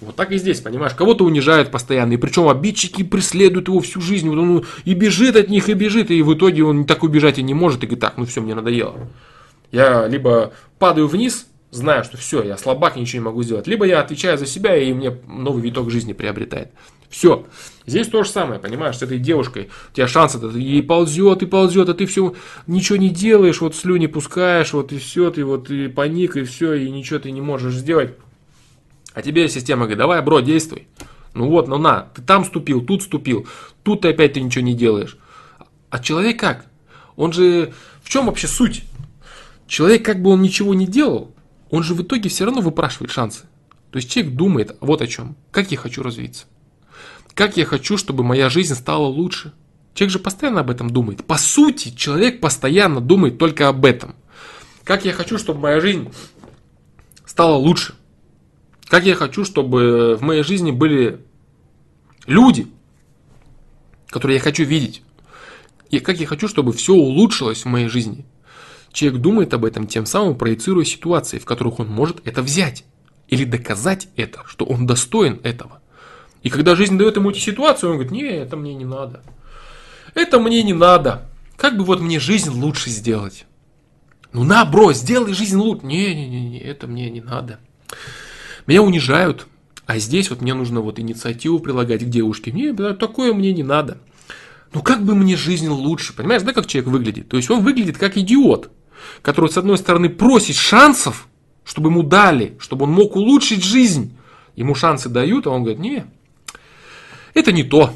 [0.00, 4.28] Вот так и здесь, понимаешь, кого-то унижают постоянно, и причем обидчики преследуют его всю жизнь,
[4.28, 7.44] вот он и бежит от них, и бежит, и в итоге он так убежать и
[7.44, 8.96] не может, и говорит, так, ну все, мне надоело.
[9.70, 13.66] Я либо падаю вниз, знаю, что все, я слабак, ничего не могу сделать.
[13.66, 16.70] Либо я отвечаю за себя, и мне новый виток жизни приобретает.
[17.08, 17.46] Все.
[17.86, 19.70] Здесь то же самое, понимаешь, с этой девушкой.
[19.90, 22.34] У тебя шанс, это ей ползет и ползет, а ты все
[22.66, 26.74] ничего не делаешь, вот слюни пускаешь, вот и все, ты вот и паник, и все,
[26.74, 28.14] и ничего ты не можешь сделать.
[29.14, 30.86] А тебе система говорит, давай, бро, действуй.
[31.34, 33.46] Ну вот, ну на, ты там ступил, тут ступил,
[33.82, 35.16] тут ты опять ты ничего не делаешь.
[35.90, 36.66] А человек как?
[37.16, 38.84] Он же, в чем вообще суть?
[39.66, 41.34] Человек как бы он ничего не делал,
[41.72, 43.46] он же в итоге все равно выпрашивает шансы.
[43.90, 45.36] То есть человек думает вот о чем.
[45.50, 46.44] Как я хочу развиться?
[47.32, 49.54] Как я хочу, чтобы моя жизнь стала лучше?
[49.94, 51.24] Человек же постоянно об этом думает.
[51.24, 54.14] По сути, человек постоянно думает только об этом.
[54.84, 56.12] Как я хочу, чтобы моя жизнь
[57.24, 57.94] стала лучше?
[58.86, 61.24] Как я хочу, чтобы в моей жизни были
[62.26, 62.66] люди,
[64.08, 65.02] которые я хочу видеть?
[65.90, 68.26] И как я хочу, чтобы все улучшилось в моей жизни?
[68.92, 72.84] Человек думает об этом, тем самым проецируя ситуации, в которых он может это взять.
[73.28, 75.80] Или доказать это, что он достоин этого.
[76.42, 79.22] И когда жизнь дает ему эти ситуации, он говорит, не, это мне не надо.
[80.14, 81.30] Это мне не надо.
[81.56, 83.46] Как бы вот мне жизнь лучше сделать?
[84.32, 85.86] Ну на, бро, сделай жизнь лучше.
[85.86, 87.60] Не-не-не, это мне не надо.
[88.66, 89.46] Меня унижают,
[89.86, 92.52] а здесь вот мне нужно вот инициативу прилагать к девушке.
[92.52, 93.98] Не, такое мне не надо.
[94.74, 97.28] Ну как бы мне жизнь лучше, понимаешь, да, как человек выглядит?
[97.28, 98.70] То есть он выглядит как идиот,
[99.22, 101.28] который, с одной стороны, просит шансов,
[101.64, 104.16] чтобы ему дали, чтобы он мог улучшить жизнь.
[104.56, 106.04] Ему шансы дают, а он говорит, не,
[107.34, 107.94] это не то.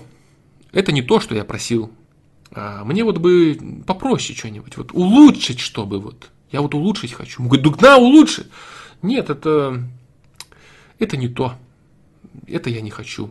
[0.72, 1.90] Это не то, что я просил.
[2.52, 6.30] А мне вот бы попроще что-нибудь, вот улучшить, чтобы вот.
[6.50, 7.42] Я вот улучшить хочу.
[7.42, 8.46] Он говорит, да улучши.
[9.02, 9.82] Нет, это,
[10.98, 11.54] это не то.
[12.46, 13.30] Это я не хочу.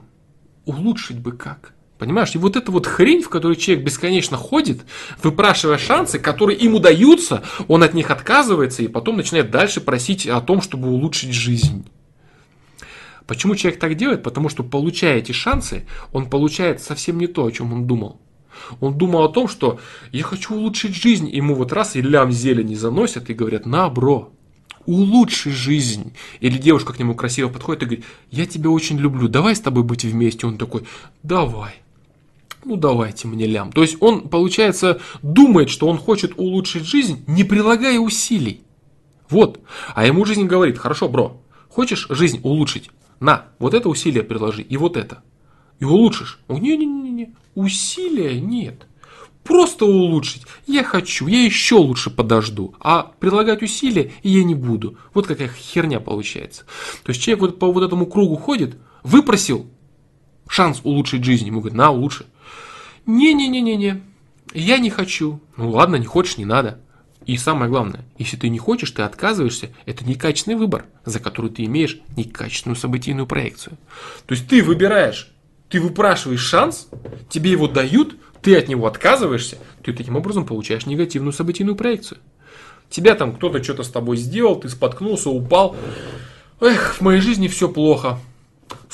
[0.65, 1.74] Улучшить бы как?
[1.97, 4.81] Понимаешь, и вот эта вот хрень, в которой человек бесконечно ходит,
[5.23, 10.41] выпрашивая шансы, которые ему даются, он от них отказывается и потом начинает дальше просить о
[10.41, 11.85] том, чтобы улучшить жизнь.
[13.27, 14.23] Почему человек так делает?
[14.23, 18.19] Потому что получая эти шансы, он получает совсем не то, о чем он думал.
[18.81, 19.79] Он думал о том, что
[20.11, 21.29] я хочу улучшить жизнь.
[21.29, 24.31] Ему вот раз и лям зелени заносят и говорят, на, бро,
[24.85, 26.13] улучши жизнь.
[26.41, 29.83] Или девушка к нему красиво подходит и говорит, я тебя очень люблю, давай с тобой
[29.83, 30.45] быть вместе.
[30.45, 30.83] Он такой,
[31.23, 31.84] давай
[32.65, 33.71] ну давайте мне лям.
[33.71, 38.61] То есть он, получается, думает, что он хочет улучшить жизнь, не прилагая усилий.
[39.29, 39.59] Вот.
[39.93, 42.89] А ему жизнь говорит, хорошо, бро, хочешь жизнь улучшить?
[43.19, 45.23] На, вот это усилие приложи и вот это.
[45.79, 46.39] И улучшишь.
[46.47, 48.87] Не-не-не-не, усилия нет.
[49.43, 50.43] Просто улучшить.
[50.65, 52.73] Я хочу, я еще лучше подожду.
[52.79, 54.97] А предлагать усилия я не буду.
[55.13, 56.63] Вот какая херня получается.
[57.03, 59.67] То есть человек вот по вот этому кругу ходит, выпросил
[60.47, 61.45] шанс улучшить жизнь.
[61.45, 62.25] Ему говорят, на, улучши.
[63.05, 64.01] Не-не-не-не-не,
[64.53, 65.39] я не хочу.
[65.57, 66.79] Ну ладно, не хочешь, не надо.
[67.25, 71.65] И самое главное, если ты не хочешь, ты отказываешься, это некачественный выбор, за который ты
[71.65, 73.77] имеешь некачественную событийную проекцию.
[74.27, 75.31] То есть ты выбираешь,
[75.69, 76.87] ты выпрашиваешь шанс,
[77.29, 82.19] тебе его дают, ты от него отказываешься, ты таким образом получаешь негативную событийную проекцию.
[82.91, 85.75] Тебя там кто-то что-то с тобой сделал, ты споткнулся, упал.
[86.61, 88.19] Эх, в моей жизни все плохо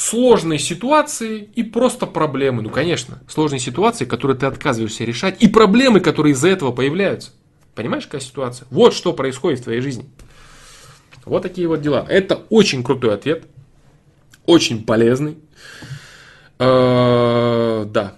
[0.01, 2.63] сложные ситуации и просто проблемы.
[2.63, 7.31] Ну, конечно, сложные ситуации, которые ты отказываешься решать, и проблемы, которые из-за этого появляются.
[7.75, 8.67] Понимаешь, какая ситуация?
[8.71, 10.09] Вот что происходит в твоей жизни.
[11.23, 12.03] Вот такие вот дела.
[12.09, 13.45] Это очень крутой ответ.
[14.47, 15.37] Очень полезный.
[16.57, 18.17] Э, да.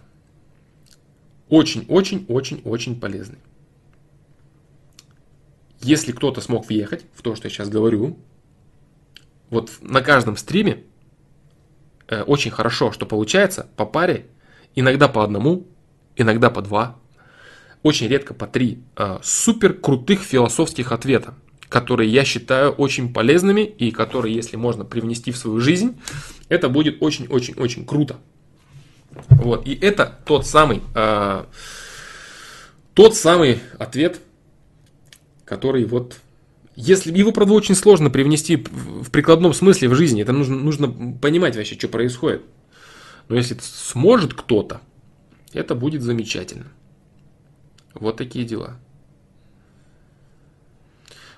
[1.50, 3.40] Очень-очень-очень-очень полезный.
[5.82, 8.18] Если кто-то смог въехать в то, что я сейчас говорю,
[9.50, 10.84] вот на каждом стриме
[12.22, 14.28] очень хорошо, что получается по паре,
[14.76, 15.68] иногда по одному,
[16.16, 16.98] иногда по два,
[17.82, 21.34] очень редко по три э, супер крутых философских ответа,
[21.70, 26.00] которые я считаю очень полезными и которые, если можно привнести в свою жизнь,
[26.50, 28.18] это будет очень-очень-очень круто.
[29.30, 31.46] Вот, и это тот самый, э,
[32.94, 34.20] тот самый ответ,
[35.46, 36.18] который вот
[36.76, 40.90] если его, правда, очень сложно привнести в прикладном смысле в жизни, это нужно, нужно
[41.22, 42.42] понимать вообще, что происходит.
[43.30, 44.82] Но если сможет кто-то,
[45.54, 46.66] это будет замечательно.
[47.94, 48.78] Вот такие дела.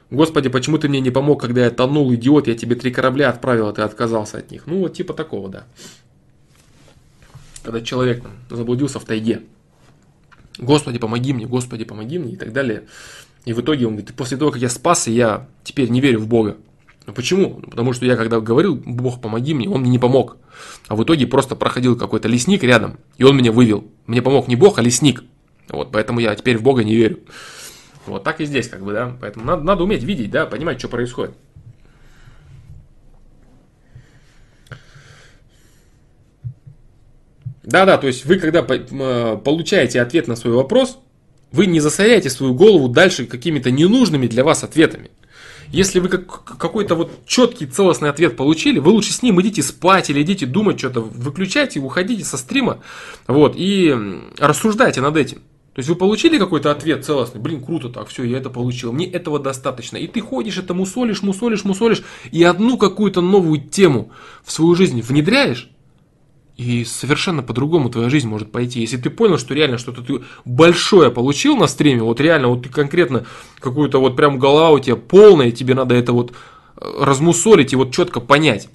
[0.09, 3.67] Господи, почему ты мне не помог, когда я тонул, идиот, я тебе три корабля отправил,
[3.67, 4.67] а ты отказался от них.
[4.67, 5.65] Ну, вот типа такого, да.
[7.63, 9.41] Когда человек заблудился в тайге.
[10.57, 12.87] Господи, помоги мне, Господи, помоги мне и так далее.
[13.45, 16.27] И в итоге он говорит, после того, как я спасся, я теперь не верю в
[16.27, 16.57] Бога.
[17.05, 17.59] Ну почему?
[17.61, 20.37] Ну, потому что я когда говорил, Бог, помоги мне, он мне не помог.
[20.87, 23.85] А в итоге просто проходил какой-то лесник рядом, и он меня вывел.
[24.07, 25.23] Мне помог не Бог, а лесник.
[25.69, 27.19] Вот, поэтому я теперь в Бога не верю.
[28.07, 29.15] Вот так и здесь, как бы, да.
[29.21, 31.35] Поэтому надо, надо уметь видеть, да, понимать, что происходит.
[37.63, 40.99] Да-да, то есть вы когда получаете ответ на свой вопрос,
[41.55, 45.09] вы не засоряете свою голову дальше какими-то ненужными для вас ответами.
[45.69, 50.09] Если вы как, какой-то вот четкий целостный ответ получили, вы лучше с ним идите спать
[50.09, 52.81] или идите думать что-то, выключайте, уходите со стрима
[53.27, 53.95] вот, и
[54.37, 55.37] рассуждайте над этим.
[55.73, 59.07] То есть вы получили какой-то ответ целостный, блин, круто так, все, я это получил, мне
[59.07, 59.97] этого достаточно.
[59.97, 64.11] И ты ходишь, это мусолишь, мусолишь, мусолишь, и одну какую-то новую тему
[64.43, 65.69] в свою жизнь внедряешь,
[66.57, 68.79] и совершенно по-другому твоя жизнь может пойти.
[68.79, 72.69] Если ты понял, что реально что-то ты большое получил на стриме, вот реально, вот ты
[72.69, 73.25] конкретно
[73.59, 77.93] какую-то вот прям голова у тебя полная, тебе надо это вот э, размусолить и вот
[77.93, 78.69] четко понять.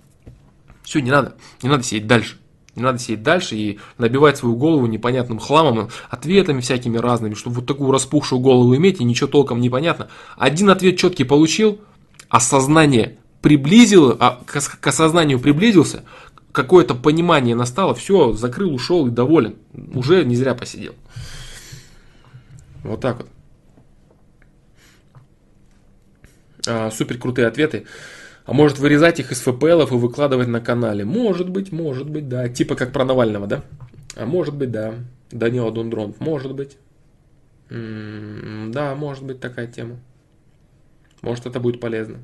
[0.82, 2.36] Все, не надо, не надо сидеть дальше.
[2.76, 7.66] Не надо сидеть дальше и набивать свою голову непонятным хламом, ответами всякими разными, чтобы вот
[7.66, 10.08] такую распухшую голову иметь и ничего толком не понятно.
[10.36, 11.80] Один ответ четкий получил,
[12.28, 16.04] осознание приблизил, а к осознанию приблизился,
[16.52, 19.56] какое-то понимание настало, все, закрыл, ушел и доволен.
[19.94, 20.94] Уже не зря посидел.
[22.82, 23.28] Вот так вот.
[26.66, 27.86] а, супер крутые ответы.
[28.44, 31.04] А может вырезать их из ФПЛов и выкладывать на канале?
[31.04, 32.48] Может быть, может быть, да.
[32.48, 33.62] Типа как про Навального, да?
[34.16, 34.94] А может быть, да.
[35.30, 36.76] Данила Дундронов, может быть.
[37.68, 40.00] М-м, да, может быть такая тема.
[41.22, 42.18] Может это будет полезно.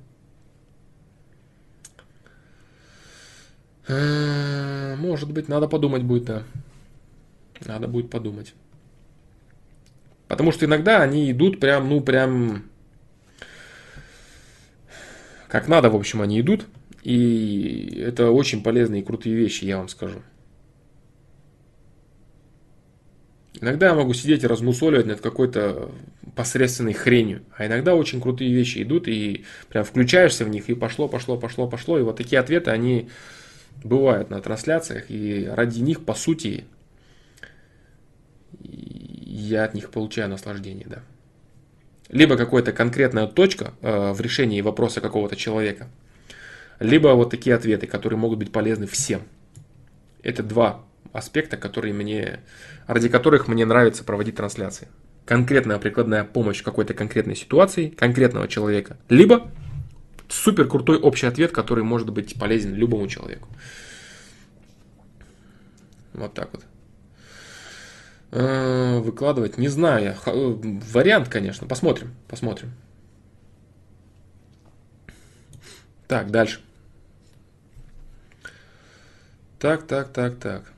[3.89, 6.43] Может быть, надо подумать будет, да.
[7.65, 8.55] Надо будет подумать.
[10.29, 12.65] Потому что иногда они идут прям, ну, прям
[15.49, 16.67] как надо, в общем, они идут.
[17.03, 20.23] И это очень полезные и крутые вещи, я вам скажу.
[23.61, 25.91] Иногда я могу сидеть и размусоливать над какой-то
[26.35, 27.43] посредственной хренью.
[27.57, 31.67] А иногда очень крутые вещи идут, и прям включаешься в них, и пошло, пошло, пошло,
[31.69, 31.99] пошло.
[31.99, 33.09] И вот такие ответы, они
[33.85, 36.65] бывают на трансляциях, и ради них, по сути,
[38.61, 41.03] я от них получаю наслаждение, да.
[42.09, 45.89] Либо какая-то конкретная точка э, в решении вопроса какого-то человека,
[46.79, 49.23] либо вот такие ответы, которые могут быть полезны всем.
[50.23, 52.41] Это два аспекта, которые мне,
[52.87, 54.89] ради которых мне нравится проводить трансляции.
[55.25, 59.51] Конкретная прикладная помощь какой-то конкретной ситуации, конкретного человека, либо
[60.29, 63.49] супер крутой общий ответ, который может быть полезен любому человеку.
[66.13, 66.65] Вот так вот.
[68.33, 70.17] Э, выкладывать, не знаю.
[70.27, 70.31] Э,
[70.93, 71.67] вариант, конечно.
[71.67, 72.73] Посмотрим, посмотрим.
[76.09, 76.61] Так, дальше.
[79.59, 80.76] Так, так, так, так.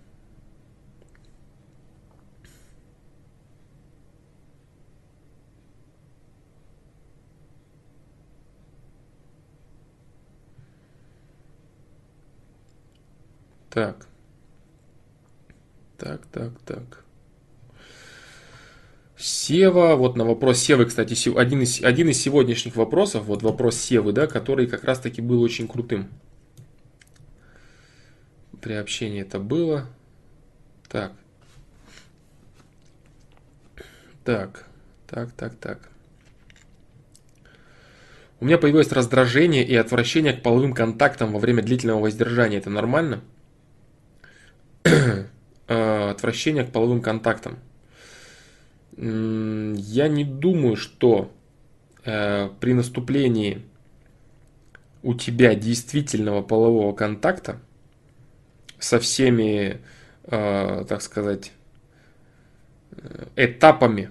[13.70, 14.06] Так.
[15.96, 17.04] Так, так, так.
[19.16, 24.12] Сева, вот на вопрос Севы, кстати, один из, один из сегодняшних вопросов, вот вопрос Севы,
[24.12, 26.08] да, который как раз таки был очень крутым.
[28.60, 29.86] При общении это было.
[30.88, 31.12] Так.
[34.24, 34.66] Так,
[35.08, 35.88] так, так, так.
[38.40, 42.58] У меня появилось раздражение и отвращение к половым контактам во время длительного воздержания.
[42.58, 43.22] Это нормально?
[45.66, 47.58] А, отвращение к половым контактам.
[48.96, 51.30] Я не думаю, что
[52.04, 53.62] э, при наступлении
[55.04, 57.60] у тебя действительного полового контакта
[58.80, 59.80] со всеми,
[60.24, 61.52] э, так сказать,
[62.90, 64.10] э, этапами,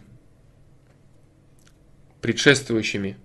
[2.21, 3.17] предшествующими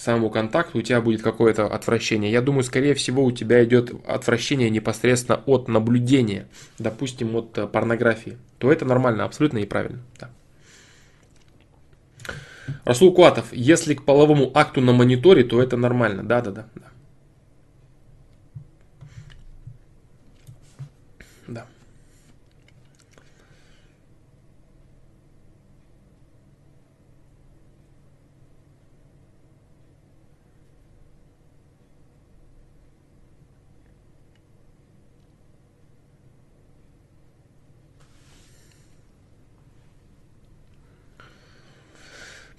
[0.00, 2.32] самому контакту, у тебя будет какое-то отвращение.
[2.32, 6.48] Я думаю, скорее всего, у тебя идет отвращение непосредственно от наблюдения,
[6.78, 8.38] допустим, от порнографии.
[8.58, 10.00] То это нормально, абсолютно и правильно.
[10.18, 10.30] Да.
[12.84, 16.22] Расул Куатов, если к половому акту на мониторе, то это нормально.
[16.22, 16.40] Да,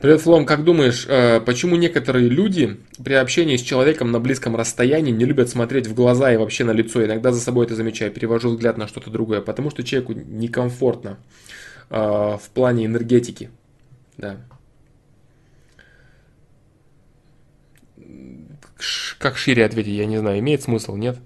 [0.02, 5.12] Привет, Флом, как думаешь, э, почему некоторые люди при общении с человеком на близком расстоянии
[5.12, 7.06] не любят смотреть в глаза и вообще на лицо?
[7.06, 11.20] Иногда за собой это замечаю, перевожу взгляд на что-то другое, потому что человеку некомфортно
[11.92, 13.52] э, в плане энергетики.
[14.18, 14.38] Да.
[19.20, 21.20] Как шире ответить, я не знаю, имеет смысл, нет?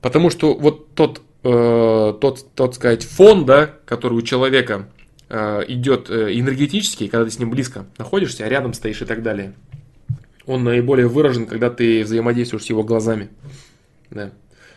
[0.00, 4.88] Потому что вот тот э, тот, тот сказать, фон, да, который у человека
[5.28, 9.22] э, идет э, энергетический, когда ты с ним близко находишься, а рядом стоишь и так
[9.22, 9.54] далее,
[10.46, 13.28] он наиболее выражен, когда ты взаимодействуешь с его глазами.
[14.10, 14.30] Да.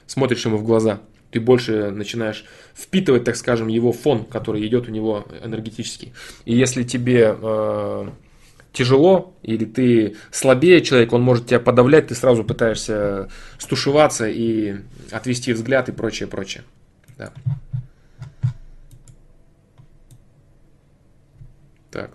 [0.06, 1.00] Смотришь ему в глаза.
[1.32, 2.44] Ты больше начинаешь
[2.76, 6.14] впитывать, так скажем, его фон, который идет у него энергетический.
[6.44, 8.10] И если тебе э,
[8.74, 14.78] тяжело, или ты слабее человек, он может тебя подавлять, ты сразу пытаешься стушеваться и
[15.12, 16.64] отвести взгляд и прочее, прочее.
[17.18, 17.34] Да.
[21.92, 22.12] Так.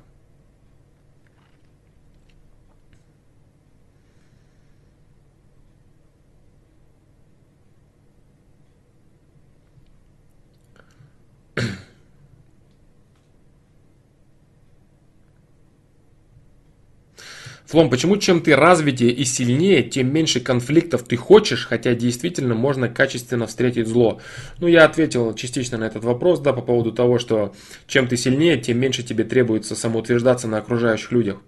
[17.67, 22.89] Флом, почему чем ты развитее и сильнее, тем меньше конфликтов ты хочешь, хотя действительно можно
[22.89, 24.21] качественно встретить зло?
[24.61, 27.55] Ну, я ответил частично на этот вопрос, да, по поводу того, что
[27.89, 31.39] чем ты сильнее, тем меньше тебе требуется самоутверждаться на окружающих людях.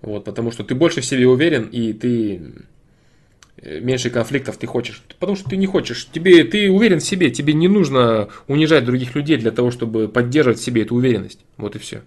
[0.00, 2.40] Вот, потому что ты больше в себе уверен, и ты
[3.56, 5.02] э, меньше конфликтов ты хочешь.
[5.18, 6.08] Потому что ты не хочешь.
[6.12, 10.60] Тебе, ты уверен в себе, тебе не нужно унижать других людей для того, чтобы поддерживать
[10.60, 11.40] в себе эту уверенность.
[11.56, 12.02] Вот и все.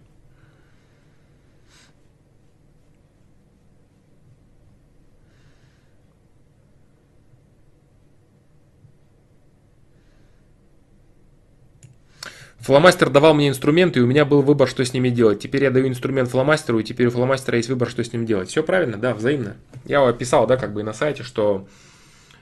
[12.64, 15.40] Фломастер давал мне инструменты, и у меня был выбор, что с ними делать.
[15.40, 18.48] Теперь я даю инструмент фломастеру, и теперь у фломастера есть выбор, что с ним делать.
[18.48, 19.58] Все правильно, да, взаимно.
[19.83, 21.67] Я описал, да, как бы и на сайте, что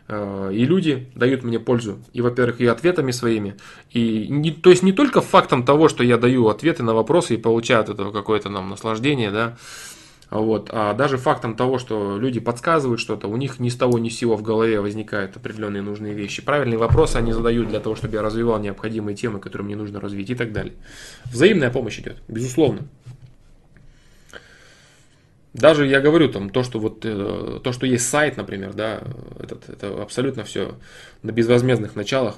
[0.07, 1.97] э, и люди дают мне пользу.
[2.13, 3.55] И, во-первых, и ответами своими.
[3.89, 7.37] И не, то есть не только фактом того, что я даю ответы на вопросы и
[7.37, 9.57] получаю от этого какое-то нам наслаждение, да,
[10.31, 10.69] вот.
[10.71, 14.17] А даже фактом того, что люди подсказывают что-то, у них ни с того ни с
[14.17, 16.41] сего в голове возникают определенные нужные вещи.
[16.41, 20.29] Правильные вопросы они задают для того, чтобы я развивал необходимые темы, которые мне нужно развить
[20.29, 20.73] и так далее.
[21.25, 22.87] Взаимная помощь идет, безусловно.
[25.53, 29.03] Даже я говорю там то, что вот э, то, что есть сайт, например, да,
[29.37, 30.75] этот, это абсолютно все
[31.23, 32.37] на безвозмездных началах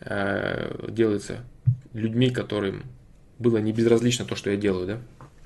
[0.00, 1.46] э, делается
[1.94, 2.82] людьми, которым
[3.38, 4.98] было не безразлично то, что я делаю, да,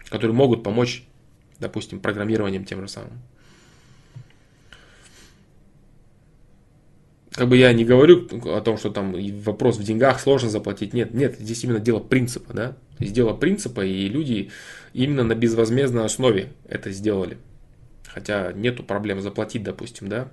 [0.08, 1.06] которые могут помочь
[1.62, 3.12] допустим, программированием тем же самым.
[7.32, 10.92] Как бы я не говорю о том, что там вопрос в деньгах сложно заплатить.
[10.92, 12.76] Нет, нет, здесь именно дело принципа, да.
[12.98, 14.50] То дело принципа, и люди
[14.92, 17.38] именно на безвозмездной основе это сделали.
[18.06, 20.28] Хотя нету проблем заплатить, допустим, да.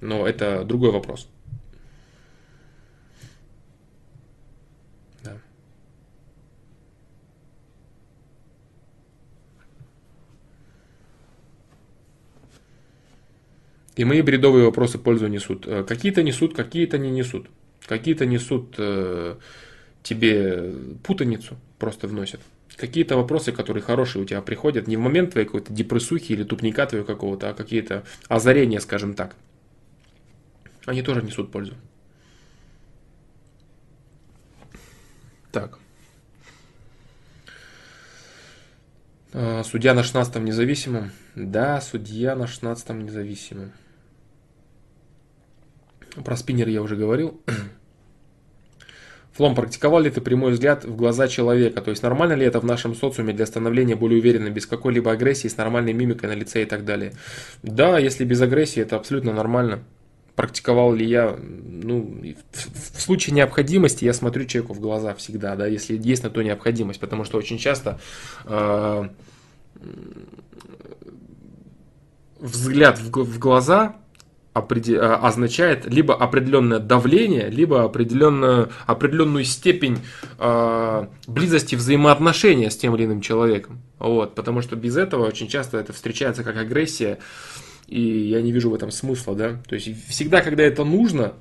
[0.00, 1.28] Но это другой вопрос.
[14.00, 15.66] И мои бредовые вопросы пользу несут.
[15.66, 17.50] Э, какие-то несут, какие-то не несут.
[17.86, 19.36] Какие-то несут э,
[20.02, 20.72] тебе
[21.04, 22.40] путаницу, просто вносят.
[22.76, 26.86] Какие-то вопросы, которые хорошие у тебя приходят, не в момент твоей какой-то депрессухи или тупника
[26.86, 29.36] твоего какого-то, а какие-то озарения, скажем так.
[30.86, 31.74] Они тоже несут пользу.
[35.52, 35.78] Так.
[39.34, 41.10] А, судья на 16 независимом.
[41.34, 43.72] Да, судья на 16 независимом.
[46.24, 47.40] Про спиннер я уже говорил.
[49.32, 51.80] Флом, практиковал ли ты прямой взгляд в глаза человека?
[51.80, 55.48] То есть нормально ли это в нашем социуме для становления более уверенным, без какой-либо агрессии,
[55.48, 57.12] с нормальной мимикой на лице и так далее?
[57.62, 59.84] Да, если без агрессии, это абсолютно нормально.
[60.34, 61.38] Практиковал ли я?
[61.38, 62.22] Ну,
[62.52, 66.42] в, в случае необходимости я смотрю человеку в глаза всегда, да, если есть на то
[66.42, 68.00] необходимость, потому что очень часто
[68.44, 69.08] э,
[72.40, 73.96] взгляд в, в глаза
[74.68, 79.98] Э, означает либо определенное давление, либо определенную, определенную степень
[80.38, 83.80] э, близости взаимоотношения с тем или иным человеком.
[83.98, 87.18] Вот, потому что без этого очень часто это встречается как агрессия,
[87.86, 89.60] и я не вижу в этом смысла, да.
[89.68, 91.34] То есть всегда, когда это нужно,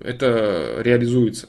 [0.00, 1.48] это реализуется.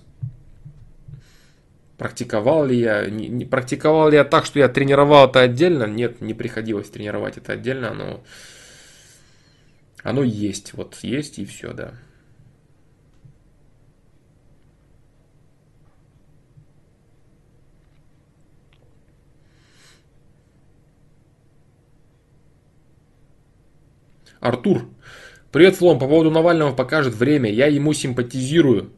[1.98, 3.06] Практиковал ли я?
[3.10, 5.86] Не, не, практиковал ли я так, что я тренировал это отдельно?
[5.86, 8.24] Нет, не приходилось тренировать это отдельно, но
[10.06, 11.96] оно есть, вот есть и все, да.
[24.40, 24.88] Артур,
[25.52, 28.94] привет, Флом, по поводу Навального покажет время, я ему симпатизирую.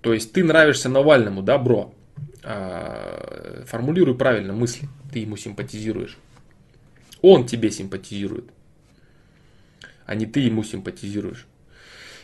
[0.00, 1.92] То есть ты нравишься Навальному, да, бро?
[2.42, 6.16] А, формулируй правильно мысли, ты ему симпатизируешь.
[7.20, 8.55] Он тебе симпатизирует
[10.06, 11.46] а не ты ему симпатизируешь.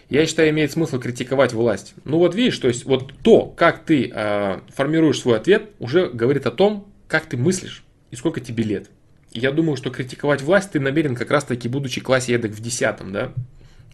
[0.09, 1.95] Я считаю, имеет смысл критиковать власть.
[2.05, 6.47] Ну вот видишь, то есть вот то, как ты э, формируешь свой ответ, уже говорит
[6.47, 8.91] о том, как ты мыслишь и сколько тебе лет.
[9.33, 13.13] Я думаю, что критиковать власть ты намерен как раз таки, будучи классе эдак в десятом,
[13.13, 13.33] да?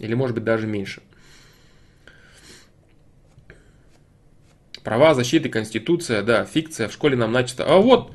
[0.00, 1.02] Или может быть даже меньше.
[4.82, 7.64] Права защиты, конституция, да, фикция, в школе нам начисто.
[7.64, 8.12] А вот,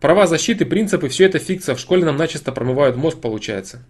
[0.00, 3.82] права защиты, принципы, все это фикция, в школе нам начисто промывают мозг, получается.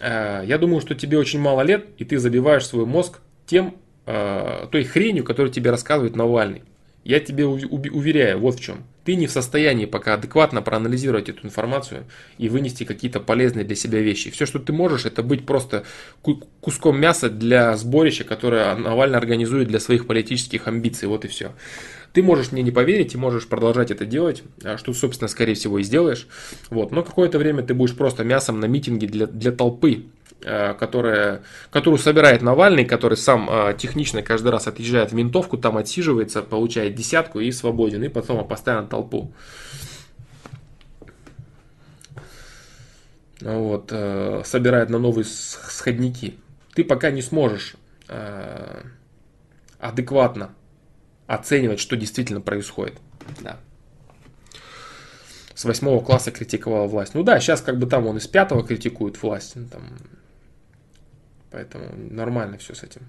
[0.00, 4.66] Э, я думаю, что тебе очень мало лет, и ты забиваешь свой мозг тем, э,
[4.70, 6.62] той хренью, которую тебе рассказывает Навальный.
[7.04, 8.84] Я тебе уверяю, вот в чем.
[9.04, 12.04] Ты не в состоянии пока адекватно проанализировать эту информацию
[12.36, 14.30] и вынести какие-то полезные для себя вещи.
[14.30, 15.84] Все, что ты можешь, это быть просто
[16.60, 21.08] куском мяса для сборища, которое Навальный организует для своих политических амбиций.
[21.08, 21.52] Вот и все.
[22.12, 25.78] Ты можешь мне не поверить и можешь продолжать это делать, а что, собственно, скорее всего
[25.78, 26.26] и сделаешь.
[26.70, 26.90] Вот.
[26.90, 30.06] Но какое-то время ты будешь просто мясом на митинге для, для толпы,
[30.42, 35.76] э, которая, которую собирает Навальный, который сам э, технично каждый раз отъезжает в ментовку, там
[35.76, 39.32] отсиживается, получает десятку и свободен, и потом поставит толпу.
[43.40, 46.36] Вот, э, собирает на новые сходники.
[46.74, 47.74] Ты пока не сможешь
[49.78, 50.54] адекватно
[51.28, 52.94] оценивать, что действительно происходит.
[53.40, 53.58] Да.
[55.54, 57.14] С восьмого класса критиковал власть.
[57.14, 59.54] Ну да, сейчас как бы там он из пятого критикует власть.
[59.54, 59.82] Ну, там,
[61.50, 63.02] поэтому нормально все с этим.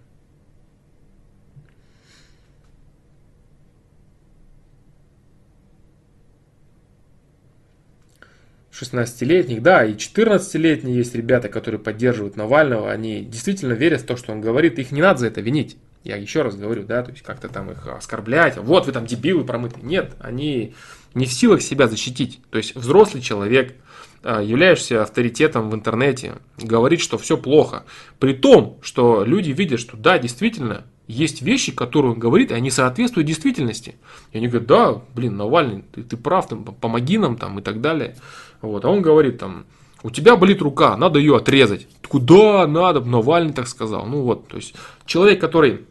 [8.72, 14.32] 16-летних, да, и 14-летние есть ребята, которые поддерживают Навального, они действительно верят в то, что
[14.32, 15.78] он говорит, их не надо за это винить.
[16.04, 19.44] Я еще раз говорю, да, то есть как-то там их оскорблять, вот вы там дебилы
[19.44, 19.84] промытые.
[19.84, 20.74] Нет, они
[21.14, 22.40] не в силах себя защитить.
[22.50, 23.76] То есть взрослый человек,
[24.24, 27.86] а, являешься авторитетом в интернете, говорит, что все плохо.
[28.20, 32.70] При том, что люди видят, что да, действительно, есть вещи, которые он говорит, и они
[32.70, 33.96] соответствуют действительности.
[34.32, 37.82] И они говорят, да, блин, Навальный, ты, ты прав, там, помоги нам там и так
[37.82, 38.16] далее.
[38.62, 39.66] Вот, а он говорит там,
[40.04, 41.88] у тебя болит рука, надо ее отрезать.
[42.08, 44.06] Куда надо, Навальный так сказал.
[44.06, 44.74] Ну вот, то есть
[45.06, 45.86] человек, который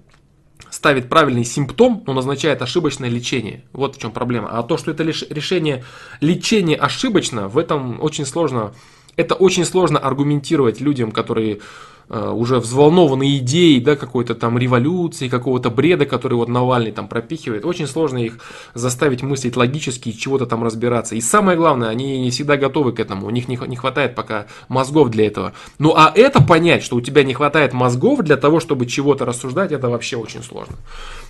[0.70, 3.64] ставит правильный симптом, но назначает ошибочное лечение.
[3.72, 4.48] Вот в чем проблема.
[4.50, 5.84] А то, что это лишь решение
[6.20, 8.74] лечения ошибочно, в этом очень сложно,
[9.16, 11.60] это очень сложно аргументировать людям, которые
[12.08, 17.64] уже взволнованы идеей, да, какой-то там революции, какого-то бреда, который вот Навальный там пропихивает.
[17.64, 18.38] Очень сложно их
[18.74, 21.14] заставить мыслить логически и чего-то там разбираться.
[21.14, 24.46] И самое главное, они не всегда готовы к этому, у них не, не хватает пока
[24.68, 25.52] мозгов для этого.
[25.78, 29.72] Ну а это понять, что у тебя не хватает мозгов для того, чтобы чего-то рассуждать,
[29.72, 30.76] это вообще очень сложно.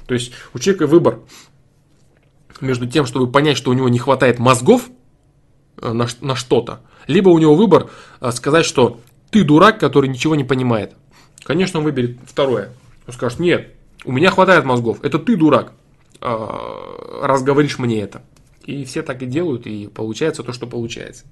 [0.07, 1.21] То есть у человека выбор
[2.61, 4.89] между тем, чтобы понять, что у него не хватает мозгов
[5.81, 7.91] э, на, на что-то, либо у него выбор
[8.21, 9.01] э, сказать, что
[9.31, 10.95] ты дурак, который ничего не понимает.
[11.45, 12.71] Конечно, он выберет второе.
[13.07, 13.73] Он скажет, нет,
[14.05, 15.73] у меня хватает мозгов, это ты дурак,
[16.21, 18.23] а, раз говоришь мне это.
[18.65, 21.25] И все так и делают, и получается то, что получается.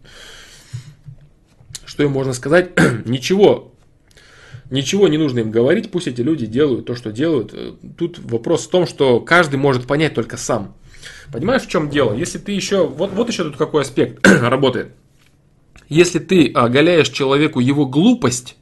[1.84, 2.70] Что им можно сказать?
[3.04, 3.72] ничего,
[4.70, 7.54] ничего не нужно им говорить, пусть эти люди делают то, что делают.
[7.96, 10.74] Тут вопрос в том, что каждый может понять только сам.
[11.32, 12.14] Понимаешь, в чем дело?
[12.14, 12.86] Если ты еще...
[12.86, 14.92] Вот, вот еще тут какой аспект работает.
[15.88, 18.56] Если ты оголяешь человеку его глупость,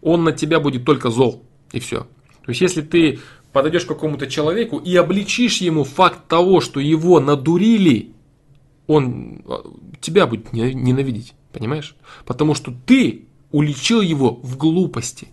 [0.00, 1.44] он на тебя будет только зол.
[1.72, 2.06] И все.
[2.44, 3.20] То есть, если ты
[3.52, 8.12] подойдешь к какому-то человеку и обличишь ему факт того, что его надурили,
[8.86, 9.64] он а,
[10.00, 11.34] тебя будет ненавидеть.
[11.52, 11.94] Понимаешь?
[12.24, 15.28] Потому что ты уличил его в глупости.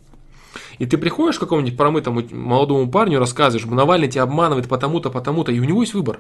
[0.79, 5.59] И ты приходишь к какому-нибудь промытому молодому парню, рассказываешь, Навальный тебя обманывает потому-то, потому-то, и
[5.59, 6.19] у него есть выбор.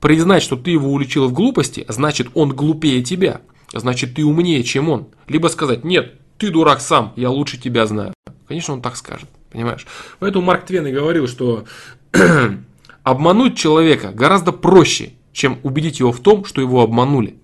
[0.00, 3.40] Признать, что ты его уличил в глупости, значит он глупее тебя
[3.78, 5.08] значит ты умнее, чем он.
[5.28, 8.12] Либо сказать, нет, ты дурак сам, я лучше тебя знаю.
[8.46, 9.86] Конечно, он так скажет, понимаешь?
[10.18, 11.64] Поэтому Марк Твен и говорил, что
[13.02, 17.36] обмануть человека гораздо проще, чем убедить его в том, что его обманули.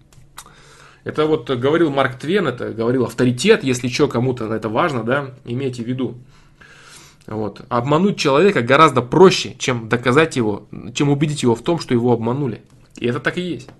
[1.05, 5.83] Это вот говорил Марк Твен, это говорил авторитет, если что, кому-то это важно, да, имейте
[5.83, 6.19] в виду.
[7.27, 7.63] Вот.
[7.69, 12.63] Обмануть человека гораздо проще, чем доказать его, чем убедить его в том, что его обманули.
[12.97, 13.71] И это так и есть.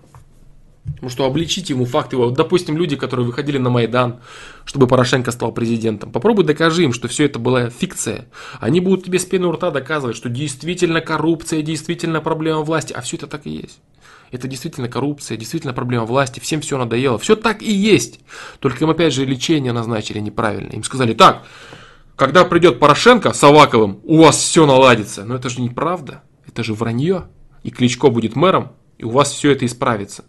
[0.93, 2.29] Потому что обличить ему факт его.
[2.29, 4.19] Допустим, люди, которые выходили на Майдан,
[4.65, 6.11] чтобы Порошенко стал президентом.
[6.11, 8.27] Попробуй докажи им, что все это была фикция.
[8.59, 12.93] Они будут тебе с пены у рта доказывать, что действительно коррупция, действительно проблема власти.
[12.93, 13.79] А все это так и есть.
[14.31, 17.17] Это действительно коррупция, действительно проблема власти, всем все надоело.
[17.17, 18.19] Все так и есть.
[18.59, 20.71] Только им опять же лечение назначили неправильно.
[20.73, 21.43] Им сказали, так,
[22.15, 25.25] когда придет Порошенко с Аваковым, у вас все наладится.
[25.25, 26.21] Но это же неправда.
[26.47, 27.27] Это же вранье.
[27.63, 30.25] И Кличко будет мэром, и у вас все это исправится.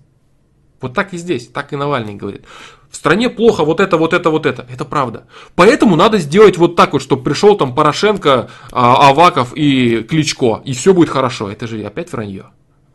[0.80, 2.44] Вот так и здесь, так и Навальный говорит.
[2.90, 4.66] В стране плохо вот это, вот это, вот это.
[4.68, 5.24] Это правда.
[5.54, 10.72] Поэтому надо сделать вот так вот, чтобы пришел там Порошенко, а, Аваков и Кличко, и
[10.72, 11.50] все будет хорошо.
[11.50, 12.46] Это же опять вранье.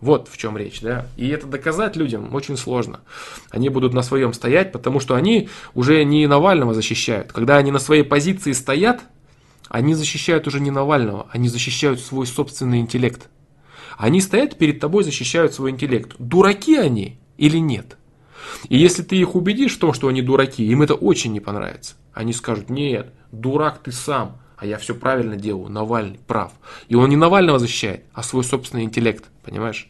[0.02, 1.08] Вот в чем речь, да.
[1.16, 3.00] И это доказать людям очень сложно.
[3.50, 7.32] Они будут на своем стоять, потому что они уже не Навального защищают.
[7.32, 9.02] Когда они на своей позиции стоят,
[9.70, 13.30] они защищают уже не Навального, они защищают свой собственный интеллект.
[13.98, 16.16] Они стоят перед тобой, защищают свой интеллект.
[16.20, 17.98] Дураки они или нет.
[18.70, 21.96] И если ты их убедишь в том, что они дураки, им это очень не понравится.
[22.14, 26.54] Они скажут, нет, дурак ты сам, а я все правильно делаю, Навальный прав.
[26.88, 29.90] И он не Навального защищает, а свой собственный интеллект, понимаешь?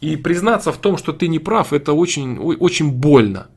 [0.00, 3.48] И признаться в том, что ты не прав, это очень, очень больно.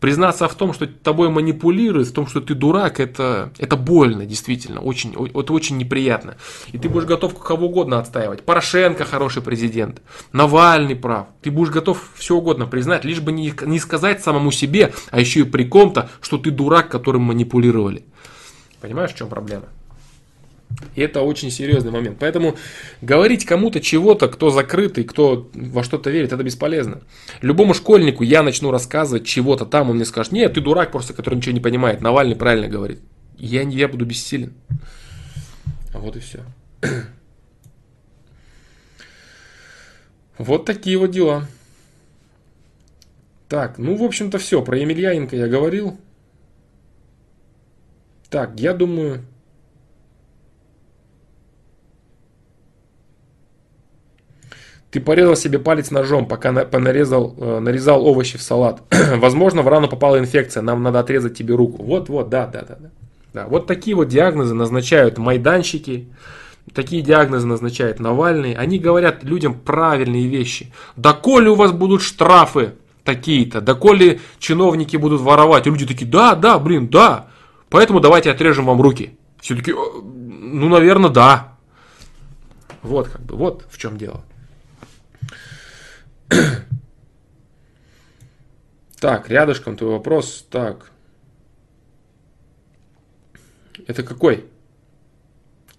[0.00, 4.80] Признаться в том, что тобой манипулируют, в том, что ты дурак, это, это больно, действительно,
[4.80, 6.36] очень, это очень неприятно.
[6.72, 8.42] И ты будешь готов кого угодно отстаивать.
[8.42, 10.00] Порошенко хороший президент,
[10.32, 11.26] Навальный прав.
[11.42, 15.40] Ты будешь готов все угодно признать, лишь бы не, не сказать самому себе, а еще
[15.40, 18.04] и при ком-то, что ты дурак, которым манипулировали.
[18.80, 19.66] Понимаешь, в чем проблема?
[20.94, 22.18] И это очень серьезный момент.
[22.18, 22.56] Поэтому
[23.00, 27.02] говорить кому-то чего-то, кто закрытый, кто во что-то верит, это бесполезно.
[27.40, 31.36] Любому школьнику я начну рассказывать чего-то там, он мне скажет, нет, ты дурак просто, который
[31.36, 32.00] ничего не понимает.
[32.00, 33.00] Навальный правильно говорит.
[33.36, 34.52] Я, я буду бессилен.
[35.94, 36.40] А вот и все.
[40.38, 41.46] Вот такие вот дела.
[43.46, 44.62] Так, ну, в общем-то, все.
[44.64, 45.98] Про Емельяненко я говорил.
[48.30, 49.22] Так, я думаю,
[54.90, 58.82] Ты порезал себе палец ножом, пока нарезал, э, нарезал овощи в салат.
[59.16, 61.82] Возможно, в рану попала инфекция, нам надо отрезать тебе руку.
[61.82, 62.90] Вот, вот, да, да, да, да.
[63.32, 63.46] да.
[63.46, 66.08] Вот такие вот диагнозы назначают майданщики,
[66.74, 68.54] такие диагнозы назначает Навальный.
[68.54, 70.72] Они говорят людям правильные вещи.
[70.96, 75.66] Да коли у вас будут штрафы такие-то, да коли чиновники будут воровать.
[75.66, 77.28] И люди такие, да, да, блин, да.
[77.68, 79.16] Поэтому давайте отрежем вам руки.
[79.40, 79.72] Все таки
[80.52, 81.54] ну, наверное, да.
[82.82, 84.22] Вот как бы, вот в чем дело.
[89.00, 90.46] Так, рядышком твой вопрос.
[90.50, 90.90] Так.
[93.86, 94.44] Это какой?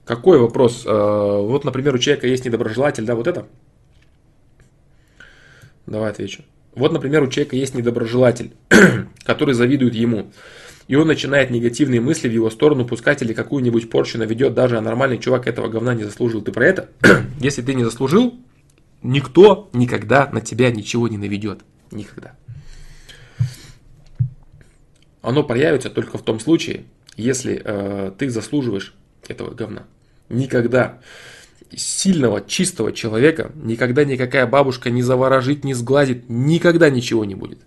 [0.06, 0.84] Какой вопрос?
[0.88, 3.46] А, вот, например, у человека есть недоброжелатель, да, вот это?
[5.86, 6.44] Давай отвечу.
[6.74, 8.54] Вот, например, у человека есть недоброжелатель,
[9.24, 10.32] который завидует ему.
[10.88, 14.82] И он начинает негативные мысли в его сторону пускать или какую-нибудь порчу наведет, даже а
[14.82, 16.42] нормальный чувак этого говна не заслужил.
[16.42, 16.90] Ты про это?
[17.40, 18.36] Если ты не заслужил,
[19.04, 21.62] Никто никогда на тебя ничего не наведет.
[21.92, 22.36] Никогда.
[25.22, 28.94] Оно проявится только в том случае, если э, ты заслуживаешь
[29.28, 29.86] этого говна.
[30.30, 31.00] Никогда
[31.76, 37.60] сильного, чистого человека никогда никакая бабушка не заворожит, не сглазит, никогда ничего не будет.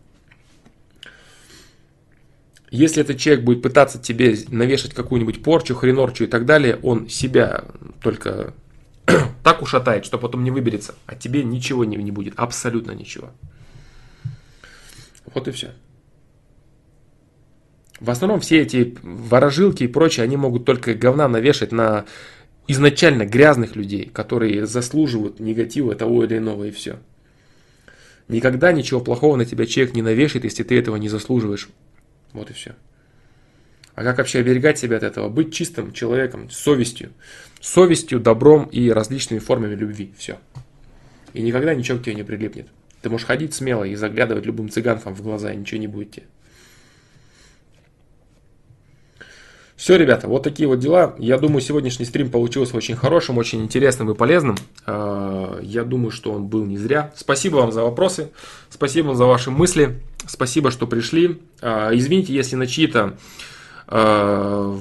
[2.70, 7.64] Если этот человек будет пытаться тебе навешать какую-нибудь порчу, хренорчу и так далее, он себя
[8.02, 8.52] только
[9.42, 13.30] так ушатает, что потом не выберется, а тебе ничего не, не будет, абсолютно ничего.
[15.32, 15.72] Вот и все.
[18.00, 22.04] В основном все эти ворожилки и прочее, они могут только говна навешать на
[22.66, 26.98] изначально грязных людей, которые заслуживают негатива того или иного и все.
[28.28, 31.68] Никогда ничего плохого на тебя человек не навешает, если ты этого не заслуживаешь.
[32.32, 32.74] Вот и все.
[33.94, 35.28] А как вообще оберегать себя от этого?
[35.28, 37.12] Быть чистым человеком, совестью
[37.64, 40.12] совестью, добром и различными формами любви.
[40.18, 40.36] Все.
[41.32, 42.68] И никогда ничего к тебе не прилипнет.
[43.00, 46.26] Ты можешь ходить смело и заглядывать любым цыганкам в глаза, и ничего не будет тебе.
[49.76, 51.14] Все, ребята, вот такие вот дела.
[51.18, 54.56] Я думаю, сегодняшний стрим получился очень хорошим, очень интересным и полезным.
[54.86, 57.12] А, я думаю, что он был не зря.
[57.16, 58.30] Спасибо вам за вопросы,
[58.70, 61.40] спасибо вам за ваши мысли, спасибо, что пришли.
[61.60, 63.16] А, извините, если на чьи-то
[63.86, 64.78] а,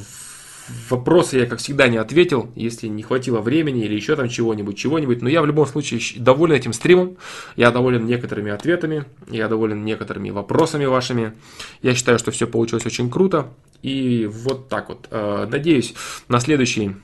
[0.90, 5.22] вопросы я, как всегда, не ответил, если не хватило времени или еще там чего-нибудь, чего-нибудь.
[5.22, 7.17] Но я в любом случае доволен этим стримом,
[7.56, 11.33] я доволен некоторыми ответами, я доволен некоторыми вопросами вашими.
[11.82, 13.51] Я считаю, что все получилось очень круто.
[13.82, 15.08] И вот так вот.
[15.11, 15.93] Э, надеюсь,
[16.27, 16.95] на следующий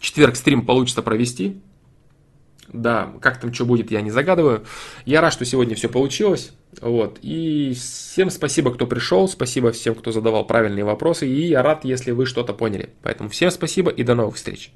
[0.00, 1.60] четверг стрим получится провести.
[2.72, 4.64] Да, как там что будет, я не загадываю.
[5.04, 6.52] Я рад, что сегодня все получилось.
[6.80, 7.18] Вот.
[7.22, 12.10] И всем спасибо, кто пришел, спасибо всем, кто задавал правильные вопросы, и я рад, если
[12.10, 12.90] вы что-то поняли.
[13.02, 14.72] Поэтому всем спасибо и до новых встреч.